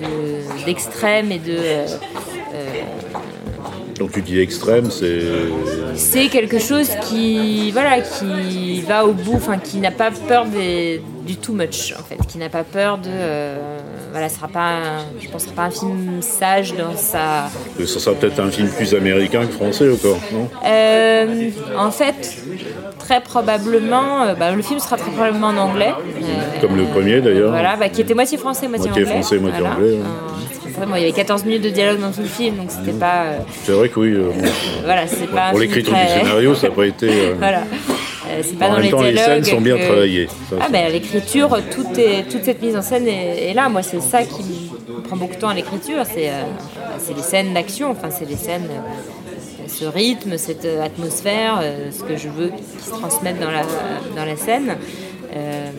de- 0.00 0.64
d'extrême 0.64 1.32
et 1.32 1.38
de 1.38 1.56
Donc 3.98 4.10
tu 4.12 4.22
dis 4.22 4.40
extrême, 4.40 4.90
c'est... 4.90 5.20
c'est 5.94 6.26
quelque 6.28 6.58
chose 6.58 6.90
qui 7.08 7.70
voilà 7.70 8.00
qui 8.00 8.80
va 8.82 9.06
au 9.06 9.12
bout 9.12 9.34
enfin 9.36 9.58
qui 9.58 9.78
n'a 9.78 9.92
pas 9.92 10.10
peur 10.10 10.46
des, 10.46 11.00
du 11.24 11.36
too 11.36 11.52
much 11.52 11.94
en 11.98 12.02
fait. 12.02 12.18
Qui 12.26 12.38
n'a 12.38 12.48
pas 12.48 12.64
peur 12.64 12.98
de 12.98 13.10
voilà 14.10 14.28
ce 14.28 14.36
sera 14.36 14.48
pas 14.48 14.60
un- 14.78 15.04
je 15.20 15.28
pense 15.28 15.42
sera 15.44 15.54
pas 15.54 15.62
un 15.62 15.70
film 15.70 16.20
sage 16.22 16.74
dans 16.74 16.96
sa 16.96 17.48
Ça 17.78 18.00
sera 18.00 18.16
peut-être 18.16 18.40
un 18.40 18.50
film 18.50 18.68
plus 18.68 18.94
américain 18.94 19.46
que 19.46 19.52
français 19.52 19.88
encore, 19.90 20.18
non? 20.32 20.48
En 21.78 21.90
fait 21.92 22.42
très 23.04 23.20
probablement 23.20 24.22
euh, 24.22 24.34
bah, 24.34 24.50
le 24.52 24.62
film 24.62 24.78
sera 24.80 24.96
très 24.96 25.10
probablement 25.10 25.48
en 25.48 25.56
anglais 25.58 25.92
Euh, 25.92 26.60
Comme 26.60 26.76
le 26.76 26.84
premier 26.84 27.20
d'ailleurs. 27.20 27.50
voilà 27.50 27.76
bah, 27.76 27.88
qui 27.88 28.00
était 28.00 28.14
moitié 28.14 28.38
français 28.38 28.66
moitié, 28.68 28.88
Moitié 28.88 29.04
anglais 29.04 29.14
français, 29.20 29.38
moitié 29.38 29.60
Voilà. 29.60 29.74
anglais, 29.76 29.92
ouais. 29.92 29.98
Euh, 30.82 30.86
bon, 30.86 30.94
il 30.96 31.00
y 31.00 31.04
avait 31.04 31.12
14 31.12 31.44
minutes 31.44 31.62
de 31.62 31.70
dialogue 31.70 32.00
dans 32.00 32.10
tout 32.10 32.22
le 32.22 32.26
film 32.26 32.56
donc 32.56 32.68
c'était 32.70 32.98
pas 32.98 33.24
C'est 33.64 33.72
vrai 33.72 33.88
que 33.90 34.00
oui, 34.00 34.14
voilà 34.84 35.06
c'est 35.06 35.26
pas 35.30 35.50
pour 35.50 35.58
l'écriture 35.60 35.92
très- 35.92 36.14
du 36.14 36.20
scénario, 36.26 36.54
ça 36.54 36.68
n'a 36.68 36.74
pas 36.74 36.86
été... 36.86 37.08
voilà. 37.38 37.58
Euh, 38.30 38.40
c'est 38.42 38.58
pas 38.58 38.66
En 38.66 38.68
dans 38.70 38.74
même 38.76 38.84
les 38.84 38.90
temps, 38.90 39.02
les 39.02 39.16
scènes 39.18 39.44
sont 39.44 39.60
bien 39.60 39.76
que- 39.76 39.84
travaillées. 39.86 40.28
Ça, 40.48 40.56
Ah 40.62 40.68
ben 40.72 40.90
l'écriture, 40.90 41.50
tout 41.70 41.86
est, 42.00 42.24
toute 42.30 42.42
cette 42.42 42.62
mise 42.62 42.74
en 42.74 42.80
scène 42.80 43.06
est, 43.06 43.50
est 43.50 43.54
là. 43.54 43.68
Moi, 43.68 43.82
c'est 43.82 44.00
ça 44.00 44.22
qui 44.22 44.42
me 44.88 45.00
prend 45.02 45.16
beaucoup 45.16 45.34
de 45.34 45.40
temps 45.40 45.50
à 45.50 45.54
l'écriture. 45.54 46.02
C'est 46.06 46.30
euh, 46.30 46.42
les 47.14 47.22
scènes 47.22 47.52
d'action. 47.52 47.90
Enfin, 47.90 48.08
c'est 48.10 48.26
les 48.26 48.36
scènes, 48.36 48.66
euh, 48.70 48.80
ce 49.78 49.84
rythme, 49.84 50.38
cette 50.38 50.64
euh, 50.64 50.82
atmosphère, 50.82 51.60
euh, 51.62 51.90
ce 51.90 52.02
que 52.02 52.16
je 52.16 52.28
veux 52.28 52.48
qui 52.48 52.84
se 52.84 52.90
transmette 52.90 53.40
dans 53.40 53.50
la 53.50 53.62
dans 54.16 54.24
la 54.24 54.36
scène. 54.36 54.76
Euh, 55.36 55.70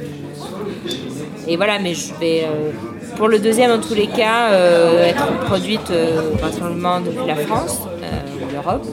et 1.47 1.55
voilà, 1.55 1.79
mais 1.79 1.93
je 1.93 2.13
vais 2.19 2.43
euh, 2.43 2.71
pour 3.15 3.27
le 3.27 3.39
deuxième, 3.39 3.71
en 3.71 3.79
tous 3.79 3.93
les 3.93 4.07
cas, 4.07 4.51
euh, 4.51 5.05
être 5.05 5.27
produite 5.45 5.91
principalement 6.39 6.99
depuis 6.99 7.25
la 7.27 7.35
France 7.35 7.81
ou 7.81 8.53
l'Europe. 8.53 8.85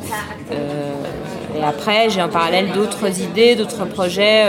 Et 1.59 1.62
après, 1.62 2.09
j'ai 2.09 2.22
en 2.22 2.28
parallèle 2.28 2.72
d'autres 2.72 3.20
idées, 3.20 3.57
d'autres 3.57 3.84
projets, 3.84 4.44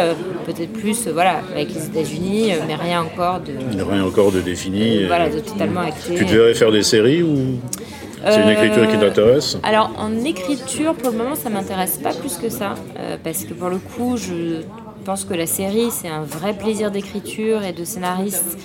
peut-être 0.45 0.71
plus, 0.71 1.07
voilà, 1.07 1.41
avec 1.53 1.73
les 1.73 1.85
États-Unis, 1.85 2.51
mais 2.67 2.75
rien 2.75 3.01
encore 3.01 3.41
de, 3.41 3.81
rien 3.81 4.05
encore 4.05 4.31
de 4.31 4.39
défini. 4.39 5.05
voilà, 5.05 5.29
de 5.29 5.39
totalement 5.39 5.81
acté. 5.81 6.15
Tu 6.15 6.25
devrais 6.25 6.53
faire 6.53 6.71
des 6.71 6.83
séries 6.83 7.23
ou 7.23 7.59
c'est 8.25 8.35
une 8.41 8.47
Euh, 8.49 8.51
écriture 8.51 8.87
qui 8.89 8.97
t'intéresse 8.97 9.57
Alors 9.63 9.91
en 9.97 10.23
écriture, 10.23 10.93
pour 10.95 11.11
le 11.11 11.17
moment, 11.17 11.35
ça 11.35 11.49
m'intéresse 11.49 11.97
pas 12.01 12.13
plus 12.13 12.35
que 12.37 12.49
ça, 12.49 12.75
euh, 12.99 13.17
parce 13.23 13.43
que 13.43 13.53
pour 13.53 13.69
le 13.69 13.77
coup, 13.77 14.17
je 14.17 14.61
pense 15.05 15.25
que 15.25 15.33
la 15.33 15.45
série, 15.47 15.89
c'est 15.91 16.07
un 16.09 16.23
vrai 16.23 16.53
plaisir 16.53 16.91
d'écriture 16.91 17.63
et 17.63 17.73
de 17.73 17.83
scénariste, 17.83 18.57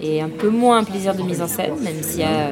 et 0.00 0.20
un 0.20 0.28
peu 0.28 0.48
moins 0.48 0.78
un 0.78 0.84
plaisir 0.84 1.14
de 1.14 1.22
mise 1.22 1.40
en 1.40 1.46
scène, 1.48 1.74
même 1.82 2.02
s'il 2.02 2.20
y 2.20 2.24
a, 2.24 2.50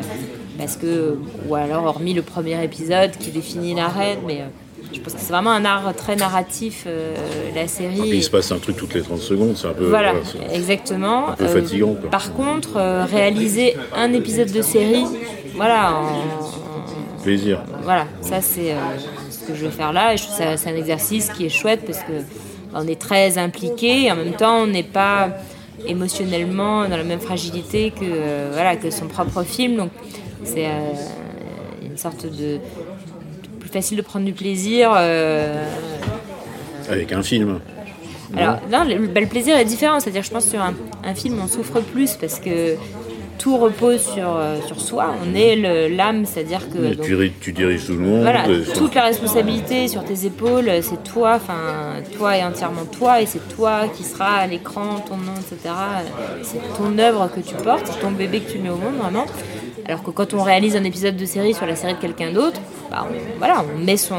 parce 0.59 0.76
que, 0.76 1.16
ou 1.48 1.55
alors 1.57 1.84
hormis 1.84 2.14
le 2.14 2.22
premier 2.22 2.62
épisode 2.64 3.11
qui 3.18 3.30
définit 3.30 3.74
l'arène, 3.74 4.18
mais 4.26 4.40
euh, 4.42 4.44
je 4.92 5.00
pense 5.00 5.14
que 5.14 5.18
c'est 5.20 5.32
vraiment 5.32 5.50
un 5.50 5.64
art 5.64 5.92
très 5.96 6.14
narratif, 6.14 6.84
euh, 6.86 7.14
la 7.55 7.66
série. 7.66 7.98
Et 7.98 8.02
puis 8.11 8.18
il 8.18 8.22
se 8.22 8.30
passe 8.30 8.52
un 8.52 8.59
truc 8.59 8.76
toutes 8.76 8.94
les 8.94 9.02
30 9.02 9.18
secondes, 9.18 9.57
c'est 9.57 9.66
un 9.66 9.72
peu, 9.72 9.86
Voilà, 9.86 10.12
voilà, 10.12 10.55
exactement. 10.55 11.30
un 11.30 11.32
peu 11.32 11.44
Euh, 11.44 11.48
fatigant. 11.48 11.94
quoi. 11.94 12.11
par 12.11 12.32
contre, 12.34 12.76
euh, 12.76 13.05
réaliser 13.05 13.76
un 13.96 14.12
épisode 14.12 14.52
de 14.52 14.62
série, 14.62 15.05
voilà, 15.57 15.92
en- 15.96 17.22
Plaisir. 17.22 17.62
voilà, 17.82 18.07
ça 18.20 18.40
c'est 18.40 18.72
euh, 18.72 18.76
ce 19.30 19.46
que 19.46 19.55
je 19.55 19.64
vais 19.64 19.70
faire 19.70 19.92
là. 19.92 20.12
Et 20.12 20.16
je 20.16 20.24
trouve 20.24 20.36
ça- 20.36 20.57
c'est 20.57 20.70
un 20.70 20.76
exercice 20.76 21.30
qui 21.30 21.46
est 21.46 21.48
chouette 21.48 21.82
parce 21.86 22.00
que 22.00 22.12
on 22.74 22.86
est 22.86 23.00
très 23.00 23.38
impliqué 23.38 24.05
et 24.07 24.12
en 24.12 24.16
même 24.16 24.32
temps 24.32 24.57
on 24.62 24.66
n'est 24.66 24.82
pas 24.82 25.28
émotionnellement 25.86 26.88
dans 26.88 26.96
la 26.96 27.05
même 27.05 27.20
fragilité 27.20 27.90
que 27.90 28.05
euh, 28.05 28.50
voilà 28.52 28.76
que 28.76 28.90
son 28.90 29.07
propre 29.07 29.42
film. 29.42 29.76
Donc 29.76 29.90
c'est 30.44 30.66
euh, 30.66 30.92
une 31.82 31.96
sorte 31.96 32.26
de 32.26 32.59
plus 33.61 33.68
facile 33.70 33.96
de 33.96 34.02
prendre 34.02 34.26
du 34.26 34.32
plaisir. 34.32 34.92
Avec 36.88 37.12
un 37.12 37.22
film. 37.22 37.61
alors, 38.36 38.57
non, 38.70 38.84
le, 38.84 39.07
bah, 39.07 39.20
le 39.20 39.26
plaisir 39.26 39.57
est 39.57 39.64
différent. 39.64 40.00
C'est-à-dire, 40.00 40.22
je 40.22 40.30
pense 40.30 40.44
que 40.44 40.50
sur 40.50 40.61
un, 40.61 40.74
un 41.05 41.14
film, 41.14 41.38
on 41.42 41.48
souffre 41.48 41.80
plus 41.80 42.12
parce 42.20 42.38
que 42.40 42.74
tout 43.39 43.57
repose 43.59 44.01
sur, 44.01 44.37
euh, 44.37 44.59
sur 44.66 44.80
soi. 44.80 45.14
On 45.24 45.35
est 45.35 45.57
l'âme, 45.89 46.24
c'est-à-dire 46.26 46.68
que. 46.70 46.95
Donc, 46.95 47.05
tu, 47.07 47.14
ri- 47.14 47.32
tu 47.41 47.53
diriges 47.53 47.87
tout 47.87 47.93
le 47.93 47.99
monde. 47.99 48.22
voilà, 48.22 48.47
et- 48.49 48.62
toute 48.76 48.95
la 48.95 49.03
responsabilité 49.05 49.89
sur 49.89 50.05
tes 50.05 50.26
épaules, 50.26 50.70
c'est 50.82 51.03
toi, 51.05 51.35
enfin, 51.37 51.95
toi 52.16 52.37
est 52.37 52.45
entièrement 52.45 52.85
toi, 52.85 53.20
et 53.20 53.26
c'est 53.26 53.47
toi 53.55 53.82
qui 53.95 54.03
sera 54.05 54.37
à 54.37 54.47
l'écran, 54.47 55.01
ton 55.09 55.16
nom, 55.16 55.32
etc. 55.35 55.74
C'est 56.43 56.61
ton 56.76 56.99
œuvre 56.99 57.28
que 57.35 57.41
tu 57.41 57.55
portes, 57.55 57.87
c'est 57.87 58.01
ton 58.01 58.11
bébé 58.11 58.41
que 58.41 58.51
tu 58.53 58.59
mets 58.59 58.70
au 58.70 58.76
monde, 58.76 58.97
vraiment. 59.01 59.26
Alors 59.87 60.03
que 60.03 60.11
quand 60.11 60.32
on 60.32 60.43
réalise 60.43 60.76
un 60.76 60.85
épisode 60.85 61.16
de 61.16 61.26
série 61.26 61.53
sur 61.53 61.66
la 61.66 61.76
série 61.76 61.93
de 61.93 61.99
quelqu'un 61.99 62.32
d'autre, 62.32 62.59
bah, 62.91 63.07
on, 63.11 63.39
voilà, 63.39 63.62
on 63.74 63.85
met 63.85 63.99
son 63.99 64.14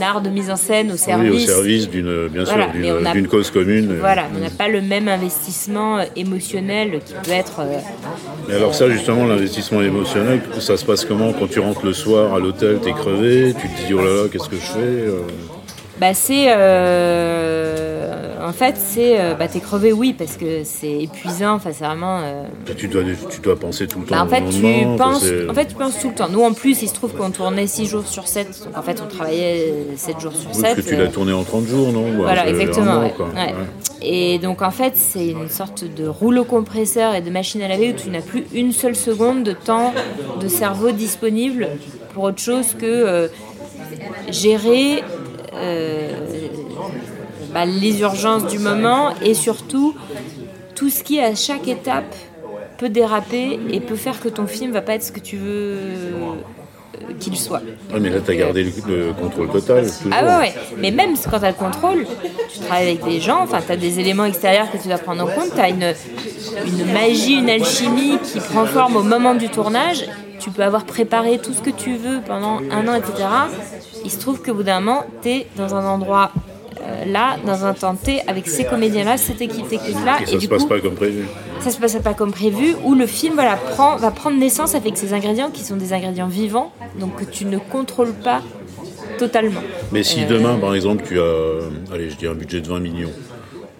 art 0.00 0.22
de 0.22 0.30
mise 0.30 0.50
en 0.50 0.56
scène 0.56 0.88
au 0.88 0.92
oui, 0.92 0.98
service. 0.98 1.44
au 1.44 1.52
service 1.52 1.90
d'une, 1.90 2.28
bien 2.28 2.46
sûr, 2.46 2.54
Voilà, 2.56 3.12
d'une- 3.12 3.28
cause 3.28 3.50
commune. 3.50 3.98
Voilà, 4.00 4.24
on 4.34 4.38
n'a 4.38 4.48
pas 4.48 4.68
le 4.68 4.80
même 4.80 5.08
investissement 5.08 5.98
euh, 5.98 6.04
émotionnel 6.16 7.00
qui 7.04 7.12
peut 7.22 7.32
être. 7.32 7.60
Mais 8.48 8.54
alors 8.54 8.74
ça, 8.74 8.88
justement, 8.88 9.26
l'investissement 9.26 9.82
émotionnel, 9.82 10.40
ça 10.60 10.76
se 10.76 10.84
passe 10.84 11.04
comment 11.04 11.32
quand 11.32 11.48
tu 11.48 11.60
rentres 11.60 11.84
le 11.84 11.92
soir 11.92 12.34
à 12.34 12.38
l'hôtel, 12.38 12.78
t'es 12.82 12.92
crevé, 12.92 13.54
tu 13.60 13.68
te 13.68 13.86
dis 13.86 13.94
oh 13.94 13.98
là 13.98 14.22
là, 14.22 14.28
qu'est-ce 14.32 14.48
que 14.48 14.56
je 14.56 14.60
fais 14.60 14.78
euh, 14.78 15.20
bah, 16.00 16.14
c'est. 16.14 16.46
euh, 16.48 18.46
en 18.46 18.52
fait, 18.52 18.76
c'est. 18.76 19.20
euh, 19.20 19.34
bah, 19.34 19.48
t'es 19.48 19.60
crevé, 19.60 19.92
oui, 19.92 20.14
parce 20.16 20.36
que 20.36 20.62
c'est 20.64 20.92
épuisant. 21.02 21.54
Enfin, 21.54 21.70
c'est 21.72 21.84
vraiment. 21.84 22.20
euh, 22.22 22.44
tu, 22.76 22.88
dois, 22.88 23.02
tu 23.30 23.40
dois 23.40 23.58
penser 23.58 23.86
tout 23.86 24.00
le 24.00 24.06
temps 24.06 24.14
bah, 24.14 24.22
en 24.22 24.26
au 24.26 24.28
fait, 24.28 24.42
tu 24.50 24.96
penses, 24.96 25.24
en 25.50 25.54
fait, 25.54 25.66
tu 25.66 25.74
penses 25.74 25.98
tout 26.00 26.08
le 26.08 26.14
temps. 26.14 26.28
Nous, 26.30 26.42
en 26.42 26.52
plus, 26.52 26.82
il 26.82 26.88
se 26.88 26.94
trouve 26.94 27.12
qu'on 27.14 27.30
tournait 27.30 27.66
6 27.66 27.86
jours 27.86 28.06
sur 28.06 28.28
7. 28.28 28.46
Donc, 28.66 28.76
en 28.78 28.82
fait, 28.82 29.02
on 29.04 29.08
travaillait 29.08 29.74
7 29.96 30.20
jours 30.20 30.32
sur 30.32 30.50
Oui, 30.54 30.62
parce 30.62 30.74
7. 30.74 30.84
que 30.84 30.88
tu 30.88 30.96
l'as 30.96 31.08
tourné 31.08 31.32
en 31.32 31.42
30 31.42 31.66
jours, 31.66 31.92
non? 31.92 32.04
Voilà, 32.16 32.48
exactement. 32.48 32.90
un 32.92 32.94
mois, 32.94 33.02
ouais. 33.04 33.12
quoi. 33.16 33.26
Ouais. 33.26 33.34
Ouais. 33.46 33.54
Et 34.00 34.38
donc 34.38 34.62
en 34.62 34.70
fait, 34.70 34.96
c'est 34.96 35.28
une 35.28 35.48
sorte 35.48 35.84
de 35.84 36.06
rouleau 36.06 36.44
compresseur 36.44 37.14
et 37.14 37.20
de 37.20 37.30
machine 37.30 37.62
à 37.62 37.68
laver 37.68 37.90
où 37.90 37.96
tu 37.96 38.10
n'as 38.10 38.20
plus 38.20 38.46
une 38.54 38.72
seule 38.72 38.96
seconde 38.96 39.42
de 39.42 39.52
temps 39.52 39.92
de 40.40 40.48
cerveau 40.48 40.92
disponible 40.92 41.68
pour 42.14 42.24
autre 42.24 42.38
chose 42.38 42.74
que 42.74 42.86
euh, 42.86 43.28
gérer 44.30 45.02
euh, 45.54 46.12
bah, 47.52 47.64
les 47.64 48.00
urgences 48.00 48.46
du 48.46 48.58
moment 48.58 49.10
et 49.22 49.34
surtout 49.34 49.94
tout 50.74 50.90
ce 50.90 51.02
qui 51.02 51.18
à 51.18 51.34
chaque 51.34 51.66
étape 51.66 52.14
peut 52.78 52.88
déraper 52.88 53.58
et 53.72 53.80
peut 53.80 53.96
faire 53.96 54.20
que 54.20 54.28
ton 54.28 54.46
film 54.46 54.70
va 54.70 54.82
pas 54.82 54.94
être 54.94 55.02
ce 55.02 55.10
que 55.10 55.18
tu 55.18 55.36
veux 55.36 55.76
qu'il 57.18 57.36
soit. 57.36 57.62
Ouais, 57.92 58.00
mais 58.00 58.10
là, 58.10 58.18
t'as 58.24 58.34
gardé 58.34 58.64
le, 58.64 58.70
le 58.88 59.12
contrôle 59.12 59.50
total. 59.50 59.84
Toujours. 59.86 60.12
Ah 60.12 60.24
ouais, 60.24 60.36
ouais. 60.46 60.54
Mais 60.78 60.90
même 60.90 61.14
quand 61.30 61.38
tu 61.38 61.44
as 61.44 61.48
le 61.50 61.54
contrôle, 61.54 62.06
tu 62.52 62.60
travailles 62.60 62.88
avec 62.88 63.04
des 63.04 63.20
gens, 63.20 63.40
enfin, 63.42 63.60
tu 63.64 63.72
as 63.72 63.76
des 63.76 64.00
éléments 64.00 64.24
extérieurs 64.24 64.70
que 64.70 64.76
tu 64.78 64.88
dois 64.88 64.98
prendre 64.98 65.24
en 65.24 65.26
compte, 65.26 65.54
tu 65.54 65.60
as 65.60 65.68
une, 65.68 65.94
une 66.66 66.92
magie, 66.92 67.34
une 67.34 67.50
alchimie 67.50 68.18
qui 68.22 68.40
prend 68.40 68.66
forme 68.66 68.96
au 68.96 69.02
moment 69.02 69.34
du 69.34 69.48
tournage. 69.48 70.04
Tu 70.40 70.50
peux 70.50 70.62
avoir 70.62 70.84
préparé 70.84 71.38
tout 71.38 71.52
ce 71.52 71.60
que 71.60 71.70
tu 71.70 71.96
veux 71.96 72.20
pendant 72.24 72.60
un 72.70 72.86
an, 72.86 72.94
etc. 72.94 73.28
Il 74.04 74.10
se 74.10 74.20
trouve 74.20 74.40
qu'au 74.40 74.54
bout 74.54 74.62
d'un 74.62 74.80
moment, 74.80 75.04
tu 75.22 75.30
es 75.30 75.46
dans 75.56 75.74
un 75.74 75.84
endroit 75.84 76.30
là, 77.06 77.36
dans 77.46 77.64
un 77.64 77.74
temps 77.74 77.94
T, 77.94 78.20
avec 78.26 78.48
ces 78.48 78.64
comédiens-là, 78.64 79.16
cette 79.16 79.40
équipe 79.40 79.68
technique-là. 79.68 80.22
Et 80.22 80.26
ça 80.26 80.36
du 80.36 80.44
se 80.44 80.50
passe 80.50 80.62
coup, 80.62 80.68
pas 80.68 80.80
comme 80.80 80.94
prévu. 80.94 81.24
ça 81.60 81.70
se 81.70 81.78
passe 81.78 81.96
pas 81.96 82.14
comme 82.14 82.32
prévu, 82.32 82.74
où 82.84 82.94
le 82.94 83.06
film 83.06 83.34
voilà, 83.34 83.56
prend, 83.56 83.96
va 83.96 84.10
prendre 84.10 84.38
naissance 84.38 84.74
avec 84.74 84.96
ces 84.96 85.12
ingrédients 85.12 85.50
qui 85.50 85.62
sont 85.64 85.76
des 85.76 85.92
ingrédients 85.92 86.28
vivants, 86.28 86.72
donc 87.00 87.16
que 87.16 87.24
tu 87.24 87.44
ne 87.44 87.58
contrôles 87.58 88.12
pas 88.12 88.42
totalement. 89.18 89.60
Mais 89.92 90.02
si 90.02 90.22
Euh, 90.22 90.28
demain, 90.28 90.56
par 90.58 90.74
exemple, 90.74 91.04
tu 91.06 91.18
as, 91.20 91.92
allez, 91.92 92.10
je 92.10 92.16
dis 92.16 92.26
un 92.26 92.34
budget 92.34 92.60
de 92.60 92.68
20 92.68 92.80
millions, 92.80 93.10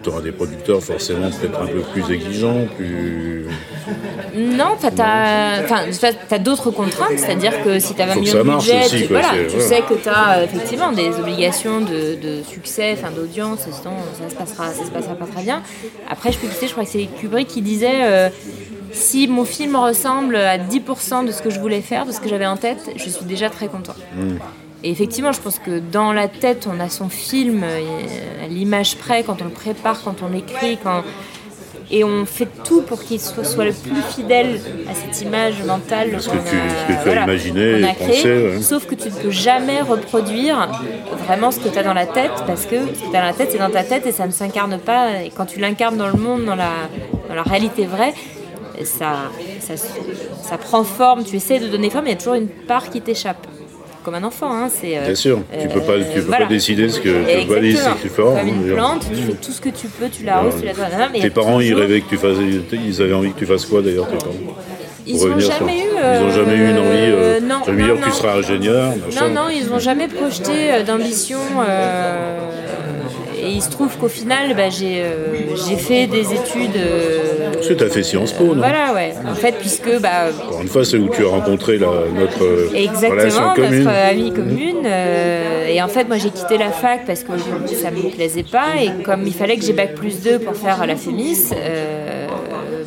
tu 0.09 0.15
auras 0.15 0.23
des 0.23 0.33
producteurs 0.33 0.83
forcément 0.83 1.31
peut-être 1.31 1.61
un 1.61 1.67
peu 1.67 1.81
plus 1.81 2.15
exigeants, 2.15 2.67
plus. 2.77 3.47
Non, 4.35 4.77
tu 4.81 4.87
as, 5.01 6.39
d'autres 6.39 6.71
contraintes, 6.71 7.19
c'est-à-dire 7.19 7.63
que 7.63 7.79
si 7.79 7.95
tu 7.95 8.03
as 8.03 8.07
20 8.07 8.15
Faut 8.15 8.21
que 8.21 8.25
millions 8.25 8.45
de 8.45 8.51
budget, 8.51 8.85
aussi, 8.85 9.03
tu, 9.03 9.09
quoi, 9.09 9.21
voilà, 9.21 9.45
tu 9.45 9.61
sais 9.61 9.83
que 9.83 9.95
tu 9.95 10.09
as 10.09 10.45
effectivement 10.45 10.93
des 10.93 11.11
obligations 11.19 11.81
de, 11.81 12.15
de 12.15 12.43
succès, 12.43 12.97
d'audience, 13.15 13.61
sinon 13.61 13.97
ça 14.19 14.31
se, 14.31 14.35
passera, 14.35 14.73
ça 14.73 14.85
se 14.85 14.91
passera 14.91 15.15
pas 15.15 15.27
très 15.27 15.43
bien. 15.43 15.63
Après, 16.11 16.33
je 16.33 16.39
peux 16.39 16.49
citer, 16.49 16.67
je 16.67 16.73
crois 16.73 16.85
que 16.85 16.91
c'est 16.91 17.09
Kubrick 17.21 17.49
qui 17.49 17.63
disait 17.63 18.05
euh, 18.05 18.29
si 18.93 19.29
mon 19.29 19.45
film 19.45 19.77
ressemble 19.77 20.37
à 20.37 20.59
10% 20.59 21.27
de 21.27 21.33
ce 21.33 21.43
que 21.43 21.51
je 21.51 21.61
voulais 21.61 21.81
faire, 21.81 22.07
de 22.07 22.13
ce 22.13 22.21
que 22.21 22.29
j'avais 22.29 22.47
en 22.47 22.57
tête, 22.57 22.91
je 22.97 23.09
suis 23.09 23.25
déjà 23.25 23.51
très 23.51 23.69
content. 23.69 23.95
Et 24.85 24.91
effectivement, 24.91 25.33
je 25.33 25.41
pense 25.41 25.59
que 25.59 25.81
dans 25.81 26.13
la 26.13 26.29
tête, 26.29 26.69
on 26.73 26.79
a 26.81 26.89
son 26.89 27.09
film 27.09 27.63
euh, 27.65 27.81
à 28.45 28.47
l'image 28.47 28.97
près, 28.97 29.23
quand 29.25 29.41
on 29.43 29.45
le 29.45 29.51
prépare, 29.51 30.01
quand 30.05 30.23
on 30.23 30.29
l'écrit, 30.29 30.79
quand... 30.81 31.03
et 31.91 32.05
on 32.05 32.25
fait 32.25 32.47
tout 32.63 32.83
pour 32.83 33.03
qu'il 33.03 33.19
soit, 33.21 33.43
soit 33.43 33.65
le 33.65 33.73
plus 33.73 34.03
fidèle 34.15 34.61
à 34.89 34.95
cette 34.95 35.21
image 35.23 35.65
mentale 35.65 36.11
Ce 36.21 36.29
que 36.29 36.37
tu- 36.37 36.39
ce 36.47 36.93
que 36.97 37.03
tu 37.03 37.19
as 37.19 37.23
imaginé 37.25 37.83
a 37.89 37.95
pensé, 37.95 38.23
ouais. 38.57 38.63
Sauf 38.63 38.87
que 38.87 38.95
tu 38.95 39.09
ne 39.09 39.15
peux 39.15 39.31
jamais 39.33 39.81
reproduire 39.83 40.69
vraiment 41.27 41.51
ce 41.51 41.59
que 41.59 41.69
tu 41.71 41.79
as 41.79 41.83
dans 41.83 41.95
la 41.95 42.07
tête, 42.07 42.31
parce 42.47 42.65
que 42.65 42.77
ce 42.79 43.01
que 43.03 43.11
tu 43.11 43.17
as 43.17 43.21
dans 43.21 43.27
la 43.27 43.33
tête, 43.33 43.49
c'est 43.51 43.59
dans 43.59 43.71
ta 43.71 43.83
tête 43.83 44.07
et 44.07 44.13
ça 44.13 44.27
ne 44.29 44.33
s'incarne 44.33 44.79
pas. 44.79 45.23
Et 45.25 45.31
quand 45.37 45.47
tu 45.47 45.59
l'incarnes 45.59 45.97
dans 45.97 46.07
le 46.09 46.13
monde, 46.27 46.45
dans 46.45 46.55
la, 46.55 46.71
dans 47.29 47.35
la 47.35 47.43
réalité 47.43 47.85
vraie, 47.87 48.15
ça, 48.85 49.15
ça, 49.59 49.75
ça 49.77 50.57
prend 50.57 50.85
forme, 50.85 51.25
tu 51.25 51.35
essaies 51.35 51.59
de 51.59 51.67
donner 51.67 51.91
forme, 51.91 52.07
il 52.07 52.11
y 52.11 52.13
a 52.13 52.17
toujours 52.17 52.35
une 52.35 52.47
part 52.49 52.91
qui 52.91 53.01
t'échappe. 53.01 53.45
Comme 54.05 54.15
un 54.15 54.25
enfant, 54.25 54.51
hein, 54.53 54.69
c'est. 54.73 54.97
euh, 54.97 55.05
Bien 55.07 55.15
sûr, 55.15 55.41
tu 55.61 55.69
peux 55.69 55.81
pas, 55.81 55.99
tu 55.99 56.05
peux 56.15 56.21
voilà. 56.21 56.47
pas 56.47 56.51
décider 56.53 56.89
ce 56.89 57.01
que 57.01 57.09
tu 57.43 57.47
vas 57.49 57.59
laisser 57.61 57.83
que 57.97 58.03
tu 58.03 58.09
feras. 58.09 58.39
Comme 58.39 58.49
une 58.49 58.63
dire. 58.65 58.75
plante, 58.75 59.07
tu 59.11 59.15
fais 59.23 59.33
tout 59.35 59.53
ce 59.53 59.61
que 59.61 59.69
tu 59.69 59.87
peux, 59.89 60.09
tu 60.09 60.25
l'arroses, 60.25 60.55
tu 60.61 60.67
la 60.67 60.73
donnes. 60.73 61.21
Tes 61.21 61.31
parents, 61.31 61.61
ils 61.61 61.75
rêvaient 61.75 62.01
que 62.01 62.09
tu 62.09 62.17
fasses, 62.17 62.37
ils 62.73 63.03
avaient 63.03 63.13
envie 63.15 63.33
que 63.33 63.39
tu 63.39 63.47
fasses 63.47 63.67
quoi 63.67 63.83
d'ailleurs, 63.83 64.09
tes 64.09 64.17
parents 64.17 64.31
Ils 65.07 65.13
Pour 65.15 65.23
ont 65.23 65.25
revenir 65.27 65.47
sur- 65.47 65.59
jamais 65.59 65.79
eu. 65.79 65.91
Ils 66.21 66.23
ont 66.25 66.31
jamais 66.31 66.55
eu 66.57 66.71
une 66.71 66.79
envie. 66.79 66.89
euh, 66.89 67.39
Euh, 67.39 67.41
non, 67.41 67.57
envie 67.57 67.73
de 67.73 67.77
non, 67.79 67.85
dire 67.87 67.95
que 67.97 68.03
tu 68.03 68.09
non. 68.09 68.15
seras 68.15 68.37
ingénieur. 68.39 68.85
Non, 68.91 68.97
machin. 69.07 69.29
non, 69.31 69.49
ils 69.51 69.67
n'ont 69.69 69.79
jamais 69.79 70.09
projeté 70.09 70.53
euh, 70.73 70.83
d'ambition. 70.85 71.39
euh, 71.67 72.39
et 73.49 73.53
il 73.53 73.63
se 73.63 73.71
trouve 73.71 73.97
qu'au 73.97 74.09
final, 74.09 74.55
bah, 74.55 74.69
j'ai 74.71 75.03
euh, 75.03 75.57
j'ai 75.67 75.77
fait 75.77 76.07
des 76.07 76.33
études. 76.35 76.77
euh, 76.77 77.53
Parce 77.55 77.69
que 77.69 77.75
tu 77.75 77.85
as 77.85 77.89
fait 77.89 78.03
Sciences 78.03 78.33
Po, 78.33 78.45
non? 78.45 78.57
Voilà, 78.57 78.93
ouais. 78.95 79.15
En 79.31 79.35
fait, 79.35 79.53
puisque. 79.59 79.99
Bah, 80.01 80.27
Encore 80.49 80.61
une 80.63 80.69
fois, 80.69 80.85
c'est 80.85 80.97
où 80.99 81.09
tu 81.09 81.25
as 81.25 81.29
rencontré 81.29 81.79
la, 81.79 81.87
notre 81.87 82.45
euh, 82.45 82.69
relation 82.71 82.93
Exactement, 82.95 83.55
commune. 83.55 83.85
notre 83.85 83.97
amie 83.97 84.33
commune. 84.33 84.83
euh, 84.85 85.67
et 85.69 85.83
en 85.83 85.89
fait, 85.89 86.05
moi, 86.05 86.17
j'ai 86.19 86.31
quitté 86.31 86.59
la 86.59 86.71
fac 86.71 87.05
parce 87.07 87.23
que 87.25 87.33
ça 87.83 87.91
me 87.91 88.11
plaisait 88.11 88.43
pas. 88.45 88.81
Et 88.83 89.03
comme 89.03 89.27
il 89.27 89.35
fallait 89.35 89.57
que 89.57 89.65
j'ai 89.65 89.73
bac 89.73 89.95
plus 89.95 90.21
2 90.23 90.39
pour 90.39 90.55
faire 90.57 90.87
la 90.87 90.97
FEMIS, 90.97 91.51
euh, 91.55 92.27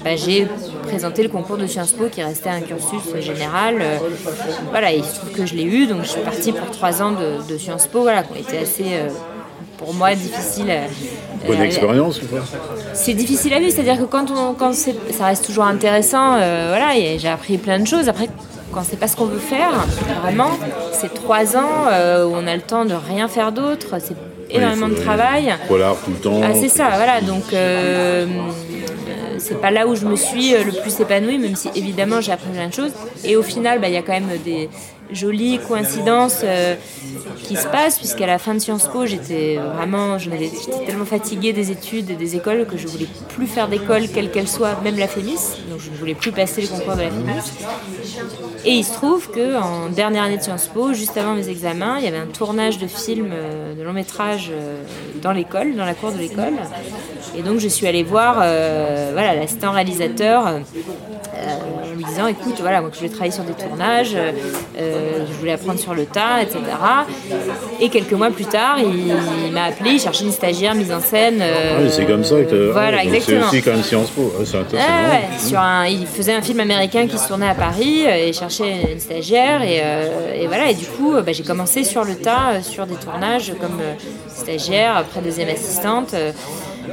bah, 0.03 0.15
j'ai 0.15 0.47
présenté 0.83 1.23
le 1.23 1.29
concours 1.29 1.57
de 1.57 1.67
Sciences 1.67 1.93
Po 1.93 2.05
qui 2.11 2.21
restait 2.23 2.49
un 2.49 2.61
cursus 2.61 3.15
général. 3.19 3.75
euh, 3.81 3.97
voilà, 4.69 4.91
et 4.93 4.97
il 4.97 5.03
se 5.03 5.15
trouve 5.15 5.31
que 5.31 5.45
je 5.45 5.55
l'ai 5.55 5.63
eu. 5.63 5.85
Donc, 5.87 6.03
je 6.03 6.09
suis 6.09 6.21
partie 6.21 6.51
pour 6.51 6.69
3 6.71 7.01
ans 7.01 7.11
de, 7.11 7.51
de 7.51 7.57
Sciences 7.57 7.87
Po, 7.87 8.01
voilà, 8.01 8.23
qui 8.23 8.31
ont 8.33 8.41
été 8.41 8.57
assez. 8.57 8.83
euh, 8.93 9.09
pour 9.83 9.93
moi, 9.93 10.13
difficile. 10.15 10.67
euh, 10.69 10.85
Bonne 11.47 11.61
expérience 11.61 12.21
ou 12.21 12.25
pas 12.27 12.43
c'est 12.93 13.13
difficile 13.13 13.53
à 13.53 13.59
vivre, 13.59 13.71
c'est-à-dire 13.73 13.97
que 13.97 14.03
quand, 14.03 14.29
on, 14.31 14.53
quand 14.53 14.73
ça 14.73 15.25
reste 15.25 15.45
toujours 15.45 15.63
intéressant, 15.65 16.35
euh, 16.35 16.67
voilà, 16.69 16.93
j'ai 17.17 17.27
appris 17.27 17.57
plein 17.57 17.79
de 17.79 17.87
choses. 17.87 18.07
Après, 18.09 18.29
quand 18.71 18.83
c'est 18.83 18.99
pas 18.99 19.07
ce 19.07 19.15
qu'on 19.15 19.25
veut 19.25 19.39
faire, 19.39 19.71
vraiment, 20.21 20.51
c'est 20.93 21.13
trois 21.13 21.57
ans 21.57 21.87
euh, 21.91 22.25
où 22.25 22.33
on 22.35 22.45
a 22.47 22.55
le 22.55 22.61
temps 22.61 22.85
de 22.85 22.93
rien 22.93 23.27
faire 23.27 23.51
d'autre, 23.51 23.95
c'est 23.99 24.15
énormément 24.49 24.87
Oui, 24.87 24.95
de 24.95 25.01
travail. 25.01 25.53
Polar 25.67 25.95
tout 26.03 26.11
le 26.11 26.17
temps. 26.17 26.41
Ah, 26.43 26.53
c'est 26.53 26.69
ça, 26.69 26.89
voilà, 26.95 27.21
donc 27.21 27.53
euh, 27.53 28.27
c'est 29.39 29.59
pas 29.59 29.71
là 29.71 29.87
où 29.87 29.95
je 29.95 30.05
me 30.05 30.15
suis 30.15 30.51
le 30.51 30.71
plus 30.81 30.99
épanouie, 30.99 31.37
même 31.39 31.55
si 31.55 31.69
évidemment 31.75 32.21
j'ai 32.21 32.31
appris 32.33 32.49
plein 32.51 32.67
de 32.67 32.73
choses. 32.73 32.91
Et 33.23 33.35
au 33.35 33.43
final, 33.43 33.79
bah, 33.81 33.87
il 33.87 33.93
y 33.93 33.97
a 33.97 34.01
quand 34.03 34.13
même 34.13 34.29
des. 34.45 34.69
Jolie 35.11 35.59
coïncidence 35.67 36.41
euh, 36.43 36.75
qui 37.43 37.55
se 37.55 37.67
passe, 37.67 37.97
puisqu'à 37.97 38.27
la 38.27 38.37
fin 38.37 38.53
de 38.53 38.59
Sciences 38.59 38.87
Po, 38.87 39.05
j'étais 39.05 39.57
vraiment, 39.57 40.17
j'étais 40.17 40.51
tellement 40.85 41.05
fatiguée 41.05 41.53
des 41.53 41.71
études 41.71 42.09
et 42.09 42.15
des 42.15 42.35
écoles 42.35 42.65
que 42.65 42.77
je 42.77 42.87
voulais 42.87 43.07
plus 43.29 43.47
faire 43.47 43.67
d'école, 43.67 44.07
quelle 44.07 44.31
qu'elle 44.31 44.47
soit, 44.47 44.79
même 44.83 44.97
la 44.97 45.07
FEMIS, 45.07 45.57
donc 45.69 45.79
je 45.79 45.89
ne 45.89 45.95
voulais 45.95 46.13
plus 46.13 46.31
passer 46.31 46.61
le 46.61 46.67
concours 46.67 46.95
de 46.95 47.01
la 47.01 47.09
FEMIS. 47.09 47.51
Et 48.65 48.71
il 48.71 48.83
se 48.83 48.93
trouve 48.93 49.29
qu'en 49.31 49.89
dernière 49.89 50.23
année 50.23 50.37
de 50.37 50.43
Sciences 50.43 50.67
Po, 50.67 50.93
juste 50.93 51.17
avant 51.17 51.33
mes 51.33 51.49
examens, 51.49 51.97
il 51.97 52.05
y 52.05 52.07
avait 52.07 52.17
un 52.17 52.27
tournage 52.27 52.77
de 52.77 52.87
film, 52.87 53.29
euh, 53.33 53.73
de 53.73 53.81
long 53.83 53.93
métrage 53.93 54.51
euh, 54.51 54.83
dans 55.21 55.31
l'école, 55.31 55.75
dans 55.75 55.85
la 55.85 55.93
cour 55.93 56.11
de 56.11 56.17
l'école. 56.17 56.53
Et 57.37 57.41
donc 57.41 57.59
je 57.59 57.67
suis 57.67 57.87
allée 57.87 58.03
voir 58.03 58.35
voilà, 58.35 59.35
l'assistant 59.35 59.71
réalisateur 59.71 60.59
disant 62.11 62.27
écoute, 62.27 62.55
voilà, 62.59 62.81
moi 62.81 62.89
je 62.93 62.97
voulais 62.97 63.09
travailler 63.09 63.31
sur 63.31 63.43
des 63.43 63.53
tournages, 63.53 64.15
euh, 64.15 65.25
je 65.27 65.33
voulais 65.39 65.53
apprendre 65.53 65.79
sur 65.79 65.93
le 65.93 66.05
tas, 66.05 66.41
etc. 66.41 66.59
Et 67.79 67.89
quelques 67.89 68.13
mois 68.13 68.29
plus 68.31 68.45
tard, 68.45 68.77
il, 68.79 69.51
m'a 69.51 69.65
appelé, 69.65 69.91
il 69.91 69.99
cherchait 69.99 70.25
une 70.25 70.31
stagiaire 70.31 70.75
mise 70.75 70.91
en 70.91 70.99
scène. 70.99 71.39
Euh, 71.41 71.85
ah 71.85 71.89
c'est 71.89 72.05
comme 72.05 72.23
ça 72.23 72.41
que 72.43 72.71
Voilà, 72.71 73.03
exactement. 73.03 73.47
C'est 73.51 73.59
aussi 73.59 73.69
même 73.69 73.83
Sciences 73.83 74.09
Po, 74.09 74.33
ouais, 74.39 75.39
sur 75.39 75.59
un, 75.59 75.85
il 75.87 76.05
faisait 76.05 76.33
un 76.33 76.41
film 76.41 76.59
américain 76.59 77.07
qui 77.07 77.17
se 77.17 77.27
tournait 77.27 77.49
à 77.49 77.55
Paris 77.55 78.03
euh, 78.05 78.27
et 78.27 78.33
cherchait 78.33 78.91
une 78.91 78.99
stagiaire. 78.99 79.61
Et, 79.61 79.81
et 80.41 80.47
voilà, 80.47 80.69
et 80.69 80.73
du 80.73 80.85
coup, 80.85 81.13
bah, 81.13 81.31
j'ai 81.31 81.43
commencé 81.43 81.83
sur 81.83 82.03
le 82.03 82.15
tas, 82.15 82.61
sur 82.61 82.85
des 82.85 82.95
tournages 82.95 83.53
comme 83.59 83.79
stagiaire, 84.27 84.97
après 84.97 85.21
deuxième 85.21 85.49
assistante. 85.49 86.13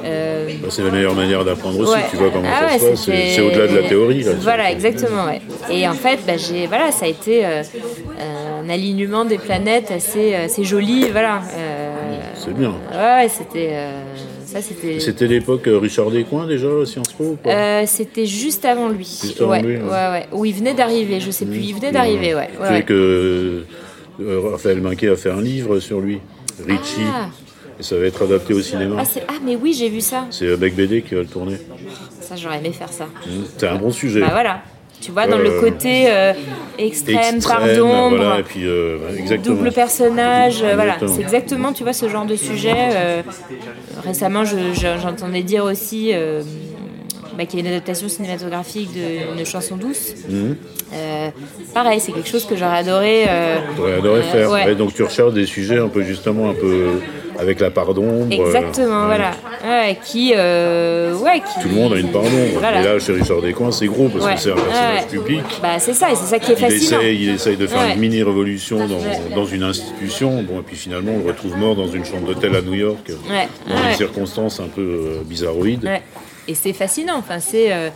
Euh, 0.04 0.48
bah, 0.62 0.68
c'est 0.70 0.82
la 0.82 0.90
meilleure 0.90 1.14
manière 1.14 1.44
d'apprendre 1.44 1.78
aussi, 1.80 1.98
tu 2.10 2.16
vois 2.16 2.30
comment 2.30 2.48
ah 2.48 2.68
ça 2.68 2.78
se 2.78 2.90
passe. 2.90 3.04
C'est 3.04 3.40
au-delà 3.40 3.66
de 3.66 3.76
la 3.76 3.88
théorie. 3.88 4.22
Là, 4.22 4.32
voilà, 4.40 4.70
exactement. 4.70 5.26
Ouais. 5.26 5.40
Et 5.70 5.86
en 5.88 5.94
fait, 5.94 6.20
bah, 6.26 6.34
voilà, 6.68 6.92
ça 6.92 7.06
a 7.06 7.08
été 7.08 7.44
euh, 7.44 7.62
un 8.62 8.68
alignement 8.68 9.24
des 9.24 9.38
planètes 9.38 9.90
assez, 9.90 10.34
assez 10.34 10.64
joli. 10.64 11.06
Voilà. 11.10 11.40
Euh, 11.56 12.20
c'est 12.36 12.54
bien. 12.54 12.74
Ouais, 12.92 13.28
c'était. 13.28 13.74
C'était... 15.00 15.26
l'époque 15.26 15.66
Richard 15.66 16.10
Descoings 16.10 16.46
déjà, 16.46 16.68
Sciences 16.86 17.12
Po 17.12 17.36
C'était 17.86 18.26
juste 18.26 18.64
avant 18.64 18.88
lui. 18.88 19.04
Juste 19.04 19.40
avant 19.40 19.60
lui, 19.60 19.76
ouais. 19.76 19.82
ouais. 19.82 20.26
Où 20.32 20.44
il 20.44 20.54
venait 20.54 20.74
d'arriver, 20.74 21.20
je 21.20 21.30
sais 21.30 21.44
plus. 21.44 21.58
Il 21.58 21.74
venait 21.74 21.92
d'arriver, 21.92 22.34
ouais. 22.34 22.48
Tu 22.58 22.74
sais 22.74 22.82
que 22.82 23.64
Raphaël 24.18 24.80
Minquet 24.80 25.08
a 25.08 25.16
fait 25.16 25.30
un 25.30 25.40
livre 25.40 25.80
sur 25.80 26.00
lui. 26.00 26.20
Richie. 26.66 27.02
Ah. 27.14 27.28
Et 27.78 27.82
ça 27.82 27.96
va 27.96 28.06
être 28.06 28.22
adapté 28.22 28.54
au 28.54 28.60
cinéma. 28.60 28.96
Ah, 28.98 29.20
ah 29.28 29.32
mais 29.44 29.56
oui, 29.56 29.72
j'ai 29.72 29.88
vu 29.88 30.00
ça. 30.00 30.26
C'est 30.30 30.56
Bec 30.56 30.74
BD 30.74 31.02
qui 31.02 31.14
va 31.14 31.20
le 31.20 31.26
tourner. 31.26 31.56
Ça, 32.20 32.36
j'aurais 32.36 32.58
aimé 32.58 32.72
faire 32.72 32.92
ça. 32.92 33.04
Mmh, 33.04 33.30
c'est 33.56 33.68
un 33.68 33.76
bon 33.76 33.90
sujet. 33.90 34.20
Bah 34.20 34.28
voilà. 34.32 34.62
Tu 35.00 35.12
vois, 35.12 35.26
dans 35.26 35.38
le 35.38 35.50
euh, 35.50 35.60
côté 35.60 36.06
euh, 36.08 36.32
extrême, 36.76 37.40
pardon, 37.40 38.10
voilà, 38.10 38.40
et 38.40 38.42
puis, 38.42 38.66
euh, 38.66 38.98
double 39.44 39.70
personnage, 39.70 40.62
voilà, 40.62 40.96
c'est 41.06 41.20
exactement, 41.20 41.72
tu 41.72 41.84
vois, 41.84 41.92
ce 41.92 42.08
genre 42.08 42.26
de 42.26 42.34
sujet. 42.34 43.22
récemment, 44.04 44.42
j'entendais 44.44 45.42
dire 45.42 45.64
aussi 45.64 46.12
bah, 47.38 47.46
qu'il 47.46 47.60
y 47.60 47.62
a 47.62 47.66
une 47.66 47.72
adaptation 47.72 48.08
cinématographique 48.08 48.90
d'une 48.92 49.46
chanson 49.46 49.76
douce. 49.76 50.12
Mmh. 50.28 50.52
pareil, 51.72 52.00
c'est 52.00 52.12
quelque 52.12 52.28
chose 52.28 52.44
que 52.44 52.56
j'aurais 52.56 52.78
adoré. 52.78 53.26
J'aurais 53.76 53.94
adoré 53.94 54.22
faire. 54.22 54.76
donc 54.76 54.92
tu 54.92 55.04
recherches 55.04 55.32
des 55.32 55.46
sujets 55.46 55.78
un 55.78 55.88
peu 55.88 56.02
justement 56.02 56.50
un 56.50 56.54
peu 56.54 56.98
avec 57.38 57.60
la 57.60 57.70
part 57.70 57.94
d'ombre. 57.94 58.26
Exactement, 58.30 59.06
voilà. 59.06 59.30
qui, 60.04 60.32
euh, 60.36 61.16
ouais, 61.18 61.40
qui, 61.40 61.62
Tout 61.62 61.68
le 61.68 61.74
monde 61.74 61.92
a 61.92 61.96
une 61.96 62.10
part 62.10 62.22
d'ombre. 62.22 62.64
Et 62.80 62.82
là, 62.82 62.98
chez 62.98 63.12
Richard 63.12 63.40
Descoings, 63.40 63.72
c'est 63.72 63.86
gros 63.86 64.08
parce 64.08 64.26
que 64.26 64.40
c'est 64.40 64.52
un 64.52 64.56
personnage 64.56 65.06
public. 65.06 65.44
Bah, 65.62 65.78
c'est 65.78 65.94
ça, 65.94 66.10
et 66.10 66.16
c'est 66.16 66.26
ça 66.26 66.38
qui 66.38 66.52
est 66.52 66.56
fascinant. 66.56 67.00
il 67.02 67.30
essaye 67.30 67.56
de 67.56 67.66
faire 67.66 67.94
une 67.94 68.00
mini-révolution 68.00 68.86
dans, 68.86 68.98
dans, 69.34 69.46
une 69.46 69.62
institution. 69.62 70.42
Bon, 70.42 70.60
et 70.60 70.62
puis 70.62 70.76
finalement, 70.76 71.12
on 71.12 71.18
le 71.20 71.26
retrouve 71.26 71.56
mort 71.56 71.76
dans 71.76 71.88
une 71.88 72.04
chambre 72.04 72.26
d'hôtel 72.26 72.54
à 72.56 72.62
New 72.62 72.74
York, 72.74 73.10
dans 73.68 73.88
des 73.88 73.94
circonstances 73.96 74.60
un 74.60 74.68
peu 74.68 74.80
euh, 74.80 75.22
bizarroïdes. 75.24 75.88
Et 76.48 76.54
c'est 76.54 76.72
fascinant. 76.72 77.18
Enfin, 77.18 77.38
c'est. 77.38 77.72
Euh, 77.72 77.90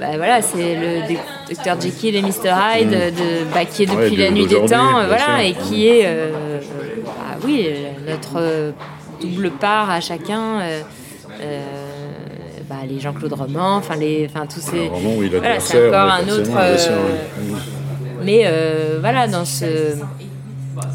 bah, 0.00 0.16
voilà, 0.16 0.42
c'est 0.42 0.74
le 0.74 1.14
docteur 1.48 1.80
Jekyll 1.80 2.16
et 2.16 2.22
Mr 2.22 2.50
Hyde 2.50 2.88
mm. 2.88 2.92
de, 2.92 3.54
bah, 3.54 3.64
qui 3.64 3.84
est 3.84 3.86
depuis 3.86 4.16
la 4.16 4.30
nuit 4.30 4.46
des 4.46 4.66
temps, 4.66 5.04
voilà, 5.06 5.42
et 5.44 5.54
qui 5.54 5.86
est, 5.86 6.04
bah, 7.04 7.38
oui, 7.44 7.68
notre 8.06 8.74
double 9.20 9.50
part 9.50 9.90
à 9.90 10.00
chacun. 10.00 10.60
Euh, 10.60 10.82
euh, 11.40 11.62
bah, 12.68 12.76
les 12.88 13.00
Jean-Claude 13.00 13.32
Roman, 13.32 13.76
enfin 13.76 13.96
les, 13.96 14.28
enfin 14.28 14.46
tous 14.46 14.60
ces. 14.60 14.88
voilà, 14.88 15.60
c'est 15.60 15.88
encore 15.88 16.10
un 16.10 16.28
autre. 16.28 16.50
Euh, 16.56 16.98
mais 18.24 18.44
voilà, 19.00 19.26
dans 19.26 19.44
ce 19.44 19.96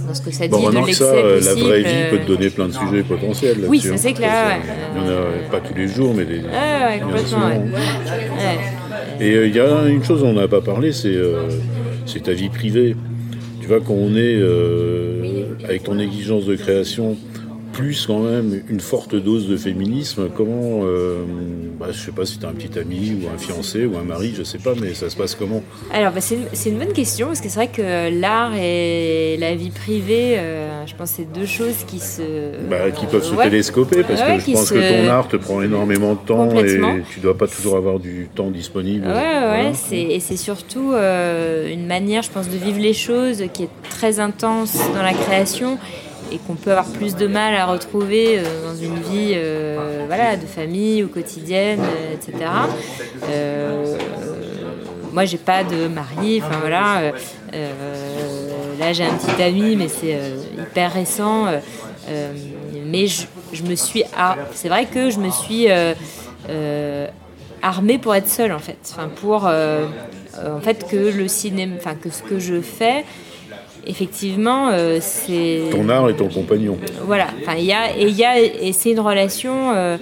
dans 0.08 0.14
ce 0.14 0.22
que 0.22 0.32
ça 0.32 0.46
dit 0.46 0.52
bon, 0.52 0.70
de 0.70 0.76
l'excès 0.76 1.40
La 1.42 1.54
vraie 1.54 1.82
vie 1.82 2.10
peut 2.12 2.20
te 2.20 2.28
donner 2.28 2.50
plein 2.50 2.68
de 2.68 2.74
sujets 2.74 3.04
potentiels. 3.04 3.66
Oui, 3.68 3.80
ça 3.80 3.98
c'est 3.98 4.14
clair. 4.14 4.60
Il 4.96 5.02
n'y 5.02 5.10
en 5.10 5.12
a 5.12 5.50
pas 5.52 5.60
tous 5.60 5.74
les 5.74 5.88
jours, 5.88 6.14
mais 6.16 6.26
des. 6.26 6.40
Ouais, 6.40 7.00
complètement. 7.02 7.50
Et 9.20 9.32
il 9.48 9.56
y 9.56 9.60
a 9.60 9.88
une 9.88 10.04
chose 10.04 10.22
dont 10.22 10.30
on 10.30 10.34
n'a 10.34 10.48
pas 10.48 10.62
parlé, 10.62 10.92
c'est 10.92 12.24
ta 12.24 12.34
vie 12.34 12.50
privée. 12.50 12.96
Tu 13.62 13.68
vois, 13.68 13.80
quand 13.80 13.94
on 13.94 14.16
est 14.16 14.42
avec 15.64 15.84
ton 15.84 16.00
exigence 16.00 16.46
de 16.46 16.56
création, 16.56 17.16
plus 17.74 18.06
quand 18.06 18.20
même 18.20 18.62
une 18.70 18.80
forte 18.80 19.16
dose 19.16 19.50
de 19.50 19.58
féminisme. 19.58 20.30
Comment, 20.36 20.82
euh, 20.84 21.24
bah, 21.80 21.88
je 21.92 22.00
sais 22.00 22.12
pas 22.12 22.26
si 22.26 22.38
tu 22.38 22.46
as 22.46 22.50
un 22.50 22.54
petit 22.54 22.78
ami 22.80 23.18
ou 23.22 23.28
un 23.34 23.38
fiancé 23.38 23.86
ou 23.86 23.98
un 23.98 24.04
mari, 24.04 24.34
je 24.38 24.44
sais 24.44 24.60
pas, 24.60 24.74
mais 24.80 24.94
ça 24.94 25.10
se 25.10 25.18
passe 25.18 25.36
comment? 25.36 25.64
Alors, 25.92 26.14
bah, 26.14 26.22
c'est 26.22 26.70
une, 26.70 26.78
bonne 26.78 26.94
question 26.94 27.28
parce 27.28 27.42
que 27.42 27.50
c'est 27.50 27.56
vrai 27.56 27.68
que 27.68 28.20
l'art 28.22 28.54
et 28.56 29.38
la 29.40 29.56
vie 29.56 29.72
privée, 29.72 30.38
euh, 30.38 30.86
je 30.86 30.96
pense 30.96 31.12
c'est 31.12 31.32
deux 31.34 31.48
choses 31.48 31.84
qui 31.88 32.00
se. 32.00 32.22
Bah, 32.70 32.92
qui 32.92 33.08
peuvent 33.08 33.24
se 33.24 33.36
télescoper 33.36 34.04
parce 34.04 34.22
que 34.22 34.40
je 34.40 34.52
pense 34.54 34.72
que 34.72 35.04
ton 35.04 35.10
art 35.10 35.28
te 35.28 35.38
prend 35.38 35.62
énormément 35.62 36.14
de 36.14 36.20
temps 36.20 36.50
et 36.60 36.80
tu 37.12 37.20
dois 37.20 37.38
pas 37.38 37.48
toujours 37.48 37.76
avoir 37.76 38.00
du 38.00 38.30
temps 38.34 38.52
disponible. 38.52 39.08
Ouais, 39.08 39.14
ouais, 39.14 39.72
et 39.92 40.20
c'est 40.20 40.38
surtout 40.38 40.92
euh, 40.94 41.74
une 41.74 41.88
manière, 41.88 42.22
je 42.22 42.30
pense, 42.30 42.50
de 42.50 42.58
vivre 42.58 42.80
les 42.80 42.94
choses 42.94 43.44
qui 43.52 43.64
est 43.64 43.70
très 43.90 44.20
intense 44.20 44.78
dans 44.94 45.02
la 45.02 45.14
création 45.14 45.80
et 46.34 46.40
qu'on 46.40 46.56
peut 46.56 46.72
avoir 46.72 46.88
plus 46.88 47.16
de 47.16 47.28
mal 47.28 47.54
à 47.54 47.66
retrouver 47.68 48.40
euh, 48.40 48.44
dans 48.68 48.76
une 48.76 48.96
vie 48.96 49.34
euh, 49.36 50.06
voilà, 50.08 50.36
de 50.36 50.46
famille 50.48 51.04
ou 51.04 51.08
quotidienne, 51.08 51.82
euh, 51.82 52.16
etc. 52.16 52.50
moi, 55.12 55.26
j'ai 55.26 55.38
pas 55.38 55.64
de 55.64 55.88
mari, 55.88 56.42
enfin 56.44 56.58
voilà. 56.60 57.12
là, 58.80 58.94
j'ai 58.94 59.04
un 59.04 59.14
petit 59.14 59.44
ami, 59.44 59.76
mais 59.76 59.88
c'est 59.88 60.18
hyper 60.58 60.92
récent. 60.92 61.46
mais 62.88 63.06
je, 63.06 63.64
me 63.64 63.76
suis. 63.76 64.04
c'est 64.54 64.70
vrai 64.70 64.86
que 64.86 65.12
je 65.12 65.20
me 65.20 65.30
suis 65.30 65.68
armée 67.62 68.00
pour 68.00 68.16
être 68.16 68.28
seule, 68.28 68.54
en 68.54 68.60
fait. 68.60 68.80
Enfin, 68.92 69.08
pour. 69.08 69.46
en 69.46 70.62
fait, 70.62 70.88
que 70.88 71.16
le 71.16 71.28
cinéma. 71.28 71.76
Enfin, 71.78 71.94
que 71.94 72.10
ce 72.10 72.24
que 72.24 72.40
je 72.40 72.60
fais 72.60 73.06
effectivement, 73.86 74.70
euh, 74.72 75.00
c'est. 75.02 75.64
Ton 75.72 75.90
art 75.90 76.10
et 76.10 76.16
ton 76.16 76.30
compagnon. 76.30 76.78
Voilà. 77.06 77.28
Enfin, 77.42 77.56
il 77.58 77.66
y 77.66 77.74
a 77.74 77.96
et 77.96 78.08
il 78.08 78.16
y 78.16 78.26
a 78.26 78.40
et 78.40 78.74
c'est 78.74 78.92
une 78.92 79.00
relation, 79.00 79.72
euh, 79.74 79.98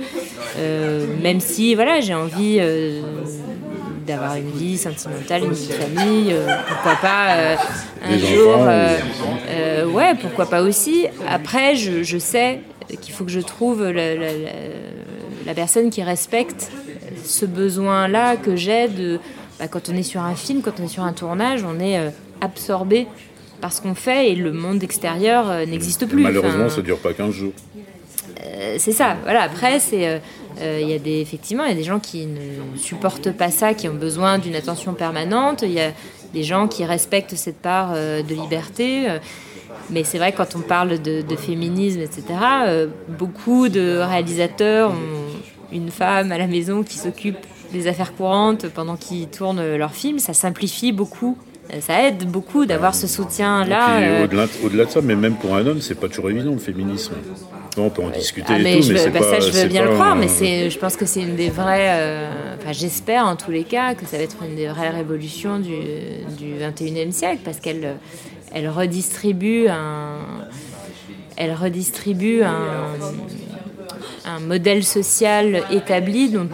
euh, 0.58 1.06
même 1.22 1.40
si 1.40 1.76
voilà, 1.76 2.00
j'ai 2.00 2.14
envie 2.14 2.60
d'avoir 4.06 4.36
une 4.36 4.52
vie 4.52 4.78
sentimentale, 4.78 5.44
une 5.44 5.54
vie 5.54 5.68
de 5.68 5.74
famille, 5.74 6.36
pourquoi 6.68 6.96
pas 7.02 7.56
un 8.04 8.18
jour. 8.18 9.94
ouais, 9.94 10.16
pourquoi 10.20 10.46
pas 10.46 10.62
aussi. 10.62 11.08
Après, 11.28 11.76
je, 11.76 12.04
je 12.04 12.18
sais 12.18 12.60
qu'il 13.02 13.14
faut 13.14 13.24
que 13.24 13.32
je 13.32 13.40
trouve 13.40 13.84
la, 13.84 14.16
la, 14.16 14.28
la, 15.46 15.54
personne 15.54 15.90
qui 15.90 16.04
respecte 16.04 16.72
ce 17.24 17.46
besoin-là 17.46 18.36
que 18.38 18.56
j'ai 18.56 18.88
de. 18.88 19.20
Bah, 19.60 19.68
quand 19.68 19.90
on 19.90 19.96
est 19.96 20.04
sur 20.04 20.22
un 20.22 20.36
film, 20.36 20.62
quand 20.62 20.80
on 20.80 20.86
est 20.86 20.90
sur 20.90 21.04
un 21.04 21.14
tournage, 21.14 21.64
on 21.64 21.80
est 21.80 22.12
absorbé 22.42 23.08
parce 23.62 23.80
qu'on 23.80 23.96
fait 23.96 24.32
et 24.32 24.36
le 24.36 24.52
monde 24.52 24.84
extérieur 24.84 25.50
euh, 25.50 25.66
n'existe 25.66 26.06
plus. 26.08 26.24
Malheureusement, 26.24 26.70
ça 26.70 26.78
ne 26.78 26.82
dure 26.82 26.98
pas 26.98 27.14
15 27.14 27.32
jours. 27.32 27.54
Euh, 28.44 28.76
c'est 28.80 28.92
ça. 28.92 29.16
Voilà. 29.24 29.44
Après, 29.44 29.80
c'est 29.80 30.08
euh, 30.62 30.80
il 30.82 30.90
y 30.90 30.94
a 30.94 31.00
des 31.00 31.22
effectivement 31.22 31.64
il 31.64 31.70
y 31.70 31.74
a 31.74 31.78
des 31.78 31.84
gens 31.84 32.00
qui 32.00 32.26
ne 32.26 32.78
supportent 32.78 33.32
pas 33.32 33.52
ça, 33.52 33.74
qui 33.74 33.88
ont 33.88 33.94
besoin 33.94 34.40
d'une 34.40 34.56
attention 34.56 34.94
permanente. 34.94 35.62
Il 35.62 35.72
y 35.72 35.80
a 35.80 35.92
des 36.34 36.44
gens 36.44 36.68
qui 36.68 36.84
respectent 36.84 37.36
cette 37.36 37.62
part 37.62 37.94
de 37.94 38.34
liberté. 38.34 39.08
mais 39.90 40.04
c'est 40.04 40.18
vrai 40.18 40.32
quand 40.32 40.56
on 40.56 40.62
parle 40.62 41.02
de, 41.02 41.22
de 41.22 41.36
féminisme, 41.36 42.00
etc. 42.00 42.24
beaucoup 43.20 43.68
de 43.68 43.98
réalisateurs 43.98 44.92
ont 44.92 45.74
une 45.74 45.92
femme 45.92 46.32
à 46.32 46.38
la 46.38 46.48
maison 46.48 46.84
qui 46.84 46.98
s'occupe 46.98 47.38
des 47.74 47.88
affaires 47.88 48.16
courantes 48.16 48.68
pendant 48.68 48.96
qu'ils 48.96 49.28
tournent 49.28 49.76
leurs 49.76 49.94
films. 49.94 50.20
Ça 50.20 50.34
simplifie 50.34 50.94
beaucoup 50.94 51.38
ça 51.80 52.08
aide 52.08 52.26
beaucoup 52.30 52.66
d'avoir 52.66 52.94
ce 52.94 53.08
soutien-là. 53.08 54.00
Euh. 54.02 54.26
Au-delà, 54.64 54.86
de 54.86 54.90
ça, 54.90 55.00
mais 55.02 55.16
même 55.16 55.36
pour 55.36 55.56
un 55.56 55.66
homme, 55.66 55.80
c'est 55.82 55.96
pas 55.96 56.10
toujours 56.10 56.30
évident 56.30 56.52
le 56.52 56.58
féminisme. 56.60 57.14
on 57.78 57.90
peut 57.90 58.02
en 58.04 58.10
discuter 58.10 58.52
Ah, 58.54 58.60
et 58.60 58.64
mais 58.64 58.76
tout, 58.78 58.82
je, 58.84 58.94
mais 58.94 59.00
veux- 59.00 59.04
c'est 59.06 59.10
bah, 59.12 59.20
pas. 59.20 59.40
ça, 59.40 59.40
je 59.40 59.52
veux 59.52 59.68
bien 59.70 59.84
le 59.86 59.92
croire, 59.94 60.12
un- 60.12 60.16
mais 60.16 60.28
c'est, 60.28 60.70
je 60.70 60.78
pense 60.78 60.96
que 60.98 61.06
c'est 61.06 61.22
une 61.22 61.36
des 61.36 61.50
vraies. 61.50 61.90
euh, 61.92 62.56
Enfin, 62.62 62.74
j'espère 62.74 63.26
en 63.26 63.36
tous 63.36 63.50
les 63.52 63.64
cas 63.64 63.96
que 63.96 64.06
ça 64.06 64.18
va 64.18 64.24
être 64.24 64.36
une 64.48 64.56
des 64.56 64.68
vraies 64.68 64.90
révolutions 64.90 65.58
du, 65.60 65.72
du 66.38 66.54
21e 66.60 67.12
siècle 67.12 67.40
parce 67.46 67.60
qu'elle 67.60 67.96
elle 68.54 68.68
redistribue 68.70 69.68
un. 69.70 70.18
Elle 71.38 71.54
redistribue 71.56 72.44
un, 72.44 72.94
un 74.26 74.40
modèle 74.42 74.84
social 74.84 75.64
établi 75.72 76.30
dont 76.30 76.48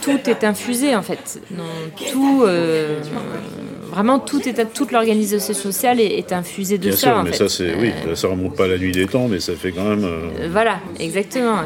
tout 0.00 0.30
est 0.30 0.44
infusé 0.44 0.94
en 0.96 1.02
fait. 1.02 1.40
Dont 1.50 1.64
tout. 2.12 2.44
euh, 2.46 3.00
vraiment, 3.92 4.18
tout 4.18 4.40
toute 4.74 4.90
l'organisation 4.92 5.54
sociale 5.54 6.00
est, 6.00 6.18
est 6.18 6.32
infusée 6.32 6.78
de 6.78 6.88
Bien 6.88 6.92
ça. 6.92 6.98
sûr, 6.98 7.16
en 7.18 7.22
mais 7.24 7.30
fait. 7.32 7.36
ça, 7.36 7.48
c'est. 7.48 7.74
Oui, 7.74 7.92
Euh, 8.06 8.14
ça 8.16 8.28
remonte 8.28 8.56
pas 8.56 8.64
à 8.64 8.68
la 8.68 8.78
nuit 8.78 8.92
des 8.92 9.06
temps, 9.06 9.28
mais 9.28 9.38
ça 9.40 9.54
fait 9.54 9.72
quand 9.72 9.84
même. 9.84 10.04
euh, 10.04 10.28
euh, 10.40 10.48
Voilà, 10.50 10.78
exactement. 10.98 11.58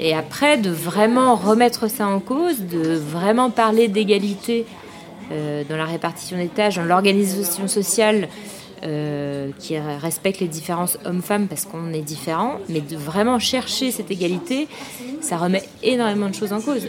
et 0.00 0.14
après, 0.14 0.58
de 0.58 0.70
vraiment 0.70 1.36
remettre 1.36 1.88
ça 1.88 2.06
en 2.08 2.18
cause, 2.20 2.58
de 2.60 2.94
vraiment 2.94 3.50
parler 3.50 3.88
d'égalité 3.88 4.64
dans 5.70 5.76
la 5.78 5.86
répartition 5.86 6.36
des 6.36 6.48
tâches, 6.48 6.74
dans 6.76 6.84
l'organisation 6.84 7.66
sociale 7.66 8.28
euh, 8.84 9.48
qui 9.58 9.78
respecte 9.78 10.40
les 10.40 10.48
différences 10.48 10.98
hommes-femmes 11.06 11.46
parce 11.46 11.64
qu'on 11.64 11.92
est 11.94 12.02
différents, 12.02 12.56
mais 12.68 12.80
de 12.80 12.96
vraiment 12.96 13.38
chercher 13.38 13.92
cette 13.92 14.10
égalité, 14.10 14.66
ça 15.22 15.36
remet 15.38 15.62
énormément 15.82 16.28
de 16.28 16.34
choses 16.34 16.52
en 16.52 16.60
cause. 16.60 16.88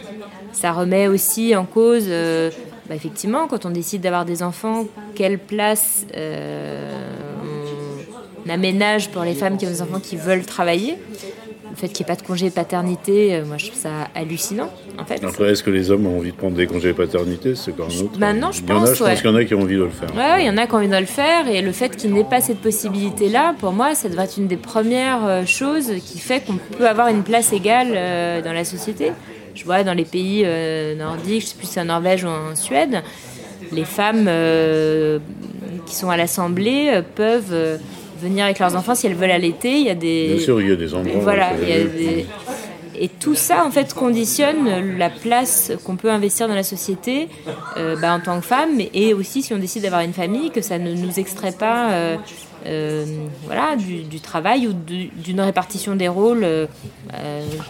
Ça 0.52 0.72
remet 0.72 1.06
aussi 1.08 1.54
en 1.56 1.64
cause, 1.64 2.04
euh, 2.08 2.50
bah, 2.88 2.94
effectivement, 2.94 3.46
quand 3.48 3.64
on 3.64 3.70
décide 3.70 4.02
d'avoir 4.02 4.24
des 4.24 4.42
enfants, 4.42 4.86
quelle 5.14 5.38
place 5.38 6.06
euh, 6.16 6.92
on 8.44 8.50
aménage 8.50 9.10
pour 9.10 9.22
les 9.22 9.34
femmes 9.34 9.56
qui 9.56 9.66
ont 9.66 9.70
des 9.70 9.82
enfants 9.82 10.00
qui 10.00 10.16
veulent 10.16 10.44
travailler? 10.44 10.98
Le 11.70 11.76
fait 11.76 11.88
qu'il 11.88 12.06
n'y 12.06 12.12
ait 12.12 12.14
pas 12.14 12.20
de 12.20 12.24
congé 12.24 12.50
paternité, 12.50 13.34
euh, 13.34 13.44
moi 13.44 13.56
je 13.58 13.66
trouve 13.66 13.80
ça 13.80 14.08
hallucinant 14.14 14.70
en 14.96 15.04
fait. 15.04 15.24
Après, 15.24 15.50
est-ce 15.50 15.62
que 15.64 15.70
les 15.70 15.90
hommes 15.90 16.06
ont 16.06 16.18
envie 16.18 16.30
de 16.30 16.36
prendre 16.36 16.54
des 16.54 16.68
congés 16.68 16.92
paternité? 16.92 17.56
C'est 17.56 17.76
quand 17.76 17.88
même 17.88 18.02
autre. 18.02 18.18
Maintenant, 18.18 18.52
je 18.52 18.60
Il 18.60 18.68
y 18.68 18.72
en 18.72 18.76
a, 18.76 18.80
pense, 18.80 18.98
pense 18.98 19.20
qu'il 19.20 19.30
y 19.30 19.32
en 19.32 19.36
a 19.36 19.44
qui 19.44 19.54
ont 19.54 19.62
envie 19.62 19.74
de 19.74 19.82
le 19.82 19.88
faire. 19.90 20.14
Ouais, 20.14 20.20
ouais, 20.20 20.44
il 20.44 20.46
y 20.46 20.50
en 20.50 20.56
a 20.56 20.66
qui 20.66 20.74
ont 20.74 20.76
envie 20.76 20.88
de 20.88 20.96
le 20.96 21.04
faire 21.06 21.48
et 21.48 21.62
le 21.62 21.72
fait 21.72 21.96
qu'il 21.96 22.12
n'ait 22.12 22.22
pas 22.22 22.40
cette 22.40 22.60
possibilité-là, 22.60 23.56
pour 23.58 23.72
moi, 23.72 23.96
ça 23.96 24.08
devrait 24.08 24.26
être 24.26 24.36
une 24.36 24.46
des 24.46 24.56
premières 24.56 25.26
euh, 25.26 25.46
choses 25.46 25.90
qui 26.04 26.20
fait 26.20 26.44
qu'on 26.44 26.58
peut 26.76 26.86
avoir 26.86 27.08
une 27.08 27.24
place 27.24 27.52
égale 27.52 28.42
dans 28.44 28.52
la 28.52 28.64
société. 28.64 29.10
Je 29.54 29.64
vois 29.64 29.84
dans 29.84 29.94
les 29.94 30.04
pays 30.04 30.42
euh, 30.44 30.94
nordiques, 30.96 31.42
je 31.42 31.46
sais 31.48 31.54
plus 31.56 31.66
si 31.66 31.74
c'est 31.74 31.80
en 31.80 31.84
Norvège 31.86 32.24
ou 32.24 32.28
en 32.28 32.54
Suède, 32.56 33.02
les 33.72 33.84
femmes 33.84 34.26
euh, 34.28 35.18
qui 35.86 35.94
sont 35.94 36.10
à 36.10 36.16
l'Assemblée 36.16 36.90
euh, 36.92 37.02
peuvent 37.14 37.78
venir 38.20 38.44
avec 38.44 38.58
leurs 38.58 38.74
enfants 38.76 38.94
si 38.94 39.06
elles 39.06 39.14
veulent 39.14 39.30
allaiter. 39.30 39.78
Il 39.78 39.86
y 39.86 39.90
a 39.90 39.94
des 39.94 40.34
Bien 40.36 40.44
sûr, 40.44 40.60
il 40.60 40.68
y 40.68 40.72
a 40.72 40.76
des 40.76 40.92
endroits. 40.94 41.20
voilà, 41.22 41.52
où 41.54 41.62
il 41.62 41.68
y 41.68 41.72
a 41.72 41.84
des- 41.84 42.26
Et 42.96 43.08
tout 43.08 43.34
ça, 43.34 43.64
en 43.66 43.70
fait, 43.72 43.92
conditionne 43.92 44.96
la 44.98 45.10
place 45.10 45.72
qu'on 45.84 45.96
peut 45.96 46.10
investir 46.10 46.46
dans 46.46 46.54
la 46.54 46.62
société 46.62 47.28
euh, 47.76 47.96
bah, 47.96 48.14
en 48.14 48.20
tant 48.20 48.38
que 48.40 48.46
femme, 48.46 48.80
et 48.92 49.12
aussi 49.14 49.42
si 49.42 49.52
on 49.52 49.58
décide 49.58 49.82
d'avoir 49.82 50.02
une 50.02 50.12
famille, 50.12 50.50
que 50.52 50.60
ça 50.60 50.78
ne 50.78 50.94
nous 50.94 51.18
extrait 51.18 51.50
pas 51.52 51.90
euh, 51.90 52.16
euh, 52.66 53.04
voilà, 53.44 53.76
du, 53.76 54.02
du 54.04 54.20
travail 54.20 54.66
ou 54.68 54.72
du- 54.72 55.08
d'une 55.08 55.40
répartition 55.40 55.96
des 55.96 56.08
rôles 56.08 56.44
euh, 56.44 56.66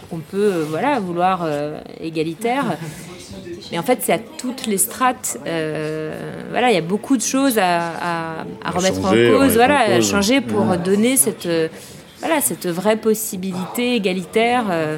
qu'on 0.09 0.19
peut 0.19 0.37
euh, 0.53 0.65
voilà, 0.69 0.99
vouloir 0.99 1.47
égalitaire. 1.99 2.77
Mais 3.71 3.79
en 3.79 3.83
fait, 3.83 3.99
c'est 4.01 4.13
à 4.13 4.19
toutes 4.19 4.67
les 4.67 4.77
strates. 4.77 5.37
voilà, 5.43 6.69
il 6.71 6.73
y 6.75 6.77
a 6.77 6.81
beaucoup 6.81 7.17
de 7.17 7.21
choses 7.21 7.57
à, 7.57 7.89
à- 7.89 8.45
à 8.63 8.71
remettre 8.71 9.01
changer, 9.01 9.27
en 9.35 9.39
cause, 9.39 9.53
voilà, 9.55 9.79
à 9.79 10.01
changer 10.01 10.41
pour 10.41 10.77
donner 10.77 11.17
cette, 11.17 11.47
voilà, 12.19 12.41
cette 12.41 12.67
vraie 12.67 12.95
possibilité 12.97 13.95
égalitaire. 13.95 14.65
euh, 14.69 14.97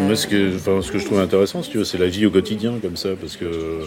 Moi, 0.00 0.14
ce 0.16 0.26
que, 0.26 0.56
enfin, 0.56 0.80
ce 0.82 0.92
que 0.92 0.98
je 0.98 1.04
trouve 1.06 1.20
intéressant, 1.20 1.62
si 1.62 1.72
c'est 1.84 1.98
la 1.98 2.06
vie 2.08 2.26
au 2.26 2.30
quotidien, 2.30 2.74
comme 2.82 2.96
ça, 2.96 3.10
parce 3.20 3.36
que. 3.36 3.80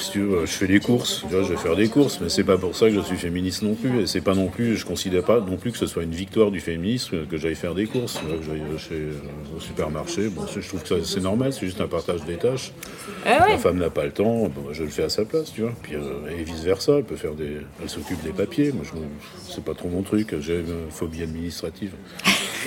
Si 0.00 0.10
tu 0.12 0.20
veux, 0.20 0.40
je 0.46 0.52
fais 0.52 0.66
des 0.66 0.80
courses, 0.80 1.20
tu 1.28 1.34
vois, 1.34 1.42
je 1.42 1.52
vais 1.52 1.56
faire 1.58 1.76
des 1.76 1.88
courses, 1.88 2.20
mais 2.20 2.28
c'est 2.28 2.44
pas 2.44 2.58
pour 2.58 2.76
ça 2.76 2.88
que 2.88 2.94
je 2.94 3.00
suis 3.00 3.16
féministe 3.16 3.62
non 3.62 3.74
plus, 3.74 4.02
et 4.02 4.06
c'est 4.06 4.20
pas 4.20 4.34
non 4.34 4.48
plus, 4.48 4.76
je 4.76 4.84
considère 4.84 5.22
pas 5.24 5.40
non 5.40 5.56
plus 5.56 5.72
que 5.72 5.78
ce 5.78 5.86
soit 5.86 6.02
une 6.02 6.14
victoire 6.14 6.50
du 6.50 6.60
féminisme 6.60 7.26
que 7.26 7.36
j'aille 7.36 7.54
faire 7.54 7.74
des 7.74 7.86
courses, 7.86 8.18
que 8.18 8.44
j'aille 8.46 8.62
chez, 8.78 8.94
euh, 8.94 9.56
au 9.56 9.60
supermarché. 9.60 10.28
Bon, 10.28 10.42
je 10.54 10.66
trouve 10.66 10.82
que 10.82 11.02
c'est 11.02 11.20
normal, 11.20 11.52
c'est 11.52 11.66
juste 11.66 11.80
un 11.80 11.88
partage 11.88 12.24
des 12.24 12.36
tâches. 12.36 12.72
ah 13.26 13.44
ouais. 13.44 13.52
La 13.52 13.58
femme 13.58 13.78
n'a 13.78 13.90
pas 13.90 14.04
le 14.04 14.12
temps, 14.12 14.48
bon, 14.48 14.72
je 14.72 14.82
le 14.84 14.90
fais 14.90 15.04
à 15.04 15.08
sa 15.08 15.24
place, 15.24 15.52
tu 15.52 15.62
vois. 15.62 15.72
Puis, 15.82 15.94
euh, 15.94 16.38
et 16.38 16.42
vice 16.44 16.62
versa, 16.62 16.98
elle 16.98 17.04
peut 17.04 17.16
faire 17.16 17.34
des, 17.34 17.58
elle 17.82 17.88
s'occupe 17.88 18.22
des 18.22 18.32
papiers. 18.32 18.72
Moi, 18.72 18.84
je, 18.84 18.90
c'est 19.52 19.64
pas 19.64 19.74
trop 19.74 19.88
mon 19.88 20.02
truc. 20.02 20.34
J'ai 20.40 20.60
une 20.60 20.90
phobie 20.90 21.22
administrative. 21.22 21.92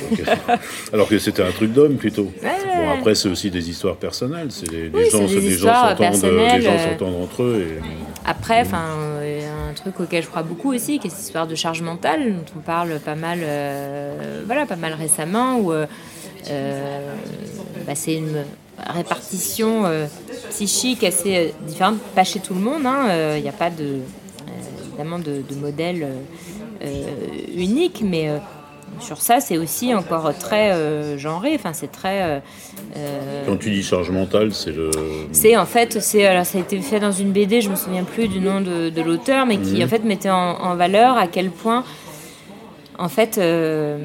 Donc, 0.10 0.19
euh, 0.19 0.56
alors 0.93 1.07
que 1.07 1.19
c'était 1.19 1.43
un 1.43 1.52
truc 1.52 1.72
d'homme 1.73 1.95
plutôt. 1.95 2.31
Bon, 2.41 2.89
après, 2.89 3.15
c'est 3.15 3.30
aussi 3.30 3.52
des 3.52 3.69
histoires 3.69 3.95
personnelles. 3.95 4.48
C'est 4.49 4.69
des, 4.69 4.89
Oui, 4.93 5.10
gens, 5.10 5.26
des 5.26 5.41
des 5.41 5.52
gens 5.57 5.73
s'entendent, 5.89 6.22
des 6.22 6.61
gens 6.61 6.72
euh, 6.72 6.91
entre 7.15 7.43
eux. 7.43 7.77
Et, 7.77 7.81
Après, 8.25 8.61
enfin, 8.61 8.83
euh, 8.97 9.69
un 9.69 9.73
truc 9.73 9.99
auquel 9.99 10.23
je 10.23 10.29
crois 10.29 10.43
beaucoup 10.43 10.73
aussi, 10.73 10.99
qui 10.99 11.07
est 11.07 11.09
cette 11.09 11.25
histoire 11.25 11.47
de 11.47 11.55
charge 11.55 11.81
mentale, 11.81 12.33
dont 12.33 12.53
on 12.57 12.59
parle 12.59 12.99
pas 12.99 13.15
mal, 13.15 13.39
euh, 13.43 14.43
voilà, 14.45 14.65
pas 14.65 14.75
mal 14.75 14.93
récemment, 14.93 15.57
où 15.57 15.71
euh, 15.71 15.85
bah, 17.85 17.95
c'est 17.95 18.15
une 18.15 18.43
répartition 18.77 19.83
psychique 20.49 21.03
assez 21.03 21.53
différente, 21.67 21.97
pas 22.15 22.23
chez 22.23 22.39
tout 22.39 22.53
le 22.53 22.61
monde. 22.61 22.83
Il 23.35 23.41
n'y 23.41 23.49
a 23.49 23.53
pas 23.53 23.69
de, 23.69 23.99
évidemment 24.88 25.19
de, 25.19 25.43
modèle 25.61 26.07
unique, 27.55 28.01
mais 28.03 28.29
sur 28.99 29.22
ça, 29.22 29.39
c'est 29.39 29.57
aussi 29.57 29.93
encore 29.93 30.31
très 30.38 30.72
euh, 30.72 31.18
genré. 31.18 31.53
Enfin, 31.55 31.73
c'est 31.73 31.91
très 31.91 32.22
euh, 32.22 32.39
euh, 32.97 33.43
quand 33.45 33.57
tu 33.57 33.72
dis 33.72 33.84
charge 33.84 34.11
mentale, 34.11 34.53
c'est 34.53 34.72
le. 34.72 34.91
c'est 35.31 35.57
en 35.57 35.65
fait, 35.65 36.01
c'est 36.01 36.26
alors 36.26 36.45
ça 36.45 36.57
a 36.57 36.61
été 36.61 36.80
fait 36.80 36.99
dans 36.99 37.11
une 37.11 37.31
BD, 37.31 37.61
je 37.61 37.69
me 37.69 37.76
souviens 37.76 38.03
plus 38.03 38.27
du 38.27 38.39
nom 38.39 38.61
de, 38.61 38.89
de 38.89 39.01
l'auteur, 39.01 39.45
mais 39.45 39.57
qui 39.57 39.84
en 39.84 39.88
fait 39.88 40.03
mettait 40.03 40.30
en, 40.30 40.35
en 40.61 40.76
valeur 40.76 41.18
à 41.18 41.27
quel 41.27 41.49
point, 41.49 41.84
en 42.97 43.09
fait, 43.09 43.38
euh, 43.38 43.97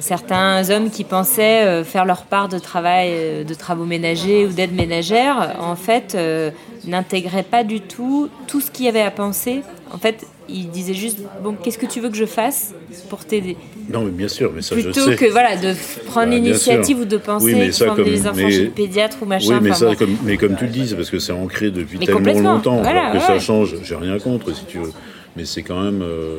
certains 0.00 0.68
hommes 0.70 0.90
qui 0.90 1.04
pensaient 1.04 1.64
euh, 1.64 1.84
faire 1.84 2.04
leur 2.04 2.22
part 2.22 2.48
de 2.48 2.58
travail, 2.58 3.08
euh, 3.12 3.44
de 3.44 3.54
travaux 3.54 3.84
ménagers 3.84 4.46
ou 4.46 4.50
d'aide 4.50 4.74
ménagère, 4.74 5.56
en 5.60 5.76
fait, 5.76 6.14
euh, 6.14 6.50
n'intégraient 6.86 7.42
pas 7.42 7.64
du 7.64 7.80
tout 7.80 8.28
tout 8.46 8.60
ce 8.60 8.70
qu'il 8.70 8.86
y 8.86 8.88
avait 8.88 9.00
à 9.02 9.10
penser. 9.10 9.62
En 9.92 9.98
fait, 9.98 10.26
ils 10.48 10.68
disaient 10.70 10.94
juste 10.94 11.18
bon, 11.42 11.54
qu'est-ce 11.62 11.78
que 11.78 11.86
tu 11.86 12.00
veux 12.00 12.08
que 12.10 12.16
je 12.16 12.24
fasse 12.26 12.74
pour 13.08 13.24
t'aider? 13.24 13.56
Non, 13.92 14.02
mais 14.02 14.10
bien 14.10 14.28
sûr, 14.28 14.52
mais 14.54 14.62
ça 14.62 14.76
je 14.76 14.82
Plutôt 14.82 15.00
sais. 15.06 15.16
que 15.16 15.26
voilà 15.26 15.56
de 15.56 15.74
prendre 16.06 16.28
Bah, 16.28 16.34
l'initiative 16.36 17.00
ou 17.00 17.04
de 17.04 17.16
penser 17.16 17.46
Oui, 17.46 17.54
mais 17.56 17.72
ça, 17.72 17.86
comme- 17.86 18.04
les 18.04 18.26
enfants 18.26 18.36
mais- 18.36 18.50
chez 18.50 18.64
le 18.64 18.70
pédiatre 18.70 19.18
ou 19.22 19.26
machin. 19.26 19.54
Oui, 19.54 19.58
mais, 19.62 19.70
enfin, 19.70 19.78
ça, 19.80 19.86
bon. 19.86 19.94
comme, 19.96 20.16
mais 20.24 20.36
comme 20.36 20.56
tu 20.56 20.64
le 20.64 20.70
dis, 20.70 20.88
c'est 20.88 20.94
parce 20.96 21.10
que 21.10 21.18
c'est 21.18 21.32
ancré 21.32 21.70
depuis 21.70 21.98
Mais 21.98 22.06
tellement 22.06 22.52
longtemps, 22.54 22.76
voilà, 22.82 23.06
alors 23.06 23.12
que 23.12 23.18
ouais. 23.18 23.38
ça 23.38 23.38
change. 23.40 23.74
J'ai 23.82 23.96
rien 23.96 24.18
contre, 24.18 24.54
si 24.54 24.64
tu 24.64 24.78
veux. 24.78 24.92
Mais 25.36 25.44
c'est 25.44 25.62
quand 25.62 25.80
même. 25.80 26.02
euh, 26.02 26.38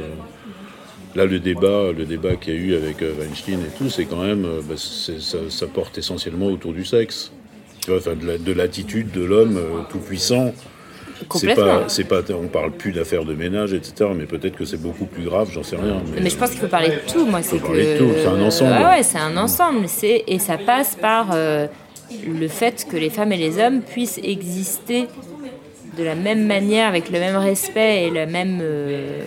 là, 1.15 1.25
le 1.25 1.39
débat, 1.39 1.91
le 1.97 2.05
débat 2.05 2.35
qu'il 2.35 2.53
y 2.53 2.57
a 2.57 2.59
eu 2.59 2.75
avec 2.75 3.01
euh, 3.01 3.13
Weinstein 3.19 3.59
et 3.59 3.77
tout, 3.77 3.89
c'est 3.89 4.05
quand 4.05 4.21
même. 4.23 4.45
euh, 4.45 4.61
bah, 4.67 4.75
ça, 4.77 5.37
ça 5.49 5.67
porte 5.67 5.97
essentiellement 5.97 6.47
autour 6.47 6.73
du 6.73 6.85
sexe. 6.85 7.31
Tu 7.83 7.89
vois, 7.89 7.99
enfin, 7.99 8.15
de 8.15 8.25
la- 8.27 8.37
de 8.37 8.51
l'attitude 8.53 9.11
de 9.11 9.23
l'homme 9.23 9.57
euh, 9.57 9.81
tout 9.89 9.97
puissant. 9.99 10.53
C'est 11.35 11.53
pas, 11.55 11.83
c'est 11.87 12.03
pas, 12.05 12.21
on 12.33 12.47
parle 12.47 12.71
plus 12.71 12.91
d'affaires 12.91 13.25
de 13.25 13.33
ménage, 13.35 13.73
etc. 13.73 14.09
Mais 14.15 14.25
peut-être 14.25 14.55
que 14.57 14.65
c'est 14.65 14.81
beaucoup 14.81 15.05
plus 15.05 15.23
grave, 15.23 15.49
j'en 15.53 15.61
sais 15.63 15.75
rien. 15.75 16.01
Mais 16.19 16.29
je 16.29 16.35
pense 16.35 16.49
qu'il 16.49 16.59
faut 16.59 16.67
parler 16.67 16.89
de 16.89 17.11
tout, 17.11 17.25
moi. 17.25 17.41
C'est 17.43 17.59
que- 17.59 17.71
de 17.71 17.97
tout, 17.97 18.11
c'est 18.17 18.27
un 18.27 18.41
ensemble. 18.41 18.71
Ouais, 18.71 18.85
ouais, 18.97 19.03
c'est 19.03 19.19
un 19.19 19.37
ensemble. 19.37 19.87
C'est 19.87 20.23
et 20.27 20.39
ça 20.39 20.57
passe 20.57 20.95
par 20.95 21.29
euh, 21.33 21.67
le 22.27 22.47
fait 22.47 22.87
que 22.89 22.97
les 22.97 23.09
femmes 23.11 23.31
et 23.33 23.37
les 23.37 23.59
hommes 23.59 23.81
puissent 23.81 24.19
exister 24.23 25.05
de 25.97 26.03
la 26.03 26.15
même 26.15 26.45
manière, 26.47 26.87
avec 26.87 27.09
le 27.11 27.19
même 27.19 27.35
respect 27.35 28.07
et 28.07 28.09
la 28.09 28.25
même, 28.25 28.59
euh, 28.61 29.21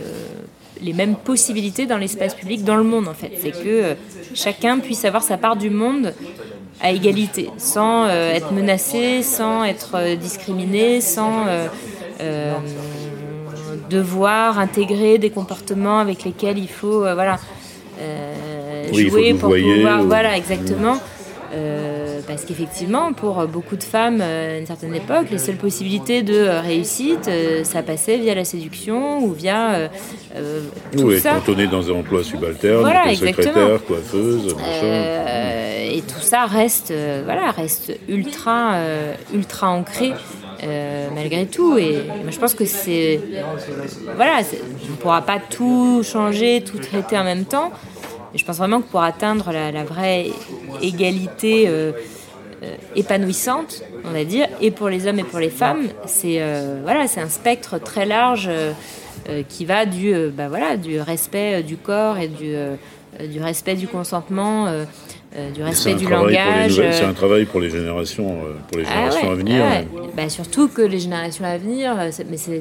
les 0.85 0.93
mêmes 0.93 1.17
possibilités 1.17 1.87
dans 1.87 1.99
l'espace 1.99 2.35
public, 2.35 2.63
dans 2.65 2.77
le 2.77 2.85
monde, 2.85 3.09
en 3.09 3.15
fait. 3.15 3.33
C'est 3.41 3.53
que 3.53 3.69
euh, 3.69 3.95
chacun 4.35 4.79
puisse 4.81 5.05
avoir 5.05 5.23
sa 5.23 5.37
part 5.39 5.57
du 5.57 5.71
monde 5.71 6.15
à 6.81 6.91
égalité, 6.93 7.51
sans 7.57 8.05
euh, 8.07 8.33
être 8.33 8.51
menacé, 8.53 9.23
sans 9.23 9.65
être 9.65 9.93
euh, 9.95 10.17
discriminé, 10.17 11.01
sans 11.01 11.47
euh, 11.49 11.69
devoir 13.91 14.59
intégrer 14.59 15.19
des 15.19 15.31
comportements 15.31 15.99
avec 15.99 16.25
lesquels 16.25 16.59
il 16.59 16.69
faut, 16.69 17.01
voilà, 17.01 17.39
Oui, 18.93 19.05
il 19.05 19.11
faut 19.11 19.17
jouer 19.19 19.35
pour 19.35 19.51
pouvoir, 19.55 20.03
ou- 20.03 20.07
voilà, 20.07 20.37
exactement. 20.37 20.99
Parce 22.27 22.45
qu'effectivement, 22.45 23.13
pour 23.13 23.47
beaucoup 23.47 23.77
de 23.77 23.83
femmes 23.83 24.21
euh, 24.21 24.57
à 24.57 24.59
une 24.59 24.67
certaine 24.67 24.95
époque, 24.95 25.27
les 25.31 25.39
seules 25.39 25.57
possibilités 25.57 26.23
de 26.23 26.35
euh, 26.35 26.61
réussite, 26.61 27.29
euh, 27.29 27.65
ça 27.65 27.83
passait 27.83 28.17
via 28.19 28.35
la 28.35 28.45
séduction 28.45 29.25
ou 29.25 29.33
via 29.33 29.75
euh, 29.75 29.89
tout 30.93 31.05
Oui, 31.05 31.15
être 31.15 31.23
ça. 31.23 31.35
cantonné 31.35 31.67
dans 31.67 31.89
un 31.91 31.95
emploi 31.95 32.23
subalterne, 32.25 32.81
Voilà, 32.81 33.15
secrétaire, 33.15 33.85
coiffeuse, 33.85 34.55
machin. 34.55 35.23
Et 35.93 36.01
tout 36.03 36.21
ça 36.21 36.47
reste, 36.47 36.93
voilà, 37.25 37.51
reste 37.51 37.93
ultra, 38.09 38.79
ultra 39.33 39.71
ancré 39.71 40.13
malgré 41.15 41.47
tout. 41.47 41.77
Et 41.79 42.05
moi, 42.23 42.31
je 42.31 42.39
pense 42.39 42.55
que 42.55 42.65
c'est. 42.65 43.21
Voilà, 44.17 44.41
on 44.41 44.91
ne 44.91 44.97
pourra 44.97 45.23
pas 45.23 45.39
tout 45.39 46.03
changer, 46.03 46.65
tout 46.65 46.79
traiter 46.79 47.17
en 47.17 47.25
même 47.25 47.45
temps. 47.45 47.71
Je 48.35 48.45
pense 48.45 48.57
vraiment 48.59 48.81
que 48.81 48.89
pour 48.89 49.03
atteindre 49.03 49.53
la, 49.53 49.85
vraie 49.85 50.31
égalité 50.83 51.71
épanouissante, 52.97 53.83
on 54.05 54.11
va 54.11 54.25
dire, 54.25 54.49
et 54.61 54.71
pour 54.71 54.89
les 54.89 55.07
hommes 55.07 55.19
et 55.19 55.25
pour 55.25 55.39
les 55.39 55.51
femmes, 55.51 55.89
c'est 56.07 56.43
voilà, 56.83 57.07
c'est 57.07 57.21
un 57.21 57.29
spectre 57.29 57.79
très 57.79 58.07
large 58.07 58.51
qui 59.49 59.65
va 59.65 59.87
du, 59.87 60.15
bah, 60.31 60.49
voilà, 60.49 60.77
du 60.77 61.01
respect 61.01 61.63
du 61.63 61.77
corps 61.77 62.19
et 62.19 62.29
du, 62.29 62.55
du 63.29 63.41
respect 63.41 63.77
du 63.77 63.87
consentement 63.87 64.67
euh, 65.37 65.51
du 65.51 65.65
respect 65.65 65.95
du 65.95 66.07
langage. 66.07 66.81
C'est 66.93 67.03
un 67.03 67.13
travail 67.13 67.45
pour 67.45 67.59
les 67.59 67.69
générations, 67.69 68.31
euh, 68.31 68.53
pour 68.69 68.79
les 68.79 68.85
ah 68.87 69.11
générations 69.11 69.31
à 69.33 69.35
venir. 69.35 69.65
Bah, 70.17 70.29
surtout 70.29 70.69
que 70.69 70.81
les 70.81 71.01
générations 71.01 71.45
à 71.45 71.59
venir, 71.59 71.97
euh, 71.99 72.11
mais 72.31 72.37
c'est 72.37 72.61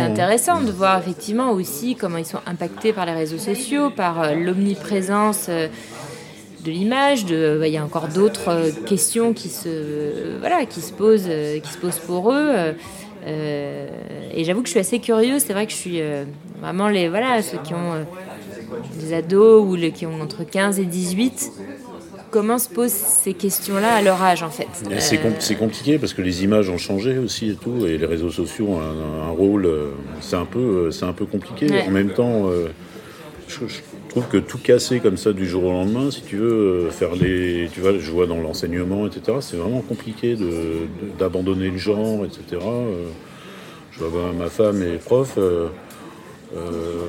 hein. 0.00 0.04
intéressant 0.04 0.60
de 0.60 0.70
voir 0.70 0.98
effectivement 0.98 1.52
aussi 1.52 1.96
comment 1.96 2.18
ils 2.18 2.26
sont 2.26 2.40
impactés 2.44 2.92
par 2.92 3.06
les 3.06 3.14
réseaux 3.14 3.38
sociaux, 3.38 3.88
par 3.88 4.34
l'omniprésence 4.34 5.48
de 5.48 6.70
l'image. 6.70 7.24
De, 7.24 7.56
bah, 7.58 7.66
il 7.66 7.72
y 7.72 7.78
a 7.78 7.84
encore 7.84 8.08
d'autres 8.08 8.70
questions 8.84 9.32
qui 9.32 9.48
se, 9.48 10.38
voilà, 10.38 10.66
qui 10.66 10.82
se 10.82 10.92
posent, 10.92 11.30
qui 11.62 11.72
se 11.72 11.78
posent 11.78 12.00
pour 12.00 12.30
eux. 12.30 12.74
et 13.26 14.44
j'avoue 14.44 14.60
que 14.60 14.66
je 14.66 14.72
suis 14.72 14.80
assez 14.80 14.98
curieuse. 14.98 15.44
C'est 15.46 15.54
vrai 15.54 15.64
que 15.64 15.72
je 15.72 15.78
suis 15.78 16.02
vraiment 16.60 16.88
les 16.88 17.08
voilà 17.08 17.40
ceux 17.40 17.58
qui 17.64 17.72
ont 17.72 18.04
des 19.00 19.14
ados 19.14 19.64
ou 19.66 19.76
les 19.76 19.92
qui 19.92 20.04
ont 20.04 20.20
entre 20.20 20.44
15 20.44 20.78
et 20.78 20.84
18 20.84 21.52
comment 22.30 22.58
se 22.58 22.68
posent 22.68 22.90
ces 22.90 23.34
questions-là 23.34 23.94
à 23.94 24.02
leur 24.02 24.22
âge 24.22 24.42
en 24.42 24.50
fait 24.50 24.68
C'est 24.98 25.56
compliqué 25.56 25.98
parce 25.98 26.14
que 26.14 26.22
les 26.22 26.44
images 26.44 26.68
ont 26.70 26.78
changé 26.78 27.18
aussi 27.18 27.50
et 27.50 27.54
tout, 27.54 27.86
et 27.86 27.98
les 27.98 28.06
réseaux 28.06 28.30
sociaux 28.30 28.68
ont 28.68 28.80
un, 28.80 29.30
rôle, 29.30 29.66
euh, 29.66 29.90
c'est 30.20 30.36
un 30.36 30.44
peu, 30.44 30.58
euh, 30.58 30.90
c'est 30.90 31.04
un 31.04 31.12
peu 31.12 31.26
compliqué. 31.26 31.66
En 31.86 31.90
même 31.90 32.10
temps, 32.10 32.48
euh, 32.48 32.68
je, 33.48 33.58
trouve 34.08 34.28
que 34.28 34.38
tout 34.38 34.58
casser 34.58 35.00
comme 35.00 35.16
ça 35.16 35.32
du 35.32 35.46
jour 35.46 35.64
au 35.64 35.70
lendemain, 35.70 36.10
si 36.10 36.22
tu 36.22 36.36
veux 36.36 36.88
faire 36.90 37.14
les, 37.14 37.68
tu 37.72 37.80
vois, 37.80 37.98
je 37.98 38.10
vois 38.10 38.26
dans 38.26 38.40
l'enseignement, 38.40 39.06
etc. 39.06 39.38
C'est 39.40 39.56
vraiment 39.56 39.82
compliqué 39.82 40.36
d'abandonner 41.18 41.68
le 41.68 41.76
genre, 41.76 42.24
etc. 42.24 42.62
Je 43.92 44.04
vois 44.04 44.32
ma 44.32 44.48
femme 44.48 44.82
est 44.82 45.04
prof. 45.04 45.38
Euh, 46.54 47.06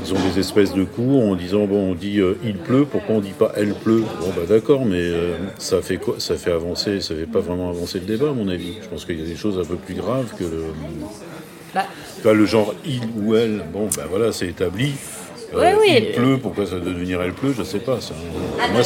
ils 0.00 0.14
ont 0.14 0.18
des 0.20 0.38
espèces 0.38 0.72
de 0.72 0.84
cours 0.84 1.22
en 1.22 1.34
disant 1.34 1.66
bon 1.66 1.90
on 1.90 1.94
dit 1.94 2.18
euh, 2.18 2.38
il 2.42 2.56
pleut 2.56 2.86
pourquoi 2.90 3.16
on 3.16 3.20
dit 3.20 3.34
pas 3.38 3.52
elle 3.56 3.74
pleut? 3.74 4.04
Bon 4.20 4.28
bah 4.34 4.42
d'accord 4.48 4.86
mais 4.86 5.00
euh, 5.00 5.36
ça 5.58 5.82
fait 5.82 5.98
quoi? 5.98 6.14
Ça 6.18 6.36
fait 6.36 6.50
avancer 6.50 7.02
ça 7.02 7.14
fait 7.14 7.26
pas 7.26 7.40
vraiment 7.40 7.68
avancer 7.68 8.00
le 8.00 8.06
débat 8.06 8.30
à 8.30 8.32
mon 8.32 8.48
avis 8.48 8.78
je 8.82 8.88
pense 8.88 9.04
qu'il 9.04 9.20
y 9.20 9.22
a 9.22 9.26
des 9.26 9.36
choses 9.36 9.58
un 9.58 9.66
peu 9.66 9.76
plus 9.76 9.94
graves 9.94 10.32
que 10.38 10.44
le 10.44 10.64
bah. 11.74 12.32
le 12.32 12.46
genre 12.46 12.74
il 12.86 13.02
ou 13.18 13.34
elle 13.34 13.64
bon 13.70 13.88
bah 13.94 14.04
voilà 14.08 14.32
c'est 14.32 14.48
établi 14.48 14.92
il 15.86 16.12
pleut, 16.12 16.38
pourquoi 16.38 16.66
ça 16.66 16.76
doit 16.80 16.92
devenir 16.92 17.22
elle 17.22 17.32
pleut, 17.32 17.54
je 17.56 17.62
sais 17.62 17.78
pas. 17.78 17.98
pour, 18.00 18.14
moi, 18.72 18.82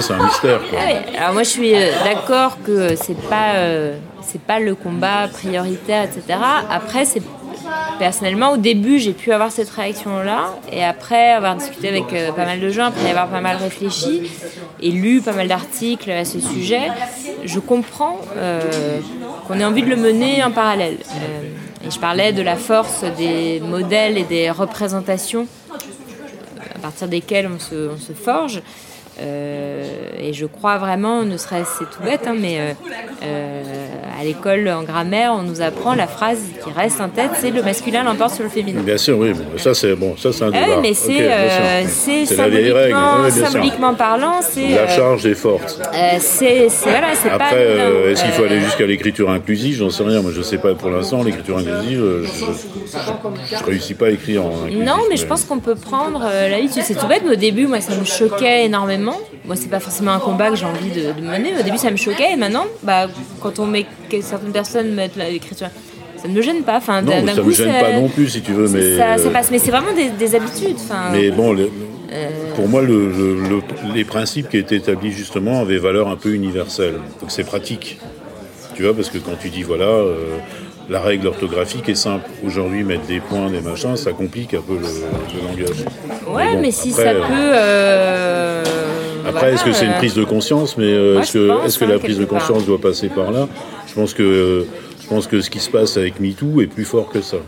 c'est 0.00 0.12
un, 0.12 0.24
mystère. 0.24 0.60
Ah 0.72 1.18
Alors 1.18 1.32
moi, 1.32 1.42
je 1.42 1.48
suis 1.48 1.72
d'accord 1.72 2.58
que 2.62 2.94
c'est 2.94 3.20
pas, 3.28 3.54
c'est 4.22 4.40
pas 4.40 4.60
le 4.60 4.76
combat 4.76 5.26
prioritaire, 5.26 6.04
etc. 6.04 6.38
Après, 6.70 7.04
c'est 7.04 7.22
personnellement, 7.98 8.52
au 8.52 8.56
début, 8.56 8.98
j'ai 8.98 9.12
pu 9.12 9.32
avoir 9.32 9.50
cette 9.50 9.70
réaction-là, 9.70 10.54
et 10.70 10.84
après 10.84 11.32
avoir 11.32 11.56
discuté 11.56 11.88
avec 11.88 12.12
euh, 12.12 12.32
pas 12.32 12.44
mal 12.44 12.60
de 12.60 12.68
gens, 12.70 12.86
après 12.86 13.10
avoir 13.10 13.28
pas 13.28 13.40
mal 13.40 13.56
réfléchi 13.56 14.30
et 14.80 14.90
lu 14.90 15.20
pas 15.20 15.32
mal 15.32 15.48
d'articles 15.48 16.10
à 16.10 16.24
ce 16.24 16.40
sujet, 16.40 16.88
je 17.44 17.58
comprends 17.58 18.20
euh, 18.36 19.00
qu'on 19.46 19.58
ait 19.58 19.64
envie 19.64 19.82
de 19.82 19.88
le 19.88 19.96
mener 19.96 20.42
en 20.42 20.50
parallèle. 20.50 20.98
Euh, 21.00 21.86
et 21.86 21.90
je 21.90 21.98
parlais 21.98 22.32
de 22.32 22.42
la 22.42 22.56
force 22.56 23.04
des 23.16 23.60
modèles 23.60 24.18
et 24.18 24.24
des 24.24 24.50
représentations 24.50 25.46
à 26.74 26.78
partir 26.78 27.08
desquelles 27.08 27.48
on 27.52 27.58
se, 27.58 27.90
on 27.90 27.98
se 27.98 28.12
forge. 28.12 28.62
Euh, 29.18 29.84
et 30.20 30.34
je 30.34 30.44
crois 30.44 30.76
vraiment, 30.76 31.22
ne 31.22 31.38
serait-ce 31.38 31.78
c'est 31.78 31.90
tout 31.90 32.02
bête, 32.02 32.26
hein, 32.26 32.34
mais 32.38 32.58
euh, 32.58 32.72
euh, 33.22 33.62
à 34.20 34.24
l'école 34.24 34.68
en 34.68 34.82
grammaire, 34.82 35.32
on 35.34 35.42
nous 35.42 35.62
apprend 35.62 35.94
la 35.94 36.06
phrase 36.06 36.38
qui 36.62 36.70
reste 36.70 37.00
en 37.00 37.08
tête, 37.08 37.30
c'est 37.40 37.50
le 37.50 37.62
masculin 37.62 38.02
l'emporte 38.04 38.34
sur 38.34 38.44
le 38.44 38.50
féminin. 38.50 38.82
Bien 38.82 38.98
sûr, 38.98 39.18
oui, 39.18 39.32
ça 39.56 39.72
c'est 39.72 39.94
bon, 39.94 40.16
ça 40.18 40.32
c'est 40.32 40.44
un 40.44 40.50
ah 40.52 40.64
débat. 40.64 40.80
mais 40.82 40.92
c'est 40.92 42.26
symboliquement, 42.26 43.30
symboliquement 43.30 43.94
parlant, 43.94 44.40
c'est 44.42 44.68
la 44.68 44.88
charge 44.88 45.24
est 45.24 45.34
forte. 45.34 45.80
c'est 46.18 46.68
voilà, 46.82 47.14
c'est 47.14 47.28
pas. 47.30 47.34
Après, 47.36 48.10
est-ce 48.10 48.22
qu'il 48.22 48.32
faut 48.32 48.44
aller 48.44 48.60
jusqu'à 48.60 48.86
l'écriture 48.86 49.30
inclusive? 49.30 49.78
J'en 49.78 49.90
sais 49.90 50.02
rien. 50.02 50.20
Moi, 50.20 50.32
je 50.34 50.42
sais 50.42 50.58
pas 50.58 50.74
pour 50.74 50.90
l'instant. 50.90 51.22
L'écriture 51.22 51.58
inclusive, 51.58 52.02
je, 52.24 53.54
ne 53.56 53.64
réussis 53.64 53.94
pas 53.94 54.06
à 54.06 54.10
écrire 54.10 54.44
en. 54.44 54.66
non, 54.72 55.04
mais 55.08 55.16
je 55.16 55.24
pense 55.24 55.44
qu'on 55.44 55.58
peut 55.58 55.74
prendre 55.74 56.20
la 56.20 56.60
lutte. 56.60 56.72
C'est 56.72 56.94
tout 56.94 57.06
bête, 57.06 57.22
mais 57.24 57.32
au 57.32 57.36
début, 57.36 57.66
moi, 57.66 57.80
ça 57.80 57.94
me 57.94 58.04
choquait 58.04 58.66
énormément 58.66 59.05
moi, 59.44 59.56
c'est 59.56 59.70
pas 59.70 59.80
forcément 59.80 60.12
un 60.12 60.18
combat 60.18 60.50
que 60.50 60.56
j'ai 60.56 60.66
envie 60.66 60.90
de, 60.90 61.20
mener. 61.20 61.52
Au 61.58 61.62
début, 61.62 61.78
ça 61.78 61.90
me 61.90 61.96
choquait, 61.96 62.32
et 62.32 62.36
maintenant, 62.36 62.66
bah, 62.82 63.06
quand 63.40 63.58
on 63.58 63.66
met 63.66 63.86
certaines 64.20 64.52
personnes 64.52 64.94
mettent 64.94 65.16
l'écriture, 65.16 65.68
ça 66.16 66.28
ne 66.28 66.34
me 66.34 66.42
gêne 66.42 66.62
pas. 66.62 66.76
Enfin, 66.76 67.02
non, 67.02 67.12
ça 67.12 67.34
ne 67.34 67.42
me 67.42 67.52
gêne 67.52 67.72
pas 67.72 67.92
non 67.92 68.08
plus, 68.08 68.28
si 68.28 68.42
tu 68.42 68.52
veux, 68.52 68.68
mais 68.68 68.96
ça, 68.96 69.18
ça 69.18 69.30
passe. 69.30 69.50
Mais 69.50 69.58
c'est 69.58 69.70
vraiment 69.70 69.92
des, 69.94 70.34
habitudes. 70.34 70.76
Enfin, 70.76 71.10
mais 71.12 71.30
bon, 71.30 71.56
euh, 71.56 72.28
pour 72.54 72.68
moi, 72.68 72.82
les 73.94 74.04
principes 74.04 74.48
qui 74.48 74.58
étaient 74.58 74.76
établis 74.76 75.12
justement 75.12 75.60
avaient 75.60 75.78
valeur 75.78 76.08
un 76.08 76.16
peu 76.16 76.32
universelle. 76.32 76.94
Donc 77.20 77.30
c'est 77.30 77.44
pratique. 77.44 77.98
Tu 78.74 78.82
vois, 78.82 78.94
parce 78.94 79.10
que 79.10 79.18
quand 79.18 79.36
tu 79.40 79.50
dis 79.50 79.62
voilà. 79.62 79.86
Euh, 79.86 80.38
la 80.88 81.00
règle 81.00 81.26
orthographique 81.26 81.88
est 81.88 81.96
simple. 81.96 82.28
Aujourd'hui, 82.46 82.84
mettre 82.84 83.06
des 83.06 83.20
points, 83.20 83.50
des 83.50 83.60
machins, 83.60 83.96
ça 83.96 84.12
complique 84.12 84.54
un 84.54 84.60
peu 84.60 84.74
le, 84.74 85.42
langage. 85.42 85.84
Ouais, 86.28 86.56
mais, 86.56 86.70
si 86.70 86.92
ça 86.92 87.12
peut. 87.12 87.32
Euh, 87.32 88.62
après, 89.26 89.52
est-ce 89.52 89.64
que 89.64 89.72
c'est 89.72 89.86
une 89.86 89.94
prise 89.94 90.14
de 90.14 90.24
conscience 90.24 90.76
Mais 90.76 90.84
euh, 90.84 91.20
est-ce 91.20 91.32
que, 91.32 91.66
est 91.66 91.78
que 91.78 91.84
la 91.84 91.98
prise 91.98 92.18
de 92.18 92.24
conscience 92.24 92.64
doit 92.64 92.80
passer 92.80 93.08
par 93.08 93.30
là? 93.32 93.48
Je 93.86 93.94
pense 93.94 94.14
que 94.14 94.66
je 95.02 95.06
pense 95.08 95.26
que 95.26 95.40
ce 95.40 95.50
qui 95.50 95.60
se 95.60 95.70
passe 95.70 95.96
avec 95.96 96.20
MeToo 96.20 96.60
est 96.60 96.66
plus 96.66 96.84
fort 96.84 97.08
que 97.08 97.20
ça. 97.20 97.38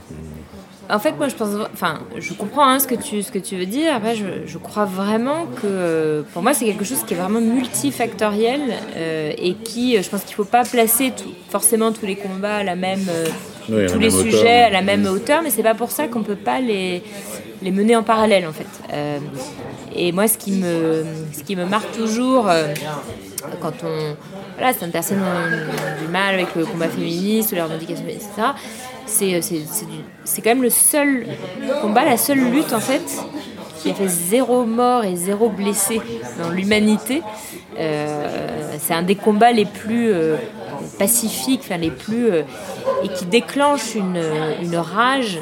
En 0.90 0.98
fait, 0.98 1.12
moi, 1.18 1.28
je 1.28 1.34
pense, 1.34 1.50
enfin, 1.72 1.98
je 2.16 2.32
comprends 2.32 2.66
hein, 2.66 2.78
ce 2.78 2.86
que 2.86 2.94
tu 2.94 3.22
ce 3.22 3.30
que 3.30 3.38
tu 3.38 3.56
veux 3.56 3.66
dire. 3.66 3.94
Après, 3.94 4.14
je, 4.14 4.24
je 4.46 4.58
crois 4.58 4.86
vraiment 4.86 5.46
que 5.60 6.24
pour 6.32 6.42
moi, 6.42 6.54
c'est 6.54 6.64
quelque 6.64 6.84
chose 6.84 7.02
qui 7.06 7.12
est 7.12 7.16
vraiment 7.16 7.40
multifactoriel 7.40 8.60
euh, 8.96 9.32
et 9.36 9.54
qui, 9.54 10.02
je 10.02 10.08
pense 10.08 10.22
qu'il 10.22 10.34
faut 10.34 10.44
pas 10.44 10.64
placer 10.64 11.12
forcément 11.50 11.92
tous 11.92 12.06
les 12.06 12.16
combats 12.16 12.56
à 12.56 12.64
la 12.64 12.74
même, 12.74 13.04
euh, 13.10 13.88
tous 13.88 13.98
les 13.98 14.10
sujets 14.10 14.62
à 14.62 14.70
la 14.70 14.80
même 14.80 15.04
hauteur, 15.06 15.42
mais 15.42 15.50
c'est 15.50 15.62
pas 15.62 15.74
pour 15.74 15.90
ça 15.90 16.08
qu'on 16.08 16.22
peut 16.22 16.36
pas 16.36 16.60
les 16.60 17.02
les 17.62 17.70
mener 17.70 17.96
en 17.96 18.02
parallèle, 18.02 18.46
en 18.46 18.52
fait. 18.52 18.66
Euh, 18.92 19.18
et 19.94 20.12
moi, 20.12 20.28
ce 20.28 20.38
qui 20.38 20.52
me 20.52 21.04
ce 21.32 21.42
qui 21.42 21.56
me 21.56 21.64
marque 21.64 21.90
toujours 21.92 22.48
quand 23.60 23.72
on 23.84 24.16
voilà, 24.56 24.72
certaines 24.72 25.20
du 26.00 26.08
mal 26.08 26.34
avec 26.34 26.54
le 26.54 26.66
combat 26.66 26.88
féministe, 26.88 27.52
les 27.52 27.62
revendications, 27.62 28.04
etc 28.06 28.54
euh, 29.22 29.40
c'est 30.24 30.42
quand 30.42 30.50
même 30.50 30.62
le 30.62 30.70
seul 30.70 31.26
combat, 31.82 32.04
la 32.04 32.16
seule 32.16 32.38
lutte 32.38 32.72
en 32.72 32.80
fait 32.80 33.02
qui 33.80 33.90
a 33.90 33.94
fait 33.94 34.08
zéro 34.08 34.64
mort 34.64 35.04
et 35.04 35.14
zéro 35.14 35.48
blessé 35.48 36.00
dans 36.42 36.50
l'humanité. 36.50 37.22
Euh, 37.78 38.72
c'est 38.80 38.94
un 38.94 39.02
des 39.02 39.14
combats 39.14 39.52
les 39.52 39.66
plus 39.66 40.10
euh, 40.10 40.36
pacifiques, 40.98 41.60
enfin 41.64 41.76
les 41.76 41.92
plus 41.92 42.28
et 43.04 43.08
qui 43.16 43.24
déclenche 43.26 43.94
une, 43.94 44.20
une 44.62 44.76
rage 44.76 45.40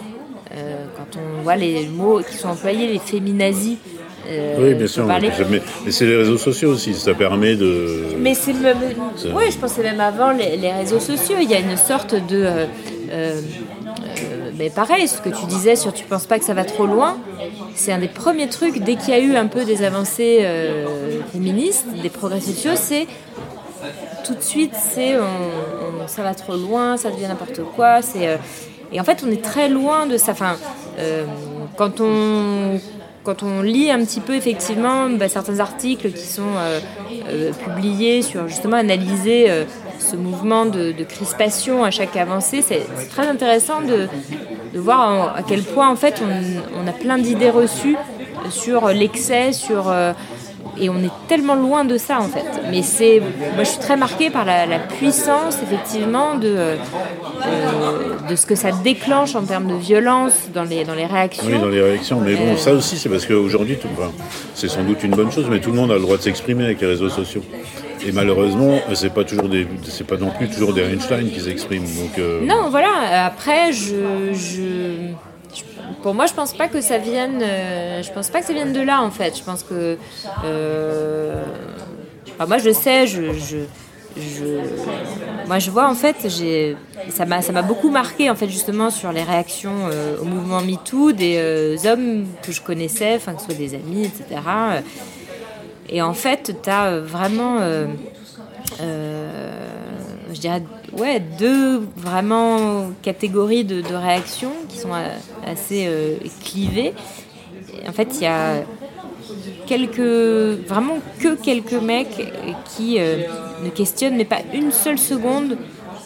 quand 0.97 1.19
on 1.19 1.43
voit 1.43 1.57
les 1.57 1.87
mots 1.87 2.21
qui 2.23 2.37
sont 2.37 2.49
employés, 2.49 2.87
les 2.87 2.99
féminazis. 2.99 3.79
oui, 4.59 4.75
bien 4.75 4.87
sûr. 4.87 5.07
Mais, 5.07 5.61
c'est 5.91 6.07
les 6.07 6.17
réseaux 6.17 6.39
sociaux 6.39 6.71
aussi, 6.71 6.95
ça 6.95 7.15
permet 7.15 7.57
de. 7.57 8.15
Mais 8.19 8.35
c'est 8.35 8.53
même. 8.53 8.79
Oui, 9.35 9.51
je 9.51 9.59
pensais 9.59 9.83
même 9.83 10.01
avant 10.01 10.31
les, 10.31 10.57
les, 10.57 10.73
réseaux 10.73 11.01
sociaux. 11.01 11.37
Il 11.41 11.51
y 11.51 11.55
a 11.55 11.61
une 11.61 11.77
sorte 11.77 12.15
de 12.15 12.67
euh, 13.11 13.41
euh, 14.19 14.51
mais 14.59 14.71
pareil, 14.71 15.07
ce 15.07 15.21
que 15.21 15.29
tu 15.29 15.47
disais 15.47 15.77
sur 15.77 15.93
tu 15.93 16.05
penses 16.05 16.27
pas 16.27 16.39
que 16.39 16.45
ça 16.45 16.55
va 16.55 16.65
trop 16.65 16.87
loin, 16.87 17.19
c'est 17.75 17.93
un 17.93 17.99
des 17.99 18.09
premiers 18.09 18.49
trucs 18.49 18.79
dès 18.79 18.97
qu'il 18.97 19.11
y 19.11 19.13
a 19.13 19.21
eu 19.21 19.37
un 19.37 19.47
peu 19.47 19.65
des 19.65 19.83
avancées 19.83 20.41
euh, 20.43 21.21
féministes, 21.33 21.87
des 22.03 22.09
progrès 22.09 22.41
sociaux, 22.41 22.73
c'est 22.75 23.07
tout 24.25 24.35
de 24.35 24.43
suite 24.43 24.73
c'est 24.75 25.15
ça 26.07 26.23
va 26.23 26.35
trop 26.35 26.57
loin, 26.57 26.97
ça 26.97 27.11
devient 27.11 27.29
n'importe 27.29 27.61
quoi, 27.77 28.03
c'est 28.03 28.39
et 28.93 29.01
en 29.01 29.05
fait 29.05 29.25
on 29.27 29.31
est 29.31 29.43
très 29.43 29.69
loin 29.69 30.07
de 30.07 30.17
ça. 30.17 30.33
Enfin, 30.33 30.57
quand 31.77 32.01
on 32.01 32.81
quand 33.25 33.43
on 33.43 33.61
lit 33.61 33.91
un 33.91 34.05
petit 34.05 34.21
peu 34.21 34.35
effectivement 34.35 35.11
bah, 35.11 35.29
certains 35.29 35.59
articles 35.59 36.13
qui 36.13 36.27
sont 36.27 36.53
publiés 37.65 38.23
sur 38.23 38.47
justement 38.49 38.77
analyser 38.77 39.51
ce 39.99 40.17
mouvement 40.17 40.67
de, 40.67 40.93
crispation 41.09 41.85
à 41.85 41.91
chaque 41.91 42.17
avancée. 42.17 42.63
C'est 42.63 42.87
très 43.11 43.27
intéressant 43.27 43.81
de, 43.81 44.09
voir 44.79 45.35
à 45.37 45.43
quel 45.43 45.63
point 45.63 45.89
en 45.89 45.97
fait 45.97 46.23
on, 46.23 46.87
a 46.87 46.93
plein 46.93 47.19
d'idées 47.19 47.51
reçues 47.51 47.97
sur 48.51 48.89
l'excès, 48.89 49.53
sur 49.53 49.89
euh, 49.89 50.13
et 50.81 50.89
on 50.89 50.99
est 50.99 51.13
tellement 51.29 51.55
loin 51.55 51.85
de 51.85 51.99
ça 51.99 52.19
en 52.21 52.29
fait. 52.29 52.45
Mais 52.71 52.83
c'est, 52.83 53.21
moi 53.55 53.65
je 53.65 53.71
suis 53.71 53.79
très 53.79 53.97
marquée 53.97 54.31
par 54.31 54.45
la, 54.45 54.67
puissance 54.99 55.59
effectivement 55.63 56.37
de, 56.37 56.55
euh, 56.55 56.77
de 58.29 58.37
ce 58.37 58.47
que 58.47 58.55
ça 58.55 58.71
déclenche 58.73 59.35
en 59.35 59.43
termes 59.43 59.67
de 59.67 59.75
violence 59.75 60.35
dans 60.55 60.65
les, 60.65 60.85
dans 60.85 60.95
les 60.95 61.07
réactions. 61.07 61.47
Oui, 61.47 61.59
dans 61.59 61.69
les 61.69 61.83
réactions. 61.83 62.21
Mais 62.21 62.35
bon, 62.35 62.57
ça 62.57 62.73
aussi 62.73 62.97
c'est 62.97 63.09
parce 63.09 63.27
qu'aujourd'hui, 63.27 63.79
c'est 64.55 64.69
sans 64.69 64.85
doute 64.85 65.03
une 65.03 65.13
bonne 65.13 65.31
chose, 65.31 65.47
mais 65.51 65.61
tout 65.61 65.71
le 65.71 65.77
monde 65.77 65.91
a 65.91 65.95
le 65.95 66.01
droit 66.01 66.17
de 66.17 66.23
s'exprimer 66.23 66.65
avec 66.65 66.81
les 66.81 66.89
réseaux 66.89 67.09
sociaux. 67.09 67.43
Et 68.07 68.13
malheureusement, 68.13 68.79
c'est 68.95 69.13
pas 69.13 69.25
toujours 69.25 69.49
des, 69.49 69.67
c'est 69.85 70.07
pas 70.07 70.17
non 70.17 70.31
plus 70.31 70.49
toujours 70.49 70.73
des 70.73 70.83
Einstein 70.83 71.31
qui 71.31 71.41
s'expriment. 71.41 71.85
Donc 71.85 72.19
euh, 72.19 72.45
non, 72.45 72.69
voilà. 72.71 73.25
Après, 73.27 73.73
je, 73.73 74.33
je, 74.33 75.13
pour 76.03 76.15
moi, 76.15 76.27
je 76.27 76.35
pense 76.35 76.55
pas 76.55 76.69
que 76.69 76.81
ça 76.81 76.99
vienne. 76.99 77.41
Euh, 77.43 78.03
je 78.03 78.13
pense 78.13 78.31
pas 78.31 78.41
que 78.41 78.47
ça 78.47 78.53
vienne 78.53 78.73
de 78.73 78.81
là, 78.81 79.03
en 79.03 79.11
fait. 79.11 79.37
Je 79.37 79.43
pense 79.43 79.63
que. 79.63 79.99
Euh, 80.45 81.45
moi, 82.47 82.59
je 82.59 82.71
sais, 82.71 83.07
je, 83.07 83.23
moi, 85.47 85.59
je 85.59 85.71
vois 85.71 85.89
en 85.89 85.95
fait, 85.95 86.17
ça 87.11 87.27
m'a, 87.27 87.43
ça 87.43 87.53
m'a 87.53 87.63
beaucoup 87.63 87.91
marqué 87.91 88.31
en 88.31 88.35
fait 88.35 88.49
justement 88.49 88.91
sur 88.91 89.13
les 89.13 89.23
réactions 89.23 89.91
au 90.21 90.25
mouvement 90.25 90.63
MeToo 90.63 91.13
des 91.13 91.79
hommes 91.87 92.27
que 92.43 92.51
je 92.53 92.63
connaissais, 92.63 93.15
enfin 93.17 93.35
que 93.35 93.41
ce 93.41 93.47
soit 93.47 93.55
des 93.55 93.75
amis, 93.75 94.05
etc. 94.05 94.41
Et 95.89 96.01
en 96.03 96.15
fait, 96.15 96.57
tu 96.63 96.71
as 96.71 96.99
vraiment, 96.99 97.59
je 98.79 100.41
dirais, 100.41 100.63
ouais, 100.99 101.21
deux 101.21 101.87
vraiment 101.97 102.91
catégories 103.03 103.65
de, 103.65 103.83
réactions 103.95 104.53
qui 104.69 104.79
sont 104.79 104.93
euh, 104.93 105.09
assez 105.47 105.87
euh, 105.87 106.17
clivées. 106.45 106.95
en 107.87 107.93
fait, 107.93 108.09
il 108.17 108.23
y 108.23 108.27
a 108.27 108.63
quelques, 109.67 109.99
vraiment 110.67 110.99
que 111.21 111.35
quelques 111.35 111.73
mecs 111.73 112.33
qui 112.77 112.97
euh, 112.99 113.25
ne 113.65 113.71
questionnent 113.71 114.17
mais 114.17 114.25
pas 114.25 114.41
une 114.53 114.73
seule 114.73 114.99
seconde 114.99 115.57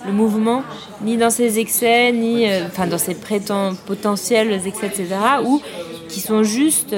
le 0.06 0.12
mouvement, 0.12 0.62
ni 1.02 1.18
dans 1.18 1.28
ses 1.28 1.58
excès, 1.58 2.10
ni 2.10 2.46
dans 2.88 2.96
ses 2.96 3.14
potentiels 3.86 4.58
excès, 4.66 4.86
etc. 4.86 5.08
Ou 5.44 5.60
qui 6.08 6.20
sont 6.20 6.42
juste 6.42 6.96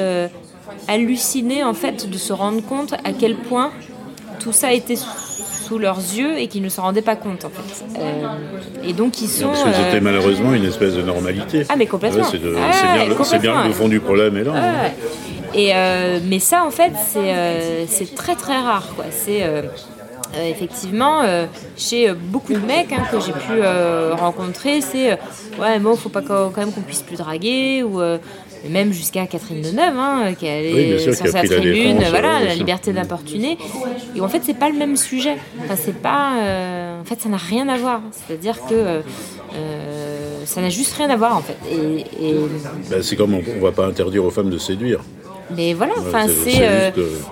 hallucinés 0.86 1.64
en 1.64 1.74
fait 1.74 2.08
de 2.08 2.16
se 2.16 2.32
rendre 2.32 2.62
compte 2.64 2.92
à 2.92 3.12
quel 3.12 3.34
point 3.34 3.72
tout 4.38 4.52
ça 4.52 4.72
était 4.72 4.94
leurs 5.78 5.98
yeux 5.98 6.38
et 6.38 6.48
qui 6.48 6.60
ne 6.60 6.68
s'en 6.68 6.82
rendaient 6.82 7.02
pas 7.02 7.16
compte 7.16 7.44
en 7.44 7.50
fait. 7.50 7.84
Euh, 7.98 8.26
et 8.84 8.92
donc 8.92 9.20
ils 9.20 9.28
sont. 9.28 9.48
Parce 9.48 9.64
que 9.64 9.72
c'était 9.72 9.96
euh, 9.96 10.00
malheureusement 10.00 10.54
une 10.54 10.64
espèce 10.64 10.94
de 10.94 11.02
normalité. 11.02 11.64
Ah 11.68 11.76
mais 11.76 11.86
complètement. 11.86 12.24
c'est 12.24 13.38
bien, 13.38 13.66
le 13.66 13.72
fond 13.72 13.88
du 13.88 14.00
problème 14.00 14.36
est 14.36 14.44
là. 14.44 14.52
Hein. 14.54 14.90
Et 15.54 15.74
euh, 15.74 16.18
mais 16.24 16.38
ça 16.38 16.64
en 16.64 16.70
fait 16.70 16.92
c'est 17.08 17.86
c'est 17.86 18.14
très 18.14 18.34
très 18.34 18.58
rare 18.58 18.88
quoi. 18.96 19.06
C'est 19.10 19.42
effectivement, 20.48 21.22
chez 21.76 22.12
beaucoup 22.12 22.54
de 22.54 22.66
mecs 22.66 22.92
hein, 22.92 23.02
que 23.10 23.20
j'ai 23.20 23.32
pu 23.32 23.62
rencontrer, 24.12 24.80
c'est 24.80 25.18
ouais, 25.58 25.78
bon, 25.78 25.94
faut 25.96 26.08
pas 26.08 26.22
quand 26.22 26.56
même 26.56 26.72
qu'on 26.72 26.80
puisse 26.80 27.02
plus 27.02 27.16
draguer 27.16 27.82
ou 27.82 28.00
même 28.68 28.92
jusqu'à 28.92 29.26
Catherine 29.26 29.62
Deneuve, 29.62 29.96
hein, 29.96 30.34
qui 30.38 30.46
est 30.46 30.98
sur 30.98 31.14
sa 31.14 31.42
tribune, 31.42 32.02
voilà, 32.10 32.40
la 32.40 32.54
liberté 32.54 32.92
d'importuner. 32.92 33.58
Et 34.16 34.20
en 34.20 34.28
fait, 34.28 34.42
c'est 34.44 34.58
pas 34.58 34.68
le 34.68 34.76
même 34.76 34.96
sujet. 34.96 35.36
Enfin, 35.60 35.76
c'est 35.76 35.96
pas, 35.96 36.34
euh, 36.40 37.00
en 37.00 37.04
fait, 37.04 37.20
ça 37.20 37.28
n'a 37.28 37.36
rien 37.36 37.68
à 37.68 37.76
voir. 37.76 38.02
C'est-à-dire 38.12 38.58
que 38.68 38.74
euh, 38.74 39.00
euh, 39.54 40.44
ça 40.44 40.60
n'a 40.60 40.70
juste 40.70 40.94
rien 40.94 41.10
à 41.10 41.16
voir, 41.16 41.36
en 41.36 41.42
fait. 41.42 41.56
Et, 41.70 42.34
ben, 42.90 43.02
c'est 43.02 43.16
comme 43.16 43.34
on, 43.34 43.42
on 43.58 43.62
va 43.62 43.72
pas 43.72 43.86
interdire 43.86 44.24
aux 44.24 44.30
femmes 44.30 44.50
de 44.50 44.58
séduire. 44.58 45.00
Mais 45.56 45.74
voilà, 45.74 45.94
enfin 45.98 46.26
c'est 46.28 46.60
euh, 46.60 46.90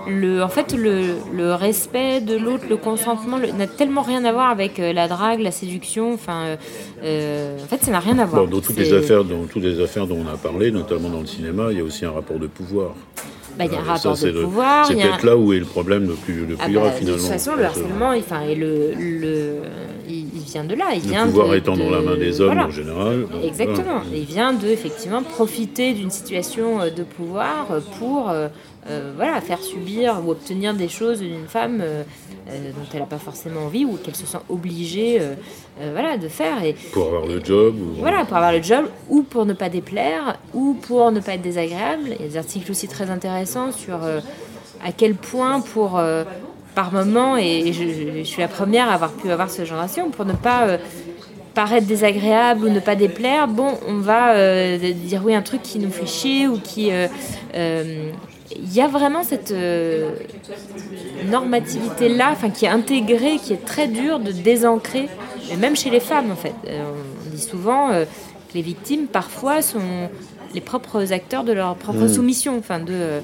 le, 0.08 0.42
en 0.42 0.48
fait 0.48 0.72
le, 0.72 1.14
le 1.32 1.54
respect 1.54 2.20
de 2.20 2.36
l'autre, 2.36 2.64
le 2.68 2.76
consentement 2.76 3.38
n'a 3.38 3.66
tellement 3.66 4.02
rien 4.02 4.24
à 4.24 4.32
voir 4.32 4.50
avec 4.50 4.78
euh, 4.78 4.92
la 4.92 5.08
drague, 5.08 5.40
la 5.40 5.50
séduction. 5.50 6.12
Enfin, 6.14 6.56
euh, 7.02 7.56
en 7.62 7.66
fait, 7.66 7.82
ça 7.84 7.90
n'a 7.90 8.00
rien 8.00 8.18
à 8.18 8.26
voir. 8.26 8.46
dans 8.46 8.60
toutes 8.60 8.76
les 8.76 8.92
affaires, 8.92 9.24
dans 9.24 9.44
toutes 9.44 9.62
les 9.62 9.80
affaires 9.80 10.06
dont 10.06 10.18
on 10.24 10.28
a 10.32 10.36
parlé, 10.36 10.70
notamment 10.70 11.08
dans 11.08 11.20
le 11.20 11.26
cinéma, 11.26 11.68
il 11.70 11.78
y 11.78 11.80
a 11.80 11.84
aussi 11.84 12.04
un 12.04 12.12
rapport 12.12 12.38
de 12.38 12.46
pouvoir. 12.46 12.94
Bah, 13.58 13.64
y 13.66 13.74
a 13.74 13.80
un 13.80 13.82
rapport 13.82 14.16
de 14.16 14.30
pouvoir. 14.30 14.86
C'est 14.86 14.94
peut-être 14.94 15.24
là 15.24 15.36
où 15.36 15.52
est 15.52 15.58
le 15.58 15.64
problème 15.64 16.06
le 16.06 16.14
plus, 16.14 16.46
le 16.46 16.56
ah 16.58 16.64
plus 16.64 16.74
grave 16.74 16.96
finalement. 16.96 17.16
De 17.16 17.22
toute 17.22 17.32
façon, 17.32 17.56
le 17.56 17.64
harcèlement, 17.64 18.10
enfin, 18.10 18.40
et 18.42 18.54
le, 18.54 18.92
le, 18.94 19.56
il, 20.08 20.26
vient 20.46 20.64
de 20.64 20.74
là. 20.74 20.86
Il 20.94 21.02
le 21.02 21.08
vient 21.08 21.26
pouvoir 21.26 21.54
étant 21.54 21.76
dans 21.76 21.90
la 21.90 22.00
main 22.00 22.16
des 22.16 22.40
hommes 22.40 22.58
en 22.58 22.70
général. 22.70 23.26
Exactement. 23.44 24.02
Il 24.12 24.24
vient 24.24 24.52
de 24.52 24.68
effectivement 24.68 25.22
profiter 25.22 25.92
d'une 25.92 26.10
situation 26.10 26.78
de 26.78 27.02
pouvoir 27.02 27.66
pour 27.98 28.32
euh, 28.88 29.12
voilà, 29.14 29.42
faire 29.42 29.60
subir 29.60 30.22
ou 30.24 30.30
obtenir 30.30 30.72
des 30.72 30.88
choses 30.88 31.20
d'une 31.20 31.46
femme 31.46 31.80
euh, 31.82 32.02
euh, 32.48 32.70
dont 32.70 32.88
elle 32.94 33.00
n'a 33.00 33.06
pas 33.06 33.18
forcément 33.18 33.66
envie 33.66 33.84
ou 33.84 33.98
qu'elle 34.02 34.16
se 34.16 34.24
sent 34.24 34.38
obligée 34.48 35.20
voilà, 35.92 36.16
de 36.16 36.28
faire. 36.28 36.64
Et, 36.64 36.74
pour 36.92 37.06
avoir 37.06 37.26
le 37.26 37.44
job 37.44 37.74
Voilà, 37.98 38.24
pour 38.24 38.36
avoir 38.36 38.52
le 38.52 38.62
job 38.62 38.86
ou 39.08 39.22
pour 39.22 39.44
ne 39.44 39.52
pas 39.52 39.68
déplaire 39.68 40.38
ou 40.54 40.74
pour 40.74 41.12
ne 41.12 41.20
pas 41.20 41.34
être 41.34 41.42
désagréable. 41.42 42.04
Il 42.06 42.22
y 42.22 42.24
a 42.24 42.28
des 42.28 42.36
articles 42.38 42.70
aussi 42.70 42.88
très 42.88 43.10
intéressants 43.10 43.72
sur 43.72 43.96
à 43.96 44.92
quel 44.96 45.14
point 45.14 45.60
pour 45.60 46.00
par 46.74 46.92
moment, 46.92 47.36
et 47.36 47.72
je, 47.72 48.22
suis 48.24 48.40
la 48.40 48.48
première 48.48 48.88
à 48.88 48.94
avoir 48.94 49.12
pu 49.12 49.30
avoir 49.30 49.50
ce 49.50 49.64
genre 49.64 49.80
d'action, 49.80 50.10
pour 50.10 50.24
ne 50.24 50.32
pas 50.32 50.78
paraître 51.54 51.86
désagréable 51.86 52.66
ou 52.66 52.68
ne 52.68 52.80
pas 52.80 52.94
déplaire, 52.94 53.48
bon, 53.48 53.78
on 53.86 53.98
va 53.98 54.78
dire 54.78 55.22
oui 55.24 55.34
un 55.34 55.42
truc 55.42 55.62
qui 55.62 55.78
nous 55.78 55.90
fait 55.90 56.06
chier 56.06 56.46
ou 56.46 56.58
qui 56.58 56.90
il 58.56 58.72
y 58.72 58.80
a 58.80 58.88
vraiment 58.88 59.22
cette 59.22 59.52
euh, 59.52 60.10
normativité-là, 61.30 62.30
enfin, 62.32 62.50
qui 62.50 62.64
est 62.64 62.68
intégrée, 62.68 63.36
qui 63.36 63.52
est 63.52 63.64
très 63.64 63.88
dure 63.88 64.18
de 64.18 64.32
désancrer, 64.32 65.08
même 65.58 65.76
chez 65.76 65.90
les 65.90 66.00
femmes 66.00 66.30
en 66.30 66.36
fait. 66.36 66.54
Euh, 66.66 66.92
on 67.26 67.30
dit 67.30 67.42
souvent 67.42 67.90
euh, 67.90 68.04
que 68.04 68.54
les 68.54 68.62
victimes 68.62 69.06
parfois 69.06 69.62
sont 69.62 70.08
les 70.54 70.60
propres 70.60 71.12
acteurs 71.12 71.44
de 71.44 71.52
leur 71.52 71.76
propre 71.76 72.04
mm. 72.04 72.12
soumission, 72.12 72.58
enfin 72.58 72.80
de 72.80 73.20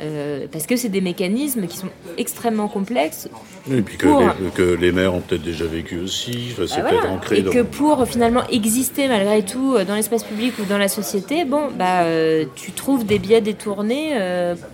euh, 0.00 0.46
parce 0.50 0.66
que 0.66 0.76
c'est 0.76 0.88
des 0.88 1.00
mécanismes 1.00 1.66
qui 1.66 1.76
sont 1.76 1.88
extrêmement 2.18 2.68
complexes. 2.68 3.28
Et 3.70 3.82
puis 3.82 3.96
que, 3.96 4.06
les, 4.06 4.50
que 4.50 4.62
les 4.62 4.92
mères 4.92 5.14
ont 5.14 5.20
peut-être 5.20 5.42
déjà 5.42 5.64
vécu 5.64 5.98
aussi, 5.98 6.54
c'est 6.66 6.82
bah 6.82 6.90
peut-être 6.90 7.10
ancré. 7.10 7.38
Et 7.38 7.44
que 7.44 7.62
pour 7.62 8.06
finalement 8.06 8.46
exister 8.48 9.08
malgré 9.08 9.42
tout 9.42 9.74
euh, 9.74 9.84
dans 9.84 9.94
l'espace 9.94 10.24
public 10.24 10.54
ou 10.58 10.64
dans 10.64 10.78
la 10.78 10.88
société, 10.88 11.44
bon, 11.44 11.68
bah, 11.76 12.02
euh, 12.02 12.44
tu 12.54 12.72
trouves 12.72 13.04
des 13.06 13.18
biais 13.18 13.40
détournés 13.40 14.14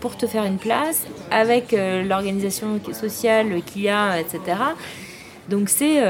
pour 0.00 0.16
te 0.16 0.26
faire 0.26 0.44
une 0.44 0.58
place 0.58 1.06
avec 1.30 1.72
l'organisation 1.72 2.80
sociale 2.92 3.62
qu'il 3.64 3.82
y 3.82 3.88
a, 3.88 4.20
etc. 4.20 4.40
Donc 5.48 5.68
c'est 5.68 6.00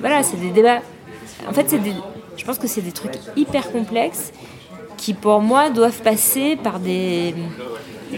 voilà, 0.00 0.22
c'est 0.22 0.40
des 0.40 0.50
débats. 0.50 0.80
En 1.48 1.52
fait, 1.52 1.68
c'est 1.68 1.80
je 2.36 2.44
pense 2.44 2.58
que 2.58 2.66
c'est 2.66 2.82
des 2.82 2.92
trucs 2.92 3.14
hyper 3.36 3.70
complexes 3.72 4.32
qui 4.96 5.14
pour 5.14 5.40
moi 5.40 5.70
doivent 5.70 6.02
passer 6.02 6.56
par 6.62 6.80
des, 6.80 7.34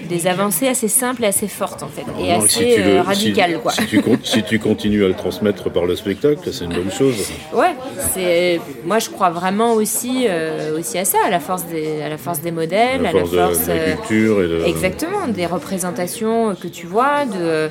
des 0.09 0.27
avancées 0.27 0.69
assez 0.69 0.89
simples 0.89 1.25
et 1.25 1.29
assez 1.29 1.49
fortes 1.49 1.83
en 1.83 1.89
fait, 1.89 2.05
et 2.21 2.33
assez 2.33 2.77
euh, 2.79 3.03
radicales. 3.03 3.59
Si, 3.71 3.87
tu, 3.87 4.03
si, 4.23 4.43
tu, 4.43 4.59
continues 4.59 5.05
à 5.05 5.09
le 5.09 5.15
transmettre 5.15 5.71
par 5.71 5.87
le 5.87 5.97
spectacle, 5.97 6.41
c'est 6.53 6.65
une 6.65 6.75
bonne 6.75 6.91
chose. 6.91 7.17
Ouais, 7.53 7.75
c'est 8.13 8.61
moi 8.85 8.99
je 8.99 9.11
crois 9.11 9.31
vraiment 9.31 9.75
aussi, 9.75 10.27
euh, 10.29 10.79
aussi 10.79 10.99
à 10.99 11.05
ça, 11.05 11.19
à 11.25 11.31
la 11.31 11.41
force 11.41 11.65
des, 11.67 12.03
à 12.03 12.09
la 12.09 12.19
force 12.19 12.41
des 12.41 12.53
modèles, 12.53 13.07
à 13.07 13.13
la 13.13 13.25
force, 13.25 13.31
de, 13.31 13.37
la 13.37 13.75
euh, 13.75 13.95
culture 13.95 14.43
et 14.43 14.49
de... 14.49 14.63
exactement 14.67 15.29
des 15.29 15.47
représentations 15.47 16.55
que 16.55 16.69
tu 16.69 16.87
vois, 16.87 17.25
de 17.25 17.71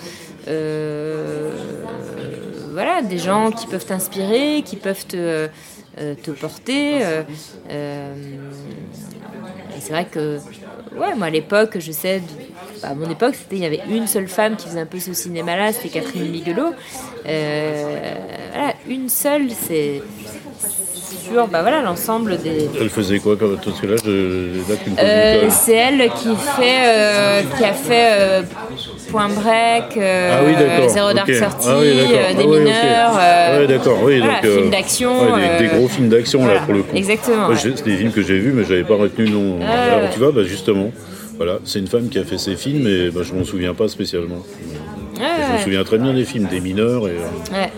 voilà, 2.74 3.02
des 3.02 3.18
gens 3.18 3.50
qui 3.50 3.66
peuvent 3.66 3.86
t'inspirer, 3.86 4.62
qui 4.64 4.76
peuvent 4.76 5.08
te 5.08 5.50
te 6.16 6.32
porter. 6.32 7.04
Euh, 7.06 7.24
euh, 7.70 8.86
et 9.70 9.82
c'est 9.82 9.94
vrai 9.94 10.10
que, 10.10 10.44
ouais, 10.96 11.16
moi 11.16 11.28
à 11.28 11.30
l'époque, 11.30 11.78
je 11.80 11.92
sais, 11.92 12.22
à 12.84 12.94
mon 12.94 13.10
époque, 13.10 13.36
c'était 13.36 13.56
il 13.58 13.62
y 13.62 13.66
avait 13.66 13.82
une 13.90 14.08
seule 14.08 14.28
femme 14.28 14.56
qui 14.56 14.68
faisait 14.68 14.82
un 14.82 14.86
peu 14.86 15.00
ce 15.00 15.14
cinéma-là, 15.14 15.74
c'était 15.74 15.90
Catherine 15.90 16.32
Bigelow. 16.32 16.74
voilà, 17.24 18.74
une 18.88 19.10
seule, 19.10 19.50
c'est 19.52 20.02
sur 21.24 21.48
bah 21.48 21.62
voilà 21.62 21.82
l'ensemble 21.82 22.38
des. 22.38 22.70
Elle 22.80 22.90
faisait 22.90 23.20
quoi 23.20 23.36
comme 23.36 23.58
tout 23.60 23.72
ce 23.72 23.82
que 23.82 23.88
là, 23.88 23.96
je, 24.04 25.50
C'est 25.50 25.74
elle 25.74 26.10
qui 26.12 26.36
fait, 26.36 27.44
qui 27.58 27.64
a 27.64 27.74
fait 27.74 28.46
Point 29.12 29.30
Break, 29.30 29.98
euh, 29.98 30.84
ah 30.86 30.88
Zéro 30.90 31.14
Dark 31.14 31.30
ah 31.30 31.70
euh, 31.70 32.34
des 32.34 32.44
ah 32.44 32.48
mineurs. 32.48 33.20
Euh, 33.20 33.62
oui, 33.62 33.68
d'accord, 33.68 33.98
oui. 34.04 34.20
Voilà, 34.20 34.42
donc, 34.42 34.52
films 34.52 34.70
d'action. 34.70 35.12
Des, 35.60 35.68
gros 35.68 35.88
films 35.88 36.10
d'action, 36.10 36.46
là, 36.46 36.60
pour 36.66 36.74
le 36.74 36.84
coup. 36.84 36.96
Exactement. 36.96 37.50
C'est 37.56 37.84
des 37.84 37.98
films 37.98 38.12
que 38.12 38.22
j'ai 38.22 38.38
vus, 38.38 38.52
mais 38.54 38.64
je 38.64 38.72
n'avais 38.72 38.84
pas 38.84 38.96
retenu 38.96 39.26
le 39.26 39.32
nom. 39.32 39.60
Alors, 39.62 40.10
tu 40.12 40.20
vois, 40.20 40.32
bah, 40.32 40.44
justement, 40.44 40.77
voilà, 41.38 41.60
c'est 41.66 41.80
une 41.80 41.88
femme 41.88 42.10
qui 42.10 42.18
a 42.20 42.24
fait 42.24 42.38
ces 42.38 42.56
films, 42.56 42.88
et 42.88 43.10
bah, 43.10 43.22
je 43.24 43.34
ne 43.34 43.40
m'en 43.40 43.46
souviens 43.46 43.74
pas 43.74 43.88
spécialement. 43.88 44.44
je 45.16 45.54
me 45.54 45.64
souviens 45.64 45.84
très 45.84 45.98
bien 45.98 46.14
des 46.14 46.26
films 46.26 46.48
des 46.50 46.60
mineurs. 46.60 47.08
Et, 47.08 47.16
ouais. 47.54 47.72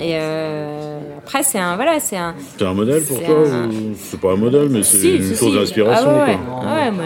Et 0.00 0.16
après, 1.18 1.42
c'est 1.42 1.58
un. 1.58 1.76
Voilà, 1.76 2.00
c'est 2.00 2.16
un. 2.16 2.34
C'est 2.58 2.64
un 2.64 2.74
modèle 2.74 3.02
pour 3.02 3.22
toi 3.22 3.44
C'est 3.96 4.20
pas 4.20 4.32
un 4.32 4.36
modèle, 4.36 4.68
mais 4.68 4.82
c'est 4.82 5.16
une 5.16 5.34
source 5.34 5.54
d'inspiration. 5.54 6.10
Ah 6.10 6.26
ouais, 6.26 6.84
ouais 6.84 6.90
moi, 6.90 7.04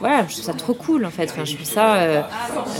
voilà, 0.00 0.26
je 0.28 0.34
trouve 0.34 0.44
ça 0.44 0.52
trop 0.52 0.74
cool 0.74 1.06
en 1.06 1.10
fait. 1.10 1.30
Enfin, 1.30 1.44
je 1.44 1.54
trouve 1.54 1.66
ça. 1.66 1.94
euh, 1.96 2.20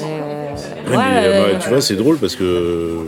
euh, 0.02 0.54
Ouais, 0.90 0.96
ouais, 0.96 1.02
mais, 1.14 1.26
euh, 1.26 1.52
bah, 1.54 1.58
tu 1.62 1.68
vois, 1.70 1.80
c'est 1.80 1.96
drôle 1.96 2.18
parce 2.18 2.36
que, 2.36 3.06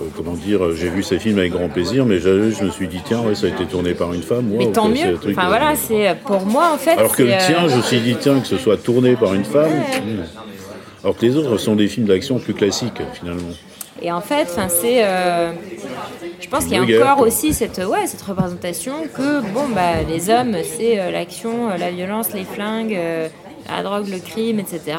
euh, 0.00 0.04
comment 0.16 0.32
dire, 0.32 0.74
j'ai 0.74 0.88
vu 0.88 1.02
ces 1.02 1.18
films 1.18 1.38
avec 1.38 1.52
grand 1.52 1.68
plaisir, 1.68 2.04
mais 2.04 2.18
je 2.18 2.64
me 2.64 2.70
suis 2.70 2.88
dit, 2.88 3.00
tiens, 3.04 3.20
ouais, 3.22 3.34
ça 3.34 3.46
a 3.46 3.50
été 3.50 3.64
tourné 3.66 3.94
par 3.94 4.12
une 4.12 4.22
femme. 4.22 4.50
mais 4.50 4.70
tant 4.70 4.88
mieux. 4.88 5.14
truc, 5.14 5.36
Enfin 5.36 5.46
euh, 5.46 5.48
voilà, 5.48 5.74
c'est 5.76 6.16
pour 6.24 6.46
moi 6.46 6.70
en 6.72 6.78
fait. 6.78 6.92
Alors 6.92 7.14
que 7.14 7.22
le 7.22 7.32
euh, 7.32 7.38
tien, 7.38 7.68
je 7.68 7.76
me 7.76 7.82
suis 7.82 8.00
dit, 8.00 8.16
tiens, 8.18 8.40
que 8.40 8.46
ce 8.46 8.56
soit 8.58 8.76
tourné 8.76 9.16
par 9.16 9.34
une 9.34 9.44
femme. 9.44 9.70
hmm. 9.70 10.24
Alors 11.04 11.16
que 11.16 11.24
les 11.26 11.36
autres 11.36 11.58
sont 11.58 11.76
des 11.76 11.88
films 11.88 12.06
d'action 12.06 12.38
plus 12.38 12.54
classiques, 12.54 13.00
finalement. 13.14 13.50
Et 14.00 14.12
en 14.12 14.20
fait, 14.20 14.48
c'est, 14.68 15.04
euh, 15.04 15.52
je 16.40 16.48
pense 16.48 16.64
qu'il 16.64 16.74
y 16.74 16.76
a 16.76 16.84
guerre, 16.84 17.02
encore 17.02 17.16
quoi. 17.18 17.26
aussi 17.26 17.52
cette, 17.52 17.78
ouais, 17.78 18.06
cette 18.06 18.22
représentation 18.22 18.92
que 19.14 19.40
bon, 19.52 19.68
bah, 19.74 20.02
les 20.08 20.30
hommes, 20.30 20.56
c'est 20.62 21.00
euh, 21.00 21.10
l'action, 21.10 21.70
euh, 21.70 21.76
la 21.76 21.90
violence, 21.90 22.32
les 22.32 22.44
flingues, 22.44 22.94
euh, 22.94 23.28
la 23.68 23.82
drogue, 23.82 24.08
le 24.08 24.18
crime, 24.18 24.58
etc. 24.60 24.96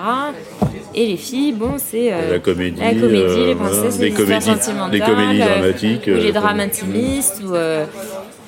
Et 0.95 1.07
les 1.07 1.17
filles, 1.17 1.53
bon, 1.53 1.73
c'est 1.77 2.11
euh, 2.13 2.33
La 2.33 2.39
comédie, 2.39 2.79
la 2.79 2.93
comédie, 2.93 3.15
euh, 3.21 3.45
les 3.47 3.53
voilà, 3.53 3.69
princesses, 3.75 3.99
les 3.99 4.05
les, 4.09 4.11
histoires 4.11 4.27
comédies- 4.27 4.45
sentimentales, 4.63 4.91
les 4.91 4.99
comédies 4.99 5.41
euh, 5.41 5.45
dramatiques, 5.59 6.07
ou 6.07 6.09
euh, 6.11 6.19
les 6.21 6.31
drames 6.31 6.59
intimistes, 6.59 7.41
ou, 7.45 7.53
euh, 7.55 7.85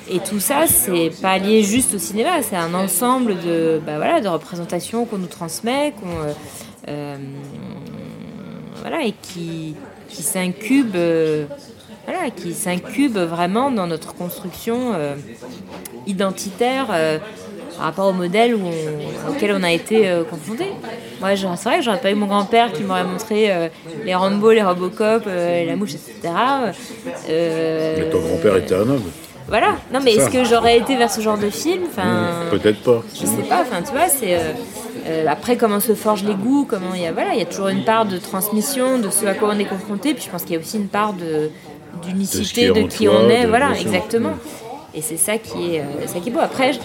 et 0.09 0.19
tout 0.19 0.39
ça, 0.39 0.65
c'est 0.67 1.11
pas 1.21 1.37
lié 1.37 1.63
juste 1.63 1.93
au 1.93 1.97
cinéma, 1.99 2.41
c'est 2.41 2.55
un 2.55 2.73
ensemble 2.73 3.35
de, 3.45 3.79
bah, 3.85 3.97
voilà, 3.97 4.19
de 4.21 4.27
représentations 4.27 5.05
qu'on 5.05 5.17
nous 5.19 5.27
transmet, 5.27 5.93
qu'on, 5.99 6.07
euh, 6.27 6.33
euh, 6.89 7.15
voilà, 8.81 9.03
et 9.05 9.13
qui, 9.21 9.75
qui 10.09 10.23
s'incube, 10.23 10.95
euh, 10.95 11.45
voilà, 12.05 12.31
qui 12.31 12.53
s'incube 12.53 13.17
vraiment 13.17 13.69
dans 13.71 13.85
notre 13.87 14.13
construction 14.15 14.93
euh, 14.95 15.15
identitaire 16.07 16.87
euh, 16.91 17.19
par 17.81 17.87
rapport 17.87 18.09
au 18.09 18.13
modèle 18.13 18.53
où 18.53 18.59
on- 18.63 19.31
auquel 19.31 19.55
on 19.59 19.63
a 19.63 19.71
été 19.71 20.07
euh, 20.07 20.23
confronté. 20.23 20.65
Moi, 21.19 21.29
c'est 21.35 21.63
vrai 21.67 21.79
que 21.79 21.83
j'aurais 21.83 21.99
pas 21.99 22.11
eu 22.11 22.15
mon 22.15 22.27
grand-père 22.27 22.71
qui 22.71 22.83
m'aurait 22.83 23.03
montré 23.03 23.51
euh, 23.51 23.69
les 24.05 24.13
Rambo, 24.13 24.51
les 24.51 24.61
Robocop, 24.61 25.23
euh, 25.25 25.65
la 25.65 25.75
mouche, 25.75 25.95
etc. 25.95 26.31
Mais 27.27 28.03
ton 28.11 28.19
grand-père 28.19 28.55
était 28.57 28.75
un 28.75 28.81
homme. 28.81 29.01
Voilà. 29.47 29.77
Non, 29.91 29.99
mais 30.03 30.13
est-ce 30.13 30.29
que 30.29 30.43
j'aurais 30.45 30.77
été 30.77 30.95
vers 30.95 31.09
ce 31.11 31.21
genre 31.21 31.39
de 31.39 31.49
film? 31.49 31.81
Enfin, 31.87 32.29
Peut-être 32.51 32.81
pas. 32.83 33.01
je 33.15 33.25
sais 33.25 33.43
pas, 33.49 33.61
enfin 33.61 33.81
tu 33.83 33.91
vois, 33.93 34.07
c'est 34.07 34.37
après 35.27 35.57
comment 35.57 35.79
se 35.79 35.95
forgent 35.95 36.23
les 36.23 36.35
goûts, 36.35 36.67
comment 36.69 36.93
il 36.93 37.01
y 37.01 37.07
a 37.07 37.11
voilà, 37.11 37.33
il 37.33 37.39
y 37.39 37.41
a 37.41 37.45
toujours 37.45 37.69
une 37.69 37.83
part 37.83 38.05
de 38.05 38.17
transmission 38.19 38.99
de 38.99 39.09
ce 39.09 39.25
à 39.25 39.33
quoi 39.33 39.49
on 39.55 39.57
est 39.59 39.65
confronté, 39.65 40.13
puis 40.13 40.23
je 40.23 40.29
pense 40.29 40.43
qu'il 40.43 40.53
y 40.53 40.57
a 40.57 40.59
aussi 40.61 40.77
une 40.77 40.87
part 40.87 41.13
de 41.13 41.49
d'unicité 42.03 42.67
De 42.69 42.83
qui 42.83 43.09
on 43.09 43.27
est, 43.29 43.43
de- 43.43 43.47
voilà, 43.49 43.71
exactement. 43.79 44.33
Et 44.93 45.01
c'est 45.01 45.17
ça 45.17 45.37
qui 45.37 45.75
est 45.75 45.83
ça 46.07 46.19
qui 46.19 46.29
est 46.29 46.31
beau. 46.31 46.39
Après, 46.41 46.73
je 46.73 46.79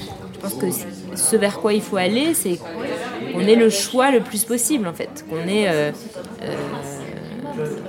pense 0.51 0.79
que 0.83 1.17
ce 1.17 1.37
vers 1.37 1.59
quoi 1.61 1.73
il 1.75 1.81
faut 1.83 1.97
aller, 1.97 2.35
c'est 2.35 2.59
qu'on 3.33 3.41
ait 3.41 3.57
le 3.57 3.71
choix 3.71 4.11
le 4.11 4.21
plus 4.21 4.45
possible 4.45 4.87
en 4.89 4.93
fait, 4.93 5.25
qu'on 5.29 5.47
ait 5.49 5.69
euh, 5.69 5.91
euh, 6.43 6.55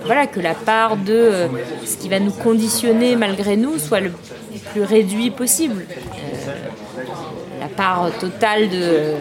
voilà, 0.06 0.28
que 0.28 0.40
la 0.40 0.54
part 0.54 0.96
de 0.98 1.14
euh, 1.14 1.48
ce 1.86 1.98
qui 1.98 2.10
va 2.10 2.20
nous 2.20 2.32
conditionner 2.32 3.16
malgré 3.16 3.58
nous 3.58 3.78
soit 3.80 4.00
le 4.00 4.12
plus 4.72 4.84
réduit 4.84 5.30
possible. 5.32 5.86
La 7.60 7.68
part 7.68 8.12
totale 8.20 8.70
de. 8.70 9.14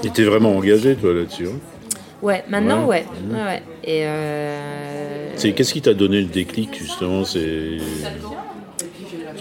Tu 0.00 0.08
étais 0.08 0.24
vraiment 0.24 0.56
engagé, 0.56 0.96
toi, 0.96 1.12
là-dessus. 1.12 1.46
hein? 1.46 1.58
Ouais, 2.22 2.44
maintenant, 2.48 2.86
Ouais. 2.86 3.04
ouais. 3.30 3.36
ouais, 3.36 3.44
ouais. 3.44 3.62
Et 5.32 5.36
C'est 5.36 5.52
Qu'est-ce 5.52 5.72
qui 5.72 5.80
t'a 5.82 5.94
donné 5.94 6.20
le 6.20 6.26
déclic, 6.28 6.76
justement? 6.76 7.24
C'est. 7.24 7.78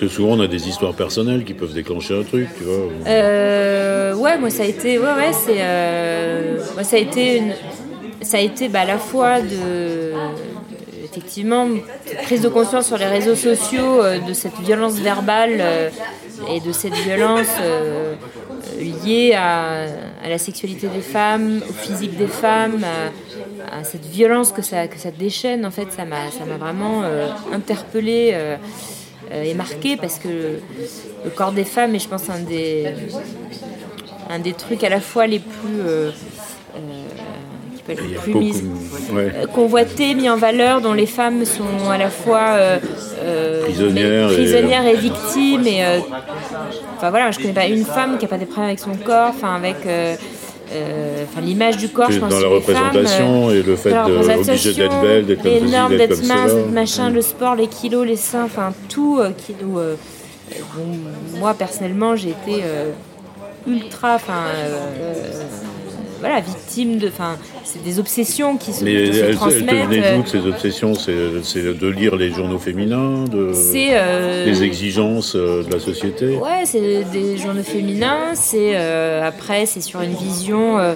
Que 0.02 0.08
souvent, 0.08 0.30
on 0.30 0.40
a 0.40 0.48
des 0.48 0.68
histoires 0.68 0.96
personnelles 0.96 1.44
qui 1.44 1.54
peuvent 1.54 1.76
déclencher 1.76 2.20
un 2.20 2.24
truc, 2.24 2.48
tu 2.58 2.64
vois. 2.64 2.90
Euh, 3.06 4.16
ouais, 4.16 4.36
moi 4.40 4.50
ça 4.50 4.64
a 4.64 4.66
été, 4.66 4.98
ouais, 4.98 5.06
ouais, 5.06 5.32
c'est, 5.32 5.60
euh, 5.60 6.58
moi 6.74 6.84
ça 6.84 6.96
a 6.96 7.00
été 7.00 7.38
une, 7.38 7.54
ça 8.24 8.38
a 8.38 8.40
été 8.40 8.68
bah, 8.68 8.80
à 8.80 8.86
la 8.86 8.98
fois 8.98 9.42
de, 9.42 10.14
effectivement, 11.04 11.68
prise 12.24 12.42
de 12.42 12.50
conscience 12.50 12.88
sur 12.88 12.98
les 12.98 13.06
réseaux 13.06 13.36
sociaux 13.36 14.02
euh, 14.02 14.18
de 14.18 14.34
cette 14.34 14.60
violence 14.62 14.96
verbale 14.96 15.62
et 16.50 16.60
de 16.62 16.72
cette 16.72 16.96
violence 16.96 17.56
liée 18.80 19.36
à, 19.38 19.86
la 20.28 20.38
sexualité 20.40 20.88
des 20.88 21.02
femmes, 21.02 21.62
au 21.70 21.74
physique 21.74 22.18
des 22.18 22.26
femmes, 22.26 22.84
à, 23.72 23.82
à 23.82 23.84
cette 23.84 24.08
violence 24.08 24.52
que 24.52 24.64
ça, 24.64 24.88
que 24.88 24.98
ça 24.98 25.12
déchaîne. 25.12 25.64
En 25.64 25.72
fait, 25.72 25.92
ça 25.92 26.06
m'a, 26.06 26.32
ça 26.32 26.44
m'a 26.46 26.58
vraiment 26.58 27.04
interpellée. 27.54 28.36
Euh, 29.32 29.44
et 29.44 29.54
marquée 29.54 29.98
parce 29.98 30.18
que 30.20 30.28
le 31.26 31.30
corps 31.36 31.52
des 31.52 31.64
femmes 31.66 31.96
est 31.96 32.00
je 32.00 32.08
pense 32.10 32.30
un 32.30 32.40
des 32.40 32.86
un 34.30 34.40
des 34.40 34.54
trucs 34.54 34.84
à 34.84 34.90
la 34.90 35.00
fois 35.02 35.28
les 35.28 35.40
plus 35.40 35.80
euh, 35.82 36.10
euh, 36.76 36.80
qui 37.76 37.84
peut 37.84 37.92
être 37.94 38.22
plus 38.22 38.32
beaucoup. 38.34 38.44
mis- 38.46 38.64
ouais. 39.14 39.32
convoité, 39.54 40.14
mis 40.14 40.30
en 40.30 40.38
valeur, 40.38 40.80
dont 40.82 40.94
les 40.94 41.06
femmes 41.06 41.44
sont 41.46 41.90
à 41.90 41.98
la 41.98 42.10
fois 42.10 42.50
euh, 42.52 42.80
Prisonnières 43.64 44.86
et- 44.86 44.92
et, 44.94 44.96
victimes. 44.96 45.68
Et, 45.68 45.84
enfin 46.98 47.10
voilà, 47.10 47.32
je 47.32 47.40
connais 47.40 47.54
pas 47.54 47.66
une 47.68 47.86
femme 47.86 48.18
qui 48.18 48.26
a 48.26 48.28
pas 48.28 48.38
des 48.38 48.46
problèmes 48.46 48.68
avec 48.70 48.80
son 48.80 48.96
corps, 48.96 49.30
enfin 49.36 49.56
avec 49.56 49.78
enfin 51.24 51.42
l'image 51.42 51.78
du 51.78 51.90
corps. 51.90 52.12
Je 52.12 52.20
pense 52.20 52.30
dans 52.30 52.40
la 52.40 52.42
femmes, 52.44 52.52
euh, 52.52 52.56
représentation 52.56 53.52
et 53.52 53.62
le 53.62 53.76
fait 53.76 53.92
obligé 53.98 54.18
représentation, 54.18 54.74
d'être 54.74 55.02
belle, 55.02 55.26
d'être 55.26 55.44
comme 55.44 55.52
les 55.52 55.62
normes, 55.62 55.98
d'être 55.98 56.26
mince, 56.26 56.52
machin, 56.72 57.10
le 57.10 57.22
sport, 57.22 57.56
les 57.56 57.68
kilos, 57.68 58.06
les 58.06 58.16
seins, 58.16 58.46
enfin 58.46 58.74
tout 58.90 59.20
euh, 59.20 59.32
qui 59.32 59.56
nous. 59.62 59.80
euh, 59.80 59.96
moi 61.40 61.54
personnellement, 61.54 62.16
j'ai 62.16 62.30
été 62.30 62.62
euh, 62.64 62.92
ultra, 63.68 64.16
enfin. 64.16 64.44
Voilà, 66.22 66.40
victime 66.40 66.98
de. 66.98 67.10
Enfin, 67.10 67.36
c'est 67.66 67.84
des 67.84 68.00
obsessions 68.00 68.56
qui 68.58 68.72
se, 68.72 68.84
Mais 68.86 68.92
qui 68.92 68.98
elles, 69.10 69.14
se 69.14 69.20
elles 69.20 69.32
te 69.32 69.36
transmettent. 69.36 69.92
euh, 69.92 70.22
ces 70.26 70.48
obsessions 70.48 70.94
C'est 70.96 71.64
de 71.78 71.88
lire 71.88 72.16
les 72.16 72.32
journaux 72.32 72.58
féminins, 72.60 73.26
de, 73.26 73.52
C'est. 73.54 73.90
euh, 73.92 74.46
des 74.46 74.64
exigences 74.64 75.36
euh, 75.36 75.64
de 75.64 75.72
la 75.74 75.80
société 75.80 76.38
Ouais, 76.38 76.64
c'est 76.66 77.04
des 77.12 77.38
journaux 77.38 77.64
féminins. 77.64 78.34
C'est 78.36 78.72
euh, 78.76 79.28
après, 79.28 79.66
c'est 79.66 79.82
sur 79.82 80.02
une 80.02 80.14
vision 80.14 80.78
euh, 80.80 80.96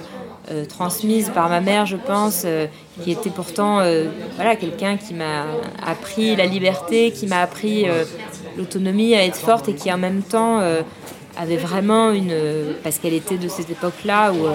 transmise 0.68 1.30
par 1.34 1.48
ma 1.48 1.60
mère, 1.60 1.86
je 1.86 1.96
pense, 1.96 2.42
euh, 2.44 2.66
qui 3.02 3.10
était 3.10 3.30
pourtant 3.30 3.80
euh, 3.80 4.04
voilà 4.36 4.54
quelqu'un 4.54 4.96
qui 4.96 5.12
m'a 5.12 5.44
appris 5.84 6.36
la 6.36 6.46
liberté, 6.46 7.10
qui 7.10 7.26
m'a 7.26 7.40
appris 7.42 7.84
l'autonomie, 8.56 9.14
à 9.16 9.24
être 9.24 9.36
forte 9.36 9.68
et 9.68 9.74
qui 9.74 9.92
en 9.92 9.98
même 9.98 10.22
temps 10.22 10.60
avait 11.38 11.56
vraiment 11.58 12.12
une 12.12 12.32
parce 12.82 12.98
qu'elle 12.98 13.12
était 13.12 13.36
de 13.36 13.48
cette 13.48 13.68
époque-là 13.70 14.32
où 14.32 14.46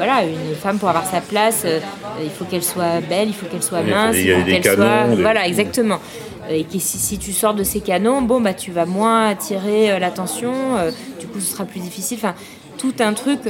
voilà 0.00 0.24
une 0.24 0.54
femme 0.54 0.78
pour 0.78 0.88
avoir 0.88 1.04
sa 1.06 1.20
place, 1.20 1.62
euh, 1.66 1.78
il 2.24 2.30
faut 2.30 2.46
qu'elle 2.46 2.62
soit 2.62 3.00
belle, 3.06 3.28
il 3.28 3.34
faut 3.34 3.44
qu'elle 3.46 3.62
soit 3.62 3.82
mince, 3.82 4.16
il 4.16 4.32
faut 4.40 4.46
qu'elle 4.46 4.62
soit 4.76 5.06
des- 5.16 5.22
voilà 5.22 5.46
exactement. 5.46 5.98
Et 6.48 6.64
que 6.64 6.78
si, 6.78 6.96
si 6.98 7.18
tu 7.18 7.32
sors 7.32 7.52
de 7.54 7.62
ces 7.62 7.80
canons, 7.80 8.22
bon 8.22 8.40
bah 8.40 8.54
tu 8.54 8.70
vas 8.72 8.86
moins 8.86 9.28
attirer 9.28 9.92
euh, 9.92 9.98
l'attention, 9.98 10.52
euh, 10.78 10.90
du 11.20 11.26
coup 11.26 11.38
ce 11.38 11.52
sera 11.52 11.64
plus 11.66 11.80
difficile. 11.80 12.16
Enfin, 12.20 12.34
tout 12.78 12.94
un 13.00 13.12
truc, 13.12 13.40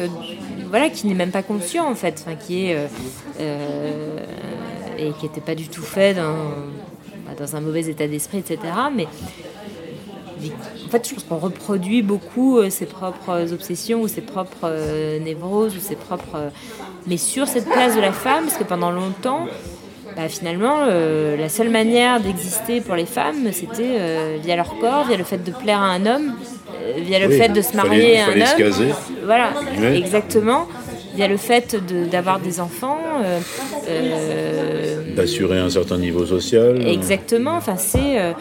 voilà, 0.68 0.90
qui 0.90 1.06
n'est 1.06 1.14
même 1.14 1.30
pas 1.30 1.42
conscient 1.42 1.88
en 1.88 1.94
fait, 1.94 2.22
enfin, 2.26 2.36
qui 2.36 2.66
est 2.66 2.76
et 4.98 5.12
qui 5.18 5.24
n'était 5.26 5.40
pas 5.40 5.54
du 5.54 5.68
tout 5.68 5.82
fait 5.82 6.14
dans, 6.14 6.34
bah, 7.26 7.32
dans 7.38 7.56
un 7.56 7.60
mauvais 7.60 7.86
état 7.88 8.06
d'esprit, 8.06 8.38
etc. 8.38 8.58
Mais 8.94 9.06
en 10.86 10.88
fait, 10.90 11.08
je 11.08 11.14
pense 11.14 11.24
qu'on 11.24 11.38
reproduit 11.38 12.02
beaucoup 12.02 12.58
euh, 12.58 12.70
ses 12.70 12.86
propres 12.86 13.52
obsessions 13.52 14.00
ou 14.02 14.08
ses 14.08 14.20
propres 14.22 14.64
euh, 14.64 15.18
névroses 15.20 15.76
ou 15.76 15.80
ses 15.80 15.96
propres. 15.96 16.36
euh, 16.36 16.48
mais 17.06 17.16
sur 17.16 17.46
cette 17.48 17.68
place 17.68 17.94
de 17.96 18.00
la 18.00 18.12
femme, 18.12 18.44
parce 18.44 18.56
que 18.58 18.64
pendant 18.64 18.90
longtemps, 18.90 19.46
bah, 20.16 20.28
finalement, 20.28 20.78
euh, 20.88 21.36
la 21.36 21.48
seule 21.48 21.70
manière 21.70 22.20
d'exister 22.20 22.80
pour 22.80 22.94
les 22.96 23.06
femmes, 23.06 23.52
c'était 23.52 23.96
euh, 23.98 24.36
via 24.42 24.56
leur 24.56 24.76
corps, 24.78 25.06
via 25.06 25.16
le 25.16 25.24
fait 25.24 25.42
de 25.42 25.50
plaire 25.50 25.78
à 25.80 25.86
un 25.90 26.04
homme, 26.04 26.34
euh, 26.74 26.94
via 26.98 27.18
le 27.20 27.28
Oui, 27.28 27.36
fait 27.38 27.48
de 27.48 27.62
se 27.62 27.72
fallait- 27.72 27.88
marier 27.88 28.18
à 28.20 28.24
un 28.24 28.26
fallait 28.26 28.46
se 28.46 28.52
homme. 28.52 28.58
caser. 28.58 28.88
Voilà, 29.24 29.50
exactement. 29.94 30.66
Via 31.14 31.26
le 31.28 31.36
fait 31.36 31.74
de- 31.74 32.04
d'avoir 32.06 32.38
des 32.38 32.60
enfants. 32.60 32.98
euh, 33.24 33.40
euh, 33.88 35.14
D'assurer 35.16 35.58
un 35.58 35.68
certain 35.70 35.98
niveau 35.98 36.24
social 36.24 36.86
Exactement, 36.86 37.54
enfin 37.56 37.76
c'est 37.76 38.18
euh, 38.20 38.32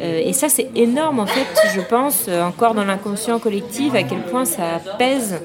et 0.00 0.32
ça 0.32 0.48
c'est 0.48 0.68
énorme 0.74 1.20
en 1.20 1.26
fait, 1.26 1.46
je 1.74 1.80
pense 1.80 2.28
encore 2.28 2.74
dans 2.74 2.84
l'inconscient 2.84 3.38
collectif 3.38 3.94
à 3.94 4.02
quel 4.02 4.18
point 4.22 4.44
ça 4.44 4.80
pèse. 4.98 5.36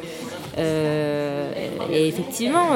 Et 0.57 2.07
effectivement, 2.07 2.67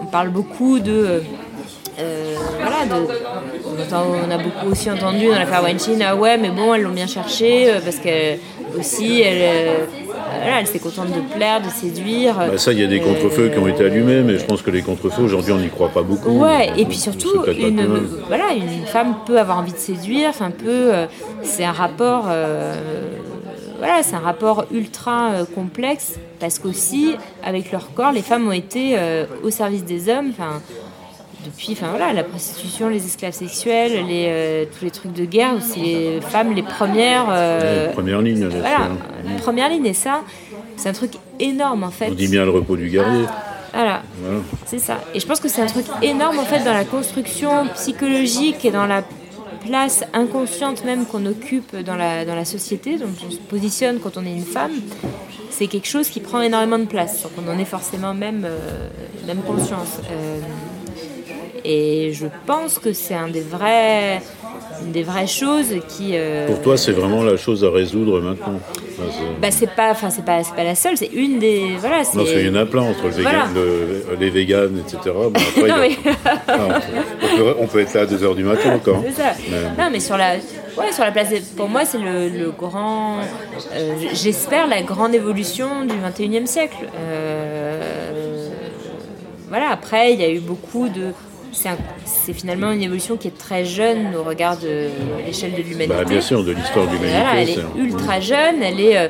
on 0.00 0.06
parle 0.06 0.30
beaucoup 0.30 0.78
de 0.78 1.22
euh, 2.00 2.34
voilà, 2.60 2.86
de- 2.86 3.06
on, 3.66 3.80
entend- 3.82 4.06
on 4.26 4.30
a 4.30 4.38
beaucoup 4.38 4.70
aussi 4.72 4.90
entendu 4.90 5.26
dans 5.26 5.38
l'affaire 5.38 5.62
Weinstein, 5.62 6.00
ah 6.02 6.16
ouais, 6.16 6.38
mais 6.38 6.48
bon, 6.48 6.72
elles 6.74 6.82
l'ont 6.82 6.90
bien 6.90 7.06
cherché 7.06 7.68
euh, 7.70 7.80
parce 7.84 7.96
que 7.98 8.08
aussi, 8.78 9.20
elle, 9.20 9.38
euh, 9.40 9.84
voilà, 10.42 10.60
elle 10.60 10.66
s'est 10.66 10.78
contente 10.78 11.08
de 11.08 11.20
plaire, 11.34 11.60
de 11.60 11.68
séduire. 11.68 12.34
Bah, 12.36 12.58
ça, 12.58 12.72
il 12.72 12.80
y 12.80 12.84
a 12.84 12.86
des 12.86 13.00
Euh, 13.00 13.04
contre-feux 13.04 13.48
qui 13.48 13.58
ont 13.58 13.66
été 13.68 13.84
allumés, 13.84 14.22
mais 14.22 14.38
je 14.38 14.44
pense 14.44 14.62
que 14.62 14.70
les 14.70 14.82
contre-feux, 14.82 15.22
aujourd'hui, 15.22 15.52
on 15.52 15.58
n'y 15.58 15.68
croit 15.68 15.88
pas 15.90 16.02
beaucoup. 16.02 16.38
Ouais, 16.40 16.70
et 16.76 16.84
puis 16.84 16.96
surtout, 16.98 17.44
une, 17.46 18.06
voilà, 18.28 18.52
une 18.52 18.86
femme 18.86 19.16
peut 19.26 19.38
avoir 19.38 19.58
envie 19.58 19.72
de 19.72 19.78
séduire, 19.78 20.28
enfin 20.30 20.50
peut, 20.50 20.94
euh, 20.94 21.06
c'est 21.42 21.64
un 21.64 21.72
rapport, 21.72 22.26
euh, 22.28 22.74
voilà, 23.78 24.02
c'est 24.02 24.14
un 24.14 24.20
rapport 24.20 24.66
ultra 24.72 25.30
euh, 25.32 25.44
complexe 25.54 26.14
parce 26.38 26.58
qu'aussi, 26.58 27.16
avec 27.44 27.72
leur 27.72 27.92
corps, 27.94 28.12
les 28.12 28.22
femmes 28.22 28.46
ont 28.48 28.52
été 28.52 28.94
euh, 28.96 29.24
au 29.42 29.50
service 29.50 29.84
des 29.84 30.08
hommes. 30.08 30.30
Enfin, 30.30 30.60
depuis, 31.44 31.72
enfin 31.72 31.88
voilà, 31.90 32.12
la 32.12 32.24
prostitution, 32.24 32.88
les 32.88 33.04
esclaves 33.04 33.32
sexuels, 33.32 34.06
les, 34.06 34.26
euh, 34.28 34.64
tous 34.78 34.84
les 34.84 34.90
trucs 34.90 35.12
de 35.12 35.24
guerre, 35.24 35.54
c'est 35.60 35.80
les 35.80 36.20
femmes 36.20 36.54
les 36.54 36.62
premières. 36.62 37.26
euh, 37.30 37.86
Ouais, 37.88 37.92
première 37.92 38.20
ligne. 38.22 38.40
là-dessus, 38.40 38.58
voilà, 38.60 38.82
hein. 38.82 39.36
première 39.42 39.68
ligne 39.68 39.86
et 39.86 39.94
ça, 39.94 40.22
c'est 40.76 40.88
un 40.88 40.92
truc 40.92 41.12
énorme 41.40 41.84
en 41.84 41.90
fait. 41.90 42.08
On 42.10 42.14
dit 42.14 42.28
bien 42.28 42.44
le 42.44 42.50
repos 42.50 42.76
du 42.76 42.88
guerrier. 42.88 43.24
Voilà, 43.74 44.02
Voilà. 44.22 44.40
c'est 44.66 44.78
ça. 44.78 44.98
Et 45.14 45.20
je 45.20 45.26
pense 45.26 45.40
que 45.40 45.48
c'est 45.48 45.62
un 45.62 45.66
truc 45.66 45.86
énorme 46.02 46.38
en 46.38 46.44
fait 46.44 46.62
dans 46.64 46.74
la 46.74 46.84
construction 46.84 47.66
psychologique 47.74 48.64
et 48.64 48.70
dans 48.70 48.86
la 48.86 49.02
place 49.66 50.04
inconsciente 50.12 50.84
même 50.84 51.06
qu'on 51.06 51.24
occupe 51.24 51.76
dans 51.76 51.94
la, 51.94 52.24
dans 52.24 52.34
la 52.34 52.44
société, 52.44 52.98
dont 52.98 53.06
on 53.26 53.30
se 53.30 53.36
positionne 53.38 53.98
quand 54.00 54.16
on 54.16 54.26
est 54.26 54.32
une 54.34 54.44
femme. 54.44 54.72
C'est 55.50 55.68
quelque 55.68 55.86
chose 55.86 56.08
qui 56.08 56.20
prend 56.20 56.40
énormément 56.40 56.78
de 56.78 56.86
place, 56.86 57.20
sans 57.20 57.28
qu'on 57.28 57.48
en 57.50 57.58
ait 57.58 57.64
forcément 57.64 58.12
même, 58.14 58.44
euh, 58.44 58.88
même 59.26 59.42
conscience. 59.42 60.00
Euh, 60.10 60.40
et 61.64 62.12
je 62.12 62.26
pense 62.46 62.78
que 62.78 62.92
c'est 62.92 63.14
un 63.14 63.28
des 63.28 63.40
vrais, 63.40 64.20
une 64.84 64.92
des 64.92 65.02
vraies 65.02 65.26
choses 65.26 65.74
qui. 65.88 66.10
euh, 66.14 66.46
Pour 66.46 66.60
toi, 66.62 66.76
c'est 66.76 66.92
vraiment 66.92 67.22
la 67.22 67.36
chose 67.36 67.64
à 67.64 67.70
résoudre 67.70 68.20
maintenant. 68.20 68.58
Bah, 69.40 69.50
c'est 69.50 69.70
pas, 69.74 69.90
enfin 69.90 70.10
c'est 70.10 70.24
pas, 70.24 70.40
pas 70.54 70.62
la 70.64 70.74
seule, 70.76 70.96
c'est 70.96 71.10
une 71.12 71.38
des, 71.40 71.70
voilà. 71.78 71.98
Non, 71.98 72.04
parce 72.14 72.30
qu'il 72.30 72.46
y 72.46 72.48
en 72.50 72.54
a 72.54 72.66
plein 72.66 72.82
entre 72.82 73.04
le 73.06 73.22
Voilà. 73.22 73.46
végan- 73.46 73.54
le- 73.54 74.16
les 74.20 74.30
véganes, 74.30 74.78
etc. 74.86 74.98
Bon, 75.06 75.32
après, 75.34 75.50
il 75.56 75.66
y 75.66 75.68
Non, 75.68 75.74
a- 75.74 75.80
mais- 75.80 75.96
Ah, 76.46 76.80
on, 77.22 77.36
peut, 77.36 77.54
on 77.60 77.66
peut 77.66 77.80
être 77.80 77.94
là 77.94 78.02
à 78.02 78.06
2h 78.06 78.34
du 78.36 78.44
matin 78.44 78.74
encore. 78.74 79.02
Ça. 79.16 79.32
Mais- 79.50 79.82
Non, 79.82 79.90
mais 79.90 79.98
sur 79.98 80.16
la, 80.16 80.34
ouais, 80.34 80.92
sur 80.92 81.02
la 81.02 81.10
place, 81.10 81.30
pour 81.56 81.68
moi, 81.68 81.84
c'est 81.84 81.98
le, 81.98 82.28
le 82.28 82.50
grand, 82.52 83.16
euh, 83.74 83.94
j'espère 84.12 84.68
la 84.68 84.82
grande 84.82 85.14
évolution 85.16 85.84
du 85.84 85.94
21e 85.96 86.46
siècle. 86.46 86.76
Euh, 86.96 88.48
voilà. 89.48 89.70
Après, 89.70 90.12
il 90.12 90.20
y 90.20 90.24
a 90.24 90.30
eu 90.30 90.40
beaucoup 90.40 90.88
de, 90.88 91.12
c'est 91.52 92.32
finalement 92.32 92.72
une 92.72 92.82
évolution 92.82 93.16
qui 93.16 93.28
est 93.28 93.36
très 93.38 93.64
jeune 93.64 94.14
au 94.16 94.22
regard 94.22 94.56
de 94.58 94.88
l'échelle 95.26 95.52
de 95.52 95.58
l'humanité. 95.62 95.88
Bah, 95.88 96.04
bien 96.04 96.20
sûr, 96.20 96.42
de 96.44 96.52
l'histoire 96.52 96.86
de 96.86 96.92
l'humanité. 96.92 97.18
Voilà, 97.20 97.40
elle 97.42 97.50
est 97.50 97.58
ultra 97.76 98.20
jeune, 98.20 98.62
elle 98.62 98.80
est. 98.80 98.98
euh, 98.98 99.08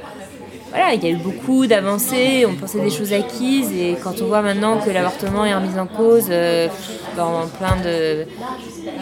voilà, 0.70 0.94
il 0.94 1.04
y 1.04 1.06
a 1.06 1.10
eu 1.10 1.16
beaucoup 1.16 1.66
d'avancées, 1.66 2.46
on 2.48 2.54
pensait 2.54 2.80
des 2.80 2.88
choses 2.90 3.12
acquises, 3.12 3.70
et 3.72 3.94
quand 4.02 4.22
on 4.22 4.26
voit 4.26 4.40
maintenant 4.40 4.78
que 4.78 4.88
l'avortement 4.90 5.44
est 5.44 5.54
remis 5.54 5.78
en 5.78 5.86
cause 5.86 6.28
euh, 6.30 6.68
dans 7.14 7.46
plein 7.58 7.76
de 7.84 8.24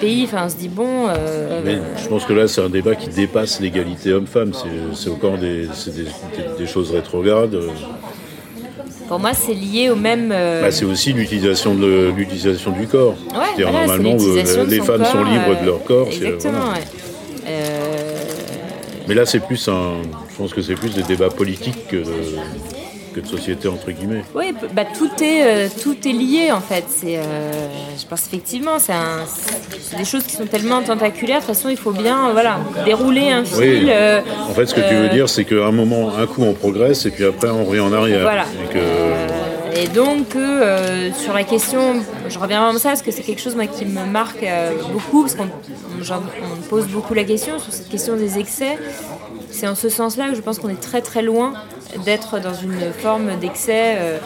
pays, 0.00 0.24
enfin, 0.24 0.46
on 0.46 0.48
se 0.48 0.56
dit 0.56 0.68
bon. 0.68 1.06
euh, 1.08 1.62
Mais 1.64 1.78
je 2.02 2.08
pense 2.08 2.24
que 2.24 2.32
là, 2.32 2.48
c'est 2.48 2.60
un 2.60 2.68
débat 2.70 2.96
qui 2.96 3.08
dépasse 3.08 3.60
l'égalité 3.60 4.12
homme-femme. 4.12 4.52
C'est- 4.52 5.08
encore 5.10 5.38
des, 5.38 5.68
c'est 5.74 5.94
des, 5.94 6.02
des- 6.04 6.58
des 6.58 6.66
choses 6.66 6.90
rétrogrades. 6.90 7.54
Pour 9.10 9.18
moi, 9.18 9.34
c'est 9.34 9.54
lié 9.54 9.90
au 9.90 9.96
même. 9.96 10.30
euh, 10.32 10.62
Bah, 10.62 10.70
c'est 10.70 10.84
aussi 10.84 11.12
l'utilisation 11.12 11.74
de 11.74 12.12
l'utilisation 12.16 12.70
du 12.70 12.86
corps. 12.86 13.16
ouais, 13.32 13.38
C'est-à-dire, 13.56 13.72
voilà, 13.72 13.86
normalement, 13.88 14.16
euh, 14.24 14.66
les 14.66 14.80
femmes 14.80 15.04
sont 15.04 15.24
libres 15.24 15.48
euh, 15.48 15.60
de 15.60 15.66
leur 15.66 15.82
corps. 15.82 16.06
Exactement, 16.06 16.52
voilà. 16.52 16.74
ouais. 16.74 16.84
Euh, 17.48 18.14
Mais 19.08 19.14
là, 19.14 19.26
c'est 19.26 19.40
plus 19.40 19.66
un. 19.66 19.94
Je 20.30 20.36
pense 20.38 20.54
que 20.54 20.62
c'est 20.62 20.74
plus 20.76 20.94
des 20.94 21.02
débats 21.02 21.28
politiques 21.28 21.88
que 21.88 21.96
de, 21.96 22.04
que 23.14 23.20
de 23.20 23.26
société 23.26 23.68
entre 23.68 23.90
guillemets. 23.90 24.22
Oui, 24.34 24.54
bah, 24.72 24.84
tout, 24.96 25.10
est, 25.22 25.42
euh, 25.44 25.68
tout 25.82 25.96
est 26.06 26.12
lié 26.12 26.52
en 26.52 26.60
fait. 26.60 26.84
C'est, 26.88 27.16
euh, 27.18 27.22
je 28.00 28.06
pense 28.06 28.26
effectivement, 28.26 28.78
c'est, 28.78 28.92
un- 28.92 29.24
c'est 29.80 29.96
des 29.96 30.04
choses 30.04 30.24
qui 30.24 30.36
sont 30.36 30.46
tellement 30.46 30.82
tentaculaires. 30.82 31.40
De 31.40 31.46
toute 31.46 31.54
façon, 31.54 31.68
il 31.68 31.76
faut 31.76 31.92
bien 31.92 32.30
voilà, 32.32 32.58
dérouler 32.84 33.30
un 33.30 33.44
fil. 33.44 33.58
Oui. 33.58 33.86
euh, 33.88 34.20
En 34.48 34.54
fait, 34.54 34.66
ce 34.66 34.74
que 34.74 34.80
tu 34.88 34.94
veux 34.94 35.08
dire, 35.08 35.28
c'est 35.28 35.44
qu'à 35.44 35.66
un 35.66 35.72
moment, 35.72 36.16
un 36.16 36.26
coup, 36.26 36.42
on 36.42 36.52
progresse 36.52 37.06
et 37.06 37.10
puis 37.10 37.24
après, 37.24 37.48
on 37.48 37.64
revient 37.64 37.80
en 37.80 37.92
arrière. 37.92 38.22
Voilà. 38.22 38.44
Et 38.64 38.72
que- 38.72 38.78
et 39.81 39.89
donc, 39.89 40.36
euh, 40.36 41.11
sur 41.15 41.32
la 41.32 41.44
question, 41.44 42.02
je 42.28 42.39
reviens 42.39 42.61
vraiment 42.62 42.77
à 42.77 42.81
ça 42.81 42.90
parce 42.90 43.02
que 43.02 43.11
c'est 43.11 43.23
quelque 43.23 43.40
chose 43.40 43.57
moi, 43.57 43.66
qui 43.66 43.86
me 43.86 44.05
marque 44.05 44.43
euh, 44.43 44.73
beaucoup, 44.93 45.23
parce 45.23 45.35
qu'on 45.35 45.44
on- 45.44 46.69
pose 46.69 46.86
beaucoup 46.86 47.15
la 47.15 47.24
question 47.24 47.59
sur 47.59 47.73
cette 47.73 47.89
question 47.89 48.16
des 48.16 48.39
excès. 48.39 48.78
C'est 49.51 49.66
en 49.66 49.74
ce 49.74 49.89
sens-là 49.89 50.28
que 50.31 50.35
je 50.36 50.40
pense 50.40 50.59
qu'on 50.59 50.69
est 50.69 50.81
très 50.81 51.01
très 51.01 51.23
loin 51.23 51.55
d'être 52.05 52.39
dans 52.40 52.55
une 52.55 52.93
forme 52.93 53.36
d'excès. 53.40 53.97
euh, 53.98 54.19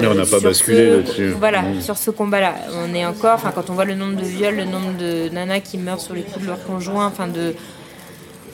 Mais 0.00 0.06
on 0.06 0.14
n'a 0.14 0.26
pas 0.26 0.40
basculé 0.40 0.90
là-dessus. 0.90 1.28
Voilà, 1.38 1.62
Mm. 1.62 1.80
sur 1.80 1.96
ce 1.96 2.10
combat-là. 2.10 2.54
On 2.84 2.94
est 2.94 3.06
encore, 3.06 3.40
quand 3.54 3.70
on 3.70 3.74
voit 3.74 3.84
le 3.86 3.94
nombre 3.94 4.16
de 4.16 4.24
viols, 4.26 4.56
le 4.56 4.64
nombre 4.64 4.96
de 4.98 5.28
nanas 5.30 5.60
qui 5.60 5.78
meurent 5.78 6.00
sur 6.00 6.14
les 6.14 6.22
coups 6.22 6.42
de 6.42 6.48
leur 6.48 6.62
conjoint, 6.64 7.06
enfin, 7.06 7.28
de 7.28 7.54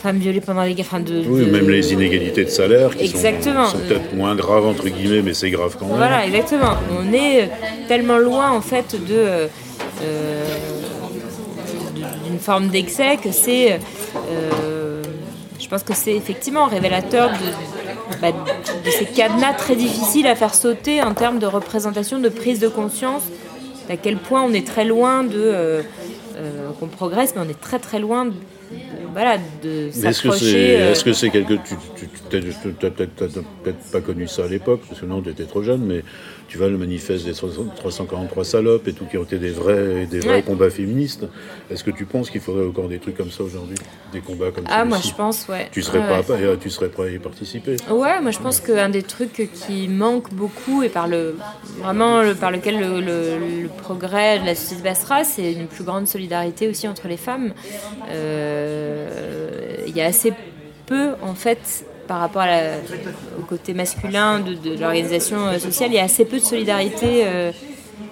femmes 0.03 0.19
violées 0.19 0.41
pendant 0.41 0.63
les 0.63 0.75
guerres, 0.75 0.87
enfin, 0.91 1.01
de. 1.01 1.23
Oui, 1.27 1.47
de- 1.47 1.51
même 1.51 1.71
les 1.71 1.93
inégalités 1.93 2.45
de 2.45 2.51
salaire 2.51 2.91
qui 2.97 3.07
sont- 3.09 3.15
Exactement. 3.15 3.67
sont, 3.67 3.79
peut-être 3.79 4.15
moins 4.15 4.35
graves 4.35 4.67
entre 4.67 4.89
guillemets, 4.89 5.23
mais 5.23 5.35
c'est 5.35 5.51
grave 5.51 5.77
quand 5.79 5.87
même. 5.87 5.97
Voilà, 5.97 6.27
exactement. 6.27 6.75
On 7.01 7.13
est 7.13 7.49
tellement 7.89 8.19
loin 8.19 8.51
en 8.51 8.61
fait 8.61 8.95
de 8.95 9.15
euh, 9.15 9.47
euh, 10.03 10.45
d'une 12.29 12.39
forme 12.39 12.69
d'excès 12.69 13.17
que 13.23 13.31
c'est, 13.31 13.75
euh, 13.75 15.03
je 15.61 15.69
pense 15.69 15.83
que 15.83 15.95
c'est 15.95 16.15
effectivement 16.15 16.67
révélateur 16.67 17.31
de, 17.31 18.17
bah, 18.21 18.29
de 18.33 18.91
ces 18.91 19.05
cadenas 19.05 19.55
très 19.55 19.77
difficiles 19.77 20.27
à 20.27 20.35
faire 20.35 20.55
sauter 20.55 21.01
en 21.03 21.15
termes 21.15 21.39
de 21.39 21.47
représentation, 21.47 22.19
de 22.19 22.29
prise 22.29 22.59
de 22.59 22.69
conscience, 22.69 23.23
à 23.91 23.97
quel 23.97 24.17
point 24.17 24.43
on 24.43 24.53
est 24.53 24.67
très 24.67 24.85
loin 24.85 25.23
de 25.23 25.31
euh, 25.37 25.83
euh, 26.73 26.79
qu'on 26.79 26.87
progresse, 26.87 27.35
mais 27.35 27.43
on 27.45 27.49
est 27.49 27.61
très 27.61 27.79
très 27.79 27.99
loin 27.99 28.27
de, 28.27 28.33
voilà, 29.13 29.39
de 29.63 29.89
Est-ce 29.89 30.23
que 30.23 30.31
c'est 30.33 30.81
euh, 30.81 30.93
est-ce 30.93 31.05
que 31.05 31.13
c'est 31.13 31.31
quelque 31.31 31.55
tu 31.55 32.09
t'as 32.31 32.41
peut-être 32.89 33.93
pas 33.93 34.01
connu 34.01 34.27
ça 34.29 34.45
à 34.45 34.49
l'époque 34.49 34.81
parce 34.89 35.01
que 35.01 35.07
non 35.07 35.21
tu 35.23 35.31
étais 35.31 35.45
trop 35.45 35.63
jeune 35.63 35.85
mais 35.85 36.03
tu 36.53 36.59
vois 36.59 36.69
le 36.69 36.77
manifeste 36.77 37.25
des 37.25 37.33
300 37.33 37.65
343 37.77 38.45
salopes 38.45 38.87
et 38.87 38.93
tout 38.93 39.07
qui 39.07 39.17
ont 39.17 39.23
été 39.23 39.39
des 39.39 39.53
vrais 39.53 40.05
des 40.05 40.21
vrais 40.21 40.35
Ouais. 40.35 40.43
combats 40.43 40.69
féministes 40.69 41.25
est-ce 41.71 41.83
que 41.83 41.91
tu 41.91 42.05
penses 42.05 42.29
qu'il 42.29 42.43
faudrait 42.43 42.67
encore 42.67 42.89
des 42.89 42.99
trucs 42.99 43.17
comme 43.17 43.31
ça 43.31 43.43
aujourd'hui? 43.43 43.79
Des 44.13 44.21
combats 44.21 44.51
comme 44.51 44.65
Ah, 44.69 44.85
moi 44.85 44.99
je 45.03 45.15
pense, 45.15 45.49
ouais. 45.49 45.69
tu 45.73 45.81
serais 45.83 46.01
Ouais, 46.01 46.09
pas 46.23 46.35
ouais. 46.35 46.59
tu 46.61 46.69
serais 46.69 46.91
prêt 46.91 47.05
à 47.09 47.11
y 47.11 47.19
participer? 47.19 47.77
Ouais, 47.91 48.21
moi 48.21 48.33
je 48.33 48.39
pense 48.39 48.61
qu'un 48.61 48.91
des 48.91 49.03
trucs 49.03 49.49
qui 49.55 49.89
manque 49.89 50.31
beaucoup 50.35 50.83
et 50.83 50.91
par 50.91 51.09
le 51.09 51.37
vraiment 51.79 52.21
le- 52.21 52.35
par 52.35 52.51
lequel 52.51 52.79
le, 52.79 53.01
le- 53.01 53.63
le 53.63 53.69
progrès 53.69 54.39
de 54.41 54.45
la 54.45 54.55
société 54.55 54.83
passera, 54.83 55.25
c'est 55.25 55.55
une 55.55 55.69
plus 55.69 55.85
grande 55.85 56.07
solidarité 56.07 56.69
aussi 56.69 56.87
entre 56.87 57.09
les 57.09 57.17
femmes. 57.17 57.55
Euh, 58.11 59.09
Il 59.87 59.97
y 59.97 60.03
a 60.03 60.07
assez 60.07 60.35
peu 60.85 61.13
en 61.23 61.35
fait 61.35 61.87
par 62.13 62.21
rapport 62.21 62.43
à 62.43 62.47
la- 62.47 62.77
au 63.41 63.43
côté 63.49 63.73
masculin 63.73 64.39
de, 64.41 64.53
de 64.53 64.79
l'organisation 64.79 65.47
euh, 65.47 65.59
sociale, 65.59 65.89
il 65.93 65.95
y 65.95 65.99
a 65.99 66.03
assez 66.05 66.27
peu 66.27 66.39
de 66.41 66.45
solidarité 66.45 67.23
euh, 67.25 67.53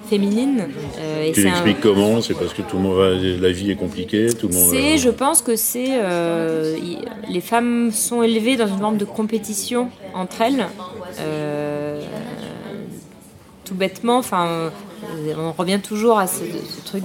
féminine. 0.09 0.69
Euh, 0.99 1.23
et 1.27 1.33
tu 1.33 1.41
un- 1.43 1.51
l'expliques 1.51 1.83
comment? 1.83 2.23
C'est 2.23 2.33
parce 2.33 2.55
que 2.55 2.63
tout 2.63 2.79
le 2.79 2.83
monde 2.85 2.97
va- 2.97 3.11
la 3.11 3.53
vie 3.53 3.71
est 3.71 3.75
compliquée 3.77 4.33
tout 4.33 4.49
le 4.49 4.55
monde 4.55 4.71
c'est, 4.71 4.93
va- 4.93 4.97
je 4.97 5.11
pense 5.11 5.43
que 5.43 5.55
c'est 5.55 5.99
euh, 6.03 6.79
y- 6.83 6.97
les 7.31 7.43
femmes 7.43 7.93
sont 7.93 8.23
élevées 8.23 8.57
dans 8.57 8.69
une 8.69 8.79
forme 8.79 8.97
de 8.97 9.05
compétition 9.05 9.91
entre 10.15 10.41
elles. 10.41 10.65
Euh, 11.19 12.01
tout 13.67 13.75
bêtement, 13.75 14.17
enfin, 14.17 14.71
on 15.37 15.53
revient 15.53 15.81
toujours 15.81 16.19
à 16.19 16.27
ce, 16.27 16.41
ce 16.75 16.81
truc 16.87 17.05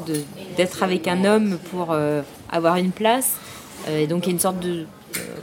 d'être 0.55 0.81
avec 0.81 1.09
un 1.09 1.25
homme 1.25 1.57
pour 1.71 1.93
avoir 2.49 2.77
une 2.77 2.91
place. 2.91 3.33
Et 3.91 4.07
donc 4.07 4.23
il 4.23 4.27
y 4.27 4.29
a 4.29 4.33
une 4.33 4.39
sorte 4.39 4.59
de, 4.61 4.85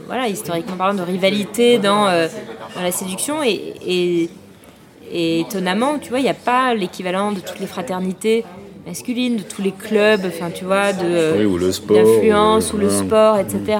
voilà, 0.07 0.27
historiquement 0.27 0.75
parlant, 0.75 0.93
de 0.93 1.01
rivalité 1.03 1.77
dans, 1.79 2.07
euh, 2.07 2.27
dans 2.75 2.81
la 2.81 2.91
séduction 2.91 3.41
et, 3.43 3.73
et- 3.85 4.29
et 5.11 5.41
étonnamment, 5.41 5.99
tu 5.99 6.09
vois, 6.09 6.19
il 6.19 6.23
n'y 6.23 6.29
a 6.29 6.33
pas 6.33 6.73
l'équivalent 6.73 7.31
de 7.31 7.39
toutes 7.39 7.59
les 7.59 7.67
fraternités 7.67 8.43
masculines, 8.87 9.37
de 9.37 9.43
tous 9.43 9.61
les 9.61 9.71
clubs, 9.71 10.21
enfin, 10.25 10.49
tu 10.49 10.65
vois, 10.65 10.91
de 10.91 11.05
euh, 11.05 11.37
Oui, 11.39 11.45
ou 11.45 11.57
le 11.57 11.71
sport, 11.71 11.95
d'influence 11.97 12.73
ou 12.73 12.77
ou 12.77 12.79
le- 12.79 12.89
sport, 12.89 13.37
etc. 13.37 13.77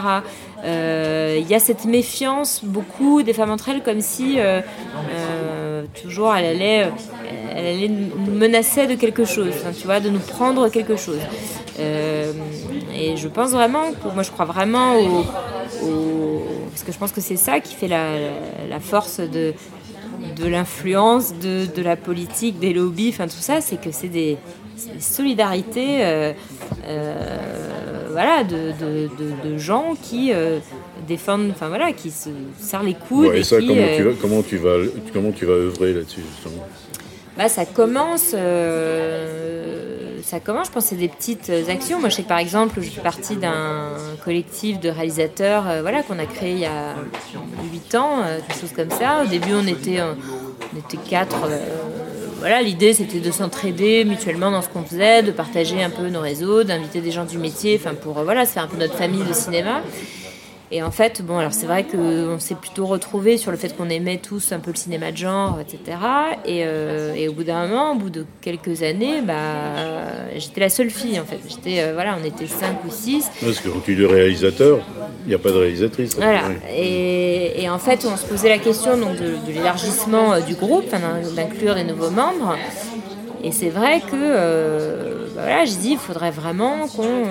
Euh, 0.65 1.37
Il 1.41 1.47
y 1.49 1.55
a 1.55 1.59
cette 1.59 1.83
méfiance, 1.85 2.61
beaucoup 2.63 3.21
des 3.23 3.33
femmes 3.33 3.49
entre 3.51 3.69
elles, 3.69 3.81
comme 3.83 3.99
si 3.99 4.39
euh, 4.39 4.61
euh, 5.11 5.83
toujours 6.01 6.33
elle 6.35 6.45
allait, 6.45 6.89
elle 7.55 7.65
allait 7.65 7.89
nous 7.89 8.31
menacer 8.31 8.87
de 8.87 8.95
quelque 8.95 9.25
chose, 9.25 9.53
tu 9.79 9.85
vois, 9.85 9.99
de 9.99 10.09
nous 10.09 10.19
prendre 10.19 10.69
quelque 10.69 10.95
chose. 10.95 11.19
Euh, 11.79 12.31
et 12.95 13.17
je 13.17 13.27
pense 13.27 13.51
vraiment, 13.51 13.85
moi 14.13 14.23
je 14.23 14.31
crois 14.31 14.45
vraiment 14.45 14.95
au, 14.95 15.25
au- 15.84 16.43
parce 16.69 16.84
que 16.84 16.91
je 16.91 16.97
pense 16.97 17.11
que 17.11 17.22
c'est 17.22 17.38
ça 17.38 17.60
qui 17.60 17.73
fait 17.76 17.88
la, 17.88 18.07
la 18.69 18.80
force 18.80 19.19
de 19.19 19.53
de 20.38 20.47
l'influence 20.47 21.34
de, 21.38 21.65
de 21.76 21.81
la 21.81 21.95
politique, 21.95 22.57
des 22.60 22.73
lobbies, 22.73 23.10
enfin 23.10 23.26
tout 23.27 23.41
ça, 23.41 23.61
c'est 23.61 23.80
que 23.80 23.91
c'est 23.91 24.07
des, 24.07 24.38
solidarités, 24.99 26.03
euh, 26.05 26.34
euh, 26.85 28.07
voilà, 28.11 28.43
de, 28.43 28.72
de, 28.80 29.10
de- 29.18 29.49
de 29.51 29.57
gens 29.57 29.93
qui 30.01 30.31
euh, 30.34 30.60
défendent, 31.07 31.49
enfin 31.51 31.68
voilà, 31.68 31.91
qui 31.91 32.10
se 32.11 32.30
serrent 32.60 32.84
les 32.84 32.93
coudes 32.95 33.27
Ouais, 33.27 33.38
et 33.38 33.39
et 33.41 33.43
ça 33.43 33.60
qui, 33.60 33.68
comment 33.68 33.88
tu 33.95 34.03
vas 34.03 34.11
comment 34.22 34.41
tu 34.41 34.57
vas 34.57 34.76
comment 35.14 35.31
tu 35.31 35.45
vas 35.45 35.53
œuvrer 35.53 35.93
là-dessus 35.93 36.22
justement? 36.34 36.64
Bah, 37.38 37.49
ça 37.49 37.65
commence, 37.65 38.34
ça 40.23 40.39
commence, 40.39 40.67
je 40.67 40.71
pense, 40.71 40.85
c'est 40.85 40.95
des 40.95 41.09
petites 41.09 41.51
actions. 41.69 41.99
Moi, 41.99 42.09
je 42.09 42.15
sais 42.15 42.23
que 42.23 42.27
par 42.27 42.39
exemple, 42.39 42.81
je 42.81 42.89
fais 42.89 43.01
partie 43.01 43.35
d'un 43.35 43.89
collectif 44.23 44.79
de 44.79 44.89
réalisateurs, 44.89 45.67
euh, 45.67 45.81
voilà, 45.81 46.03
qu'on 46.03 46.19
a 46.19 46.25
créé 46.25 46.51
il 46.53 46.59
y 46.59 46.65
a 46.65 46.95
habitants, 47.59 48.23
quelque 48.47 48.59
chose 48.59 48.73
comme 48.75 48.89
ça. 48.89 49.23
Au 49.23 49.27
début, 49.27 49.53
on 49.53 49.67
était, 49.67 50.01
on 50.01 50.79
était 50.79 50.97
quatre. 50.97 51.37
voilà, 52.39 52.61
l'idée 52.61 52.93
c'était 52.93 53.19
de 53.19 53.31
s'entraider 53.31 54.05
mutuellement 54.05 54.51
dans 54.51 54.61
ce 54.61 54.69
qu'on 54.69 54.83
faisait, 54.83 55.23
de 55.23 55.31
partager 55.31 55.83
un 55.83 55.89
peu 55.89 56.09
nos 56.09 56.21
réseaux, 56.21 56.63
d'inviter 56.63 57.01
des 57.01 57.11
gens 57.11 57.25
du 57.25 57.37
métier, 57.37 57.79
enfin 57.79 57.93
pour 57.93 58.13
voilà, 58.23 58.45
se 58.45 58.53
faire 58.53 58.63
un 58.63 58.67
peu 58.67 58.77
notre 58.77 58.95
famille 58.95 59.23
de 59.23 59.33
cinéma. 59.33 59.81
Et 60.75 60.81
en 60.81 60.89
fait, 60.89 61.21
bon, 61.21 61.37
alors 61.37 61.53
c'est 61.53 61.67
vrai 61.67 61.83
qu'on 61.83 62.39
s'est 62.39 62.55
plutôt 62.55 62.87
retrouvé 62.87 63.37
sur 63.37 63.51
le 63.51 63.57
fait 63.57 63.77
qu'on 63.77 63.89
aimait 63.89 64.17
tous 64.17 64.51
un 64.53 64.59
peu 64.59 64.71
le 64.71 64.75
cinéma 64.75 65.11
de 65.11 65.17
genre, 65.17 65.59
etc. 65.61 65.99
Euh, 66.47 67.13
et, 67.13 67.27
au 67.27 67.33
bout 67.33 67.43
d'un 67.43 67.67
moment, 67.67 67.91
au 67.91 67.95
bout 67.95 68.09
de 68.09 68.25
quelques 68.41 68.81
années, 68.81 69.21
bah, 69.21 69.35
j'étais 70.35 70.61
la 70.61 70.69
seule 70.69 70.89
fille 70.89 71.19
en 71.19 71.25
fait. 71.25 71.37
J'étais, 71.47 71.83
euh, 71.83 71.93
voilà, 71.93 72.17
on 72.19 72.25
était 72.25 72.47
cinq 72.47 72.83
ou 72.87 72.89
six. 72.89 73.29
Parce 73.39 73.59
que 73.59 73.69
quand 73.69 73.81
tu 73.85 74.03
es 74.03 74.07
réalisateur, 74.07 74.79
il 75.25 75.29
n'y 75.29 75.35
a 75.35 75.37
pas 75.37 75.51
de 75.51 75.57
réalisatrice. 75.57 76.15
Voilà. 76.15 76.41
Et, 76.75 77.69
en 77.69 77.77
fait, 77.77 78.03
on 78.11 78.17
se 78.17 78.25
posait 78.25 78.49
la 78.49 78.57
question 78.57 78.97
donc, 78.97 79.15
de, 79.17 79.53
l'élargissement 79.53 80.33
euh, 80.33 80.39
du 80.39 80.55
groupe, 80.55 80.89
d'inclure 81.35 81.75
des 81.75 81.83
nouveaux 81.83 82.09
membres. 82.09 82.57
Et 83.43 83.51
c'est 83.51 83.69
vrai 83.69 84.01
que, 84.01 85.35
bah, 85.35 85.41
voilà, 85.43 85.65
je 85.65 85.75
dis, 85.75 85.91
il 85.91 85.97
faudrait 85.99 86.31
vraiment 86.31 86.87
qu'on 86.87 87.25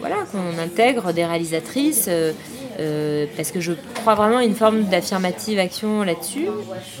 voilà, 0.00 0.16
qu'on 0.32 0.58
intègre 0.60 1.12
des 1.12 1.24
réalisatrices. 1.24 2.06
Euh, 2.08 2.32
euh, 2.78 3.26
parce 3.36 3.50
que 3.50 3.60
je 3.60 3.72
crois 3.94 4.14
vraiment 4.14 4.38
à 4.38 4.44
une 4.44 4.54
forme 4.54 4.84
d'affirmative 4.84 5.58
action 5.58 6.02
là-dessus, 6.02 6.46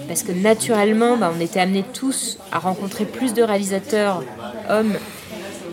parce 0.08 0.22
que 0.22 0.32
naturellement, 0.32 1.16
bah, 1.16 1.32
on 1.34 1.40
était 1.40 1.60
amenés 1.60 1.84
tous 1.94 2.38
à 2.52 2.58
rencontrer 2.58 3.06
plus 3.06 3.32
de 3.32 3.42
réalisateurs 3.42 4.22
hommes 4.68 4.94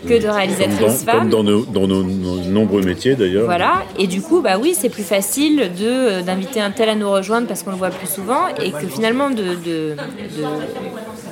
que 0.07 0.21
de 0.21 0.27
réalisatrices 0.27 1.03
femmes. 1.03 1.29
Comme 1.29 1.29
dans 1.29 1.43
nos, 1.87 2.03
nombreux 2.03 2.81
métiers 2.81 3.15
d'ailleurs. 3.15 3.45
Voilà, 3.45 3.83
et 3.97 4.07
du 4.07 4.21
coup, 4.21 4.41
bah 4.41 4.57
oui, 4.61 4.75
c'est 4.77 4.89
plus 4.89 5.03
facile 5.03 5.71
de, 5.77 5.85
euh, 5.85 6.21
d'inviter 6.21 6.61
un 6.61 6.71
tel 6.71 6.87
à 6.87 6.95
nous 6.95 7.09
rejoindre 7.09 7.47
parce 7.47 7.63
qu'on 7.63 7.71
le 7.71 7.77
voit 7.77 7.89
plus 7.89 8.07
souvent, 8.09 8.47
et 8.61 8.71
que 8.71 8.87
finalement, 8.87 9.29
de, 9.29 9.95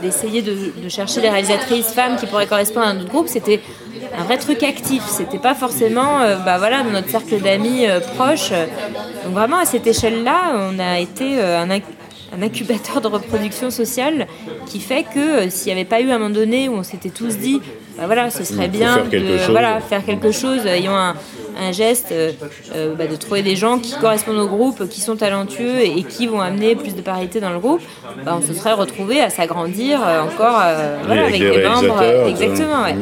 d'essayer 0.01 0.41
de, 0.41 0.55
de, 0.83 0.89
chercher 0.89 1.21
des 1.21 1.29
réalisatrices 1.29 1.93
femmes 1.93 2.17
qui 2.17 2.25
pourraient 2.25 2.47
correspondre 2.47 2.87
à 2.87 2.93
notre 2.93 3.09
groupe, 3.09 3.27
c'était 3.27 3.61
un 4.17 4.23
vrai 4.23 4.37
truc 4.37 4.63
actif. 4.63 5.03
C'était 5.07 5.37
pas 5.37 5.55
forcément, 5.55 6.21
euh, 6.21 6.37
bah 6.37 6.57
voilà, 6.57 6.83
dans 6.83 6.91
notre 6.91 7.09
cercle 7.09 7.39
d'amis 7.39 7.85
euh, 7.85 7.99
proches. 7.99 8.51
Donc 9.23 9.33
vraiment 9.33 9.57
à 9.57 9.65
cette 9.65 9.87
échelle-là, 9.87 10.71
on 10.71 10.79
a 10.79 10.99
été 10.99 11.39
euh, 11.39 11.61
un, 11.61 11.69
incubateur 12.41 13.01
de 13.01 13.07
reproduction 13.07 13.69
sociale 13.69 14.27
qui 14.65 14.79
fait 14.79 15.03
que 15.03 15.49
s'il 15.49 15.67
n'y 15.67 15.79
avait 15.79 15.87
pas 15.87 16.01
eu 16.01 16.09
un 16.11 16.17
moment 16.17 16.33
donné 16.33 16.67
où 16.67 16.73
on 16.73 16.83
s'était 16.83 17.09
tous 17.09 17.37
dit, 17.37 17.61
bah 17.97 18.03
voilà, 18.07 18.29
ce 18.29 18.43
serait 18.43 18.67
bien 18.67 19.05
faire 19.05 19.21
de 19.21 19.51
voilà, 19.51 19.79
faire 19.79 20.03
quelque 20.03 20.31
chose, 20.31 20.65
ayant 20.65 20.97
un, 20.97 21.71
geste 21.71 22.13
bah, 22.97 23.07
de 23.07 23.15
trouver 23.15 23.41
des 23.41 23.55
gens 23.55 23.79
qui 23.79 23.93
correspondent 23.93 24.39
au 24.39 24.47
groupe, 24.47 24.89
qui 24.89 24.99
sont 24.99 25.15
talentueux 25.15 25.79
et, 25.79 26.03
qui 26.03 26.27
vont 26.27 26.41
amener 26.41 26.75
plus 26.75 26.93
de 26.93 27.01
parité 27.01 27.39
dans 27.39 27.51
le 27.51 27.59
groupe, 27.59 27.81
bah, 28.25 28.37
on 28.37 28.45
se 28.45 28.53
serait 28.53 28.73
retrouvé 28.73 29.21
à 29.21 29.29
s'agrandir 29.29 30.01
encore 30.01 30.57
avec, 30.57 31.39
des 31.39 31.63
membres. 31.63 32.27
exactement, 32.27 32.83
ouais. 32.83 32.95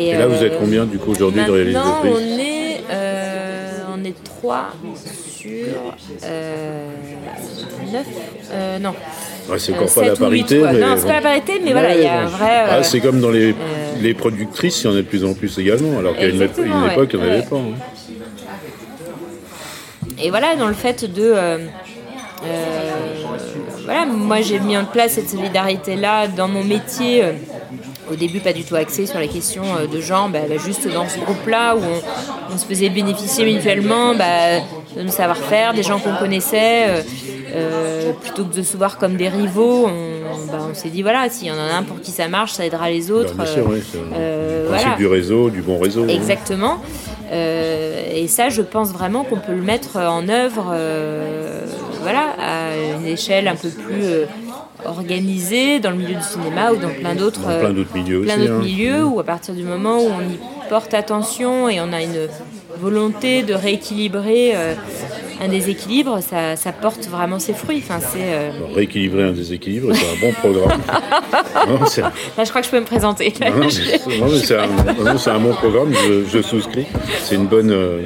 Et, 0.00 0.14
là, 0.14 0.26
vous 0.26 0.42
êtes 0.42 0.52
euh, 0.52 0.58
combien 0.58 0.86
du 0.86 0.98
coup 0.98 1.10
aujourd'hui 1.10 1.44
de 1.44 1.50
réalisatrices 1.50 2.12
on 2.14 2.38
est, 2.38 2.80
euh, 2.90 3.80
on 3.94 4.04
est 4.04 4.24
3 4.24 4.70
sur 5.36 5.50
euh, 6.24 6.88
9. 7.92 8.06
Euh, 8.52 8.78
non. 8.78 8.94
c'est 9.58 9.74
encore 9.74 9.92
pas 9.92 10.04
la 10.06 10.16
parité. 10.16 10.62
mais... 10.72 10.80
Non, 10.80 10.94
c'est 10.96 11.06
pas 11.06 11.14
la 11.14 11.20
parité, 11.20 11.60
mais 11.62 11.72
voilà, 11.72 11.94
il 11.94 12.02
y 12.02 12.06
a 12.06 12.22
un 12.22 12.26
vrai. 12.26 12.64
Ah, 12.70 12.82
c'est 12.82 13.00
comme 13.00 13.20
dans 13.20 13.30
les, 13.30 13.54
les 14.00 14.14
productrices, 14.14 14.82
il 14.82 14.86
y 14.86 14.90
en 14.90 14.94
a 14.94 14.96
de 14.96 15.02
plus 15.02 15.22
en 15.22 15.34
plus 15.34 15.58
également, 15.58 15.98
alors 15.98 16.16
qu'à 16.16 16.28
une, 16.28 16.40
époque, 16.40 16.56
il 17.12 17.18
n'y 17.18 17.24
en 17.26 17.28
avait 17.28 17.42
pas. 17.42 17.56
Hein. 17.56 17.74
Et 20.22 20.30
voilà, 20.30 20.56
dans 20.56 20.68
le 20.68 20.74
fait 20.74 21.04
de. 21.04 21.34
voilà, 23.84 24.06
moi 24.06 24.40
j'ai 24.40 24.60
mis 24.60 24.78
en 24.78 24.86
place 24.86 25.12
cette 25.12 25.28
solidarité-là 25.28 26.28
dans 26.28 26.48
mon 26.48 26.64
métier 26.64 27.22
au 28.10 28.16
début 28.16 28.40
pas 28.40 28.52
du 28.52 28.64
tout 28.64 28.74
axé 28.74 29.06
sur 29.06 29.18
la 29.18 29.26
question 29.26 29.62
euh, 29.76 29.86
de 29.86 30.00
genre, 30.00 30.28
bah, 30.28 30.40
bah, 30.48 30.56
juste 30.58 30.88
dans 30.92 31.08
ce 31.08 31.18
groupe-là 31.18 31.76
où 31.76 31.80
on, 32.52 32.58
se 32.58 32.66
faisait 32.66 32.88
bénéficier 32.88 33.44
mutuellement 33.44 34.14
bah, 34.14 34.60
de 34.96 35.02
nos 35.02 35.10
savoir-faire, 35.10 35.72
des 35.72 35.82
gens 35.82 35.98
qu'on 35.98 36.14
connaissait, 36.16 36.88
euh, 36.88 37.02
euh, 37.54 38.12
plutôt 38.12 38.44
que 38.44 38.56
de 38.56 38.62
se 38.62 38.76
voir 38.76 38.98
comme 38.98 39.16
des 39.16 39.28
rivaux. 39.28 39.88
On, 39.88 40.74
s'est 40.74 40.88
dit 40.88 41.02
voilà, 41.02 41.28
s'il 41.28 41.48
y 41.48 41.50
en 41.50 41.58
a 41.58 41.76
un 41.76 41.82
pour 41.82 42.00
qui 42.00 42.10
ça 42.10 42.28
marche, 42.28 42.52
ça 42.52 42.64
aidera 42.64 42.90
les 42.90 43.10
autres. 43.10 43.34
bien 43.34 43.46
sûr, 43.46 43.66
oui, 43.68 43.82
c'est 43.92 44.96
du 44.96 45.06
réseau, 45.06 45.50
du 45.50 45.62
bon 45.62 45.78
réseau. 45.78 46.06
Exactement. 46.08 46.78
et 47.32 48.26
ça, 48.28 48.48
je 48.48 48.62
pense 48.62 48.92
vraiment 48.92 49.24
qu'on 49.24 49.38
peut 49.38 49.52
le 49.52 49.62
mettre 49.62 49.96
en 49.96 50.28
œuvre, 50.28 50.74
voilà, 52.02 52.34
à 52.38 52.98
une 52.98 53.06
échelle 53.06 53.48
un 53.48 53.56
peu 53.56 53.68
plus 53.68 54.26
organisé 54.84 55.80
dans 55.80 55.90
le 55.90 55.96
milieu 55.96 56.14
du 56.14 56.22
cinéma 56.22 56.72
ou 56.72 56.76
dans 56.76 56.90
plein 56.90 57.14
d'autres 57.14 57.58
plein 57.58 57.72
d'autres 57.72 57.94
milieux, 57.94 58.22
plein 58.22 58.38
d'autres 58.38 58.52
hein. 58.52 58.62
milieux 58.62 59.04
où 59.04 59.20
à 59.20 59.24
partir 59.24 59.54
du 59.54 59.62
moment 59.62 59.98
où 59.98 60.08
on 60.08 60.20
y 60.22 60.38
porte 60.68 60.94
attention 60.94 61.68
et 61.68 61.80
on 61.80 61.92
a 61.92 62.02
une 62.02 62.28
volonté 62.80 63.42
de 63.42 63.54
rééquilibrer 63.54 64.52
euh, 64.54 64.74
un 65.40 65.48
déséquilibre, 65.48 66.20
ça, 66.20 66.56
ça, 66.56 66.72
porte 66.72 67.06
vraiment 67.08 67.38
ses 67.38 67.54
fruits. 67.54 67.82
Enfin, 67.82 67.98
c'est, 68.00 68.18
euh, 68.22 68.50
Rééquilibrer 68.74 69.24
un 69.24 69.32
déséquilibre, 69.32 69.92
c'est 69.94 70.06
un 70.06 70.20
bon 70.20 70.32
programme. 70.32 70.80
Là, 72.36 72.44
je 72.44 72.48
crois 72.50 72.60
que 72.60 72.66
je 72.66 72.70
peux 72.70 72.80
me 72.80 72.84
présenter. 72.84 73.32
c'est, 74.44 74.56
un, 75.30 75.38
bon 75.38 75.54
programme, 75.54 75.92
je, 76.30 76.42
souscris. 76.42 76.86
C'est 77.22 77.36
une, 77.36 77.46
bonne, 77.46 77.70
euh, 77.70 78.02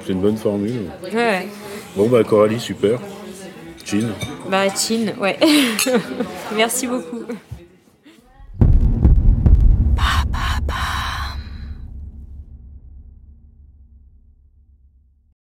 c'est 0.00 0.12
une, 0.12 0.20
bonne 0.20 0.36
formule. 0.36 0.90
Ouais. 1.14 1.48
Bon, 1.96 2.08
bah 2.08 2.24
Coralie, 2.24 2.60
super. 2.60 2.98
Chin 3.84 4.08
Bah, 4.52 4.68
Chin, 4.68 5.14
ouais. 5.18 5.38
Merci 6.54 6.86
beaucoup. 6.86 7.24